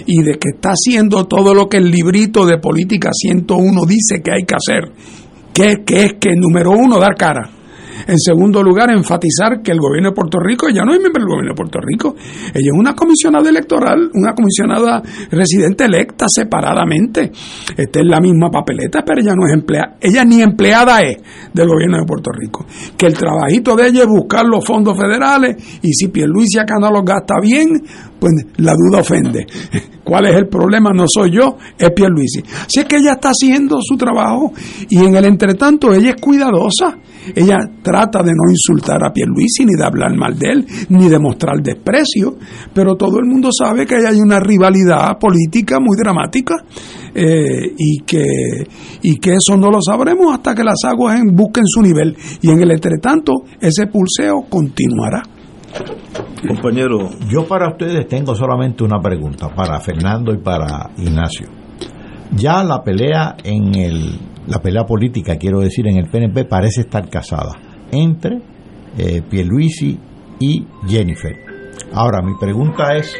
y 0.05 0.21
de 0.23 0.33
que 0.33 0.49
está 0.53 0.71
haciendo 0.71 1.25
todo 1.25 1.53
lo 1.53 1.67
que 1.67 1.77
el 1.77 1.89
librito 1.89 2.45
de 2.45 2.57
política 2.57 3.11
101 3.13 3.85
dice 3.85 3.94
que 4.21 4.31
hay 4.31 4.43
que 4.43 4.55
hacer, 4.55 4.91
que, 5.53 5.83
que 5.85 6.05
es 6.05 6.13
que 6.13 6.35
número 6.35 6.71
uno 6.71 6.99
dar 6.99 7.15
cara 7.15 7.54
en 8.07 8.19
segundo 8.19 8.61
lugar, 8.61 8.91
enfatizar 8.91 9.61
que 9.63 9.71
el 9.71 9.79
gobierno 9.79 10.09
de 10.09 10.15
Puerto 10.15 10.37
Rico, 10.39 10.67
ella 10.67 10.83
no 10.83 10.93
es 10.93 10.99
miembro 10.99 11.21
del 11.21 11.29
gobierno 11.29 11.51
de 11.51 11.55
Puerto 11.55 11.79
Rico, 11.81 12.15
ella 12.53 12.71
es 12.71 12.79
una 12.79 12.93
comisionada 12.93 13.49
electoral, 13.49 14.09
una 14.13 14.33
comisionada 14.33 15.01
residente 15.31 15.85
electa 15.85 16.25
separadamente. 16.29 17.31
Está 17.75 17.99
en 17.99 18.07
la 18.07 18.19
misma 18.19 18.49
papeleta, 18.49 19.03
pero 19.05 19.21
ella 19.21 19.33
no 19.35 19.47
es 19.47 19.53
empleada, 19.53 19.97
ella 19.99 20.23
ni 20.23 20.41
empleada 20.41 21.01
es 21.01 21.17
del 21.53 21.67
gobierno 21.67 21.97
de 21.97 22.05
Puerto 22.05 22.31
Rico. 22.31 22.65
Que 22.97 23.07
el 23.07 23.13
trabajito 23.13 23.75
de 23.75 23.87
ella 23.87 24.01
es 24.01 24.07
buscar 24.07 24.45
los 24.45 24.63
fondos 24.65 24.97
federales 24.97 25.55
y 25.81 25.93
si 25.93 26.09
Pierluisi 26.09 26.59
acá 26.59 26.75
no 26.79 26.91
los 26.91 27.03
gasta 27.03 27.35
bien, 27.41 27.69
pues 28.19 28.33
la 28.57 28.73
duda 28.73 29.01
ofende. 29.01 29.45
¿Cuál 30.03 30.27
es 30.27 30.35
el 30.35 30.47
problema? 30.47 30.91
No 30.93 31.05
soy 31.07 31.31
yo, 31.31 31.57
es 31.77 31.91
Pierluisi. 31.91 32.41
Así 32.41 32.81
es 32.81 32.85
que 32.85 32.97
ella 32.97 33.13
está 33.13 33.29
haciendo 33.29 33.79
su 33.81 33.97
trabajo 33.97 34.53
y 34.89 35.03
en 35.03 35.15
el 35.15 35.25
entretanto 35.25 35.93
ella 35.93 36.11
es 36.11 36.21
cuidadosa. 36.21 36.97
Ella 37.33 37.57
trata 37.81 38.19
de 38.19 38.31
no 38.31 38.49
insultar 38.49 39.03
a 39.03 39.11
Pierluisi, 39.11 39.65
ni 39.65 39.73
de 39.73 39.85
hablar 39.85 40.15
mal 40.15 40.37
de 40.37 40.51
él, 40.51 40.65
ni 40.89 41.07
de 41.07 41.19
mostrar 41.19 41.61
desprecio, 41.61 42.35
pero 42.73 42.95
todo 42.95 43.19
el 43.19 43.25
mundo 43.25 43.49
sabe 43.57 43.85
que 43.85 43.95
hay 43.95 44.19
una 44.19 44.39
rivalidad 44.39 45.17
política 45.19 45.79
muy 45.79 45.97
dramática 45.97 46.55
eh, 47.13 47.73
y, 47.77 47.99
que, 47.99 48.23
y 49.01 49.17
que 49.17 49.35
eso 49.35 49.55
no 49.57 49.71
lo 49.71 49.81
sabremos 49.81 50.33
hasta 50.33 50.53
que 50.53 50.63
las 50.63 50.83
aguas 50.83 51.19
busquen 51.31 51.63
su 51.65 51.81
nivel. 51.81 52.15
Y 52.41 52.49
en 52.51 52.61
el 52.61 52.71
entretanto, 52.71 53.33
ese 53.59 53.87
pulseo 53.87 54.45
continuará. 54.49 55.23
Compañero. 56.47 57.09
Yo 57.29 57.47
para 57.47 57.69
ustedes 57.69 58.07
tengo 58.07 58.35
solamente 58.35 58.83
una 58.83 58.99
pregunta, 58.99 59.49
para 59.53 59.79
Fernando 59.79 60.33
y 60.33 60.37
para 60.37 60.91
Ignacio. 60.97 61.47
Ya 62.35 62.63
la 62.63 62.83
pelea 62.83 63.35
en 63.43 63.75
el, 63.75 64.19
la 64.47 64.61
pelea 64.61 64.85
política, 64.85 65.37
quiero 65.37 65.59
decir, 65.59 65.87
en 65.87 65.97
el 65.97 66.09
PNP 66.09 66.45
parece 66.45 66.81
estar 66.81 67.09
casada 67.09 67.53
entre 67.91 68.41
eh, 68.97 69.21
Pierluisi 69.29 69.97
y 70.39 70.65
Jennifer. 70.87 71.35
Ahora, 71.93 72.21
mi 72.21 72.33
pregunta 72.39 72.95
es, 72.95 73.15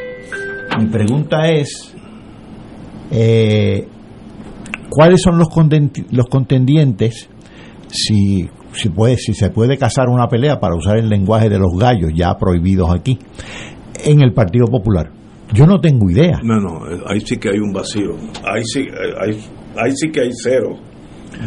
mi 0.78 0.88
pregunta 0.88 1.50
es, 1.50 1.96
eh, 3.12 3.88
¿cuáles 4.90 5.22
son 5.22 5.38
los, 5.38 5.48
los 6.12 6.26
contendientes 6.28 7.30
si 7.90 8.50
si, 8.76 8.90
puede, 8.90 9.18
si 9.18 9.34
se 9.34 9.50
puede 9.50 9.78
casar 9.78 10.10
una 10.10 10.28
pelea 10.28 10.60
para 10.60 10.76
usar 10.76 10.98
el 10.98 11.10
lenguaje 11.10 11.50
de 11.50 11.58
los 11.58 11.72
gallos 11.80 12.12
ya 12.14 12.36
prohibidos 12.38 12.94
aquí 12.94 13.18
en 14.04 14.22
el 14.22 14.34
Partido 14.34 14.66
Popular. 14.66 15.12
Yo 15.54 15.66
no 15.66 15.80
tengo 15.80 16.10
idea. 16.10 16.40
No, 16.44 16.60
no, 16.60 16.80
ahí 17.08 17.20
sí 17.22 17.38
que 17.38 17.50
hay 17.50 17.60
un 17.60 17.72
vacío. 17.72 18.16
Ahí 18.44 18.64
sí, 18.66 18.82
ahí, 19.22 19.40
ahí 19.78 19.92
sí 19.96 20.10
que 20.12 20.22
hay 20.22 20.30
cero. 20.32 20.76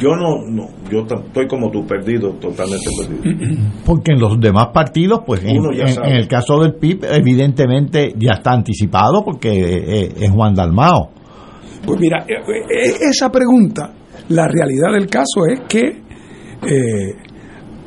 Yo 0.00 0.14
no, 0.16 0.44
no, 0.46 0.68
yo 0.90 1.00
estoy 1.00 1.46
como 1.48 1.70
tú, 1.70 1.86
perdido, 1.86 2.32
totalmente 2.34 2.86
perdido. 2.98 3.56
Porque 3.86 4.12
en 4.12 4.20
los 4.20 4.38
demás 4.40 4.68
partidos, 4.72 5.20
pues 5.26 5.42
en, 5.44 5.56
el 6.04 6.28
caso 6.28 6.60
del 6.60 6.74
PIB, 6.74 7.04
evidentemente 7.10 8.12
ya 8.16 8.34
está 8.34 8.52
anticipado 8.52 9.24
porque 9.24 9.50
eh, 9.50 10.14
es 10.20 10.30
Juan 10.30 10.54
Dalmao. 10.54 11.10
Pues 11.84 11.98
mira, 12.00 12.24
eh, 12.28 12.34
eh, 12.34 12.96
esa 13.10 13.30
pregunta, 13.30 13.92
la 14.28 14.46
realidad 14.46 14.92
del 14.92 15.06
caso 15.06 15.46
es 15.46 15.60
que 15.68 16.08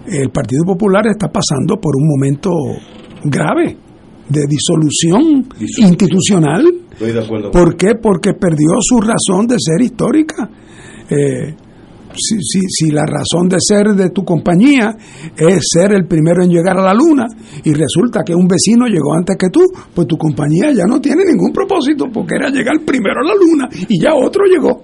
el 0.07 0.30
Partido 0.32 0.64
Popular 0.65 1.06
está 1.07 1.28
pasando 1.28 1.80
por 1.80 1.95
un 1.95 2.07
momento 2.07 2.52
grave 3.23 3.78
de 4.32 4.45
disolución 4.48 5.45
institucional. 5.60 6.64
Estoy 6.91 7.11
de 7.11 7.19
acuerdo. 7.23 7.52
¿Por 7.52 7.76
qué? 7.76 7.95
Porque 8.02 8.34
perdió 8.34 8.69
su 8.80 8.99
razón 9.02 9.48
de 9.48 9.56
ser 9.60 9.82
histórica. 9.82 10.49
Eh, 11.10 11.56
si, 12.15 12.41
si, 12.41 12.59
si, 12.67 12.91
la 12.91 13.03
razón 13.05 13.47
de 13.49 13.57
ser 13.59 13.88
de 13.95 14.09
tu 14.09 14.23
compañía 14.23 14.95
es 15.35 15.67
ser 15.73 15.93
el 15.93 16.05
primero 16.07 16.43
en 16.43 16.49
llegar 16.49 16.77
a 16.77 16.83
la 16.83 16.93
luna 16.93 17.25
y 17.63 17.73
resulta 17.73 18.21
que 18.25 18.35
un 18.35 18.47
vecino 18.47 18.88
llegó 18.88 19.13
antes 19.13 19.38
que 19.38 19.49
tú, 19.49 19.61
pues 19.93 20.07
tu 20.07 20.17
compañía 20.17 20.71
ya 20.71 20.85
no 20.85 20.99
tiene 20.99 21.23
ningún 21.25 21.51
propósito 21.51 22.05
porque 22.11 22.35
era 22.35 22.49
llegar 22.49 22.79
primero 22.85 23.21
a 23.21 23.27
la 23.27 23.35
luna 23.35 23.69
y 23.88 24.01
ya 24.01 24.13
otro 24.13 24.45
llegó. 24.45 24.83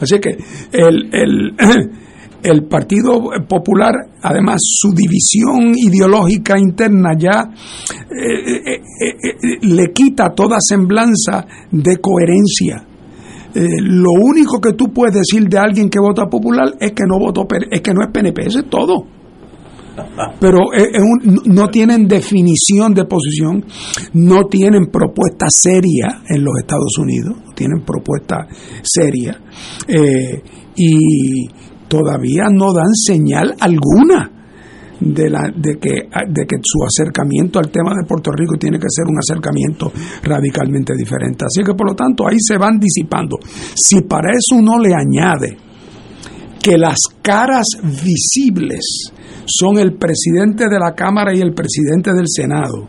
Así 0.00 0.18
que 0.18 0.36
el, 0.72 1.08
el, 1.12 1.54
el 2.42 2.64
Partido 2.64 3.20
Popular, 3.48 3.92
además 4.22 4.60
su 4.62 4.92
división 4.92 5.74
ideológica 5.76 6.58
interna 6.58 7.10
ya 7.18 7.50
eh, 8.10 8.56
eh, 8.66 8.82
eh, 9.02 9.58
le 9.62 9.92
quita 9.92 10.30
toda 10.34 10.56
semblanza 10.60 11.46
de 11.70 11.96
coherencia. 11.98 12.86
Lo 13.54 14.10
único 14.12 14.60
que 14.60 14.72
tú 14.74 14.86
puedes 14.92 15.14
decir 15.14 15.48
de 15.48 15.58
alguien 15.58 15.88
que 15.88 15.98
vota 16.00 16.26
popular 16.26 16.74
es 16.80 16.92
que 16.92 17.04
no 17.06 17.18
votó, 17.18 17.46
es 17.70 17.80
que 17.80 17.92
no 17.92 18.02
es 18.02 18.10
PNP, 18.12 18.46
eso 18.46 18.60
es 18.60 18.70
todo. 18.70 19.04
Pero 20.40 20.58
no 21.46 21.68
tienen 21.68 22.06
definición 22.08 22.94
de 22.94 23.04
posición, 23.04 23.64
no 24.14 24.44
tienen 24.44 24.86
propuesta 24.86 25.46
seria 25.48 26.22
en 26.28 26.44
los 26.44 26.54
Estados 26.58 26.96
Unidos, 26.98 27.36
no 27.44 27.52
tienen 27.52 27.82
propuesta 27.84 28.46
seria. 28.82 29.38
y 30.76 31.48
todavía 31.88 32.44
no 32.52 32.72
dan 32.72 32.94
señal 32.94 33.54
alguna 33.58 34.39
de, 35.00 35.30
la, 35.30 35.50
de, 35.54 35.78
que, 35.78 36.08
de 36.28 36.46
que 36.46 36.56
su 36.62 36.84
acercamiento 36.84 37.58
al 37.58 37.70
tema 37.70 37.90
de 37.90 38.06
Puerto 38.06 38.30
Rico 38.32 38.56
tiene 38.58 38.78
que 38.78 38.86
ser 38.88 39.06
un 39.08 39.18
acercamiento 39.18 39.92
radicalmente 40.22 40.92
diferente. 40.96 41.44
Así 41.46 41.62
que 41.64 41.74
por 41.74 41.88
lo 41.88 41.94
tanto 41.94 42.28
ahí 42.28 42.36
se 42.38 42.58
van 42.58 42.78
disipando. 42.78 43.36
Si 43.74 44.02
para 44.02 44.30
eso 44.30 44.56
uno 44.56 44.78
le 44.78 44.94
añade 44.94 45.56
que 46.62 46.76
las 46.76 46.98
caras 47.22 47.66
visibles 47.82 49.12
son 49.46 49.78
el 49.78 49.94
presidente 49.94 50.68
de 50.68 50.78
la 50.78 50.94
Cámara 50.94 51.34
y 51.34 51.40
el 51.40 51.54
presidente 51.54 52.12
del 52.12 52.26
Senado, 52.28 52.86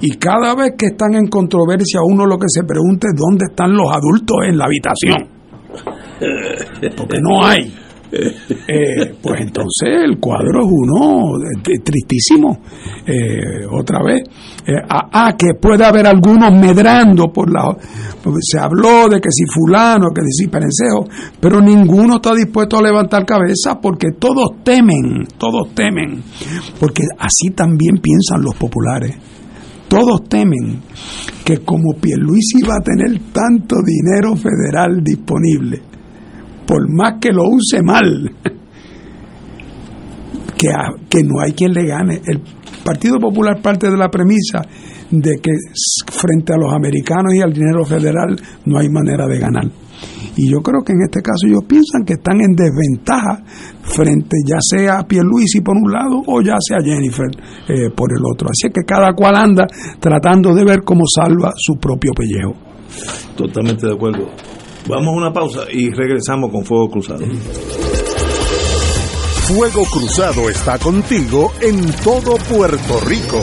y 0.00 0.10
cada 0.16 0.54
vez 0.54 0.74
que 0.78 0.86
están 0.86 1.14
en 1.14 1.26
controversia 1.26 2.00
uno 2.04 2.24
lo 2.24 2.38
que 2.38 2.46
se 2.48 2.62
pregunta 2.62 3.08
es 3.12 3.20
dónde 3.20 3.46
están 3.50 3.72
los 3.72 3.90
adultos 3.90 4.36
en 4.46 4.58
la 4.58 4.66
habitación. 4.66 5.28
Porque 6.96 7.18
no 7.20 7.44
hay. 7.44 7.72
Eh, 8.10 9.14
pues 9.22 9.40
entonces 9.40 9.88
el 10.02 10.18
cuadro 10.18 10.62
es 10.62 10.68
uno 10.70 11.32
tristísimo. 11.84 12.58
Eh, 13.06 13.66
otra 13.70 14.02
vez, 14.02 14.22
eh, 14.66 14.72
ah, 14.88 15.08
ah, 15.12 15.36
que 15.36 15.54
puede 15.60 15.84
haber 15.84 16.06
algunos 16.06 16.52
medrando 16.52 17.32
por 17.32 17.50
la. 17.50 17.76
Se 18.40 18.58
habló 18.58 19.08
de 19.08 19.20
que 19.20 19.30
si 19.30 19.44
Fulano, 19.46 20.10
que 20.10 20.22
si 20.30 20.48
Perencejo, 20.48 21.06
pero 21.40 21.60
ninguno 21.60 22.16
está 22.16 22.34
dispuesto 22.34 22.78
a 22.78 22.82
levantar 22.82 23.24
cabeza 23.24 23.80
porque 23.80 24.08
todos 24.18 24.62
temen, 24.62 25.26
todos 25.38 25.74
temen, 25.74 26.22
porque 26.78 27.02
así 27.18 27.50
también 27.54 27.98
piensan 27.98 28.42
los 28.42 28.54
populares. 28.54 29.16
Todos 29.88 30.28
temen 30.28 30.82
que 31.42 31.58
como 31.58 31.94
Pierluisi 31.98 32.60
va 32.62 32.74
a 32.76 32.84
tener 32.84 33.18
tanto 33.32 33.76
dinero 33.82 34.36
federal 34.36 35.02
disponible, 35.02 35.80
por 36.68 36.86
más 36.86 37.14
que 37.18 37.32
lo 37.32 37.44
use 37.44 37.82
mal, 37.82 38.30
que, 40.58 41.22
no 41.24 41.40
hay 41.40 41.52
quien 41.52 41.72
le 41.72 41.86
gane. 41.86 42.20
El 42.26 42.42
Partido 42.84 43.18
Popular 43.18 43.62
parte 43.62 43.90
de 43.90 43.96
la 43.96 44.10
premisa 44.10 44.60
de 45.10 45.38
que 45.42 45.52
frente 46.12 46.52
a 46.52 46.58
los 46.58 46.72
americanos 46.74 47.34
y 47.34 47.40
al 47.40 47.54
dinero 47.54 47.86
federal 47.86 48.36
no 48.66 48.78
hay 48.78 48.90
manera 48.90 49.26
de 49.26 49.38
ganar. 49.38 49.64
Y 50.36 50.50
yo 50.50 50.60
creo 50.60 50.82
que 50.84 50.92
en 50.92 51.02
este 51.02 51.22
caso 51.22 51.46
ellos 51.46 51.64
piensan 51.66 52.04
que 52.04 52.12
están 52.12 52.40
en 52.40 52.54
desventaja 52.54 53.42
frente 53.82 54.36
ya 54.46 54.58
sea 54.60 55.00
a 55.00 55.06
Pierluisi 55.06 55.62
por 55.62 55.74
un 55.74 55.90
lado 55.90 56.22
o 56.26 56.42
ya 56.42 56.56
sea 56.60 56.76
a 56.76 56.84
Jennifer 56.84 57.28
eh, 57.68 57.90
por 57.96 58.12
el 58.12 58.22
otro. 58.30 58.48
Así 58.50 58.70
que 58.70 58.82
cada 58.86 59.14
cual 59.14 59.36
anda 59.36 59.66
tratando 59.98 60.54
de 60.54 60.64
ver 60.64 60.82
cómo 60.84 61.04
salva 61.12 61.52
su 61.56 61.80
propio 61.80 62.12
pellejo. 62.12 62.54
Totalmente 63.36 63.86
de 63.86 63.94
acuerdo. 63.94 64.28
Vamos 64.86 65.08
a 65.08 65.16
una 65.16 65.32
pausa 65.32 65.64
y 65.70 65.90
regresamos 65.90 66.50
con 66.50 66.64
Fuego 66.64 66.90
Cruzado. 66.90 67.24
Fuego 69.48 69.84
Cruzado 69.90 70.48
está 70.50 70.78
contigo 70.78 71.52
en 71.60 71.90
todo 72.04 72.36
Puerto 72.36 73.00
Rico. 73.06 73.42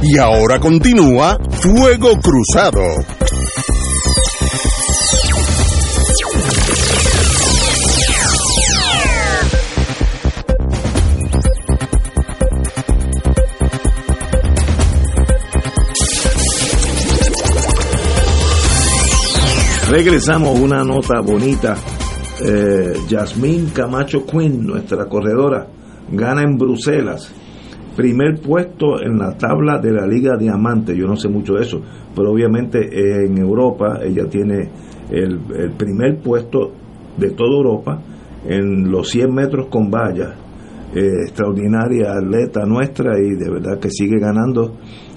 Y 0.05 0.17
ahora 0.17 0.59
continúa 0.59 1.37
Fuego 1.49 2.17
Cruzado. 2.21 2.81
Regresamos 19.93 20.59
una 20.59 20.83
nota 20.83 21.21
bonita. 21.21 21.75
Eh, 22.43 22.93
Yasmín 23.07 23.67
Camacho 23.69 24.25
Quinn, 24.25 24.65
nuestra 24.65 25.05
corredora, 25.05 25.67
gana 26.11 26.41
en 26.41 26.57
Bruselas 26.57 27.31
primer 27.95 28.39
puesto 28.41 28.99
en 28.99 29.19
la 29.19 29.37
tabla 29.37 29.77
de 29.77 29.91
la 29.91 30.07
Liga 30.07 30.35
Diamante. 30.35 30.97
Yo 30.97 31.05
no 31.05 31.15
sé 31.15 31.29
mucho 31.29 31.53
de 31.53 31.61
eso, 31.61 31.79
pero 32.15 32.31
obviamente 32.31 32.79
en 33.23 33.37
Europa 33.37 33.99
ella 34.03 34.27
tiene 34.27 34.67
el, 35.11 35.39
primer 35.77 36.17
puesto 36.23 36.71
de 37.15 37.29
toda 37.29 37.55
Europa 37.55 38.01
en 38.47 38.89
los 38.89 39.07
100 39.11 39.31
metros 39.31 39.67
con 39.67 39.91
vallas. 39.91 40.33
Eh, 40.95 41.25
extraordinaria 41.27 42.13
atleta 42.13 42.65
nuestra 42.65 43.19
y 43.19 43.35
de 43.35 43.47
verdad 43.47 43.77
que 43.79 43.91
sigue 43.91 44.17
ganando. 44.19 44.73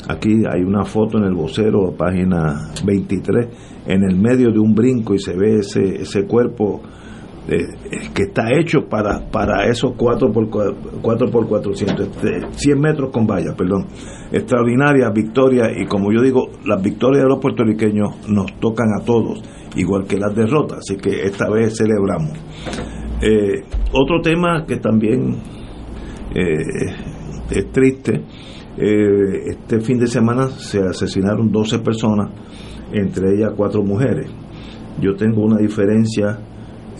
Aquí 0.06 0.42
hay 0.46 0.62
una 0.62 0.84
foto 0.84 1.16
en 1.16 1.24
el 1.24 1.34
vocero, 1.34 1.94
página 1.96 2.72
23, 2.84 3.75
en 3.86 4.02
el 4.02 4.16
medio 4.16 4.50
de 4.50 4.58
un 4.58 4.74
brinco 4.74 5.14
y 5.14 5.18
se 5.18 5.36
ve 5.36 5.58
ese, 5.58 6.02
ese 6.02 6.24
cuerpo 6.26 6.82
eh, 7.48 7.62
que 8.12 8.24
está 8.24 8.50
hecho 8.58 8.88
para, 8.88 9.30
para 9.30 9.68
esos 9.68 9.92
4 9.96 10.32
por 10.32 10.50
4 11.00 11.30
por 11.30 11.46
400 11.46 12.08
100 12.20 12.44
este, 12.50 12.74
metros 12.74 13.10
con 13.12 13.24
vallas, 13.24 13.54
perdón. 13.54 13.86
Extraordinaria 14.32 15.10
victoria 15.10 15.70
y 15.70 15.86
como 15.86 16.12
yo 16.12 16.22
digo, 16.22 16.48
las 16.64 16.82
victorias 16.82 17.22
de 17.22 17.28
los 17.28 17.38
puertorriqueños 17.38 18.28
nos 18.28 18.52
tocan 18.58 18.88
a 19.00 19.04
todos, 19.04 19.44
igual 19.76 20.06
que 20.08 20.16
las 20.16 20.34
derrotas, 20.34 20.78
así 20.78 20.96
que 20.96 21.22
esta 21.22 21.48
vez 21.48 21.76
celebramos. 21.76 22.32
Eh, 23.22 23.62
otro 23.92 24.20
tema 24.20 24.64
que 24.66 24.78
también 24.78 25.36
eh, 26.34 26.96
es 27.48 27.70
triste, 27.70 28.24
este 28.76 29.80
fin 29.80 29.98
de 29.98 30.08
semana 30.08 30.48
se 30.48 30.80
asesinaron 30.80 31.52
12 31.52 31.78
personas, 31.78 32.30
entre 32.92 33.34
ellas 33.34 33.52
cuatro 33.56 33.82
mujeres. 33.82 34.30
Yo 35.00 35.14
tengo 35.14 35.42
una 35.44 35.58
diferencia 35.58 36.38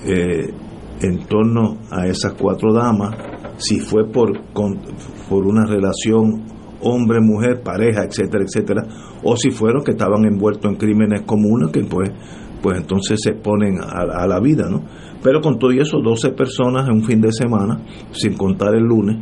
eh, 0.05 0.53
en 1.01 1.27
torno 1.27 1.79
a 1.91 2.07
esas 2.07 2.35
cuatro 2.35 2.73
damas, 2.73 3.17
si 3.59 3.81
fue 3.81 4.11
por, 4.11 4.33
por 5.29 5.47
una 5.47 5.65
relación 5.67 6.45
hombre-mujer, 6.81 7.63
pareja, 7.63 8.05
etcétera, 8.05 8.45
etcétera, 8.45 8.83
o 9.23 9.37
si 9.37 9.51
fueron 9.51 9.83
que 9.83 9.93
estaban 9.93 10.25
envueltos 10.25 10.71
en 10.71 10.77
crímenes 10.77 11.23
comunes 11.23 11.71
que 11.73 11.83
pues, 11.85 12.11
pues 12.63 12.79
entonces 12.79 13.21
se 13.23 13.33
ponen 13.33 13.79
a, 13.81 14.27
la 14.27 14.41
vida, 14.41 14.69
¿no? 14.71 14.85
Pero 15.23 15.41
con 15.41 15.59
todo 15.59 15.71
eso, 15.71 15.99
12 16.03 16.31
personas 16.33 16.87
en 16.89 16.97
un 16.97 17.05
fin 17.05 17.21
de 17.21 17.33
semana, 17.33 17.83
sin 18.13 18.35
contar 18.37 18.75
el 18.75 18.85
lunes, 18.85 19.17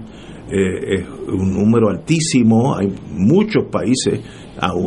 eh, 0.51 0.99
es 0.99 1.09
un 1.28 1.55
número 1.55 1.89
altísimo, 1.89 2.77
hay 2.77 2.93
muchos 3.12 3.65
países 3.70 4.20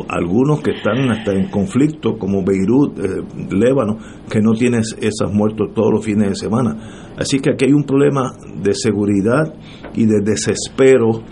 algunos 0.10 0.62
que 0.62 0.72
están 0.72 1.10
hasta 1.12 1.34
en 1.34 1.49
conflicto, 1.49 2.18
como 2.18 2.44
Beirut, 2.44 2.99
eh, 2.99 3.24
Lébano, 3.52 3.98
que 4.30 4.41
no 4.41 4.54
tienen 4.54 4.82
esas 4.82 5.32
muertos 5.32 5.74
todos 5.74 5.91
los 5.94 6.06
fines 6.06 6.30
de 6.30 6.36
semana. 6.36 7.14
Así 7.18 7.40
que 7.40 7.52
aquí 7.52 7.66
hay 7.66 7.74
un 7.74 7.84
problema 7.84 8.34
de 8.62 8.74
seguridad 8.74 9.54
y 9.94 10.06
de 10.06 10.22
desespero 10.24 11.24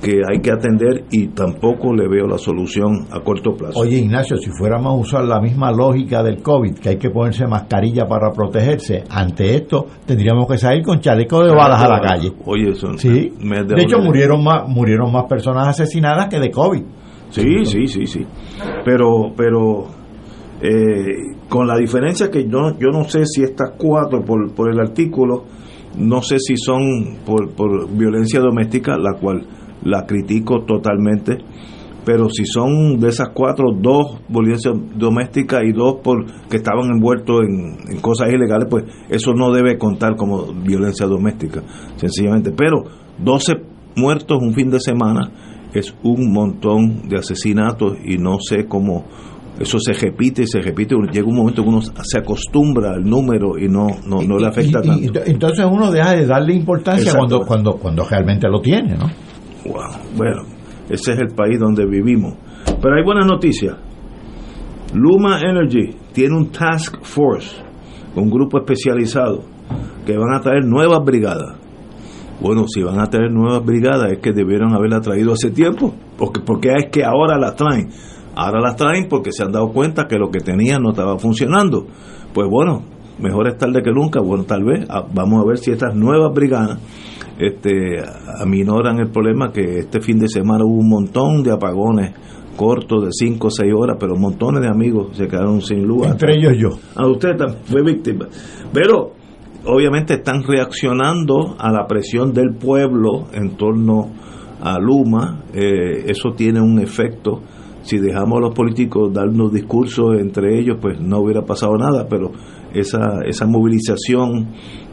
que 0.00 0.22
hay 0.28 0.40
que 0.40 0.50
atender 0.50 1.04
y 1.10 1.28
tampoco 1.28 1.92
le 1.94 2.08
veo 2.08 2.26
la 2.26 2.38
solución 2.38 3.06
a 3.10 3.20
corto 3.20 3.54
plazo. 3.54 3.78
Oye 3.78 3.98
Ignacio, 3.98 4.36
si 4.36 4.50
fuéramos 4.50 4.92
a 4.92 4.96
usar 4.96 5.24
la 5.24 5.40
misma 5.40 5.72
lógica 5.72 6.22
del 6.22 6.42
COVID, 6.42 6.78
que 6.78 6.90
hay 6.90 6.96
que 6.98 7.10
ponerse 7.10 7.46
mascarilla 7.46 8.06
para 8.06 8.30
protegerse, 8.32 9.04
ante 9.10 9.56
esto 9.56 9.86
tendríamos 10.06 10.46
que 10.48 10.58
salir 10.58 10.84
con 10.84 11.00
chaleco 11.00 11.44
de 11.44 11.54
balas 11.54 11.82
a 11.82 11.88
la 11.88 12.00
calle. 12.00 12.32
Oye, 12.44 12.70
eso 12.70 12.96
sí. 12.96 13.32
de 13.40 13.82
hecho 13.82 13.98
murieron 13.98 14.42
más 14.42 14.68
murieron 14.68 15.12
más 15.12 15.24
personas 15.24 15.68
asesinadas 15.68 16.28
que 16.28 16.38
de 16.38 16.50
COVID. 16.50 16.82
Sí, 17.30 17.64
sí, 17.64 17.86
sí, 17.86 18.06
sí. 18.06 18.26
Pero, 18.84 19.32
pero 19.36 19.86
eh, 20.60 21.36
con 21.48 21.66
la 21.66 21.76
diferencia 21.76 22.30
que 22.30 22.44
yo, 22.44 22.78
yo 22.78 22.88
no 22.92 23.04
sé 23.04 23.24
si 23.26 23.42
estas 23.42 23.72
cuatro 23.78 24.24
por, 24.24 24.52
por 24.54 24.70
el 24.72 24.80
artículo, 24.80 25.44
no 25.96 26.22
sé 26.22 26.38
si 26.38 26.56
son 26.56 27.18
por, 27.24 27.54
por 27.54 27.90
violencia 27.90 28.40
doméstica, 28.40 28.96
la 28.98 29.18
cual 29.18 29.46
la 29.84 30.04
critico 30.06 30.64
totalmente, 30.64 31.38
pero 32.04 32.28
si 32.30 32.44
son 32.44 32.98
de 32.98 33.08
esas 33.08 33.28
cuatro, 33.34 33.66
dos 33.78 34.20
violencia 34.28 34.72
doméstica 34.96 35.62
y 35.62 35.72
dos 35.72 35.96
por 36.02 36.24
que 36.48 36.56
estaban 36.56 36.90
envueltos 36.90 37.42
en, 37.42 37.94
en 37.94 38.00
cosas 38.00 38.32
ilegales, 38.32 38.66
pues 38.70 38.84
eso 39.08 39.34
no 39.34 39.52
debe 39.52 39.76
contar 39.76 40.16
como 40.16 40.52
violencia 40.54 41.06
doméstica, 41.06 41.62
sencillamente. 41.96 42.50
Pero 42.50 42.84
12 43.18 43.54
muertos 43.96 44.38
un 44.40 44.54
fin 44.54 44.70
de 44.70 44.80
semana 44.80 45.30
es 45.74 45.94
un 46.02 46.32
montón 46.32 47.08
de 47.08 47.18
asesinatos 47.18 47.98
y 48.04 48.18
no 48.18 48.38
sé 48.40 48.66
cómo 48.66 49.04
eso 49.58 49.78
se 49.80 49.92
repite 49.92 50.42
y 50.42 50.46
se 50.46 50.60
repite. 50.60 50.94
Llega 51.12 51.26
un 51.26 51.36
momento 51.36 51.62
que 51.62 51.68
uno 51.68 51.80
se 51.82 52.18
acostumbra 52.18 52.92
al 52.92 53.02
número 53.02 53.58
y 53.58 53.68
no, 53.68 53.88
no, 54.06 54.22
no 54.22 54.38
le 54.38 54.46
afecta 54.46 54.80
tanto. 54.80 55.20
entonces 55.26 55.66
uno 55.68 55.90
deja 55.90 56.12
de 56.12 56.26
darle 56.26 56.54
importancia 56.54 57.12
cuando, 57.14 57.44
cuando, 57.44 57.72
cuando 57.72 58.04
realmente 58.04 58.48
lo 58.48 58.60
tiene, 58.60 58.96
¿no? 58.96 59.10
Bueno, 60.16 60.42
ese 60.88 61.12
es 61.12 61.18
el 61.18 61.34
país 61.34 61.58
donde 61.58 61.84
vivimos. 61.86 62.34
Pero 62.80 62.96
hay 62.96 63.04
buenas 63.04 63.26
noticias. 63.26 63.76
Luma 64.94 65.40
Energy 65.40 65.94
tiene 66.12 66.36
un 66.36 66.50
task 66.50 67.02
force, 67.02 67.56
un 68.14 68.30
grupo 68.30 68.58
especializado, 68.58 69.44
que 70.06 70.16
van 70.16 70.34
a 70.34 70.40
traer 70.40 70.64
nuevas 70.64 71.04
brigadas 71.04 71.56
bueno, 72.40 72.66
si 72.68 72.82
van 72.82 73.00
a 73.00 73.10
tener 73.10 73.32
nuevas 73.32 73.64
brigadas 73.64 74.12
es 74.12 74.18
que 74.18 74.32
debieron 74.32 74.74
haberla 74.74 75.00
traído 75.00 75.32
hace 75.32 75.50
tiempo, 75.50 75.92
porque, 76.16 76.40
porque 76.40 76.70
es 76.76 76.90
que 76.90 77.04
ahora 77.04 77.38
las 77.38 77.56
traen. 77.56 77.88
Ahora 78.36 78.60
las 78.60 78.76
traen 78.76 79.08
porque 79.08 79.32
se 79.32 79.42
han 79.42 79.50
dado 79.50 79.72
cuenta 79.72 80.06
que 80.06 80.16
lo 80.16 80.30
que 80.30 80.38
tenían 80.38 80.82
no 80.82 80.90
estaba 80.90 81.18
funcionando. 81.18 81.86
Pues 82.32 82.48
bueno, 82.48 82.82
mejor 83.18 83.48
es 83.48 83.58
tarde 83.58 83.82
que 83.82 83.90
nunca. 83.90 84.20
Bueno, 84.20 84.44
tal 84.44 84.62
vez 84.62 84.86
ah, 84.88 85.04
vamos 85.12 85.42
a 85.42 85.48
ver 85.48 85.58
si 85.58 85.72
estas 85.72 85.96
nuevas 85.96 86.32
brigadas 86.32 86.78
este, 87.38 87.96
aminoran 88.40 89.00
el 89.00 89.10
problema 89.10 89.50
que 89.52 89.80
este 89.80 90.00
fin 90.00 90.20
de 90.20 90.28
semana 90.28 90.64
hubo 90.64 90.78
un 90.78 90.88
montón 90.88 91.42
de 91.42 91.52
apagones 91.52 92.12
cortos 92.56 93.04
de 93.04 93.10
5 93.12 93.46
o 93.46 93.50
6 93.50 93.72
horas, 93.76 93.96
pero 93.98 94.16
montones 94.16 94.62
de 94.62 94.68
amigos 94.68 95.16
se 95.16 95.26
quedaron 95.26 95.60
sin 95.60 95.84
luz. 95.84 96.06
Entre 96.06 96.34
ellos 96.36 96.52
yo. 96.56 96.68
A 96.94 97.02
ah, 97.02 97.06
usted 97.08 97.36
también 97.36 97.60
fue 97.64 97.82
víctima. 97.82 98.26
Pero 98.72 99.17
obviamente 99.68 100.14
están 100.14 100.42
reaccionando 100.42 101.56
a 101.58 101.70
la 101.70 101.86
presión 101.86 102.32
del 102.32 102.54
pueblo 102.54 103.26
en 103.32 103.56
torno 103.56 104.10
a 104.60 104.78
Luma. 104.78 105.44
Eh, 105.52 106.04
eso 106.06 106.30
tiene 106.34 106.60
un 106.60 106.80
efecto. 106.80 107.42
Si 107.82 107.98
dejamos 107.98 108.38
a 108.38 108.40
los 108.40 108.54
políticos 108.54 109.12
darnos 109.12 109.52
discursos 109.52 110.18
entre 110.18 110.58
ellos, 110.58 110.78
pues 110.80 111.00
no 111.00 111.20
hubiera 111.20 111.42
pasado 111.42 111.76
nada, 111.76 112.06
pero 112.08 112.32
esa, 112.74 113.20
esa 113.24 113.46
movilización 113.46 114.48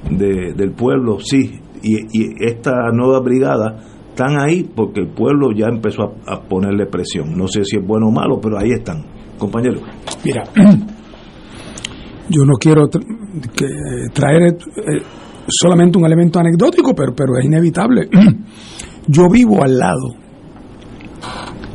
del 0.10 0.72
pueblo, 0.72 1.20
sí, 1.20 1.60
y, 1.82 2.46
esta 2.46 2.92
nueva 2.94 3.20
brigada 3.20 3.78
están 4.10 4.40
ahí 4.40 4.64
porque 4.64 5.02
el 5.02 5.10
pueblo 5.10 5.52
ya 5.54 5.68
empezó 5.68 6.04
a, 6.04 6.36
a 6.36 6.42
ponerle 6.44 6.86
presión. 6.86 7.36
No 7.36 7.48
sé 7.48 7.66
si 7.66 7.78
es 7.78 7.86
bueno 7.86 8.08
o 8.08 8.12
malo, 8.12 8.40
pero 8.42 8.58
ahí 8.58 8.72
están. 8.72 9.04
Compañero. 9.38 9.82
Mira, 10.24 10.44
yo 12.30 12.44
no 12.46 12.54
quiero 12.60 12.88
que 12.90 13.68
traer 14.14 14.44
eh, 14.44 15.02
solamente 15.48 15.98
un 15.98 16.06
elemento 16.06 16.40
anecdótico, 16.40 16.94
pero, 16.96 17.14
pero 17.16 17.38
es 17.38 17.46
inevitable. 17.46 18.10
Yo 19.08 19.30
vivo 19.30 19.62
al 19.64 19.78
lado 19.78 20.16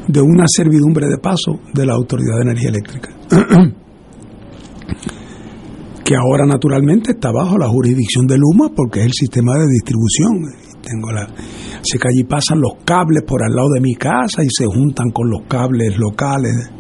de 0.09 0.21
una 0.21 0.47
servidumbre 0.49 1.07
de 1.07 1.19
paso 1.19 1.61
de 1.73 1.87
la 1.87 1.95
Autoridad 1.95 2.39
de 2.39 2.43
Energía 2.43 2.71
Eléctrica, 2.71 3.11
que 6.05 6.17
ahora 6.17 6.45
naturalmente 6.47 7.13
está 7.13 7.31
bajo 7.31 7.57
la 7.57 7.69
jurisdicción 7.69 8.27
de 8.27 8.37
Luma 8.37 8.71
porque 8.75 8.99
es 9.01 9.07
el 9.07 9.13
sistema 9.13 9.53
de 9.55 9.67
distribución. 9.69 10.43
Tengo 10.83 11.13
la, 11.13 11.23
así 11.23 11.99
que 12.01 12.09
allí 12.09 12.25
pasan 12.25 12.61
los 12.61 12.83
cables 12.85 13.23
por 13.25 13.45
al 13.45 13.55
lado 13.55 13.69
de 13.75 13.81
mi 13.81 13.95
casa 13.95 14.43
y 14.43 14.49
se 14.51 14.67
juntan 14.67 15.11
con 15.11 15.31
los 15.31 15.43
cables 15.47 15.97
locales 15.97 16.73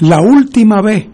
La 0.00 0.20
última 0.20 0.82
vez 0.82 1.06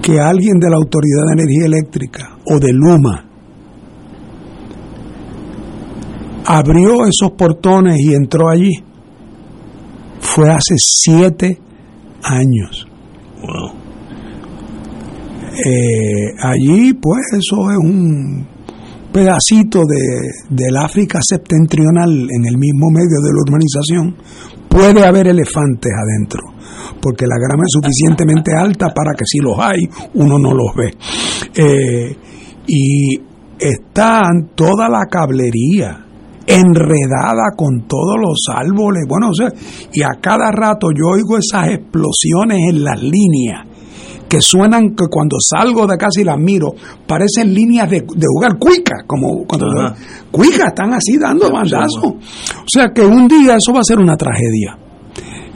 que 0.00 0.20
alguien 0.20 0.58
de 0.58 0.70
la 0.70 0.76
Autoridad 0.76 1.26
de 1.26 1.42
Energía 1.42 1.66
Eléctrica 1.66 2.38
o 2.46 2.58
de 2.58 2.72
Luma 2.72 3.24
abrió 6.46 7.04
esos 7.04 7.32
portones 7.36 7.98
y 8.00 8.14
entró 8.14 8.48
allí 8.48 8.72
fue 10.20 10.50
hace 10.50 10.74
siete 10.78 11.58
años. 12.22 12.86
Eh, 15.64 16.32
allí, 16.42 16.94
pues, 16.94 17.20
eso 17.32 17.70
es 17.70 17.78
un 17.78 18.46
pedacito 19.12 19.80
de, 19.80 20.54
del 20.56 20.76
África 20.76 21.18
septentrional 21.22 22.10
en 22.10 22.46
el 22.46 22.56
mismo 22.56 22.88
medio 22.90 23.20
de 23.20 23.32
la 23.32 23.40
urbanización. 23.42 24.16
Puede 24.78 25.04
haber 25.04 25.26
elefantes 25.26 25.90
adentro, 25.92 26.40
porque 27.02 27.26
la 27.26 27.34
grama 27.36 27.64
es 27.64 27.72
suficientemente 27.72 28.52
alta 28.56 28.94
para 28.94 29.10
que 29.12 29.24
si 29.26 29.38
los 29.38 29.58
hay, 29.58 29.80
uno 30.14 30.38
no 30.38 30.54
los 30.54 30.72
ve. 30.76 30.94
Eh, 31.52 32.16
y 32.68 33.16
están 33.58 34.50
toda 34.54 34.88
la 34.88 35.06
cablería 35.10 36.06
enredada 36.46 37.56
con 37.56 37.88
todos 37.88 38.18
los 38.20 38.38
árboles, 38.54 39.02
bueno, 39.08 39.30
o 39.30 39.34
sea, 39.34 39.48
y 39.92 40.02
a 40.02 40.20
cada 40.20 40.52
rato 40.52 40.90
yo 40.94 41.08
oigo 41.08 41.36
esas 41.38 41.70
explosiones 41.70 42.58
en 42.70 42.84
las 42.84 43.02
líneas 43.02 43.67
que 44.28 44.40
suenan 44.40 44.94
que 44.94 45.06
cuando 45.10 45.36
salgo 45.40 45.86
de 45.86 45.96
casa 45.96 46.20
y 46.20 46.24
las 46.24 46.38
miro, 46.38 46.74
parecen 47.06 47.54
líneas 47.54 47.88
de, 47.90 48.04
jugar 48.06 48.58
cuica, 48.58 49.04
como 49.06 49.44
cuando 49.46 49.66
cuica 50.30 50.68
están 50.68 50.92
así 50.92 51.16
dando 51.18 51.50
bandazos. 51.50 52.04
O 52.04 52.66
sea 52.66 52.90
que 52.94 53.02
un 53.02 53.26
día 53.26 53.56
eso 53.56 53.72
va 53.72 53.80
a 53.80 53.84
ser 53.84 53.98
una 53.98 54.16
tragedia. 54.16 54.78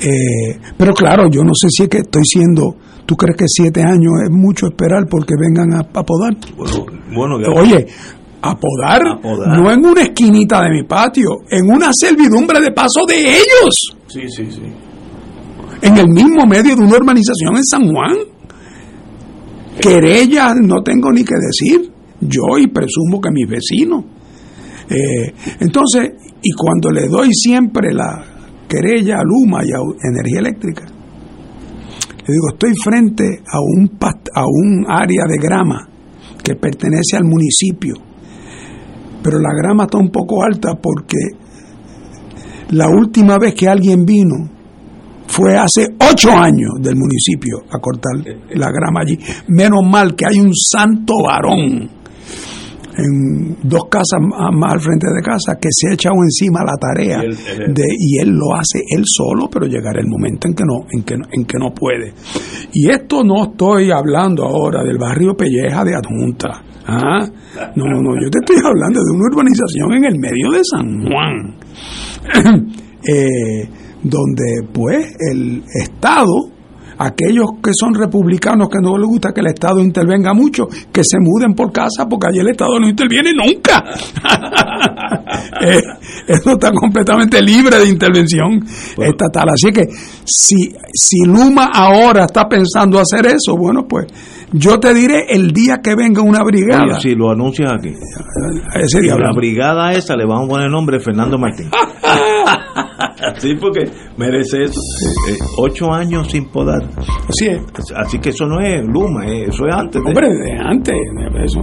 Eh, 0.01 0.59
pero 0.77 0.93
claro, 0.95 1.29
yo 1.31 1.45
no 1.45 1.53
sé 1.55 1.69
si 1.71 1.85
es 1.85 1.89
que 1.89 1.99
estoy 1.99 2.25
siendo, 2.25 2.77
¿tú 3.07 3.15
crees 3.15 3.37
que 3.37 3.45
siete 3.47 3.83
años 3.83 4.13
es 4.25 4.31
mucho 4.31 4.67
esperar 4.67 5.07
porque 5.09 5.35
vengan 5.39 5.75
a, 5.75 5.81
apodar? 5.81 6.37
Bueno, 7.15 7.37
Oye, 7.55 7.87
apodar, 8.41 9.03
no 9.23 9.71
en 9.71 9.87
una 9.87 10.03
esquinita 10.03 10.63
de 10.63 10.71
mi 10.71 10.83
patio, 10.83 11.43
en 11.49 11.71
una 11.71 11.91
servidumbre 11.93 12.61
de 12.61 12.73
paso 12.73 13.07
de 13.07 13.21
ellos. 13.21 13.97
Sí, 14.09 14.23
sí, 14.29 14.49
sí. 14.51 14.63
En 15.83 15.97
el 15.97 16.09
mismo 16.09 16.47
medio 16.47 16.75
de 16.75 16.83
una 16.83 16.97
urbanización 16.97 17.57
en 17.57 17.65
San 17.65 17.83
Juan. 17.89 18.32
Querella 19.83 20.55
no 20.55 20.83
tengo 20.83 21.11
ni 21.13 21.25
que 21.25 21.35
decir, 21.35 21.91
yo 22.21 22.59
y 22.59 22.69
presumo 22.69 23.21
que 23.21 23.31
mis 23.31 23.49
vecinos. 23.49 24.05
Eh, 24.89 25.33
entonces, 25.61 26.11
y 26.43 26.53
cuando 26.53 26.91
le 26.91 27.09
doy 27.09 27.33
siempre 27.33 27.93
la 27.93 28.25
querella 28.69 29.17
a 29.19 29.25
Luma 29.25 29.63
y 29.65 29.73
a 29.73 29.79
Energía 30.09 30.41
Eléctrica, 30.41 30.85
le 30.85 32.35
digo, 32.35 32.51
estoy 32.53 32.73
frente 32.83 33.25
a 33.47 33.61
un, 33.61 33.99
a 34.35 34.45
un 34.47 34.87
área 34.89 35.25
de 35.29 35.39
grama 35.39 35.89
que 36.43 36.55
pertenece 36.55 37.17
al 37.17 37.25
municipio 37.25 37.95
pero 39.23 39.39
la 39.39 39.51
grama 39.55 39.85
está 39.85 39.99
un 39.99 40.11
poco 40.11 40.43
alta 40.43 40.75
porque 40.75 41.17
la 42.71 42.89
última 42.89 43.39
vez 43.39 43.55
que 43.55 43.69
alguien 43.69 44.05
vino 44.05 44.51
fue 45.33 45.57
hace 45.57 45.87
ocho 45.99 46.31
años 46.31 46.73
del 46.79 46.95
municipio 46.97 47.63
a 47.71 47.79
cortar 47.79 48.13
la 48.55 48.71
grama 48.71 49.01
allí. 49.01 49.19
Menos 49.49 49.81
mal 49.83 50.15
que 50.15 50.27
hay 50.29 50.39
un 50.39 50.53
santo 50.55 51.15
varón 51.25 51.91
en 52.95 53.57
dos 53.63 53.85
casas 53.89 54.21
más 54.21 54.73
al 54.75 54.81
frente 54.81 55.07
de 55.07 55.23
casa 55.23 55.57
que 55.59 55.69
se 55.71 55.89
ha 55.89 55.95
echado 55.95 56.17
encima 56.23 56.61
la 56.63 56.77
tarea 56.77 57.21
de 57.21 57.85
y 57.99 58.19
él 58.19 58.33
lo 58.33 58.55
hace 58.55 58.81
él 58.87 59.03
solo 59.07 59.49
pero 59.51 59.65
llegará 59.65 59.99
el 59.99 60.09
momento 60.09 60.47
en 60.47 60.55
que 60.55 60.63
no 60.63 60.85
en 60.91 61.03
que 61.03 61.15
en 61.15 61.45
que 61.47 61.59
no 61.59 61.73
puede. 61.73 62.13
Y 62.75 62.91
esto 62.91 63.25
no 63.25 63.45
estoy 63.45 63.91
hablando 63.91 64.45
ahora 64.45 64.83
del 64.85 64.99
barrio 64.99 65.35
Pelleja 65.35 65.83
de 65.85 65.95
Adjunta 65.95 66.63
Ah, 66.87 67.25
no, 67.77 67.85
no, 67.85 68.03
no, 68.03 68.21
yo 68.21 68.29
te 68.29 68.39
estoy 68.41 68.57
hablando 68.57 69.01
de 69.01 69.13
una 69.15 69.27
urbanización 69.31 69.93
en 69.95 70.05
el 70.05 70.19
medio 70.19 70.51
de 70.51 70.63
San 70.65 71.05
Juan, 71.07 71.55
eh, 73.07 73.69
donde 74.03 74.67
pues 74.73 75.15
el 75.31 75.63
Estado, 75.73 76.51
aquellos 76.99 77.51
que 77.63 77.71
son 77.79 77.95
republicanos 77.95 78.69
que 78.69 78.81
no 78.81 78.97
les 78.99 79.07
gusta 79.07 79.33
que 79.33 79.41
el 79.41 79.49
Estado 79.49 79.81
intervenga 79.81 80.35
mucho, 80.35 80.69
que 80.93 81.03
se 81.05 81.19
muden 81.21 81.55
por 81.55 81.73
casa 81.73 82.07
porque 82.09 82.29
allí 82.29 82.41
el 82.41 82.49
Estado 82.49 82.79
no 82.81 82.89
interviene 82.89 83.33
nunca. 83.33 83.85
eh, 85.61 85.81
eso 86.27 86.53
está 86.53 86.73
completamente 86.73 87.41
libre 87.41 87.79
de 87.79 87.89
intervención 87.89 88.65
estatal. 88.99 89.49
Así 89.51 89.73
que 89.73 89.87
si, 90.25 90.75
si 90.93 91.25
Luma 91.25 91.71
ahora 91.73 92.25
está 92.25 92.49
pensando 92.49 92.99
hacer 92.99 93.27
eso, 93.27 93.57
bueno, 93.57 93.87
pues 93.89 94.07
yo 94.53 94.79
te 94.79 94.93
diré 94.93 95.27
el 95.31 95.53
día 95.53 95.81
que 95.83 95.95
venga 95.95 96.21
una 96.23 96.45
brigada. 96.45 97.01
si 97.01 97.15
lo 97.15 97.31
anuncias 97.31 97.73
aquí. 97.73 97.95
Ese 98.75 99.01
día. 99.01 99.17
la 99.17 99.33
brigada 99.35 99.93
esa 99.93 100.15
le 100.15 100.27
vamos 100.27 100.47
a 100.47 100.49
poner 100.49 100.67
el 100.67 100.73
nombre 100.73 101.01
Fernando 101.01 101.39
Martín. 101.39 101.71
sí, 103.39 103.55
porque 103.61 103.91
merece 104.17 104.65
eso. 104.65 104.81
Eh, 105.29 105.37
ocho 105.59 105.93
años 105.93 106.31
sin 106.31 106.47
poder. 106.47 106.83
Así 107.29 107.47
es. 107.47 107.61
Así 107.97 108.19
que 108.19 108.31
eso 108.31 108.47
no 108.47 108.61
es 108.61 108.85
Luma, 108.87 109.27
eh, 109.27 109.47
eso 109.49 109.67
es 109.67 109.75
antes. 109.75 110.03
Hombre, 110.05 110.29
de 110.29 110.59
antes. 110.59 110.95
Eso. 111.45 111.61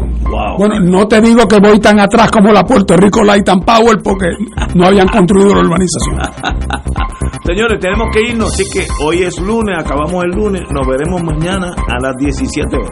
Bueno, 0.58 0.80
no 0.80 1.08
te 1.08 1.22
digo 1.22 1.48
que 1.48 1.60
voy 1.60 1.80
tan 1.80 2.00
atrás 2.00 2.32
como 2.32 2.52
la 2.52 2.64
Puerto 2.64 2.98
Rico 2.98 3.24
Light 3.24 3.48
and 3.48 3.64
Power 3.64 3.98
porque 4.04 4.28
no 4.76 4.86
habían 4.86 5.08
construido 5.08 5.56
la 5.56 5.62
urbanización. 5.62 6.20
Señores, 7.46 7.80
tenemos 7.80 8.10
que 8.14 8.22
irnos, 8.22 8.52
así 8.52 8.64
que 8.72 8.86
hoy 9.04 9.24
es 9.24 9.40
lunes, 9.40 9.78
acabamos 9.80 10.24
el 10.24 10.32
lunes, 10.32 10.62
nos 10.72 10.86
veremos 10.86 11.24
mañana 11.24 11.74
a 11.88 12.00
las 12.00 12.16
17 12.18 12.76
horas. 12.76 12.92